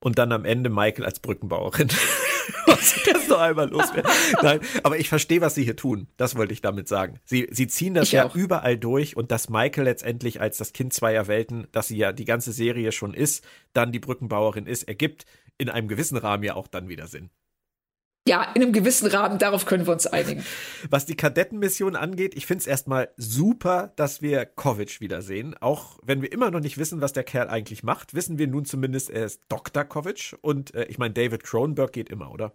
und 0.00 0.18
dann 0.18 0.32
am 0.32 0.44
Ende 0.44 0.70
Michael 0.70 1.04
als 1.04 1.20
Brückenbauerin. 1.20 1.88
was 2.66 2.94
das 3.04 3.28
noch 3.28 3.40
einmal 3.40 3.68
loswerden. 3.68 4.10
Nein, 4.42 4.60
aber 4.82 4.98
ich 4.98 5.08
verstehe, 5.08 5.40
was 5.40 5.54
sie 5.54 5.64
hier 5.64 5.76
tun. 5.76 6.08
Das 6.16 6.36
wollte 6.36 6.52
ich 6.52 6.60
damit 6.60 6.88
sagen. 6.88 7.20
Sie, 7.24 7.48
sie 7.50 7.66
ziehen 7.66 7.94
das 7.94 8.08
ich 8.08 8.12
ja 8.12 8.26
auch. 8.26 8.34
überall 8.34 8.76
durch 8.76 9.16
und 9.16 9.30
dass 9.30 9.48
Michael 9.48 9.84
letztendlich 9.84 10.40
als 10.40 10.58
das 10.58 10.72
Kind 10.72 10.92
zweier 10.92 11.26
Welten, 11.26 11.66
dass 11.72 11.88
sie 11.88 11.96
ja 11.96 12.12
die 12.12 12.24
ganze 12.24 12.52
Serie 12.52 12.92
schon 12.92 13.14
ist, 13.14 13.44
dann 13.72 13.92
die 13.92 14.00
Brückenbauerin 14.00 14.66
ist, 14.66 14.84
ergibt 14.84 15.26
in 15.58 15.68
einem 15.68 15.88
gewissen 15.88 16.16
Rahmen 16.16 16.44
ja 16.44 16.54
auch 16.54 16.66
dann 16.66 16.88
wieder 16.88 17.06
Sinn. 17.06 17.30
Ja, 18.26 18.52
in 18.54 18.62
einem 18.62 18.72
gewissen 18.72 19.08
Rahmen, 19.08 19.38
darauf 19.38 19.66
können 19.66 19.86
wir 19.86 19.92
uns 19.92 20.06
einigen. 20.06 20.44
Was 20.90 21.06
die 21.06 21.16
Kadettenmission 21.16 21.96
angeht, 21.96 22.34
ich 22.36 22.46
finde 22.46 22.60
es 22.60 22.66
erstmal 22.68 23.08
super, 23.16 23.92
dass 23.96 24.22
wir 24.22 24.46
Kovic 24.46 25.00
wiedersehen. 25.00 25.56
Auch 25.60 25.98
wenn 26.04 26.22
wir 26.22 26.30
immer 26.30 26.52
noch 26.52 26.60
nicht 26.60 26.78
wissen, 26.78 27.00
was 27.00 27.12
der 27.12 27.24
Kerl 27.24 27.48
eigentlich 27.48 27.82
macht, 27.82 28.14
wissen 28.14 28.38
wir 28.38 28.46
nun 28.46 28.64
zumindest, 28.64 29.10
er 29.10 29.24
ist 29.24 29.40
Dr. 29.48 29.84
Kovic. 29.84 30.36
Und 30.40 30.72
äh, 30.74 30.84
ich 30.84 30.98
meine, 30.98 31.14
David 31.14 31.42
Cronenberg 31.42 31.92
geht 31.92 32.10
immer, 32.10 32.30
oder? 32.30 32.52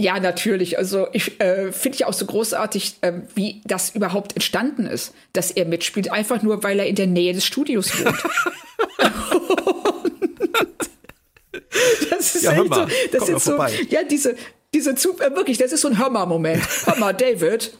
Ja, 0.00 0.20
natürlich. 0.20 0.78
Also 0.78 1.08
ich 1.12 1.40
äh, 1.40 1.72
finde 1.72 1.96
ich 1.96 2.04
auch 2.04 2.12
so 2.12 2.26
großartig, 2.26 2.98
äh, 3.00 3.22
wie 3.34 3.60
das 3.64 3.96
überhaupt 3.96 4.34
entstanden 4.34 4.86
ist, 4.86 5.14
dass 5.32 5.50
er 5.50 5.64
mitspielt, 5.64 6.12
einfach 6.12 6.42
nur, 6.42 6.62
weil 6.62 6.78
er 6.78 6.86
in 6.86 6.94
der 6.94 7.08
Nähe 7.08 7.32
des 7.32 7.44
Studios 7.44 7.92
wohnt. 8.04 8.16
das 12.10 12.36
ist 12.36 12.44
ja, 12.44 12.52
echt 12.52 12.74
so, 12.74 12.86
das 13.12 13.28
ist 13.28 13.44
so, 13.44 13.58
ja, 13.90 14.04
diese, 14.04 14.36
diese 14.74 14.94
Zug, 14.94 15.20
äh, 15.20 15.34
wirklich, 15.34 15.58
das 15.58 15.72
ist 15.72 15.82
so 15.82 15.88
ein 15.88 15.98
Hörmer-Moment. 15.98 16.62
Hör 16.86 16.96
mal, 16.96 17.12
David. 17.12 17.76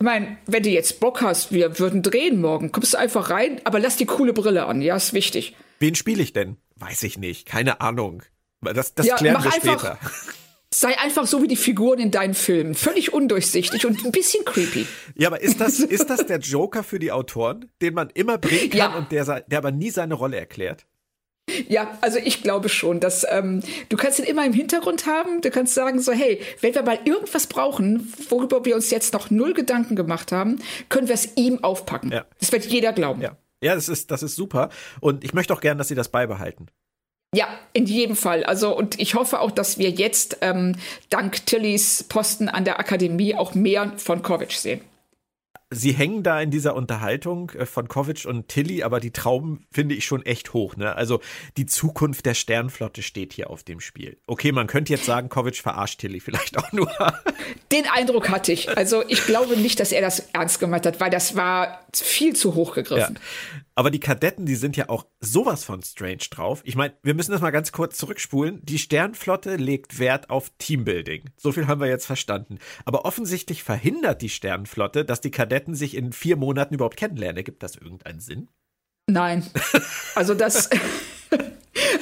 Ich 0.00 0.04
meine, 0.04 0.38
wenn 0.46 0.62
du 0.62 0.70
jetzt 0.70 1.00
Bock 1.00 1.20
hast, 1.20 1.52
wir 1.52 1.78
würden 1.78 2.02
drehen 2.02 2.40
morgen, 2.40 2.72
kommst 2.72 2.94
du 2.94 2.98
einfach 2.98 3.28
rein, 3.28 3.60
aber 3.64 3.78
lass 3.78 3.96
die 3.96 4.06
coole 4.06 4.32
Brille 4.32 4.64
an, 4.64 4.80
ja, 4.80 4.96
ist 4.96 5.12
wichtig. 5.12 5.54
Wen 5.78 5.94
spiele 5.94 6.22
ich 6.22 6.32
denn? 6.32 6.56
Weiß 6.76 7.02
ich 7.02 7.18
nicht, 7.18 7.46
keine 7.46 7.82
Ahnung. 7.82 8.22
Das, 8.62 8.94
das 8.94 9.06
ja, 9.06 9.16
klären 9.16 9.42
wir 9.42 9.52
später. 9.52 9.98
sei 10.72 10.98
einfach 10.98 11.26
so 11.26 11.42
wie 11.42 11.48
die 11.48 11.56
Figuren 11.56 11.98
in 11.98 12.10
deinen 12.10 12.34
Filmen. 12.34 12.74
Völlig 12.74 13.12
undurchsichtig 13.12 13.84
und 13.84 14.04
ein 14.04 14.12
bisschen 14.12 14.44
creepy. 14.44 14.86
Ja, 15.16 15.28
aber 15.28 15.40
ist 15.42 15.60
das, 15.60 15.80
ist 15.80 16.08
das 16.08 16.26
der 16.26 16.38
Joker 16.38 16.82
für 16.82 16.98
die 16.98 17.12
Autoren, 17.12 17.70
den 17.82 17.94
man 17.94 18.08
immer 18.10 18.38
bringen 18.38 18.70
kann 18.70 18.78
ja. 18.78 18.96
und 18.96 19.12
der, 19.12 19.40
der 19.40 19.58
aber 19.58 19.70
nie 19.70 19.90
seine 19.90 20.14
Rolle 20.14 20.38
erklärt? 20.38 20.86
Ja, 21.68 21.98
also 22.00 22.18
ich 22.18 22.42
glaube 22.42 22.68
schon, 22.68 23.00
dass 23.00 23.26
ähm, 23.28 23.62
du 23.88 23.96
kannst 23.96 24.18
ihn 24.18 24.24
immer 24.24 24.44
im 24.44 24.52
Hintergrund 24.52 25.06
haben. 25.06 25.40
Du 25.40 25.50
kannst 25.50 25.74
sagen 25.74 26.00
so, 26.00 26.12
hey, 26.12 26.40
wenn 26.60 26.74
wir 26.74 26.82
mal 26.82 26.98
irgendwas 27.04 27.46
brauchen, 27.46 28.12
worüber 28.28 28.64
wir 28.64 28.74
uns 28.74 28.90
jetzt 28.90 29.12
noch 29.12 29.30
null 29.30 29.54
Gedanken 29.54 29.96
gemacht 29.96 30.32
haben, 30.32 30.60
können 30.88 31.08
wir 31.08 31.14
es 31.14 31.36
ihm 31.36 31.62
aufpacken. 31.62 32.10
Ja. 32.12 32.24
Das 32.38 32.52
wird 32.52 32.64
jeder 32.66 32.92
glauben. 32.92 33.20
Ja, 33.22 33.36
ja 33.62 33.74
das, 33.74 33.88
ist, 33.88 34.10
das 34.10 34.22
ist 34.22 34.36
super. 34.36 34.70
Und 35.00 35.24
ich 35.24 35.34
möchte 35.34 35.52
auch 35.52 35.60
gern, 35.60 35.78
dass 35.78 35.88
sie 35.88 35.94
das 35.94 36.08
beibehalten. 36.08 36.68
Ja, 37.32 37.46
in 37.72 37.86
jedem 37.86 38.16
Fall. 38.16 38.42
Also, 38.42 38.76
und 38.76 38.98
ich 38.98 39.14
hoffe 39.14 39.40
auch, 39.40 39.52
dass 39.52 39.78
wir 39.78 39.90
jetzt 39.90 40.38
ähm, 40.40 40.74
dank 41.10 41.46
Tillys 41.46 42.02
Posten 42.02 42.48
an 42.48 42.64
der 42.64 42.80
Akademie 42.80 43.36
auch 43.36 43.54
mehr 43.54 43.92
von 43.98 44.22
Kovic 44.22 44.52
sehen. 44.52 44.80
Sie 45.70 45.92
hängen 45.92 46.22
da 46.22 46.40
in 46.40 46.50
dieser 46.50 46.74
Unterhaltung 46.74 47.50
äh, 47.50 47.64
von 47.64 47.88
Kovic 47.88 48.24
und 48.26 48.48
Tilly, 48.48 48.82
aber 48.82 49.00
die 49.00 49.12
Trauben 49.12 49.66
finde 49.70 49.94
ich 49.94 50.04
schon 50.04 50.26
echt 50.26 50.52
hoch. 50.52 50.76
Ne? 50.76 50.94
Also 50.94 51.20
die 51.56 51.66
Zukunft 51.66 52.26
der 52.26 52.34
Sternflotte 52.34 53.02
steht 53.02 53.32
hier 53.32 53.50
auf 53.50 53.62
dem 53.62 53.80
Spiel. 53.80 54.18
Okay, 54.26 54.52
man 54.52 54.66
könnte 54.66 54.92
jetzt 54.92 55.04
sagen, 55.04 55.28
Kovic 55.28 55.56
verarscht 55.56 56.00
Tilly 56.00 56.20
vielleicht 56.20 56.58
auch 56.58 56.72
nur. 56.72 56.90
Den 57.72 57.84
Eindruck 57.86 58.28
hatte 58.28 58.52
ich. 58.52 58.76
Also 58.76 59.04
ich 59.06 59.24
glaube 59.24 59.56
nicht, 59.56 59.80
dass 59.80 59.92
er 59.92 60.00
das 60.00 60.20
ernst 60.32 60.60
gemeint 60.60 60.86
hat, 60.86 61.00
weil 61.00 61.10
das 61.10 61.36
war 61.36 61.84
viel 61.94 62.34
zu 62.34 62.54
hoch 62.54 62.74
gegriffen. 62.74 63.14
Ja. 63.14 63.60
Aber 63.80 63.90
die 63.90 64.00
Kadetten, 64.00 64.44
die 64.44 64.56
sind 64.56 64.76
ja 64.76 64.90
auch 64.90 65.06
sowas 65.20 65.64
von 65.64 65.82
strange 65.82 66.24
drauf. 66.30 66.60
Ich 66.64 66.76
meine, 66.76 66.92
wir 67.02 67.14
müssen 67.14 67.32
das 67.32 67.40
mal 67.40 67.50
ganz 67.50 67.72
kurz 67.72 67.96
zurückspulen. 67.96 68.60
Die 68.62 68.78
Sternflotte 68.78 69.56
legt 69.56 69.98
Wert 69.98 70.28
auf 70.28 70.50
Teambuilding. 70.58 71.30
So 71.38 71.50
viel 71.52 71.66
haben 71.66 71.80
wir 71.80 71.88
jetzt 71.88 72.04
verstanden. 72.04 72.58
Aber 72.84 73.06
offensichtlich 73.06 73.62
verhindert 73.62 74.20
die 74.20 74.28
Sternflotte, 74.28 75.06
dass 75.06 75.22
die 75.22 75.30
Kadetten 75.30 75.59
sich 75.74 75.96
in 75.96 76.12
vier 76.12 76.36
Monaten 76.36 76.74
überhaupt 76.74 76.96
kennenlernen. 76.96 77.38
Ergibt 77.38 77.62
das 77.62 77.76
irgendeinen 77.76 78.20
Sinn? 78.20 78.48
Nein. 79.06 79.44
Also 80.16 80.34
das, 80.34 80.68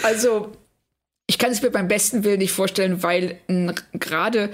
also 0.03 0.51
ich 1.27 1.39
kann 1.39 1.53
es 1.53 1.63
mir 1.63 1.71
beim 1.71 1.89
besten 1.89 2.25
Willen 2.25 2.39
nicht 2.39 2.53
vorstellen, 2.53 3.03
weil 3.03 3.39
gerade 3.93 4.51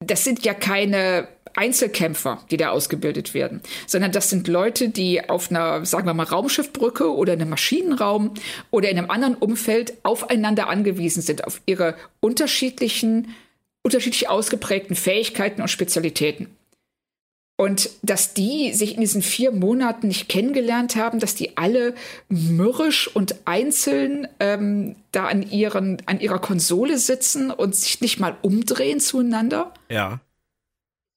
das 0.00 0.24
sind 0.24 0.44
ja 0.44 0.54
keine 0.54 1.28
Einzelkämpfer, 1.54 2.44
die 2.50 2.56
da 2.56 2.70
ausgebildet 2.70 3.34
werden, 3.34 3.60
sondern 3.86 4.12
das 4.12 4.30
sind 4.30 4.48
Leute, 4.48 4.88
die 4.88 5.28
auf 5.28 5.50
einer, 5.50 5.84
sagen 5.84 6.06
wir 6.06 6.14
mal, 6.14 6.24
Raumschiffbrücke 6.24 7.14
oder 7.14 7.34
einem 7.34 7.50
Maschinenraum 7.50 8.34
oder 8.70 8.88
in 8.88 8.98
einem 8.98 9.10
anderen 9.10 9.34
Umfeld 9.34 9.94
aufeinander 10.02 10.68
angewiesen 10.68 11.22
sind, 11.22 11.44
auf 11.44 11.60
ihre 11.66 11.96
unterschiedlichen, 12.20 13.34
unterschiedlich 13.82 14.28
ausgeprägten 14.28 14.96
Fähigkeiten 14.96 15.60
und 15.62 15.68
Spezialitäten. 15.68 16.48
Und 17.60 17.90
dass 18.00 18.32
die 18.32 18.72
sich 18.72 18.94
in 18.94 19.02
diesen 19.02 19.20
vier 19.20 19.52
Monaten 19.52 20.08
nicht 20.08 20.30
kennengelernt 20.30 20.96
haben, 20.96 21.18
dass 21.18 21.34
die 21.34 21.58
alle 21.58 21.94
mürrisch 22.30 23.14
und 23.14 23.34
einzeln 23.44 24.26
ähm, 24.40 24.96
da 25.12 25.26
an, 25.26 25.42
ihren, 25.42 25.98
an 26.06 26.20
ihrer 26.20 26.38
Konsole 26.38 26.96
sitzen 26.96 27.50
und 27.50 27.76
sich 27.76 28.00
nicht 28.00 28.18
mal 28.18 28.34
umdrehen 28.40 28.98
zueinander. 28.98 29.74
Ja 29.90 30.20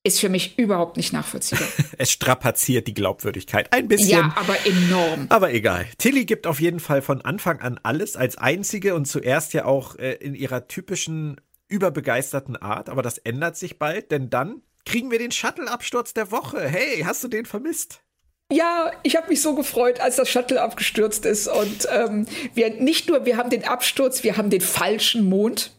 ist 0.06 0.20
für 0.20 0.28
mich 0.28 0.60
überhaupt 0.60 0.98
nicht 0.98 1.14
nachvollziehbar. 1.14 1.66
es 1.98 2.12
strapaziert 2.12 2.88
die 2.88 2.94
Glaubwürdigkeit 2.94 3.72
ein 3.72 3.88
bisschen. 3.88 4.10
Ja, 4.10 4.34
aber 4.36 4.58
enorm. 4.66 5.28
Aber 5.30 5.54
egal. 5.54 5.86
Tilly 5.98 6.26
gibt 6.26 6.46
auf 6.46 6.60
jeden 6.60 6.82
Fall 6.82 7.02
von 7.02 7.22
Anfang 7.22 7.62
an 7.62 7.80
alles 7.84 8.18
als 8.18 8.38
einzige 8.38 8.96
und 8.96 9.06
zuerst 9.06 9.54
ja 9.54 9.64
auch 9.64 9.96
äh, 9.96 10.16
in 10.16 10.36
ihrer 10.36 10.68
typischen 10.68 11.40
überbegeisterten 11.70 12.58
Art. 12.58 12.90
Aber 12.90 13.02
das 13.02 13.18
ändert 13.18 13.56
sich 13.56 13.80
bald, 13.80 14.12
denn 14.12 14.30
dann 14.30 14.62
kriegen 14.86 15.12
wir 15.12 15.20
den 15.20 15.32
Shuttle-Absturz 15.32 16.14
der 16.14 16.32
Woche. 16.32 16.68
Hey, 16.68 17.04
hast 17.06 17.24
du 17.24 17.28
den 17.28 17.46
vermisst? 17.46 18.02
Ja, 18.52 18.92
ich 19.02 19.16
habe 19.16 19.30
mich 19.30 19.42
so 19.42 19.56
gefreut, 19.56 20.00
als 20.00 20.18
das 20.18 20.30
Shuttle 20.30 20.62
abgestürzt 20.62 21.26
ist. 21.26 21.48
Und 21.48 21.88
ähm, 21.92 22.28
wir 22.54 22.70
nicht 22.70 23.10
nur, 23.10 23.26
wir 23.26 23.38
haben 23.38 23.50
den 23.50 23.64
Absturz, 23.64 24.24
wir 24.24 24.38
haben 24.38 24.50
den 24.50 24.62
falschen 24.62 25.28
Mond. 25.28 25.72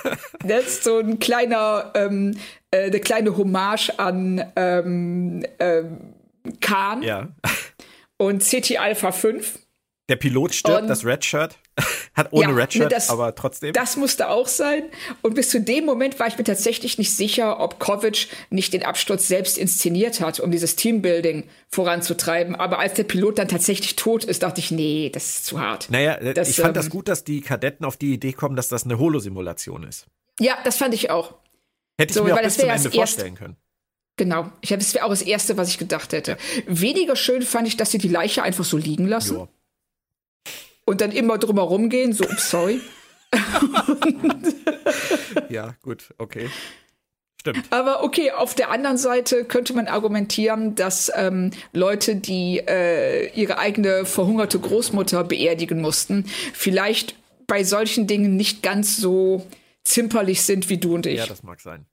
das 0.46 0.66
ist 0.66 0.84
so 0.84 0.98
ein 0.98 1.18
kleiner 1.18 1.92
ähm, 1.94 2.38
äh, 2.72 2.84
eine 2.84 3.00
kleine 3.00 3.36
Hommage 3.36 3.90
an 3.98 4.50
ähm, 4.56 5.44
ähm, 5.58 6.14
Khan 6.60 7.02
ja. 7.02 7.28
und 8.16 8.42
CT 8.42 8.78
Alpha 8.78 9.12
5. 9.12 9.58
Der 10.12 10.16
Pilot 10.16 10.54
stirbt, 10.54 10.82
und, 10.82 10.88
das 10.88 11.06
Redshirt. 11.06 11.56
Hat 12.14 12.28
ohne 12.32 12.50
ja, 12.50 12.54
Redshirt, 12.54 12.92
das, 12.92 13.08
aber 13.08 13.34
trotzdem. 13.34 13.72
Das 13.72 13.96
musste 13.96 14.28
auch 14.28 14.46
sein. 14.46 14.82
Und 15.22 15.34
bis 15.34 15.48
zu 15.48 15.58
dem 15.58 15.86
Moment 15.86 16.20
war 16.20 16.26
ich 16.26 16.36
mir 16.36 16.44
tatsächlich 16.44 16.98
nicht 16.98 17.16
sicher, 17.16 17.60
ob 17.60 17.78
Kovic 17.78 18.28
nicht 18.50 18.74
den 18.74 18.84
Absturz 18.84 19.26
selbst 19.26 19.56
inszeniert 19.56 20.20
hat, 20.20 20.38
um 20.38 20.50
dieses 20.50 20.76
Teambuilding 20.76 21.44
voranzutreiben. 21.70 22.56
Aber 22.56 22.78
als 22.78 22.92
der 22.92 23.04
Pilot 23.04 23.38
dann 23.38 23.48
tatsächlich 23.48 23.96
tot 23.96 24.24
ist, 24.24 24.42
dachte 24.42 24.60
ich, 24.60 24.70
nee, 24.70 25.08
das 25.08 25.24
ist 25.30 25.46
zu 25.46 25.60
hart. 25.60 25.88
Naja, 25.88 26.16
äh, 26.16 26.34
das, 26.34 26.50
ich 26.50 26.56
fand 26.56 26.68
ähm, 26.68 26.74
das 26.74 26.90
gut, 26.90 27.08
dass 27.08 27.24
die 27.24 27.40
Kadetten 27.40 27.86
auf 27.86 27.96
die 27.96 28.12
Idee 28.12 28.34
kommen, 28.34 28.54
dass 28.54 28.68
das 28.68 28.84
eine 28.84 28.98
Holosimulation 28.98 29.84
ist. 29.84 30.04
Ja, 30.40 30.58
das 30.64 30.76
fand 30.76 30.92
ich 30.92 31.08
auch. 31.08 31.36
Hätte 31.96 32.10
ich 32.10 32.14
so, 32.14 32.24
mir 32.24 32.34
auch 32.34 32.42
bis 32.42 32.58
zum 32.58 32.68
Ende 32.68 32.90
vorstellen 32.90 33.34
können. 33.34 33.56
Genau. 34.18 34.52
Ich 34.60 34.68
das 34.68 34.92
wäre 34.92 35.06
auch 35.06 35.10
das 35.10 35.22
Erste, 35.22 35.56
was 35.56 35.70
ich 35.70 35.78
gedacht 35.78 36.12
hätte. 36.12 36.36
Weniger 36.66 37.16
schön 37.16 37.40
fand 37.40 37.66
ich, 37.66 37.78
dass 37.78 37.92
sie 37.92 37.98
die 37.98 38.08
Leiche 38.08 38.42
einfach 38.42 38.64
so 38.64 38.76
liegen 38.76 39.08
lassen. 39.08 39.36
Jo. 39.36 39.48
Und 40.84 41.00
dann 41.00 41.12
immer 41.12 41.38
drumherum 41.38 41.88
gehen, 41.88 42.12
so, 42.12 42.24
sorry. 42.36 42.80
ja, 45.48 45.74
gut, 45.82 46.14
okay. 46.18 46.48
Stimmt. 47.40 47.64
Aber 47.70 48.04
okay, 48.04 48.30
auf 48.30 48.54
der 48.54 48.70
anderen 48.70 48.96
Seite 48.96 49.44
könnte 49.44 49.74
man 49.74 49.88
argumentieren, 49.88 50.76
dass 50.76 51.10
ähm, 51.14 51.50
Leute, 51.72 52.14
die 52.14 52.58
äh, 52.58 53.32
ihre 53.34 53.58
eigene 53.58 54.04
verhungerte 54.04 54.60
Großmutter 54.60 55.24
beerdigen 55.24 55.80
mussten, 55.80 56.26
vielleicht 56.52 57.16
bei 57.48 57.64
solchen 57.64 58.06
Dingen 58.06 58.36
nicht 58.36 58.62
ganz 58.62 58.96
so 58.96 59.44
zimperlich 59.82 60.42
sind 60.42 60.68
wie 60.68 60.78
du 60.78 60.94
und 60.94 61.06
ich. 61.06 61.18
Ja, 61.18 61.26
das 61.26 61.42
mag 61.42 61.60
sein. 61.60 61.86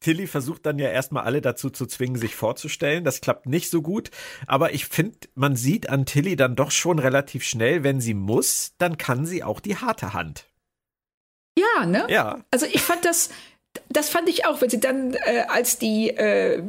Tilly 0.00 0.26
versucht 0.26 0.64
dann 0.64 0.78
ja 0.78 0.88
erstmal 0.88 1.24
alle 1.24 1.40
dazu 1.40 1.70
zu 1.70 1.86
zwingen, 1.86 2.16
sich 2.16 2.36
vorzustellen. 2.36 3.04
Das 3.04 3.20
klappt 3.20 3.46
nicht 3.46 3.70
so 3.70 3.82
gut. 3.82 4.10
Aber 4.46 4.72
ich 4.72 4.86
finde, 4.86 5.18
man 5.34 5.56
sieht 5.56 5.88
an 5.88 6.06
Tilly 6.06 6.36
dann 6.36 6.56
doch 6.56 6.70
schon 6.70 6.98
relativ 6.98 7.44
schnell, 7.44 7.82
wenn 7.82 8.00
sie 8.00 8.14
muss, 8.14 8.74
dann 8.78 8.96
kann 8.96 9.26
sie 9.26 9.42
auch 9.42 9.60
die 9.60 9.76
harte 9.76 10.12
Hand. 10.12 10.46
Ja, 11.58 11.86
ne? 11.86 12.06
Ja. 12.08 12.44
Also 12.52 12.66
ich 12.66 12.80
fand 12.80 13.04
das, 13.04 13.30
das 13.88 14.08
fand 14.08 14.28
ich 14.28 14.46
auch, 14.46 14.60
wenn 14.60 14.70
sie 14.70 14.78
dann 14.78 15.14
äh, 15.14 15.44
als 15.48 15.78
die 15.78 16.10
äh, 16.10 16.62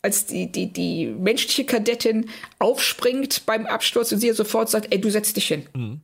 als 0.00 0.24
die, 0.26 0.50
die 0.50 0.72
die 0.72 1.06
menschliche 1.06 1.66
Kadettin 1.66 2.30
aufspringt 2.58 3.44
beim 3.44 3.66
Absturz 3.66 4.12
und 4.12 4.20
sie 4.20 4.28
ja 4.28 4.34
sofort 4.34 4.70
sagt, 4.70 4.92
ey, 4.92 5.00
du 5.00 5.10
setzt 5.10 5.36
dich 5.36 5.48
hin. 5.48 5.66
Mhm. 5.74 6.00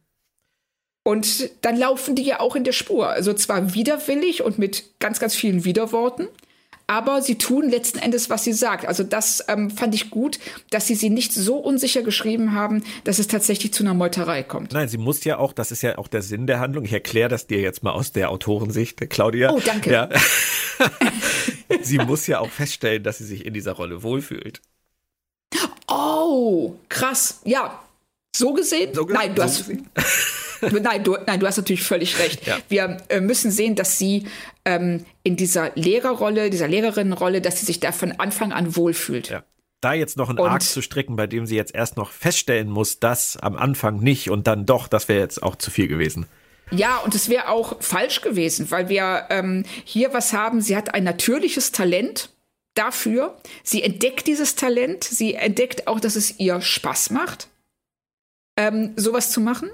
Und 1.06 1.50
dann 1.62 1.76
laufen 1.76 2.16
die 2.16 2.24
ja 2.24 2.40
auch 2.40 2.56
in 2.56 2.64
der 2.64 2.72
Spur. 2.72 3.08
Also 3.08 3.32
zwar 3.32 3.74
widerwillig 3.74 4.42
und 4.42 4.58
mit 4.58 4.98
ganz, 4.98 5.20
ganz 5.20 5.36
vielen 5.36 5.64
Widerworten, 5.64 6.26
aber 6.88 7.22
sie 7.22 7.38
tun 7.38 7.70
letzten 7.70 8.00
Endes, 8.00 8.28
was 8.28 8.42
sie 8.42 8.52
sagt. 8.52 8.86
Also 8.86 9.04
das 9.04 9.44
ähm, 9.46 9.70
fand 9.70 9.94
ich 9.94 10.10
gut, 10.10 10.40
dass 10.70 10.88
sie 10.88 10.96
sie 10.96 11.10
nicht 11.10 11.32
so 11.32 11.58
unsicher 11.58 12.02
geschrieben 12.02 12.54
haben, 12.54 12.82
dass 13.04 13.20
es 13.20 13.28
tatsächlich 13.28 13.72
zu 13.72 13.84
einer 13.84 13.94
Meuterei 13.94 14.42
kommt. 14.42 14.72
Nein, 14.72 14.88
sie 14.88 14.98
muss 14.98 15.22
ja 15.22 15.38
auch, 15.38 15.52
das 15.52 15.70
ist 15.70 15.82
ja 15.82 15.96
auch 15.96 16.08
der 16.08 16.22
Sinn 16.22 16.48
der 16.48 16.58
Handlung. 16.58 16.84
Ich 16.84 16.92
erkläre 16.92 17.28
das 17.28 17.46
dir 17.46 17.60
jetzt 17.60 17.84
mal 17.84 17.92
aus 17.92 18.10
der 18.10 18.32
Autorensicht, 18.32 19.08
Claudia. 19.08 19.52
Oh, 19.52 19.60
danke. 19.64 19.92
Ja. 19.92 20.08
sie 21.82 21.98
muss 21.98 22.26
ja 22.26 22.40
auch 22.40 22.50
feststellen, 22.50 23.04
dass 23.04 23.18
sie 23.18 23.26
sich 23.26 23.46
in 23.46 23.54
dieser 23.54 23.74
Rolle 23.74 24.02
wohlfühlt. 24.02 24.60
Oh, 25.86 26.74
krass. 26.88 27.42
Ja. 27.44 27.80
So 28.34 28.52
gesehen? 28.54 28.92
So 28.92 29.06
gesehen? 29.06 29.20
Nein, 29.20 29.34
du 29.36 29.42
so 29.42 29.44
hast. 29.44 29.70
Nein, 30.82 31.04
du, 31.04 31.16
nein, 31.26 31.40
du 31.40 31.46
hast 31.46 31.56
natürlich 31.56 31.82
völlig 31.82 32.18
recht. 32.18 32.46
Ja. 32.46 32.58
Wir 32.68 32.98
äh, 33.08 33.20
müssen 33.20 33.50
sehen, 33.50 33.74
dass 33.74 33.98
sie 33.98 34.26
ähm, 34.64 35.04
in 35.22 35.36
dieser 35.36 35.72
Lehrerrolle, 35.74 36.50
dieser 36.50 36.68
Lehrerinnenrolle, 36.68 37.40
dass 37.40 37.60
sie 37.60 37.66
sich 37.66 37.80
da 37.80 37.92
von 37.92 38.12
Anfang 38.12 38.52
an 38.52 38.76
wohlfühlt. 38.76 39.28
Ja. 39.30 39.44
Da 39.80 39.92
jetzt 39.92 40.16
noch 40.16 40.30
einen 40.30 40.38
und, 40.38 40.48
Arc 40.48 40.62
zu 40.62 40.82
stricken, 40.82 41.16
bei 41.16 41.26
dem 41.26 41.46
sie 41.46 41.56
jetzt 41.56 41.74
erst 41.74 41.96
noch 41.96 42.10
feststellen 42.10 42.68
muss, 42.68 42.98
dass 42.98 43.36
am 43.36 43.56
Anfang 43.56 44.00
nicht 44.00 44.30
und 44.30 44.46
dann 44.46 44.66
doch, 44.66 44.88
das 44.88 45.08
wäre 45.08 45.20
jetzt 45.20 45.42
auch 45.42 45.56
zu 45.56 45.70
viel 45.70 45.86
gewesen. 45.86 46.26
Ja, 46.70 46.96
und 46.98 47.14
es 47.14 47.28
wäre 47.28 47.48
auch 47.48 47.80
falsch 47.80 48.22
gewesen, 48.22 48.70
weil 48.70 48.88
wir 48.88 49.26
ähm, 49.30 49.64
hier 49.84 50.12
was 50.12 50.32
haben. 50.32 50.60
Sie 50.60 50.76
hat 50.76 50.94
ein 50.94 51.04
natürliches 51.04 51.70
Talent 51.72 52.30
dafür. 52.74 53.36
Sie 53.62 53.82
entdeckt 53.82 54.26
dieses 54.26 54.56
Talent. 54.56 55.04
Sie 55.04 55.34
entdeckt 55.34 55.86
auch, 55.86 56.00
dass 56.00 56.16
es 56.16 56.40
ihr 56.40 56.60
Spaß 56.60 57.10
macht, 57.10 57.48
ähm, 58.56 58.94
sowas 58.96 59.30
zu 59.30 59.40
machen 59.40 59.70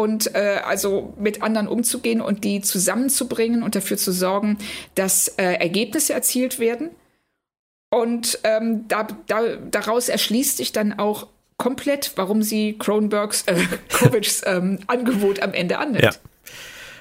und 0.00 0.34
äh, 0.34 0.60
also 0.64 1.12
mit 1.18 1.42
anderen 1.42 1.68
umzugehen 1.68 2.22
und 2.22 2.42
die 2.42 2.62
zusammenzubringen 2.62 3.62
und 3.62 3.74
dafür 3.74 3.98
zu 3.98 4.12
sorgen, 4.12 4.56
dass 4.94 5.28
äh, 5.28 5.42
Ergebnisse 5.42 6.14
erzielt 6.14 6.58
werden. 6.58 6.88
Und 7.90 8.38
ähm, 8.44 8.88
da, 8.88 9.06
da, 9.26 9.56
daraus 9.70 10.08
erschließt 10.08 10.56
sich 10.56 10.72
dann 10.72 10.98
auch 10.98 11.26
komplett, 11.58 12.12
warum 12.16 12.42
sie 12.42 12.78
Kronbergs, 12.78 13.42
äh, 13.42 13.56
Kovics 13.92 14.42
ähm, 14.46 14.78
Angebot 14.86 15.42
am 15.42 15.52
Ende 15.52 15.76
annimmt. 15.76 16.02
Ja. 16.02 16.12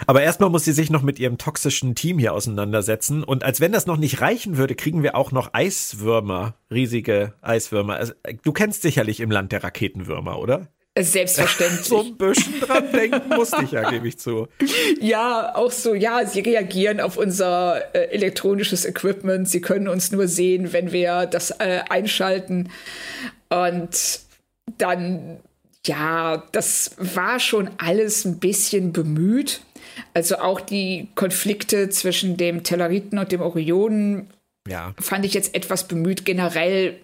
Aber 0.06 0.22
erstmal 0.22 0.50
muss 0.50 0.66
sie 0.66 0.74
sich 0.74 0.90
noch 0.90 1.02
mit 1.02 1.20
ihrem 1.20 1.38
toxischen 1.38 1.96
Team 1.96 2.20
hier 2.20 2.34
auseinandersetzen. 2.34 3.24
Und 3.24 3.46
als 3.46 3.62
wenn 3.62 3.72
das 3.72 3.86
noch 3.86 3.98
nicht 3.98 4.20
reichen 4.20 4.58
würde, 4.58 4.76
kriegen 4.76 5.04
wir 5.04 5.16
auch 5.16 5.32
noch 5.32 5.54
Eiswürmer, 5.54 6.56
riesige 6.70 7.34
Eiswürmer. 7.42 7.96
Also, 7.96 8.14
du 8.44 8.52
kennst 8.52 8.82
sicherlich 8.82 9.22
im 9.22 9.32
Land 9.32 9.54
der 9.54 9.64
Raketenwürmer, 9.64 10.38
oder? 10.40 10.68
Selbstverständlich. 11.04 11.86
so 11.88 12.02
ein 12.02 12.18
bisschen 12.18 12.60
dran 12.60 12.92
denken 12.92 13.30
musste 13.30 13.64
ich 13.64 13.72
ja, 13.72 13.90
gebe 13.90 14.08
ich 14.08 14.20
zu. 14.20 14.48
Ja, 15.00 15.56
auch 15.56 15.72
so, 15.72 15.94
ja, 15.94 16.26
sie 16.26 16.42
reagieren 16.42 17.00
auf 17.00 17.18
unser 17.18 17.96
äh, 17.96 18.10
elektronisches 18.12 18.86
Equipment. 18.86 19.50
Sie 19.50 19.62
können 19.62 19.88
uns 19.88 20.12
nur 20.12 20.28
sehen, 20.28 20.74
wenn 20.74 20.92
wir 20.92 21.26
das 21.26 21.52
äh, 21.52 21.82
einschalten. 21.90 22.70
Und 23.50 24.20
dann, 24.78 25.40
ja, 25.86 26.44
das 26.52 26.92
war 26.98 27.40
schon 27.40 27.70
alles 27.78 28.26
ein 28.26 28.40
bisschen 28.40 28.94
bemüht. 28.94 29.62
Also 30.14 30.38
auch 30.38 30.62
die 30.62 31.08
Konflikte 31.16 31.90
zwischen 31.90 32.38
dem 32.38 32.64
Telleriten 32.64 33.20
und 33.20 33.32
dem 33.32 33.42
Orionen 33.42 34.30
ja. 34.68 34.94
fand 35.00 35.26
ich 35.26 35.34
jetzt 35.34 35.56
etwas 35.56 35.88
bemüht. 35.88 36.26
Generell 36.26 37.00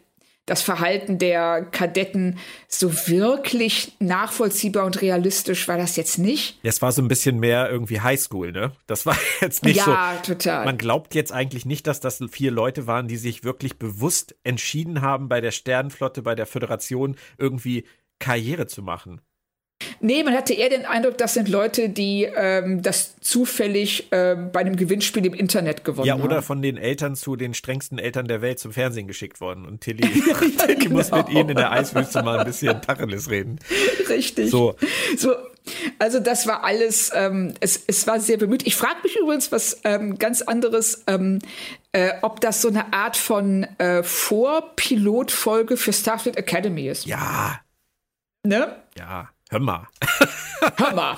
das 0.46 0.62
Verhalten 0.62 1.18
der 1.18 1.64
Kadetten 1.64 2.38
so 2.68 2.92
wirklich 3.08 3.94
nachvollziehbar 4.00 4.86
und 4.86 5.02
realistisch 5.02 5.68
war 5.68 5.78
das 5.78 5.96
jetzt 5.96 6.20
nicht. 6.20 6.60
Es 6.62 6.82
war 6.82 6.92
so 6.92 7.02
ein 7.02 7.08
bisschen 7.08 7.40
mehr 7.40 7.70
irgendwie 7.70 8.02
Highschool, 8.02 8.52
ne? 8.52 8.72
Das 8.86 9.06
war 9.06 9.18
jetzt 9.42 9.64
nicht 9.64 9.78
ja, 9.78 9.84
so. 9.84 9.92
Ja, 9.92 10.16
total. 10.24 10.66
Man 10.66 10.78
glaubt 10.78 11.16
jetzt 11.16 11.32
eigentlich 11.32 11.66
nicht, 11.66 11.88
dass 11.88 12.00
das 12.00 12.20
vier 12.32 12.52
Leute 12.52 12.86
waren, 12.86 13.08
die 13.08 13.18
sich 13.18 13.44
wirklich 13.44 13.78
bewusst 13.78 14.36
entschieden 14.44 15.02
haben, 15.02 15.30
bei 15.30 15.42
der 15.42 15.52
Sternenflotte, 15.52 16.22
bei 16.22 16.36
der 16.36 16.46
Föderation 16.46 17.16
irgendwie 17.38 17.86
Karriere 18.20 18.68
zu 18.68 18.84
machen. 18.84 19.22
Nee, 20.00 20.24
man 20.24 20.34
hatte 20.34 20.54
eher 20.54 20.70
den 20.70 20.86
Eindruck, 20.86 21.18
das 21.18 21.34
sind 21.34 21.50
Leute, 21.50 21.90
die 21.90 22.24
ähm, 22.24 22.82
das 22.82 23.16
zufällig 23.22 24.12
äh, 24.12 24.36
bei 24.36 24.62
einem 24.62 24.76
Gewinnspiel 24.76 25.26
im 25.26 25.34
Internet 25.34 25.84
gewonnen 25.84 26.10
haben. 26.10 26.20
Ja, 26.20 26.26
oder 26.26 26.38
haben. 26.38 26.44
von 26.44 26.62
den 26.62 26.78
Eltern 26.78 27.16
zu 27.16 27.36
den 27.36 27.54
strengsten 27.54 27.98
Eltern 27.98 28.28
der 28.28 28.42
Welt 28.42 28.60
zum 28.60 28.72
Fernsehen 28.74 29.08
geschickt 29.08 29.42
worden. 29.42 29.66
Und 29.66 29.82
Tilly, 29.82 30.02
Tilly 30.58 30.76
genau. 30.76 30.98
muss 30.98 31.12
mit 31.12 31.30
ihnen 31.30 31.50
in 31.50 31.58
der 31.58 31.72
Eiswüste 31.72 32.24
mal 32.24 32.40
ein 32.40 32.46
bisschen 32.46 32.82
Tacheles 32.82 33.30
reden. 33.30 33.60
Richtig. 34.10 34.52
So. 34.52 34.76
so 35.18 35.34
also 36.00 36.20
das 36.20 36.48
war 36.48 36.64
alles, 36.64 37.12
ähm, 37.14 37.54
es, 37.60 37.84
es 37.88 38.06
war 38.08 38.20
sehr 38.20 38.38
bemüht. 38.38 38.66
Ich 38.68 38.76
frage 38.76 38.98
mich 39.04 39.18
übrigens 39.18 39.52
was 39.52 39.82
ähm, 39.84 40.18
ganz 40.20 40.42
anderes, 40.42 41.04
ähm, 41.08 41.40
äh, 41.92 42.14
ob 42.22 42.42
das 42.42 42.62
so 42.62 42.68
eine 42.68 42.94
Art 42.94 43.18
von 43.18 43.64
äh, 43.78 44.04
Vorpilotfolge 44.04 45.78
für 45.78 45.94
Starfleet 45.94 46.38
Academy 46.38 46.88
ist. 46.88 47.06
Ja. 47.06 47.60
Ne? 48.44 48.76
Ja. 48.98 49.30
Hör 49.50 49.60
mal. 49.60 49.88
Hör 50.78 50.94
mal. 50.94 51.18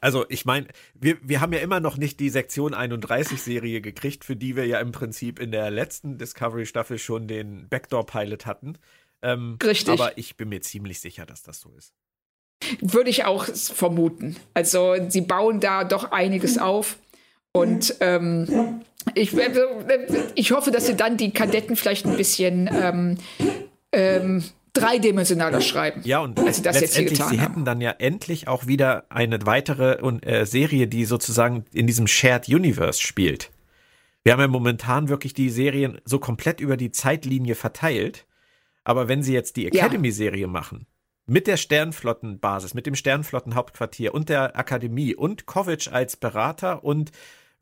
Also 0.00 0.24
ich 0.28 0.44
meine, 0.44 0.66
wir, 0.94 1.16
wir 1.22 1.40
haben 1.40 1.52
ja 1.52 1.60
immer 1.60 1.80
noch 1.80 1.96
nicht 1.96 2.20
die 2.20 2.30
Sektion 2.30 2.74
31-Serie 2.74 3.80
gekriegt, 3.80 4.24
für 4.24 4.36
die 4.36 4.56
wir 4.56 4.66
ja 4.66 4.80
im 4.80 4.92
Prinzip 4.92 5.38
in 5.38 5.52
der 5.52 5.70
letzten 5.70 6.18
Discovery-Staffel 6.18 6.98
schon 6.98 7.28
den 7.28 7.68
Backdoor-Pilot 7.68 8.46
hatten. 8.46 8.78
Ähm, 9.22 9.58
Richtig. 9.62 9.92
Aber 9.92 10.18
ich 10.18 10.36
bin 10.36 10.48
mir 10.48 10.60
ziemlich 10.60 11.00
sicher, 11.00 11.26
dass 11.26 11.42
das 11.42 11.60
so 11.60 11.72
ist. 11.76 11.92
Würde 12.80 13.10
ich 13.10 13.24
auch 13.24 13.44
vermuten. 13.44 14.36
Also 14.54 14.96
sie 15.08 15.20
bauen 15.20 15.60
da 15.60 15.84
doch 15.84 16.12
einiges 16.12 16.58
auf. 16.58 16.98
Und 17.52 17.96
ähm, 18.00 18.82
ich, 19.14 19.36
ich 20.34 20.52
hoffe, 20.52 20.70
dass 20.70 20.86
sie 20.86 20.96
dann 20.96 21.16
die 21.16 21.32
Kadetten 21.32 21.76
vielleicht 21.76 22.06
ein 22.06 22.16
bisschen 22.16 22.70
ähm, 22.72 23.18
ähm, 23.92 24.44
dreidimensionaler 24.72 25.60
schreiben. 25.60 26.00
Ja, 26.04 26.20
und 26.20 26.38
als 26.38 26.56
sie 26.56 26.62
das 26.62 26.80
letztendlich, 26.80 27.18
jetzt 27.18 27.28
sie 27.30 27.40
haben. 27.40 27.48
hätten 27.48 27.64
dann 27.64 27.80
ja 27.80 27.90
endlich 27.90 28.48
auch 28.48 28.66
wieder 28.66 29.04
eine 29.10 29.44
weitere 29.44 29.98
äh, 30.22 30.46
Serie, 30.46 30.86
die 30.86 31.04
sozusagen 31.04 31.64
in 31.72 31.86
diesem 31.86 32.06
Shared 32.06 32.48
Universe 32.48 33.00
spielt. 33.00 33.50
Wir 34.24 34.32
haben 34.32 34.40
ja 34.40 34.48
momentan 34.48 35.08
wirklich 35.08 35.34
die 35.34 35.50
Serien 35.50 36.00
so 36.04 36.18
komplett 36.18 36.60
über 36.60 36.76
die 36.76 36.92
Zeitlinie 36.92 37.54
verteilt. 37.54 38.26
Aber 38.84 39.08
wenn 39.08 39.22
sie 39.22 39.32
jetzt 39.32 39.56
die 39.56 39.66
Academy-Serie 39.66 40.42
ja. 40.42 40.48
machen, 40.48 40.86
mit 41.26 41.46
der 41.46 41.56
Sternflottenbasis, 41.56 42.74
mit 42.74 42.86
dem 42.86 42.94
Sternflottenhauptquartier 42.94 44.12
und 44.14 44.28
der 44.28 44.56
Akademie 44.56 45.14
und 45.14 45.46
Kovic 45.46 45.92
als 45.92 46.16
Berater 46.16 46.82
und 46.82 47.12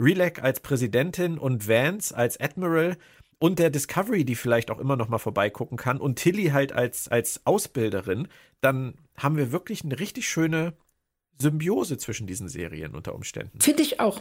Relek 0.01 0.43
als 0.43 0.61
Präsidentin 0.61 1.39
und 1.39 1.69
Vance 1.69 2.17
als 2.17 2.41
Admiral, 2.41 2.97
und 3.41 3.59
der 3.59 3.70
Discovery, 3.70 4.24
die 4.24 4.36
vielleicht 4.36 4.70
auch 4.70 4.78
immer 4.78 4.97
noch 4.97 5.09
mal 5.09 5.18
vorbeigucken 5.18 5.76
kann 5.76 5.99
und 5.99 6.16
Tilly 6.16 6.51
halt 6.51 6.72
als, 6.72 7.09
als 7.09 7.41
Ausbilderin, 7.45 8.28
dann 8.61 8.95
haben 9.16 9.36
wir 9.36 9.51
wirklich 9.51 9.82
eine 9.82 9.99
richtig 9.99 10.28
schöne 10.28 10.74
Symbiose 11.38 11.97
zwischen 11.99 12.26
diesen 12.26 12.49
Serien 12.49 12.95
unter 12.95 13.14
Umständen. 13.14 13.59
Finde 13.59 13.82
ich 13.82 13.99
auch. 13.99 14.20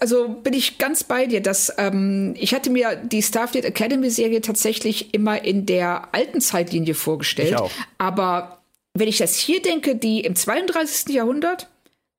Also 0.00 0.28
bin 0.28 0.54
ich 0.54 0.78
ganz 0.78 1.04
bei 1.04 1.26
dir, 1.26 1.40
dass 1.40 1.72
ähm, 1.78 2.34
ich 2.36 2.52
hatte 2.52 2.68
mir 2.68 2.96
die 2.96 3.22
Starfleet 3.22 3.64
Academy 3.64 4.10
Serie 4.10 4.40
tatsächlich 4.40 5.14
immer 5.14 5.44
in 5.44 5.64
der 5.64 6.12
alten 6.12 6.40
Zeitlinie 6.40 6.94
vorgestellt. 6.94 7.50
Ich 7.50 7.56
auch. 7.56 7.70
Aber 7.96 8.60
wenn 8.92 9.06
ich 9.06 9.18
das 9.18 9.36
hier 9.36 9.62
denke, 9.62 9.94
die 9.94 10.22
im 10.22 10.34
32. 10.34 11.14
Jahrhundert 11.14 11.68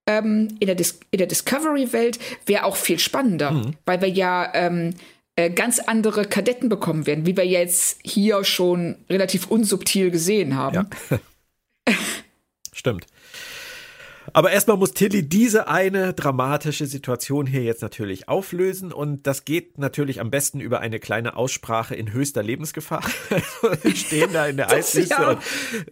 ähm, 0.08 0.48
in, 0.62 0.68
der 0.68 0.78
in 1.12 1.18
der 1.18 1.28
Discovery-Welt 1.28 2.18
wäre 2.46 2.64
auch 2.64 2.78
viel 2.78 2.98
spannender, 2.98 3.52
mhm. 3.52 3.74
weil 3.86 4.00
wir 4.00 4.10
ja 4.10 4.50
ähm, 4.54 4.92
äh, 4.92 4.94
ganz 5.48 5.80
andere 5.80 6.26
Kadetten 6.26 6.68
bekommen 6.68 7.08
werden, 7.08 7.26
wie 7.26 7.38
wir 7.38 7.46
jetzt 7.46 8.00
hier 8.04 8.44
schon 8.44 8.98
relativ 9.10 9.48
unsubtil 9.48 10.12
gesehen 10.12 10.56
haben. 10.56 10.90
Ja. 11.10 11.20
Stimmt. 12.74 13.06
Aber 14.34 14.52
erstmal 14.52 14.78
muss 14.78 14.94
Tilly 14.94 15.28
diese 15.28 15.68
eine 15.68 16.14
dramatische 16.14 16.86
Situation 16.86 17.48
hier 17.48 17.64
jetzt 17.64 17.82
natürlich 17.82 18.28
auflösen 18.28 18.92
und 18.92 19.26
das 19.26 19.46
geht 19.46 19.78
natürlich 19.78 20.20
am 20.20 20.30
besten 20.30 20.60
über 20.60 20.82
eine 20.82 21.00
kleine 21.00 21.36
Aussprache 21.36 21.96
in 21.96 22.12
höchster 22.12 22.44
Lebensgefahr. 22.44 23.04
Sie 23.84 23.96
stehen 23.96 24.34
da 24.34 24.46
in 24.46 24.58
der 24.58 24.70
Eiswüste 24.72 25.14
ja, 25.14 25.30
und 25.30 25.40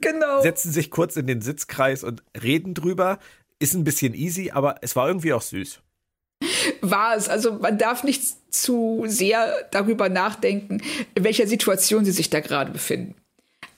genau. 0.02 0.42
setzen 0.42 0.72
sich 0.72 0.92
kurz 0.92 1.16
in 1.16 1.26
den 1.26 1.42
Sitzkreis 1.42 2.04
und 2.04 2.24
reden 2.42 2.74
drüber. 2.74 3.18
Ist 3.60 3.74
ein 3.74 3.84
bisschen 3.84 4.14
easy, 4.14 4.52
aber 4.52 4.76
es 4.82 4.96
war 4.96 5.08
irgendwie 5.08 5.34
auch 5.34 5.42
süß 5.42 5.82
war 6.82 7.16
es. 7.16 7.30
Also 7.30 7.54
man 7.54 7.78
darf 7.78 8.04
nicht 8.04 8.24
zu 8.54 9.04
sehr 9.08 9.54
darüber 9.72 10.10
nachdenken, 10.10 10.82
in 11.16 11.24
welcher 11.24 11.48
Situation 11.48 12.06
sie 12.06 12.12
sich 12.12 12.30
da 12.30 12.40
gerade 12.40 12.72
befinden 12.72 13.16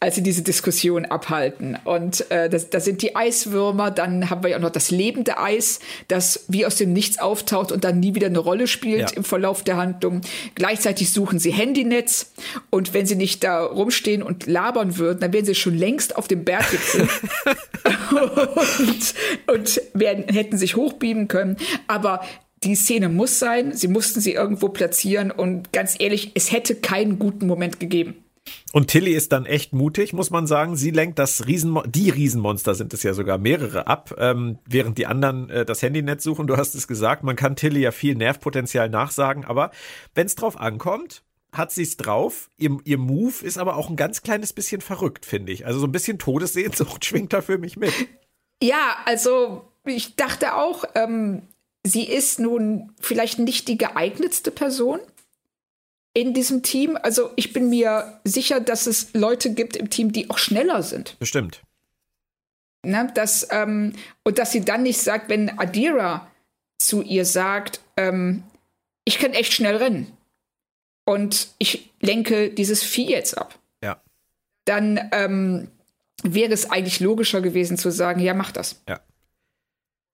als 0.01 0.15
sie 0.15 0.23
diese 0.23 0.43
Diskussion 0.43 1.05
abhalten. 1.05 1.77
Und 1.83 2.31
äh, 2.31 2.49
das 2.49 2.85
sind 2.85 3.01
die 3.01 3.17
Eiswürmer, 3.17 3.91
dann 3.91 4.29
haben 4.29 4.43
wir 4.43 4.51
ja 4.51 4.57
auch 4.57 4.61
noch 4.61 4.69
das 4.69 4.91
lebende 4.91 5.37
Eis, 5.37 5.81
das 6.07 6.45
wie 6.47 6.65
aus 6.65 6.77
dem 6.77 6.93
Nichts 6.93 7.19
auftaucht 7.19 7.73
und 7.73 7.83
dann 7.83 7.99
nie 7.99 8.15
wieder 8.15 8.27
eine 8.27 8.39
Rolle 8.39 8.67
spielt 8.67 9.11
ja. 9.11 9.17
im 9.17 9.25
Verlauf 9.25 9.61
der 9.63 9.75
Handlung. 9.75 10.21
Gleichzeitig 10.55 11.11
suchen 11.11 11.37
sie 11.37 11.51
Handynetz 11.51 12.31
und 12.69 12.93
wenn 12.93 13.05
sie 13.05 13.15
nicht 13.15 13.43
da 13.43 13.61
rumstehen 13.65 14.23
und 14.23 14.45
labern 14.45 14.97
würden, 14.97 15.19
dann 15.19 15.33
wären 15.33 15.45
sie 15.45 15.55
schon 15.55 15.77
längst 15.77 16.15
auf 16.15 16.29
dem 16.29 16.45
Berggipfel 16.45 17.09
und, 18.79 19.13
und 19.47 19.81
werden, 19.93 20.23
hätten 20.33 20.57
sich 20.57 20.77
hochbieben 20.77 21.27
können. 21.27 21.57
Aber 21.87 22.21
die 22.63 22.75
Szene 22.75 23.09
muss 23.09 23.39
sein, 23.39 23.75
sie 23.75 23.87
mussten 23.87 24.19
sie 24.21 24.33
irgendwo 24.33 24.69
platzieren 24.69 25.31
und 25.31 25.71
ganz 25.71 25.95
ehrlich, 25.99 26.31
es 26.35 26.51
hätte 26.51 26.75
keinen 26.75 27.19
guten 27.19 27.47
Moment 27.47 27.79
gegeben. 27.79 28.23
Und 28.71 28.87
Tilly 28.87 29.13
ist 29.13 29.31
dann 29.31 29.45
echt 29.45 29.73
mutig, 29.73 30.13
muss 30.13 30.29
man 30.29 30.47
sagen. 30.47 30.75
Sie 30.75 30.91
lenkt 30.91 31.19
das 31.19 31.45
Riesenmo 31.45 31.83
die 31.85 32.09
Riesenmonster 32.09 32.75
sind 32.75 32.93
es 32.93 33.03
ja 33.03 33.13
sogar 33.13 33.37
mehrere 33.37 33.87
ab, 33.87 34.15
ähm, 34.17 34.59
während 34.65 34.97
die 34.97 35.05
anderen 35.05 35.49
äh, 35.49 35.65
das 35.65 35.81
Handynetz 35.81 36.23
suchen. 36.23 36.47
Du 36.47 36.57
hast 36.57 36.75
es 36.75 36.87
gesagt, 36.87 37.23
man 37.23 37.35
kann 37.35 37.55
Tilly 37.55 37.81
ja 37.81 37.91
viel 37.91 38.15
Nervpotenzial 38.15 38.89
nachsagen, 38.89 39.45
aber 39.45 39.71
wenn 40.15 40.25
es 40.25 40.35
drauf 40.35 40.59
ankommt, 40.59 41.23
hat 41.51 41.71
sie 41.71 41.83
es 41.83 41.97
drauf. 41.97 42.49
Ihr, 42.57 42.77
ihr 42.83 42.97
Move 42.97 43.43
ist 43.43 43.57
aber 43.57 43.75
auch 43.75 43.89
ein 43.89 43.95
ganz 43.95 44.21
kleines 44.21 44.53
bisschen 44.53 44.81
verrückt, 44.81 45.25
finde 45.25 45.51
ich. 45.51 45.65
Also 45.65 45.79
so 45.79 45.87
ein 45.87 45.91
bisschen 45.91 46.19
Todessehnsucht 46.19 47.05
schwingt 47.05 47.33
da 47.33 47.41
für 47.41 47.57
mich 47.57 47.77
mit. 47.77 47.93
Ja, 48.61 48.97
also 49.05 49.65
ich 49.85 50.15
dachte 50.15 50.55
auch, 50.55 50.83
ähm, 50.95 51.43
sie 51.85 52.03
ist 52.03 52.39
nun 52.39 52.91
vielleicht 52.99 53.39
nicht 53.39 53.67
die 53.67 53.77
geeignetste 53.77 54.51
Person 54.51 54.99
in 56.13 56.33
diesem 56.33 56.63
Team. 56.63 56.97
Also 57.01 57.31
ich 57.35 57.53
bin 57.53 57.69
mir 57.69 58.19
sicher, 58.23 58.59
dass 58.59 58.87
es 58.87 59.13
Leute 59.13 59.53
gibt 59.53 59.75
im 59.75 59.89
Team, 59.89 60.11
die 60.11 60.29
auch 60.29 60.37
schneller 60.37 60.83
sind. 60.83 61.17
Bestimmt. 61.19 61.61
Ne, 62.85 63.11
dass, 63.13 63.47
ähm, 63.51 63.93
und 64.23 64.39
dass 64.39 64.53
sie 64.53 64.63
dann 64.63 64.83
nicht 64.83 64.99
sagt, 64.99 65.29
wenn 65.29 65.59
Adira 65.59 66.31
zu 66.77 67.01
ihr 67.01 67.25
sagt, 67.25 67.81
ähm, 67.97 68.43
ich 69.03 69.19
kann 69.19 69.33
echt 69.33 69.51
schnell 69.51 69.75
rennen 69.75 70.15
und 71.05 71.49
ich 71.57 71.91
lenke 71.99 72.51
dieses 72.51 72.83
Vieh 72.83 73.09
jetzt 73.09 73.37
ab. 73.37 73.59
Ja. 73.83 74.01
Dann 74.63 75.09
ähm, 75.11 75.69
wäre 76.23 76.53
es 76.53 76.69
eigentlich 76.69 77.01
logischer 77.01 77.41
gewesen 77.41 77.77
zu 77.77 77.91
sagen, 77.91 78.21
ja, 78.21 78.33
mach 78.33 78.51
das. 78.51 78.81
Ja. 78.87 79.01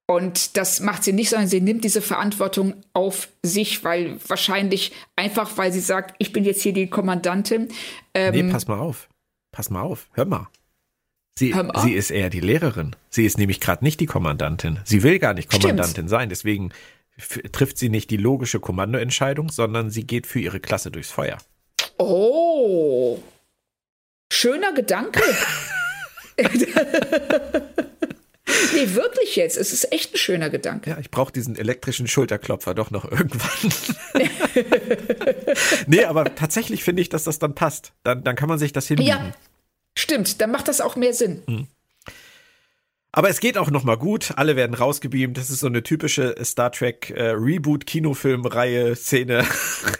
Und 0.07 0.55
das 0.55 0.81
macht 0.81 1.03
sie 1.03 1.13
nicht, 1.13 1.29
sondern 1.29 1.47
sie 1.47 1.61
nimmt 1.61 1.83
diese 1.83 2.01
Verantwortung 2.01 2.75
auf 2.93 3.29
sich, 3.41 3.83
weil 3.83 4.17
wahrscheinlich 4.27 4.91
einfach, 5.15 5.57
weil 5.57 5.71
sie 5.71 5.79
sagt, 5.79 6.15
ich 6.19 6.31
bin 6.31 6.43
jetzt 6.43 6.61
hier 6.61 6.73
die 6.73 6.87
Kommandantin. 6.87 7.69
Ähm, 8.13 8.47
nee, 8.47 8.51
pass 8.51 8.67
mal 8.67 8.77
auf. 8.77 9.09
Pass 9.51 9.71
mal 9.71 9.81
auf. 9.81 10.07
Hör 10.13 10.25
mal. 10.25 10.47
Sie, 11.37 11.55
Hör 11.55 11.71
sie 11.81 11.93
ist 11.93 12.11
eher 12.11 12.29
die 12.29 12.39
Lehrerin. 12.39 12.95
Sie 13.09 13.25
ist 13.25 13.37
nämlich 13.37 13.59
gerade 13.59 13.83
nicht 13.83 13.99
die 13.99 14.05
Kommandantin. 14.05 14.79
Sie 14.85 15.01
will 15.01 15.17
gar 15.19 15.33
nicht 15.33 15.49
Kommandantin 15.49 15.93
Stimmt. 15.93 16.09
sein. 16.09 16.29
Deswegen 16.29 16.71
trifft 17.51 17.77
sie 17.77 17.89
nicht 17.89 18.09
die 18.11 18.17
logische 18.17 18.59
Kommandoentscheidung, 18.59 19.49
sondern 19.49 19.89
sie 19.89 20.05
geht 20.05 20.27
für 20.27 20.39
ihre 20.39 20.59
Klasse 20.59 20.91
durchs 20.91 21.11
Feuer. 21.11 21.37
Oh. 21.97 23.19
Schöner 24.31 24.71
Gedanke. 24.73 25.21
Nee, 28.73 28.93
wirklich 28.93 29.35
jetzt. 29.35 29.57
Es 29.57 29.73
ist 29.73 29.91
echt 29.91 30.13
ein 30.13 30.17
schöner 30.17 30.49
Gedanke. 30.49 30.91
Ja, 30.91 30.97
ich 30.99 31.09
brauche 31.09 31.31
diesen 31.31 31.55
elektrischen 31.55 32.07
Schulterklopfer 32.07 32.75
doch 32.75 32.91
noch 32.91 33.09
irgendwann. 33.09 33.73
nee, 35.87 36.03
aber 36.03 36.35
tatsächlich 36.35 36.83
finde 36.83 37.01
ich, 37.01 37.09
dass 37.09 37.23
das 37.23 37.39
dann 37.39 37.55
passt. 37.55 37.93
Dann, 38.03 38.23
dann 38.23 38.35
kann 38.35 38.47
man 38.47 38.59
sich 38.59 38.71
das 38.71 38.87
hinbiegen. 38.87 39.09
Ja, 39.09 39.33
stimmt. 39.97 40.41
Dann 40.41 40.51
macht 40.51 40.67
das 40.67 40.79
auch 40.79 40.95
mehr 40.95 41.13
Sinn. 41.13 41.41
Hm. 41.47 41.67
Aber 43.15 43.29
es 43.29 43.39
geht 43.39 43.57
auch 43.57 43.71
noch 43.71 43.85
mal 43.85 43.95
gut. 43.95 44.33
Alle 44.35 44.57
werden 44.57 44.73
rausgebeamt. 44.73 45.37
Das 45.37 45.49
ist 45.49 45.61
so 45.61 45.67
eine 45.67 45.83
typische 45.83 46.35
Star 46.43 46.69
Trek 46.69 47.11
äh, 47.11 47.29
Reboot 47.29 47.85
Kinofilmreihe 47.85 48.93
Szene, 48.93 49.45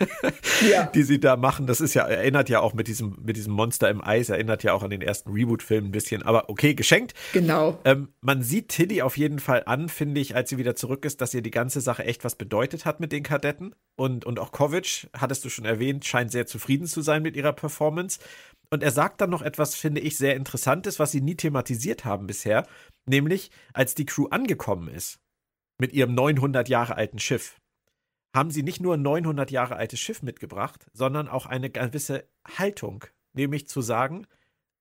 ja. 0.69 0.87
die 0.87 1.03
sie 1.03 1.21
da 1.21 1.37
machen. 1.37 1.65
Das 1.65 1.79
ist 1.79 1.93
ja 1.93 2.03
erinnert 2.03 2.49
ja 2.49 2.59
auch 2.59 2.73
mit 2.73 2.89
diesem 2.89 3.15
mit 3.23 3.37
diesem 3.37 3.53
Monster 3.53 3.89
im 3.89 4.03
Eis 4.03 4.27
erinnert 4.27 4.63
ja 4.63 4.73
auch 4.73 4.83
an 4.83 4.89
den 4.89 5.01
ersten 5.01 5.31
Reboot 5.31 5.63
Film 5.63 5.85
ein 5.85 5.91
bisschen. 5.91 6.23
Aber 6.23 6.49
okay, 6.49 6.75
geschenkt. 6.75 7.13
Genau. 7.31 7.79
Ähm, 7.85 8.09
man 8.19 8.41
sieht 8.41 8.67
Tilly 8.67 9.01
auf 9.01 9.15
jeden 9.15 9.39
Fall 9.39 9.63
an, 9.65 9.87
finde 9.87 10.19
ich, 10.19 10.35
als 10.35 10.49
sie 10.49 10.57
wieder 10.57 10.75
zurück 10.75 11.05
ist, 11.05 11.21
dass 11.21 11.33
ihr 11.33 11.41
die 11.41 11.51
ganze 11.51 11.79
Sache 11.79 12.03
echt 12.03 12.25
was 12.25 12.35
bedeutet 12.35 12.83
hat 12.83 12.99
mit 12.99 13.13
den 13.13 13.23
Kadetten. 13.23 13.73
Und 13.95 14.25
und 14.25 14.39
auch 14.39 14.51
Kovic, 14.51 15.07
hattest 15.17 15.45
du 15.45 15.49
schon 15.49 15.63
erwähnt, 15.63 16.03
scheint 16.03 16.33
sehr 16.33 16.47
zufrieden 16.47 16.85
zu 16.85 17.01
sein 17.01 17.23
mit 17.23 17.37
ihrer 17.37 17.53
Performance. 17.53 18.19
Und 18.71 18.83
er 18.83 18.91
sagt 18.91 19.21
dann 19.21 19.29
noch 19.29 19.41
etwas, 19.41 19.75
finde 19.75 20.01
ich, 20.01 20.17
sehr 20.17 20.35
Interessantes, 20.35 20.99
was 20.99 21.11
sie 21.11 21.21
nie 21.21 21.35
thematisiert 21.35 22.03
haben 22.03 22.27
bisher. 22.27 22.65
Nämlich, 23.05 23.51
als 23.73 23.95
die 23.95 24.05
Crew 24.05 24.27
angekommen 24.27 24.87
ist 24.87 25.19
mit 25.77 25.93
ihrem 25.93 26.15
900 26.15 26.69
Jahre 26.69 26.95
alten 26.95 27.19
Schiff, 27.19 27.59
haben 28.33 28.51
sie 28.51 28.63
nicht 28.63 28.81
nur 28.81 28.95
ein 28.95 29.01
900 29.01 29.51
Jahre 29.51 29.75
altes 29.75 29.99
Schiff 29.99 30.21
mitgebracht, 30.21 30.87
sondern 30.93 31.27
auch 31.27 31.45
eine 31.45 31.69
gewisse 31.69 32.27
Haltung, 32.57 33.05
nämlich 33.33 33.67
zu 33.67 33.81
sagen, 33.81 34.27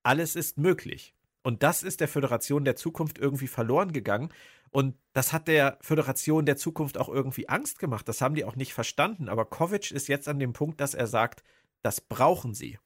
alles 0.03 0.37
ist 0.37 0.59
möglich. 0.59 1.15
Und 1.43 1.63
das 1.63 1.83
ist 1.83 2.01
der 2.01 2.09
Föderation 2.09 2.65
der 2.65 2.75
Zukunft 2.75 3.19
irgendwie 3.19 3.47
verloren 3.47 3.93
gegangen. 3.93 4.31
Und 4.71 4.97
das 5.13 5.33
hat 5.33 5.47
der 5.47 5.79
Föderation 5.83 6.47
der 6.47 6.57
Zukunft 6.57 6.99
auch 6.99 7.09
irgendwie 7.09 7.49
Angst 7.49 7.79
gemacht. 7.79 8.09
Das 8.09 8.21
haben 8.21 8.35
die 8.35 8.45
auch 8.45 8.57
nicht 8.57 8.73
verstanden. 8.73 9.29
Aber 9.29 9.45
Kovic 9.45 9.93
ist 9.93 10.09
jetzt 10.09 10.27
an 10.27 10.39
dem 10.39 10.53
Punkt, 10.53 10.81
dass 10.81 10.95
er 10.95 11.07
sagt, 11.07 11.45
das 11.83 12.01
brauchen 12.01 12.55
sie 12.55 12.79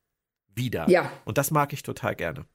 wieder. 0.55 0.91
Ja. 0.91 1.11
Und 1.25 1.39
das 1.39 1.51
mag 1.51 1.73
ich 1.73 1.83
total 1.83 2.17
gerne. 2.17 2.47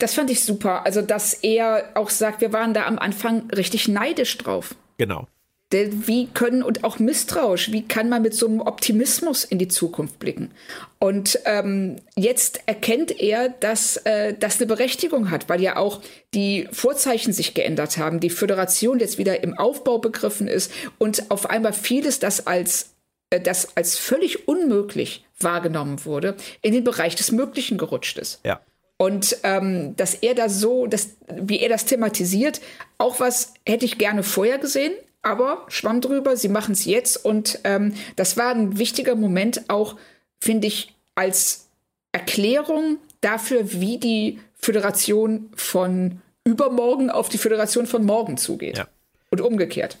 Das 0.00 0.14
fand 0.14 0.30
ich 0.30 0.42
super. 0.42 0.86
Also, 0.86 1.02
dass 1.02 1.34
er 1.34 1.90
auch 1.94 2.10
sagt, 2.10 2.40
wir 2.40 2.52
waren 2.52 2.74
da 2.74 2.86
am 2.86 2.98
Anfang 2.98 3.50
richtig 3.50 3.86
neidisch 3.86 4.36
drauf. 4.38 4.74
Genau. 4.96 5.28
Wie 5.72 6.26
können 6.26 6.64
und 6.64 6.82
auch 6.82 6.98
misstrauisch, 6.98 7.70
wie 7.70 7.86
kann 7.86 8.08
man 8.08 8.22
mit 8.22 8.34
so 8.34 8.48
einem 8.48 8.60
Optimismus 8.60 9.44
in 9.44 9.58
die 9.58 9.68
Zukunft 9.68 10.18
blicken? 10.18 10.50
Und 10.98 11.38
ähm, 11.44 11.96
jetzt 12.16 12.62
erkennt 12.66 13.20
er, 13.20 13.50
dass 13.50 13.98
äh, 13.98 14.34
das 14.34 14.56
eine 14.56 14.66
Berechtigung 14.66 15.30
hat, 15.30 15.48
weil 15.48 15.60
ja 15.60 15.76
auch 15.76 16.00
die 16.34 16.66
Vorzeichen 16.72 17.32
sich 17.32 17.54
geändert 17.54 17.98
haben, 17.98 18.18
die 18.18 18.30
Föderation 18.30 18.98
jetzt 18.98 19.16
wieder 19.16 19.44
im 19.44 19.56
Aufbau 19.56 19.98
begriffen 19.98 20.48
ist 20.48 20.72
und 20.98 21.30
auf 21.30 21.48
einmal 21.48 21.72
vieles, 21.72 22.18
das 22.18 22.48
als, 22.48 22.94
äh, 23.28 23.40
das 23.40 23.76
als 23.76 23.96
völlig 23.96 24.48
unmöglich 24.48 25.24
wahrgenommen 25.38 26.04
wurde, 26.04 26.36
in 26.62 26.72
den 26.72 26.82
Bereich 26.82 27.14
des 27.14 27.30
Möglichen 27.30 27.78
gerutscht 27.78 28.18
ist. 28.18 28.40
Ja. 28.44 28.60
Und 29.00 29.38
ähm, 29.44 29.96
dass 29.96 30.12
er 30.12 30.34
da 30.34 30.50
so, 30.50 30.86
dass, 30.86 31.16
wie 31.34 31.60
er 31.60 31.70
das 31.70 31.86
thematisiert, 31.86 32.60
auch 32.98 33.18
was 33.18 33.54
hätte 33.66 33.86
ich 33.86 33.96
gerne 33.96 34.22
vorher 34.22 34.58
gesehen, 34.58 34.92
aber 35.22 35.64
schwamm 35.68 36.02
drüber, 36.02 36.36
sie 36.36 36.50
machen 36.50 36.72
es 36.72 36.84
jetzt. 36.84 37.24
Und 37.24 37.60
ähm, 37.64 37.94
das 38.16 38.36
war 38.36 38.50
ein 38.50 38.76
wichtiger 38.76 39.14
Moment 39.14 39.70
auch, 39.70 39.96
finde 40.38 40.66
ich, 40.66 40.94
als 41.14 41.70
Erklärung 42.12 42.98
dafür, 43.22 43.72
wie 43.72 43.96
die 43.96 44.38
Föderation 44.54 45.48
von 45.56 46.20
übermorgen 46.44 47.08
auf 47.08 47.30
die 47.30 47.38
Föderation 47.38 47.86
von 47.86 48.04
morgen 48.04 48.36
zugeht. 48.36 48.76
Ja. 48.76 48.88
Und 49.30 49.40
umgekehrt. 49.40 49.96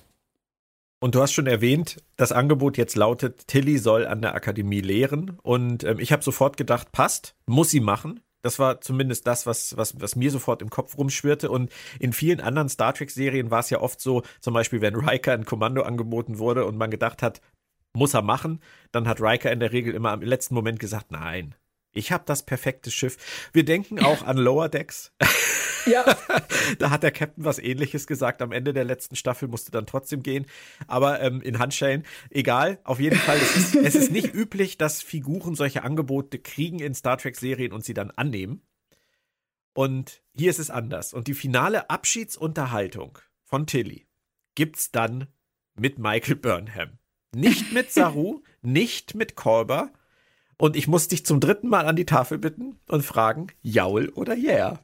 Und 1.02 1.14
du 1.14 1.22
hast 1.22 1.32
schon 1.32 1.46
erwähnt, 1.46 2.02
das 2.16 2.32
Angebot 2.32 2.76
jetzt 2.76 2.96
lautet, 2.96 3.46
Tilly 3.46 3.78
soll 3.78 4.06
an 4.06 4.20
der 4.20 4.34
Akademie 4.34 4.82
lehren. 4.82 5.38
Und 5.42 5.84
ähm, 5.84 5.98
ich 6.00 6.12
habe 6.12 6.22
sofort 6.22 6.58
gedacht, 6.58 6.92
passt, 6.92 7.34
muss 7.46 7.70
sie 7.70 7.80
machen. 7.80 8.20
Das 8.42 8.58
war 8.58 8.80
zumindest 8.80 9.26
das, 9.26 9.46
was, 9.46 9.76
was, 9.76 10.00
was 10.00 10.16
mir 10.16 10.30
sofort 10.30 10.62
im 10.62 10.70
Kopf 10.70 10.96
rumschwirrte. 10.96 11.50
Und 11.50 11.70
in 11.98 12.12
vielen 12.12 12.40
anderen 12.40 12.68
Star 12.68 12.94
Trek-Serien 12.94 13.50
war 13.50 13.60
es 13.60 13.70
ja 13.70 13.80
oft 13.80 14.00
so, 14.00 14.22
zum 14.40 14.54
Beispiel, 14.54 14.80
wenn 14.80 14.94
Riker 14.94 15.32
ein 15.32 15.44
Kommando 15.44 15.82
angeboten 15.82 16.38
wurde 16.38 16.64
und 16.64 16.76
man 16.76 16.90
gedacht 16.90 17.22
hat, 17.22 17.40
muss 17.92 18.14
er 18.14 18.22
machen, 18.22 18.60
dann 18.92 19.08
hat 19.08 19.20
Riker 19.20 19.50
in 19.50 19.60
der 19.60 19.72
Regel 19.72 19.94
immer 19.94 20.12
am 20.12 20.22
letzten 20.22 20.54
Moment 20.54 20.78
gesagt, 20.78 21.10
nein, 21.10 21.54
ich 21.92 22.12
habe 22.12 22.24
das 22.26 22.44
perfekte 22.44 22.90
Schiff. 22.90 23.16
Wir 23.52 23.64
denken 23.64 23.98
auch 24.00 24.22
an 24.22 24.36
Lower 24.36 24.68
Decks. 24.68 25.12
Ja. 25.86 26.04
da 26.78 26.90
hat 26.90 27.02
der 27.02 27.10
Captain 27.10 27.44
was 27.44 27.58
ähnliches 27.58 28.06
gesagt. 28.06 28.42
Am 28.42 28.52
Ende 28.52 28.72
der 28.72 28.84
letzten 28.84 29.16
Staffel 29.16 29.48
musste 29.48 29.70
dann 29.70 29.86
trotzdem 29.86 30.22
gehen. 30.22 30.46
Aber 30.86 31.20
ähm, 31.20 31.40
in 31.40 31.58
Handschellen, 31.58 32.04
egal. 32.30 32.78
Auf 32.84 33.00
jeden 33.00 33.18
Fall, 33.18 33.38
es 33.38 33.56
ist, 33.56 33.74
es 33.74 33.94
ist 33.94 34.12
nicht 34.12 34.34
üblich, 34.34 34.78
dass 34.78 35.02
Figuren 35.02 35.54
solche 35.54 35.82
Angebote 35.82 36.38
kriegen 36.38 36.78
in 36.78 36.94
Star 36.94 37.18
Trek-Serien 37.18 37.72
und 37.72 37.84
sie 37.84 37.94
dann 37.94 38.10
annehmen. 38.10 38.62
Und 39.74 40.22
hier 40.34 40.50
ist 40.50 40.58
es 40.58 40.70
anders. 40.70 41.14
Und 41.14 41.26
die 41.26 41.34
finale 41.34 41.90
Abschiedsunterhaltung 41.90 43.18
von 43.44 43.66
Tilly 43.66 44.06
gibt's 44.54 44.90
dann 44.90 45.28
mit 45.74 45.98
Michael 45.98 46.36
Burnham. 46.36 46.98
Nicht 47.34 47.72
mit 47.72 47.92
Saru, 47.92 48.42
nicht 48.62 49.14
mit 49.14 49.36
Kolber. 49.36 49.92
Und 50.60 50.76
ich 50.76 50.86
muss 50.88 51.08
dich 51.08 51.24
zum 51.24 51.40
dritten 51.40 51.68
Mal 51.68 51.86
an 51.86 51.96
die 51.96 52.04
Tafel 52.04 52.36
bitten 52.36 52.78
und 52.86 53.02
fragen, 53.02 53.46
Jaul 53.62 54.10
oder 54.10 54.36
Yeah? 54.36 54.78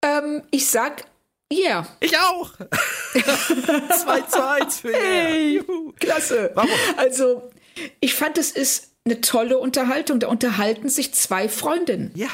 Ähm, 0.00 0.42
ich 0.52 0.70
sag 0.70 1.06
Yeah. 1.52 1.88
Ich 1.98 2.16
auch. 2.16 2.52
2 3.12 4.20
zu 4.22 4.48
1 4.48 4.80
für 4.80 4.92
Hey, 4.92 5.60
klasse. 5.98 6.52
Warum? 6.54 6.70
Also, 6.96 7.50
ich 7.98 8.14
fand, 8.14 8.38
es 8.38 8.52
ist 8.52 8.92
eine 9.04 9.20
tolle 9.20 9.58
Unterhaltung. 9.58 10.20
Da 10.20 10.28
unterhalten 10.28 10.88
sich 10.88 11.12
zwei 11.14 11.48
Freundinnen. 11.48 12.12
Ja. 12.14 12.30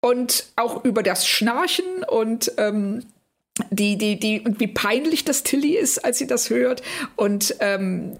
Und 0.00 0.52
auch 0.56 0.84
über 0.84 1.04
das 1.04 1.28
Schnarchen 1.28 2.02
und 2.02 2.52
ähm, 2.56 3.06
die, 3.70 3.96
die, 3.96 4.18
die, 4.18 4.40
und 4.40 4.58
wie 4.58 4.66
peinlich 4.66 5.24
das 5.24 5.44
Tilly 5.44 5.76
ist, 5.76 6.04
als 6.04 6.18
sie 6.18 6.26
das 6.26 6.50
hört. 6.50 6.82
Und 7.14 7.54
ähm, 7.60 8.18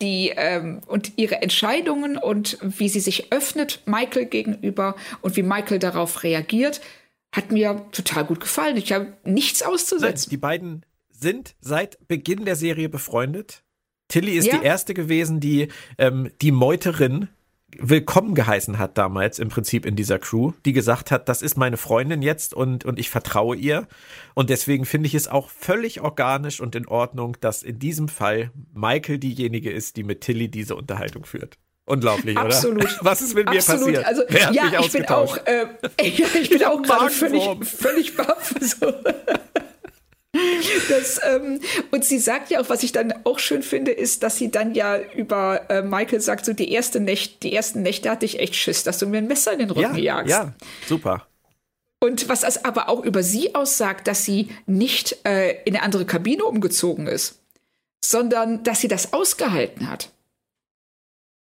die 0.00 0.32
ähm, 0.36 0.80
und 0.86 1.12
ihre 1.16 1.42
Entscheidungen 1.42 2.16
und 2.16 2.58
wie 2.62 2.88
sie 2.88 3.00
sich 3.00 3.32
öffnet 3.32 3.82
Michael 3.86 4.26
gegenüber 4.26 4.96
und 5.20 5.36
wie 5.36 5.42
Michael 5.42 5.78
darauf 5.78 6.22
reagiert, 6.22 6.80
hat 7.32 7.52
mir 7.52 7.86
total 7.92 8.24
gut 8.24 8.40
gefallen. 8.40 8.76
Ich 8.76 8.92
habe 8.92 9.12
nichts 9.24 9.62
auszusetzen. 9.62 10.28
Nein, 10.28 10.30
die 10.30 10.36
beiden 10.36 10.86
sind 11.10 11.54
seit 11.60 11.98
Beginn 12.08 12.44
der 12.44 12.56
Serie 12.56 12.88
befreundet. 12.88 13.62
Tilly 14.08 14.32
ist 14.32 14.46
ja. 14.46 14.58
die 14.58 14.64
erste 14.64 14.94
gewesen, 14.94 15.38
die 15.38 15.68
ähm, 15.98 16.30
die 16.42 16.50
Meuterin 16.50 17.28
willkommen 17.78 18.34
geheißen 18.34 18.78
hat 18.78 18.98
damals 18.98 19.38
im 19.38 19.48
Prinzip 19.48 19.86
in 19.86 19.96
dieser 19.96 20.18
Crew, 20.18 20.52
die 20.64 20.72
gesagt 20.72 21.10
hat, 21.10 21.28
das 21.28 21.42
ist 21.42 21.56
meine 21.56 21.76
Freundin 21.76 22.22
jetzt 22.22 22.54
und, 22.54 22.84
und 22.84 22.98
ich 22.98 23.10
vertraue 23.10 23.56
ihr. 23.56 23.86
Und 24.34 24.50
deswegen 24.50 24.84
finde 24.84 25.06
ich 25.06 25.14
es 25.14 25.28
auch 25.28 25.50
völlig 25.50 26.00
organisch 26.00 26.60
und 26.60 26.74
in 26.74 26.86
Ordnung, 26.88 27.36
dass 27.40 27.62
in 27.62 27.78
diesem 27.78 28.08
Fall 28.08 28.50
Michael 28.74 29.18
diejenige 29.18 29.70
ist, 29.70 29.96
die 29.96 30.02
mit 30.02 30.20
Tilly 30.20 30.48
diese 30.48 30.76
Unterhaltung 30.76 31.24
führt. 31.24 31.58
Unglaublich, 31.86 32.36
Absolut. 32.36 32.84
oder? 32.84 32.96
Was 33.00 33.20
ist 33.20 33.34
mit 33.34 33.48
mir 33.48 33.56
Absolut. 33.56 33.94
passiert? 33.94 34.06
Also, 34.06 34.22
ja, 34.52 34.80
ich 34.80 34.92
bin 34.92 35.06
auch, 35.08 35.36
äh, 35.44 35.66
ich 36.02 36.50
bin 36.50 36.64
auch 36.64 36.80
gerade 36.82 37.10
völlig, 37.10 37.42
völlig 37.62 38.16
baff. 38.16 38.54
So. 38.60 38.92
Das, 40.32 41.20
ähm, 41.24 41.60
und 41.90 42.04
sie 42.04 42.18
sagt 42.18 42.50
ja 42.50 42.60
auch, 42.60 42.68
was 42.68 42.82
ich 42.82 42.92
dann 42.92 43.12
auch 43.24 43.38
schön 43.38 43.62
finde, 43.62 43.90
ist, 43.90 44.22
dass 44.22 44.36
sie 44.36 44.50
dann 44.50 44.74
ja 44.74 44.98
über 44.98 45.68
äh, 45.70 45.82
Michael 45.82 46.20
sagt, 46.20 46.44
so 46.44 46.52
die, 46.52 46.70
erste 46.70 47.00
Nächte, 47.00 47.36
die 47.42 47.52
ersten 47.52 47.82
Nächte 47.82 48.10
hatte 48.10 48.26
ich 48.26 48.38
echt 48.38 48.54
Schiss, 48.54 48.84
dass 48.84 48.98
du 48.98 49.06
mir 49.06 49.18
ein 49.18 49.26
Messer 49.26 49.52
in 49.52 49.58
den 49.58 49.70
Rücken 49.70 49.96
ja, 49.96 50.22
jagst. 50.22 50.30
Ja, 50.30 50.52
super. 50.86 51.26
Und 52.00 52.28
was 52.28 52.44
es 52.44 52.64
aber 52.64 52.88
auch 52.88 53.04
über 53.04 53.22
sie 53.22 53.54
aussagt, 53.54 54.06
dass 54.06 54.24
sie 54.24 54.50
nicht 54.66 55.18
äh, 55.24 55.62
in 55.64 55.74
eine 55.74 55.82
andere 55.82 56.06
Kabine 56.06 56.44
umgezogen 56.44 57.06
ist, 57.06 57.40
sondern 58.02 58.62
dass 58.62 58.80
sie 58.80 58.88
das 58.88 59.12
ausgehalten 59.12 59.90
hat. 59.90 60.10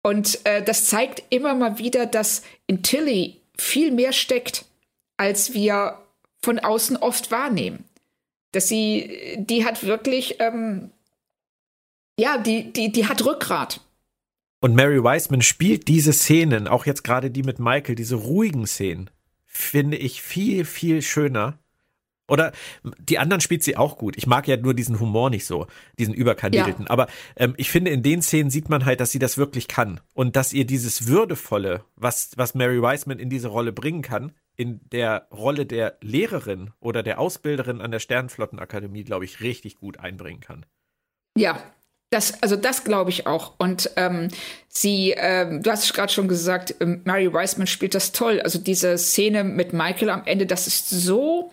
Und 0.02 0.44
äh, 0.44 0.62
das 0.62 0.85
zeigt 0.85 1.23
immer 1.31 1.55
mal 1.55 1.78
wieder, 1.78 2.06
dass 2.06 2.43
in 2.66 2.82
Tilly 2.82 3.40
viel 3.59 3.90
mehr 3.90 4.12
steckt, 4.12 4.66
als 5.16 5.55
wir 5.55 5.98
von 6.43 6.59
außen 6.59 6.98
oft 6.98 7.31
wahrnehmen 7.31 7.85
dass 8.55 8.68
sie, 8.68 9.36
die 9.39 9.64
hat 9.64 9.85
wirklich, 9.85 10.40
ähm, 10.40 10.90
ja, 12.18 12.39
die, 12.39 12.72
die, 12.72 12.93
die 12.93 13.06
hat 13.06 13.24
Rückgrat. 13.24 13.81
Und 14.60 14.74
Mary 14.74 15.02
Wiseman 15.02 15.43
spielt 15.43 15.89
diese 15.89 16.12
Szenen, 16.12 16.68
auch 16.68 16.86
jetzt 16.86 17.05
gerade 17.05 17.31
die 17.31 17.43
mit 17.43 17.59
Michael, 17.59 17.97
diese 17.97 18.14
ruhigen 18.14 18.66
Szenen, 18.66 19.10
finde 19.44 19.97
ich 19.97 20.22
viel, 20.22 20.64
viel 20.64 21.02
schöner. 21.02 21.59
Oder 22.28 22.52
die 22.98 23.18
anderen 23.18 23.43
spielt 23.43 23.62
sie 23.62 23.76
auch 23.76 23.98
gut. 23.98 24.16
Ich 24.16 24.26
mag 24.26 24.48
ja 24.48 24.56
nur 24.56 24.72
diesen 24.72 24.98
Humor 24.98 25.28
nicht 25.28 25.44
so, 25.44 25.66
diesen 25.98 26.14
überkandidelten. 26.14 26.86
Ja. 26.86 26.90
Aber 26.90 27.09
ähm, 27.36 27.52
ich 27.59 27.70
finde, 27.70 27.90
in 27.90 28.02
den 28.02 28.22
Szenen 28.22 28.48
sieht 28.48 28.70
man 28.70 28.86
halt, 28.86 29.01
dass 29.01 29.10
sie 29.10 29.18
das 29.18 29.36
wirklich 29.36 29.68
kann. 29.68 30.01
Und 30.14 30.35
dass 30.35 30.55
ihr 30.55 30.64
dieses 30.64 31.06
Würdevolle, 31.06 31.85
was, 31.97 32.31
was 32.36 32.55
Mary 32.55 32.81
Wiseman 32.81 33.18
in 33.18 33.28
diese 33.28 33.48
Rolle 33.48 33.72
bringen 33.72 34.01
kann, 34.01 34.32
in 34.56 34.81
der 34.90 35.26
Rolle 35.31 35.66
der 35.66 35.98
Lehrerin 36.01 36.70
oder 36.81 37.02
der 37.02 37.18
Ausbilderin 37.18 37.81
an 37.81 37.90
der 37.90 37.98
Sternflottenakademie, 37.98 39.05
glaube 39.05 39.24
ich, 39.24 39.40
richtig 39.40 39.76
gut 39.76 39.98
einbringen 39.98 40.40
kann. 40.40 40.64
Ja, 41.36 41.60
Das, 42.10 42.40
also 42.43 42.55
das 42.55 42.85
glaube 42.85 43.10
ich 43.10 43.26
auch. 43.26 43.55
Und 43.59 43.90
ähm, 43.97 44.28
sie, 44.68 45.14
ähm, 45.16 45.62
du 45.62 45.70
hast 45.72 45.93
gerade 45.94 46.12
schon 46.12 46.28
gesagt, 46.28 46.76
ähm, 46.81 47.01
Mary 47.05 47.32
Wiseman 47.32 47.66
spielt 47.66 47.94
das 47.94 48.12
toll. 48.12 48.40
Also 48.40 48.60
diese 48.60 48.97
Szene 48.98 49.43
mit 49.43 49.72
Michael 49.72 50.10
am 50.10 50.24
Ende, 50.24 50.47
das 50.47 50.68
ist 50.68 50.89
so 50.90 51.51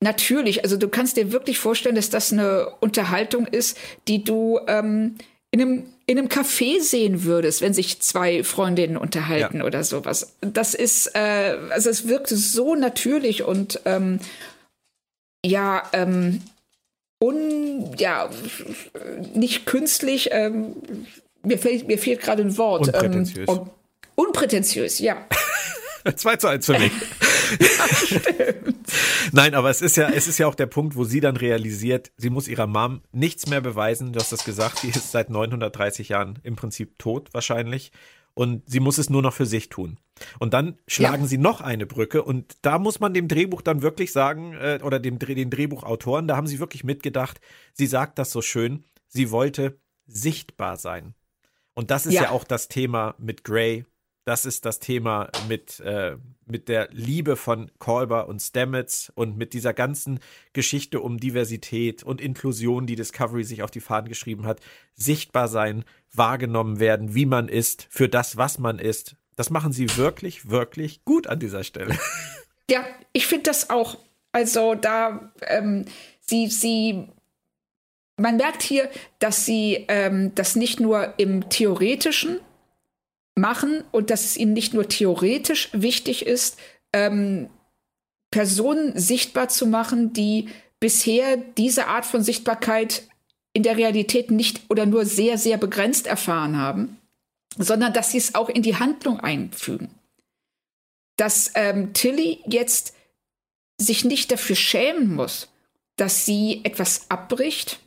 natürlich. 0.00 0.62
Also 0.62 0.76
du 0.76 0.88
kannst 0.88 1.16
dir 1.16 1.32
wirklich 1.32 1.58
vorstellen, 1.58 1.96
dass 1.96 2.08
das 2.10 2.32
eine 2.32 2.70
Unterhaltung 2.80 3.48
ist, 3.48 3.76
die 4.06 4.22
du 4.22 4.60
ähm, 4.68 5.16
in 5.50 5.60
einem 5.60 5.84
in 6.06 6.18
einem 6.18 6.28
Café 6.28 6.80
sehen 6.80 7.24
würdest, 7.24 7.60
wenn 7.60 7.74
sich 7.74 8.00
zwei 8.00 8.44
Freundinnen 8.44 8.96
unterhalten 8.96 9.58
ja. 9.58 9.64
oder 9.64 9.82
sowas. 9.82 10.36
Das 10.40 10.74
ist, 10.74 11.16
äh, 11.16 11.56
also 11.70 11.90
es 11.90 12.06
wirkt 12.06 12.28
so 12.28 12.76
natürlich 12.76 13.42
und 13.42 13.80
ähm, 13.84 14.20
ja, 15.44 15.82
ähm, 15.92 16.42
un, 17.18 17.92
ja, 17.98 18.30
nicht 19.34 19.66
künstlich, 19.66 20.28
ähm, 20.30 20.76
mir 21.42 21.58
fehlt, 21.58 21.88
mir 21.88 21.98
fehlt 21.98 22.20
gerade 22.20 22.42
ein 22.42 22.56
Wort. 22.56 22.86
Unprätentiös. 22.86 23.48
Ähm, 23.48 23.70
unprätentiös, 24.14 24.98
ja. 25.00 25.26
2 26.14 26.36
zu 26.36 26.46
1 26.46 26.66
für 26.66 26.78
mich. 26.78 26.92
ja, 27.60 28.54
Nein, 29.32 29.54
aber 29.54 29.70
es 29.70 29.82
ist 29.82 29.96
ja, 29.96 30.08
es 30.08 30.28
ist 30.28 30.38
ja 30.38 30.46
auch 30.46 30.54
der 30.54 30.66
Punkt, 30.66 30.96
wo 30.96 31.04
sie 31.04 31.20
dann 31.20 31.36
realisiert, 31.36 32.12
sie 32.16 32.30
muss 32.30 32.48
ihrer 32.48 32.66
Mom 32.66 33.02
nichts 33.12 33.46
mehr 33.46 33.60
beweisen. 33.60 34.12
Du 34.12 34.20
hast 34.20 34.32
das 34.32 34.44
gesagt, 34.44 34.78
sie 34.78 34.88
ist 34.88 35.10
seit 35.10 35.30
930 35.30 36.10
Jahren 36.10 36.38
im 36.42 36.56
Prinzip 36.56 36.98
tot 36.98 37.32
wahrscheinlich. 37.32 37.92
Und 38.34 38.68
sie 38.68 38.80
muss 38.80 38.98
es 38.98 39.08
nur 39.08 39.22
noch 39.22 39.32
für 39.32 39.46
sich 39.46 39.70
tun. 39.70 39.96
Und 40.38 40.52
dann 40.52 40.78
schlagen 40.86 41.22
ja. 41.22 41.28
sie 41.28 41.38
noch 41.38 41.62
eine 41.62 41.86
Brücke. 41.86 42.22
Und 42.22 42.56
da 42.60 42.78
muss 42.78 43.00
man 43.00 43.14
dem 43.14 43.28
Drehbuch 43.28 43.62
dann 43.62 43.80
wirklich 43.80 44.12
sagen, 44.12 44.52
äh, 44.52 44.78
oder 44.82 45.00
dem, 45.00 45.18
den 45.18 45.48
Drehbuchautoren, 45.48 46.28
da 46.28 46.36
haben 46.36 46.46
sie 46.46 46.58
wirklich 46.58 46.84
mitgedacht. 46.84 47.40
Sie 47.72 47.86
sagt 47.86 48.18
das 48.18 48.30
so 48.30 48.42
schön. 48.42 48.84
Sie 49.08 49.30
wollte 49.30 49.78
sichtbar 50.06 50.76
sein. 50.76 51.14
Und 51.72 51.90
das 51.90 52.04
ist 52.04 52.12
ja, 52.12 52.24
ja 52.24 52.30
auch 52.30 52.44
das 52.44 52.68
Thema 52.68 53.14
mit 53.18 53.42
Gray, 53.42 53.86
das 54.26 54.44
ist 54.44 54.64
das 54.64 54.80
Thema 54.80 55.30
mit, 55.48 55.78
äh, 55.80 56.16
mit 56.46 56.68
der 56.68 56.88
Liebe 56.90 57.36
von 57.36 57.70
Kolber 57.78 58.26
und 58.26 58.42
Stamets 58.42 59.10
und 59.14 59.38
mit 59.38 59.54
dieser 59.54 59.72
ganzen 59.72 60.18
Geschichte 60.52 61.00
um 61.00 61.18
Diversität 61.18 62.02
und 62.02 62.20
Inklusion, 62.20 62.86
die 62.86 62.96
Discovery 62.96 63.44
sich 63.44 63.62
auf 63.62 63.70
die 63.70 63.80
Fahnen 63.80 64.08
geschrieben 64.08 64.44
hat. 64.44 64.60
Sichtbar 64.94 65.46
sein, 65.46 65.84
wahrgenommen 66.12 66.80
werden, 66.80 67.14
wie 67.14 67.24
man 67.24 67.48
ist, 67.48 67.86
für 67.88 68.08
das, 68.08 68.36
was 68.36 68.58
man 68.58 68.80
ist. 68.80 69.14
Das 69.36 69.50
machen 69.50 69.72
sie 69.72 69.96
wirklich, 69.96 70.50
wirklich 70.50 71.04
gut 71.04 71.28
an 71.28 71.38
dieser 71.40 71.64
Stelle. 71.64 71.96
Ja, 72.68 72.84
ich 73.12 73.28
finde 73.28 73.44
das 73.44 73.70
auch. 73.70 73.96
Also 74.32 74.74
da, 74.74 75.32
ähm, 75.42 75.84
sie, 76.20 76.48
sie 76.48 77.06
man 78.16 78.38
merkt 78.38 78.64
hier, 78.64 78.90
dass 79.20 79.44
sie 79.44 79.84
ähm, 79.86 80.34
das 80.34 80.56
nicht 80.56 80.80
nur 80.80 81.14
im 81.16 81.48
theoretischen 81.48 82.40
machen 83.36 83.84
und 83.92 84.10
dass 84.10 84.24
es 84.24 84.36
ihnen 84.36 84.54
nicht 84.54 84.74
nur 84.74 84.88
theoretisch 84.88 85.68
wichtig 85.72 86.26
ist, 86.26 86.58
ähm, 86.92 87.48
Personen 88.30 88.98
sichtbar 88.98 89.48
zu 89.48 89.66
machen, 89.66 90.12
die 90.12 90.48
bisher 90.80 91.36
diese 91.36 91.86
Art 91.86 92.06
von 92.06 92.22
Sichtbarkeit 92.22 93.08
in 93.52 93.62
der 93.62 93.76
Realität 93.76 94.30
nicht 94.30 94.62
oder 94.68 94.84
nur 94.84 95.06
sehr, 95.06 95.38
sehr 95.38 95.56
begrenzt 95.56 96.06
erfahren 96.06 96.56
haben, 96.56 96.98
sondern 97.56 97.92
dass 97.92 98.10
sie 98.10 98.18
es 98.18 98.34
auch 98.34 98.48
in 98.48 98.62
die 98.62 98.76
Handlung 98.76 99.20
einfügen. 99.20 99.88
Dass 101.16 101.52
ähm, 101.54 101.94
Tilly 101.94 102.40
jetzt 102.46 102.94
sich 103.80 104.04
nicht 104.04 104.30
dafür 104.30 104.56
schämen 104.56 105.14
muss, 105.14 105.48
dass 105.96 106.26
sie 106.26 106.60
etwas 106.64 107.10
abbricht, 107.10 107.80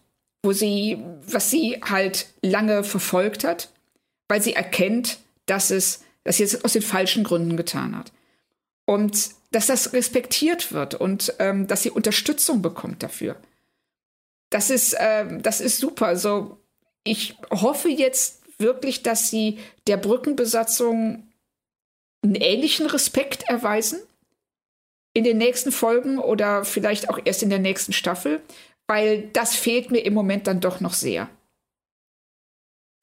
wo 0.43 0.51
sie, 0.51 1.03
was 1.27 1.51
sie 1.51 1.80
halt 1.84 2.27
lange 2.41 2.84
verfolgt 2.84 3.43
hat, 3.43 3.69
weil 4.27 4.41
sie 4.41 4.53
erkennt, 4.53 5.19
dass 5.49 5.71
es, 5.71 6.03
dass 6.23 6.38
sie 6.38 6.43
es 6.43 6.63
aus 6.63 6.73
den 6.73 6.81
falschen 6.81 7.23
Gründen 7.23 7.57
getan 7.57 7.97
hat. 7.97 8.11
Und 8.85 9.31
dass 9.51 9.67
das 9.67 9.93
respektiert 9.93 10.71
wird 10.71 10.95
und 10.95 11.34
ähm, 11.39 11.67
dass 11.67 11.84
sie 11.84 11.91
Unterstützung 11.91 12.61
bekommt 12.61 13.01
dafür. 13.01 13.35
Das 14.49 14.69
ist, 14.69 14.93
äh, 14.93 15.26
das 15.39 15.61
ist 15.61 15.80
super. 15.80 16.07
Also 16.07 16.57
ich 17.03 17.35
hoffe 17.51 17.89
jetzt 17.89 18.41
wirklich, 18.59 19.03
dass 19.03 19.30
sie 19.30 19.59
der 19.88 19.97
Brückenbesatzung 19.97 21.27
einen 22.21 22.35
ähnlichen 22.35 22.85
Respekt 22.88 23.43
erweisen 23.43 23.99
in 25.13 25.23
den 25.23 25.38
nächsten 25.38 25.71
Folgen 25.71 26.19
oder 26.19 26.65
vielleicht 26.65 27.09
auch 27.09 27.19
erst 27.23 27.41
in 27.41 27.49
der 27.49 27.59
nächsten 27.59 27.93
Staffel, 27.93 28.41
weil 28.88 29.30
das 29.34 29.55
fehlt 29.55 29.91
mir 29.91 29.99
im 29.99 30.13
Moment 30.13 30.47
dann 30.47 30.59
doch 30.59 30.80
noch 30.80 30.93
sehr. 30.93 31.30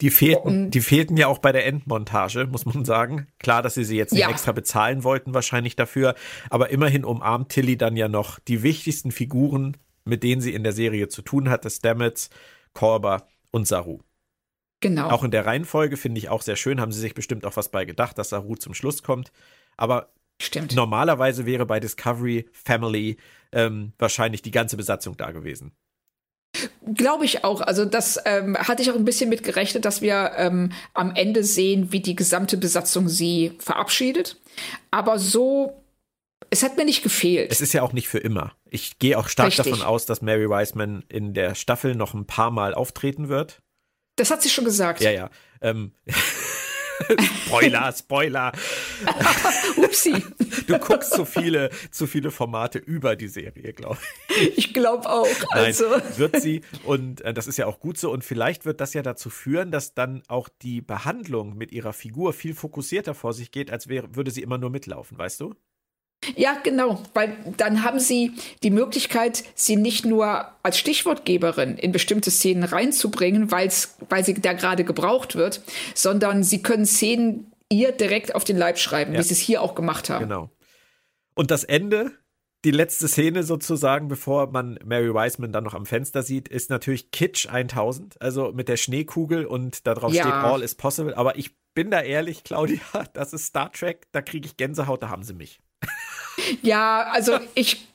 Die 0.02 0.10
fehlten, 0.10 0.70
die 0.70 0.82
fehlten 0.82 1.16
ja 1.16 1.26
auch 1.26 1.38
bei 1.38 1.52
der 1.52 1.66
Endmontage, 1.66 2.46
muss 2.46 2.66
man 2.66 2.84
sagen. 2.84 3.28
Klar, 3.38 3.62
dass 3.62 3.74
sie 3.74 3.84
sie 3.84 3.96
jetzt 3.96 4.12
nicht 4.12 4.22
ja. 4.22 4.30
extra 4.30 4.52
bezahlen 4.52 5.04
wollten, 5.04 5.32
wahrscheinlich 5.32 5.74
dafür. 5.74 6.14
Aber 6.50 6.70
immerhin 6.70 7.04
umarmt 7.04 7.48
Tilly 7.48 7.78
dann 7.78 7.96
ja 7.96 8.08
noch 8.08 8.38
die 8.38 8.62
wichtigsten 8.62 9.10
Figuren, 9.10 9.78
mit 10.04 10.22
denen 10.22 10.42
sie 10.42 10.52
in 10.52 10.64
der 10.64 10.72
Serie 10.72 11.08
zu 11.08 11.22
tun 11.22 11.48
hatte: 11.48 11.70
Stamets, 11.70 12.28
Korber 12.74 13.26
und 13.50 13.66
Saru. 13.66 14.00
Genau. 14.80 15.08
Auch 15.08 15.24
in 15.24 15.30
der 15.30 15.46
Reihenfolge 15.46 15.96
finde 15.96 16.18
ich 16.18 16.28
auch 16.28 16.42
sehr 16.42 16.56
schön, 16.56 16.80
haben 16.80 16.92
sie 16.92 17.00
sich 17.00 17.14
bestimmt 17.14 17.46
auch 17.46 17.56
was 17.56 17.70
bei 17.70 17.86
gedacht, 17.86 18.18
dass 18.18 18.28
Saru 18.28 18.56
zum 18.56 18.74
Schluss 18.74 19.02
kommt. 19.02 19.32
Aber 19.78 20.12
Stimmt. 20.40 20.74
normalerweise 20.74 21.46
wäre 21.46 21.64
bei 21.64 21.80
Discovery 21.80 22.48
Family 22.52 23.16
ähm, 23.52 23.92
wahrscheinlich 23.98 24.42
die 24.42 24.50
ganze 24.50 24.76
Besatzung 24.76 25.16
da 25.16 25.30
gewesen. 25.30 25.72
Glaube 26.94 27.24
ich 27.24 27.44
auch. 27.44 27.60
Also 27.60 27.84
das 27.84 28.18
ähm, 28.24 28.56
hatte 28.56 28.82
ich 28.82 28.90
auch 28.90 28.96
ein 28.96 29.04
bisschen 29.04 29.28
mit 29.28 29.42
gerechnet, 29.42 29.84
dass 29.84 30.02
wir 30.02 30.32
ähm, 30.36 30.72
am 30.94 31.14
Ende 31.14 31.44
sehen, 31.44 31.92
wie 31.92 32.00
die 32.00 32.16
gesamte 32.16 32.56
Besatzung 32.56 33.08
sie 33.08 33.52
verabschiedet. 33.58 34.40
Aber 34.90 35.18
so, 35.18 35.82
es 36.50 36.62
hat 36.62 36.76
mir 36.76 36.84
nicht 36.84 37.02
gefehlt. 37.02 37.50
Es 37.50 37.60
ist 37.60 37.72
ja 37.72 37.82
auch 37.82 37.92
nicht 37.92 38.08
für 38.08 38.18
immer. 38.18 38.52
Ich 38.70 38.98
gehe 38.98 39.18
auch 39.18 39.28
stark 39.28 39.48
Richtig. 39.48 39.64
davon 39.64 39.82
aus, 39.82 40.06
dass 40.06 40.22
Mary 40.22 40.48
Wiseman 40.48 41.04
in 41.08 41.34
der 41.34 41.54
Staffel 41.54 41.94
noch 41.94 42.14
ein 42.14 42.26
paar 42.26 42.50
Mal 42.50 42.74
auftreten 42.74 43.28
wird. 43.28 43.60
Das 44.16 44.30
hat 44.30 44.42
sie 44.42 44.48
schon 44.48 44.64
gesagt. 44.64 45.02
Ja, 45.02 45.10
ja. 45.10 45.30
Ähm, 45.60 45.92
Spoiler, 47.46 47.92
Spoiler. 47.92 48.52
Upsi. 49.76 50.24
Du 50.66 50.78
guckst 50.78 51.12
zu 51.12 51.24
viele, 51.24 51.70
zu 51.90 52.06
viele 52.06 52.30
Formate 52.30 52.78
über 52.78 53.16
die 53.16 53.28
Serie, 53.28 53.72
glaube 53.72 53.98
ich. 54.28 54.58
Ich 54.58 54.74
glaube 54.74 55.08
auch. 55.08 55.26
Also. 55.50 55.88
Nein, 55.88 56.02
wird 56.16 56.40
sie, 56.40 56.62
und 56.84 57.20
äh, 57.22 57.32
das 57.32 57.46
ist 57.46 57.56
ja 57.56 57.66
auch 57.66 57.80
gut 57.80 57.98
so, 57.98 58.10
und 58.10 58.24
vielleicht 58.24 58.64
wird 58.64 58.80
das 58.80 58.94
ja 58.94 59.02
dazu 59.02 59.30
führen, 59.30 59.70
dass 59.70 59.94
dann 59.94 60.22
auch 60.28 60.48
die 60.62 60.80
Behandlung 60.80 61.56
mit 61.56 61.72
ihrer 61.72 61.92
Figur 61.92 62.32
viel 62.32 62.54
fokussierter 62.54 63.14
vor 63.14 63.32
sich 63.32 63.50
geht, 63.50 63.70
als 63.70 63.88
wäre, 63.88 64.14
würde 64.14 64.30
sie 64.30 64.42
immer 64.42 64.58
nur 64.58 64.70
mitlaufen, 64.70 65.18
weißt 65.18 65.40
du? 65.40 65.54
Ja, 66.34 66.56
genau, 66.62 67.02
weil 67.14 67.36
dann 67.56 67.84
haben 67.84 68.00
sie 68.00 68.32
die 68.62 68.70
Möglichkeit, 68.70 69.44
sie 69.54 69.76
nicht 69.76 70.04
nur 70.04 70.48
als 70.62 70.78
Stichwortgeberin 70.78 71.76
in 71.76 71.92
bestimmte 71.92 72.30
Szenen 72.30 72.64
reinzubringen, 72.64 73.50
weil's, 73.50 73.96
weil 74.08 74.24
sie 74.24 74.34
da 74.34 74.52
gerade 74.52 74.84
gebraucht 74.84 75.36
wird, 75.36 75.62
sondern 75.94 76.42
sie 76.42 76.62
können 76.62 76.86
Szenen 76.86 77.52
ihr 77.68 77.92
direkt 77.92 78.34
auf 78.34 78.44
den 78.44 78.56
Leib 78.56 78.78
schreiben, 78.78 79.12
ja. 79.12 79.18
wie 79.18 79.22
sie 79.22 79.34
es 79.34 79.40
hier 79.40 79.62
auch 79.62 79.74
gemacht 79.74 80.10
haben. 80.10 80.24
Genau. 80.24 80.50
Und 81.34 81.50
das 81.50 81.64
Ende, 81.64 82.12
die 82.64 82.70
letzte 82.70 83.08
Szene 83.08 83.42
sozusagen, 83.42 84.08
bevor 84.08 84.50
man 84.50 84.78
Mary 84.84 85.12
Wiseman 85.12 85.52
dann 85.52 85.64
noch 85.64 85.74
am 85.74 85.86
Fenster 85.86 86.22
sieht, 86.22 86.48
ist 86.48 86.70
natürlich 86.70 87.10
Kitsch 87.10 87.48
1000, 87.48 88.20
also 88.20 88.52
mit 88.52 88.68
der 88.68 88.76
Schneekugel 88.76 89.44
und 89.46 89.86
darauf 89.86 90.12
ja. 90.12 90.22
steht 90.22 90.32
All 90.32 90.62
is 90.62 90.74
possible. 90.74 91.16
Aber 91.16 91.36
ich 91.36 91.56
bin 91.74 91.90
da 91.90 92.00
ehrlich, 92.00 92.42
Claudia, 92.42 92.80
das 93.12 93.32
ist 93.32 93.46
Star 93.46 93.70
Trek, 93.70 94.06
da 94.12 94.22
kriege 94.22 94.46
ich 94.46 94.56
Gänsehaut, 94.56 95.02
da 95.02 95.08
haben 95.08 95.22
sie 95.22 95.34
mich. 95.34 95.60
Ja, 96.62 97.08
also 97.12 97.38
ich 97.54 97.86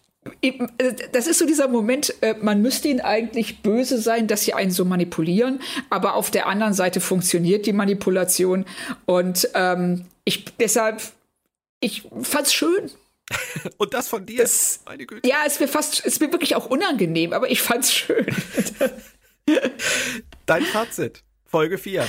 das 1.11 1.25
ist 1.25 1.39
so 1.39 1.47
dieser 1.47 1.67
Moment, 1.67 2.13
äh, 2.21 2.35
man 2.39 2.61
müsste 2.61 2.87
ihnen 2.87 3.01
eigentlich 3.01 3.63
böse 3.63 3.99
sein, 3.99 4.27
dass 4.27 4.43
sie 4.43 4.53
einen 4.53 4.69
so 4.69 4.85
manipulieren, 4.85 5.59
aber 5.89 6.13
auf 6.13 6.29
der 6.29 6.45
anderen 6.45 6.73
Seite 6.73 7.01
funktioniert 7.01 7.65
die 7.65 7.73
Manipulation 7.73 8.65
und 9.05 9.49
ähm, 9.55 10.05
ich 10.23 10.45
deshalb, 10.59 11.01
ich 11.79 12.07
fand's 12.21 12.53
schön. 12.53 12.91
Und 13.77 13.93
das 13.93 14.09
von 14.09 14.25
dir? 14.25 14.41
Das, 14.41 14.81
Meine 14.85 15.05
Güte. 15.05 15.27
Ja, 15.27 15.37
es 15.47 15.59
mir 15.59 15.69
fast, 15.69 15.99
es 15.99 16.05
ist 16.05 16.21
mir 16.21 16.33
wirklich 16.33 16.55
auch 16.55 16.65
unangenehm, 16.65 17.31
aber 17.31 17.49
ich 17.49 17.61
fand's 17.61 17.93
schön. 17.93 18.25
Dein 20.45 20.63
Fazit, 20.63 21.23
Folge 21.45 21.77
4. 21.77 22.05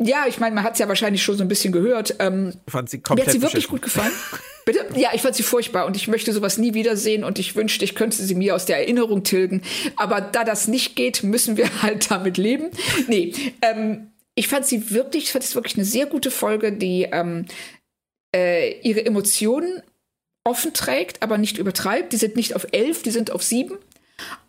Ja, 0.00 0.26
ich 0.28 0.38
meine, 0.38 0.54
man 0.54 0.62
hat 0.62 0.74
es 0.74 0.78
ja 0.78 0.86
wahrscheinlich 0.86 1.22
schon 1.22 1.36
so 1.36 1.42
ein 1.42 1.48
bisschen 1.48 1.72
gehört. 1.72 2.14
Ähm, 2.20 2.54
fand 2.68 2.88
sie 2.88 3.00
komplett 3.00 3.26
mir 3.26 3.32
hat 3.32 3.40
sie 3.40 3.42
wirklich 3.42 3.68
gut 3.68 3.82
gefallen. 3.82 4.12
Bitte? 4.64 4.86
Ja, 4.96 5.10
ich 5.12 5.22
fand 5.22 5.34
sie 5.34 5.42
furchtbar 5.42 5.86
und 5.86 5.96
ich 5.96 6.08
möchte 6.08 6.32
sowas 6.32 6.58
nie 6.58 6.74
wiedersehen 6.74 7.24
und 7.24 7.38
ich 7.38 7.56
wünschte, 7.56 7.84
ich 7.84 7.94
könnte 7.94 8.16
sie 8.22 8.34
mir 8.34 8.54
aus 8.54 8.66
der 8.66 8.76
Erinnerung 8.76 9.24
tilgen. 9.24 9.62
Aber 9.96 10.20
da 10.20 10.44
das 10.44 10.68
nicht 10.68 10.94
geht, 10.94 11.22
müssen 11.22 11.56
wir 11.56 11.68
halt 11.82 12.10
damit 12.10 12.36
leben. 12.36 12.70
Nee, 13.08 13.32
ähm, 13.62 14.12
ich 14.34 14.46
fand 14.46 14.66
sie 14.66 14.90
wirklich, 14.90 15.24
ich 15.24 15.32
fand 15.32 15.44
es 15.44 15.56
wirklich 15.56 15.74
eine 15.74 15.84
sehr 15.84 16.06
gute 16.06 16.30
Folge, 16.30 16.72
die 16.72 17.08
ähm, 17.10 17.46
äh, 18.36 18.78
ihre 18.82 19.04
Emotionen 19.04 19.82
offen 20.44 20.72
trägt, 20.74 21.22
aber 21.22 21.38
nicht 21.38 21.58
übertreibt. 21.58 22.12
Die 22.12 22.16
sind 22.18 22.36
nicht 22.36 22.54
auf 22.54 22.68
elf, 22.70 23.02
die 23.02 23.10
sind 23.10 23.32
auf 23.32 23.42
sieben. 23.42 23.78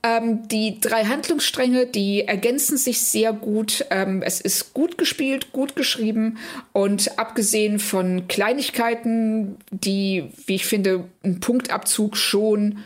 Ähm, 0.02 0.48
die 0.48 0.80
drei 0.80 1.06
Handlungsstränge, 1.06 1.86
die 1.86 2.28
ergänzen 2.28 2.78
sich 2.78 3.02
sehr 3.02 3.34
gut. 3.34 3.86
Ähm, 3.90 4.22
es 4.22 4.40
ist 4.40 4.74
gut 4.74 4.98
gespielt, 4.98 5.52
gut 5.52 5.76
geschrieben 5.76 6.38
und 6.72 7.20
abgesehen 7.20 7.80
von 7.80 8.28
Kleinigkeiten, 8.28 9.58
die, 9.72 10.32
wie 10.46 10.56
ich 10.56 10.66
finde, 10.66 11.06
einen 11.24 11.40
Punktabzug 11.42 12.16
schon 12.16 12.80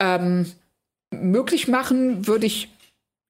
ähm, 0.00 0.52
möglich 1.10 1.68
machen, 1.68 2.26
würde 2.26 2.46
ich 2.46 2.68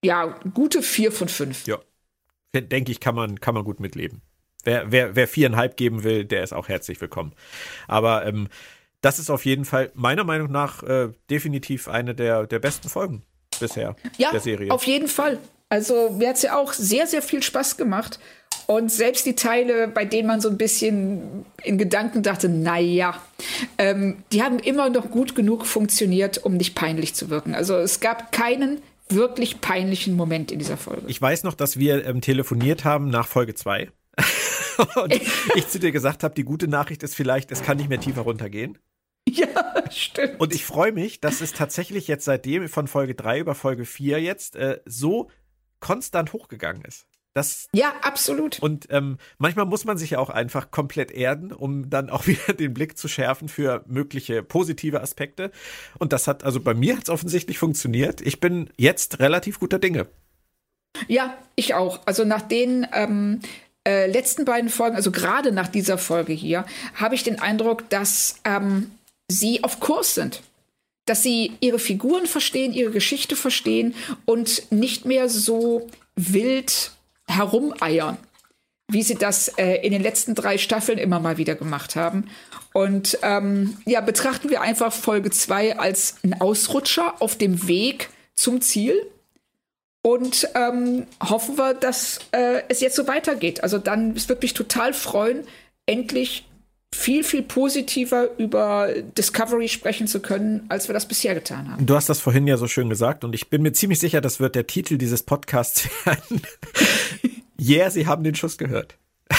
ja 0.03 0.39
gute 0.55 0.83
vier 0.83 1.13
von 1.13 1.29
fünf. 1.29 1.67
Ja, 1.67 1.79
denke 2.55 2.91
ich, 2.91 3.01
kann 3.01 3.15
man, 3.15 3.41
kann 3.41 3.55
man 3.55 3.65
gut 3.65 3.81
mitleben. 3.81 4.23
Wer, 4.65 4.91
wer, 4.91 5.15
wer 5.15 5.29
viereinhalb 5.29 5.77
geben 5.77 6.03
will, 6.03 6.25
der 6.25 6.43
ist 6.43 6.53
auch 6.53 6.69
herzlich 6.69 7.01
willkommen. 7.01 7.33
Aber 7.87 8.27
ähm, 8.27 8.49
das 9.01 9.19
ist 9.19 9.31
auf 9.31 9.45
jeden 9.45 9.65
Fall 9.65 9.91
meiner 9.95 10.25
Meinung 10.25 10.51
nach 10.51 10.83
äh, 10.83 11.09
definitiv 11.31 11.89
eine 11.89 12.15
der, 12.15 12.47
der 12.47 12.59
besten 12.59 12.89
Folgen 12.89 13.23
bisher 13.61 13.97
ja, 14.19 14.31
der 14.31 14.41
Serie. 14.41 14.71
Auf 14.71 14.85
jeden 14.85 15.09
Fall. 15.09 15.39
Also 15.69 16.11
mir 16.11 16.29
hat 16.29 16.37
es 16.37 16.43
ja 16.43 16.57
auch 16.57 16.73
sehr, 16.73 17.07
sehr 17.07 17.23
viel 17.23 17.43
Spaß 17.43 17.77
gemacht. 17.77 18.19
Und 18.67 18.91
selbst 18.91 19.27
die 19.27 19.37
Teile, 19.37 19.87
bei 19.87 20.05
denen 20.05 20.27
man 20.27 20.41
so 20.41 20.49
ein 20.49 20.59
bisschen 20.59 21.47
in 21.63 21.79
Gedanken 21.79 22.25
dachte, 22.25 22.49
naja, 22.49 23.15
ähm, 23.79 24.25
die 24.33 24.43
haben 24.43 24.59
immer 24.59 24.91
noch 24.91 25.11
gut 25.11 25.37
genug 25.37 25.67
funktioniert, 25.67 26.45
um 26.45 26.57
nicht 26.57 26.75
peinlich 26.75 27.15
zu 27.15 27.31
wirken. 27.31 27.55
Also 27.55 27.77
es 27.77 28.01
gab 28.01 28.33
keinen 28.33 28.83
wirklich 29.09 29.61
peinlichen 29.61 30.17
Moment 30.17 30.51
in 30.51 30.59
dieser 30.59 30.77
Folge. 30.77 31.03
Ich 31.07 31.23
weiß 31.23 31.45
noch, 31.45 31.55
dass 31.55 31.79
wir 31.79 32.05
ähm, 32.07 32.21
telefoniert 32.21 32.85
haben 32.85 33.09
nach 33.09 33.29
Folge 33.29 33.55
2. 33.55 33.89
und 34.97 35.13
ich 35.55 35.69
zu 35.69 35.79
dir 35.79 35.93
gesagt 35.93 36.23
habe, 36.23 36.35
die 36.35 36.45
gute 36.45 36.69
Nachricht 36.69 37.03
ist 37.03 37.15
vielleicht, 37.15 37.53
es 37.53 37.63
kann 37.63 37.77
nicht 37.77 37.89
mehr 37.89 38.01
tiefer 38.01 38.23
runtergehen. 38.23 38.79
Ja, 39.29 39.91
stimmt. 39.91 40.39
Und 40.39 40.55
ich 40.55 40.65
freue 40.65 40.93
mich, 40.93 41.21
dass 41.21 41.41
es 41.41 41.53
tatsächlich 41.53 42.07
jetzt 42.07 42.25
seitdem 42.25 42.69
von 42.69 42.87
Folge 42.87 43.17
3 43.17 43.41
über 43.41 43.57
Folge 43.57 43.85
4 43.85 44.23
jetzt 44.23 44.55
äh, 44.55 44.81
so 44.85 45.31
konstant 45.81 46.33
hochgegangen 46.33 46.83
ist. 46.83 47.09
Das, 47.37 47.69
ja, 47.75 47.93
absolut. 48.01 48.61
Und 48.61 48.87
ähm, 48.89 49.19
manchmal 49.37 49.67
muss 49.67 49.85
man 49.85 49.99
sich 49.99 50.11
ja 50.11 50.21
auch 50.21 50.31
einfach 50.31 50.71
komplett 50.71 51.11
erden, 51.11 51.53
um 51.53 51.91
dann 51.91 52.09
auch 52.09 52.27
wieder 52.29 52.55
den 52.55 52.73
Blick 52.73 52.97
zu 52.97 53.09
schärfen 53.09 53.49
für 53.49 53.85
mögliche 53.87 54.43
positive 54.43 55.03
Aspekte. 55.03 55.51
Und 55.99 56.15
das 56.15 56.29
hat, 56.29 56.45
also 56.45 56.61
bei 56.61 56.73
mir 56.73 56.97
hat 56.97 57.03
es 57.03 57.11
offensichtlich 57.11 57.59
funktioniert. 57.59 58.23
Ich 58.23 58.41
bin 58.41 58.71
jetzt 58.79 59.19
relativ 59.19 59.61
guter 59.61 59.79
Dinge. 59.79 60.07
Ja, 61.09 61.37
ich 61.57 61.75
auch. 61.75 62.01
Also 62.07 62.25
nach 62.25 62.41
den 62.41 62.87
ähm, 62.95 63.41
äh, 63.87 64.07
letzten 64.07 64.45
beiden 64.45 64.69
Folgen, 64.69 64.97
also 64.97 65.13
gerade 65.13 65.53
nach 65.53 65.69
dieser 65.69 65.97
Folge 65.97 66.33
hier, 66.33 66.67
habe 66.95 67.15
ich 67.15 67.23
den 67.23 67.41
Eindruck, 67.41 67.89
dass 67.89 68.41
ähm, 68.45 68.91
sie 69.29 69.63
auf 69.65 69.81
Kurs 69.81 70.15
sind. 70.15 70.43
Dass 71.07 71.23
sie 71.23 71.53
ihre 71.61 71.79
Figuren 71.79 72.27
verstehen, 72.27 72.73
ihre 72.73 72.91
Geschichte 72.91 73.37
verstehen 73.37 73.95
und 74.25 74.71
nicht 74.73 75.05
mehr 75.05 75.29
so 75.29 75.87
wild 76.17 76.91
herumeiern, 77.29 78.19
wie 78.89 79.03
sie 79.03 79.15
das 79.15 79.49
äh, 79.57 79.77
in 79.87 79.93
den 79.93 80.03
letzten 80.03 80.35
drei 80.35 80.59
Staffeln 80.59 80.99
immer 80.99 81.21
mal 81.21 81.37
wieder 81.39 81.55
gemacht 81.55 81.95
haben. 81.95 82.29
Und 82.73 83.19
ähm, 83.23 83.77
ja, 83.87 84.01
betrachten 84.01 84.51
wir 84.51 84.63
einfach 84.63 84.93
Folge 84.93 85.31
2 85.31 85.79
als 85.79 86.17
ein 86.25 86.41
Ausrutscher 86.41 87.15
auf 87.21 87.39
dem 87.39 87.69
Weg 87.69 88.11
zum 88.35 88.61
Ziel. 88.61 89.01
Und 90.07 90.49
ähm, 90.55 91.09
hoffen 91.21 91.59
wir, 91.59 91.75
dass 91.75 92.21
äh, 92.31 92.63
es 92.69 92.81
jetzt 92.81 92.95
so 92.95 93.09
weitergeht. 93.09 93.65
Also 93.65 93.79
dann 93.79 94.15
ist 94.15 94.29
wirklich 94.29 94.55
total 94.55 94.95
freuen, 94.95 95.43
endlich 95.85 96.47
viel, 96.95 97.25
viel 97.25 97.43
positiver 97.43 98.29
über 98.39 98.89
Discovery 99.19 99.67
sprechen 99.67 100.07
zu 100.07 100.21
können, 100.21 100.65
als 100.69 100.89
wir 100.89 100.93
das 100.93 101.09
bisher 101.09 101.35
getan 101.35 101.73
haben. 101.73 101.85
Du 101.85 101.97
hast 101.97 102.09
das 102.09 102.21
vorhin 102.21 102.47
ja 102.47 102.57
so 102.57 102.69
schön 102.69 102.89
gesagt 102.89 103.25
und 103.25 103.35
ich 103.35 103.51
bin 103.51 103.63
mir 103.63 103.73
ziemlich 103.73 103.99
sicher, 103.99 104.21
das 104.21 104.39
wird 104.39 104.55
der 104.55 104.69
Titel 104.69 104.97
dieses 104.97 105.25
Podcasts 105.25 105.89
werden. 106.05 106.41
yeah, 107.61 107.91
Sie 107.91 108.07
haben 108.07 108.23
den 108.23 108.37
Schuss 108.37 108.59
gehört. 108.59 108.95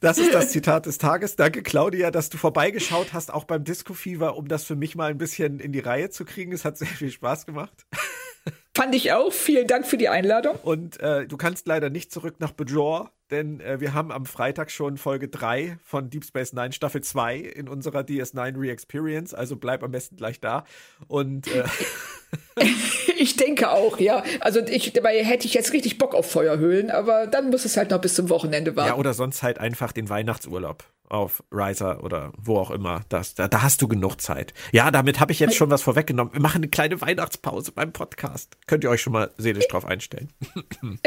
Das 0.00 0.16
ist 0.16 0.32
das 0.32 0.50
Zitat 0.50 0.86
des 0.86 0.96
Tages. 0.96 1.36
Danke, 1.36 1.62
Claudia, 1.62 2.10
dass 2.10 2.30
du 2.30 2.38
vorbeigeschaut 2.38 3.12
hast, 3.12 3.32
auch 3.32 3.44
beim 3.44 3.64
Disco 3.64 3.92
Fever, 3.92 4.36
um 4.36 4.48
das 4.48 4.64
für 4.64 4.74
mich 4.74 4.96
mal 4.96 5.10
ein 5.10 5.18
bisschen 5.18 5.60
in 5.60 5.72
die 5.72 5.80
Reihe 5.80 6.08
zu 6.08 6.24
kriegen. 6.24 6.52
Es 6.52 6.64
hat 6.64 6.78
sehr 6.78 6.88
viel 6.88 7.10
Spaß 7.10 7.44
gemacht. 7.44 7.86
Fand 8.74 8.94
ich 8.94 9.12
auch. 9.12 9.30
Vielen 9.30 9.66
Dank 9.66 9.86
für 9.86 9.98
die 9.98 10.08
Einladung. 10.08 10.56
Und 10.62 10.98
äh, 11.00 11.26
du 11.26 11.36
kannst 11.36 11.66
leider 11.66 11.90
nicht 11.90 12.10
zurück 12.12 12.36
nach 12.38 12.52
Bajor, 12.52 13.12
denn 13.30 13.60
äh, 13.60 13.80
wir 13.80 13.94
haben 13.94 14.12
am 14.12 14.26
Freitag 14.26 14.70
schon 14.70 14.96
Folge 14.96 15.28
3 15.28 15.78
von 15.82 16.10
Deep 16.10 16.24
Space 16.24 16.52
Nine 16.52 16.72
Staffel 16.72 17.02
2 17.02 17.36
in 17.36 17.68
unserer 17.68 18.00
DS9 18.00 18.60
Re-Experience, 18.60 19.34
also 19.34 19.56
bleib 19.56 19.82
am 19.82 19.90
besten 19.90 20.16
gleich 20.16 20.40
da. 20.40 20.64
Und 21.08 21.48
äh 21.48 21.64
ich 23.16 23.36
denke 23.36 23.70
auch, 23.70 23.98
ja. 23.98 24.22
Also 24.40 24.60
ich, 24.60 24.92
dabei 24.92 25.24
hätte 25.24 25.46
ich 25.46 25.54
jetzt 25.54 25.72
richtig 25.72 25.98
Bock 25.98 26.14
auf 26.14 26.30
Feuerhöhlen, 26.30 26.90
aber 26.90 27.26
dann 27.26 27.50
muss 27.50 27.64
es 27.64 27.76
halt 27.76 27.90
noch 27.90 28.00
bis 28.00 28.14
zum 28.14 28.28
Wochenende 28.28 28.76
warten. 28.76 28.88
Ja, 28.88 28.96
oder 28.96 29.14
sonst 29.14 29.42
halt 29.42 29.58
einfach 29.58 29.92
den 29.92 30.08
Weihnachtsurlaub 30.08 30.84
auf 31.10 31.42
Riser 31.50 32.02
oder 32.04 32.32
wo 32.38 32.56
auch 32.56 32.70
immer. 32.70 33.02
Das, 33.08 33.34
da, 33.34 33.48
da 33.48 33.62
hast 33.62 33.82
du 33.82 33.88
genug 33.88 34.20
Zeit. 34.20 34.54
Ja, 34.72 34.90
damit 34.90 35.20
habe 35.20 35.32
ich 35.32 35.40
jetzt 35.40 35.56
schon 35.56 35.70
was 35.70 35.82
vorweggenommen. 35.82 36.32
Wir 36.32 36.40
machen 36.40 36.58
eine 36.58 36.68
kleine 36.68 37.00
Weihnachtspause 37.00 37.72
beim 37.72 37.92
Podcast. 37.92 38.56
Könnt 38.66 38.84
ihr 38.84 38.90
euch 38.90 39.02
schon 39.02 39.12
mal 39.12 39.30
seelisch 39.36 39.66
drauf 39.68 39.84
einstellen. 39.84 40.32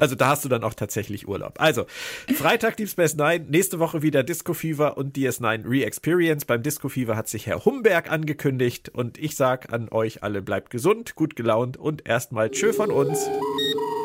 Also 0.00 0.14
da 0.14 0.28
hast 0.28 0.44
du 0.44 0.48
dann 0.48 0.64
auch 0.64 0.74
tatsächlich 0.74 1.28
Urlaub. 1.28 1.60
Also, 1.60 1.86
Freitag 2.34 2.76
Deep 2.76 2.88
Space 2.88 3.14
Nine, 3.14 3.46
nächste 3.48 3.78
Woche 3.78 4.02
wieder 4.02 4.22
Disco 4.22 4.54
Fever 4.54 4.96
und 4.96 5.16
DS9 5.16 5.68
Re-Experience. 5.68 6.44
Beim 6.44 6.62
Disco 6.62 6.88
Fever 6.88 7.16
hat 7.16 7.28
sich 7.28 7.46
Herr 7.46 7.64
Humberg 7.64 8.10
angekündigt 8.10 8.88
und 8.88 9.18
ich 9.18 9.36
sag 9.36 9.72
an 9.72 9.88
euch 9.90 10.22
alle, 10.22 10.42
bleibt 10.42 10.70
gesund, 10.70 11.14
gut 11.14 11.36
gelaunt 11.36 11.76
und 11.76 12.06
erstmal 12.06 12.50
Tschö 12.50 12.72
von 12.72 12.90
uns. 12.90 13.28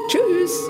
Tschüss. 0.09 0.69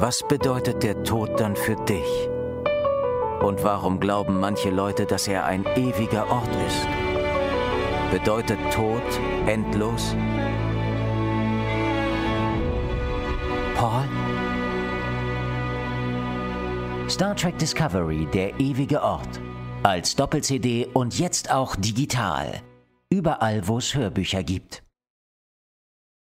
Was 0.00 0.22
bedeutet 0.28 0.84
der 0.84 1.02
Tod 1.02 1.40
dann 1.40 1.56
für 1.56 1.74
dich? 1.84 2.37
Und 3.40 3.62
warum 3.62 4.00
glauben 4.00 4.40
manche 4.40 4.70
Leute, 4.70 5.06
dass 5.06 5.28
er 5.28 5.44
ein 5.44 5.64
ewiger 5.76 6.30
Ort 6.30 6.50
ist? 6.66 6.88
Bedeutet 8.10 8.58
Tod 8.72 9.02
endlos? 9.46 10.16
Paul? 13.76 14.04
Star 17.08 17.36
Trek 17.36 17.56
Discovery, 17.58 18.26
der 18.32 18.58
ewige 18.58 19.02
Ort. 19.02 19.40
Als 19.82 20.16
Doppel-CD 20.16 20.88
und 20.92 21.18
jetzt 21.18 21.50
auch 21.50 21.76
digital. 21.76 22.60
Überall, 23.08 23.66
wo 23.68 23.78
es 23.78 23.94
Hörbücher 23.94 24.42
gibt. 24.42 24.82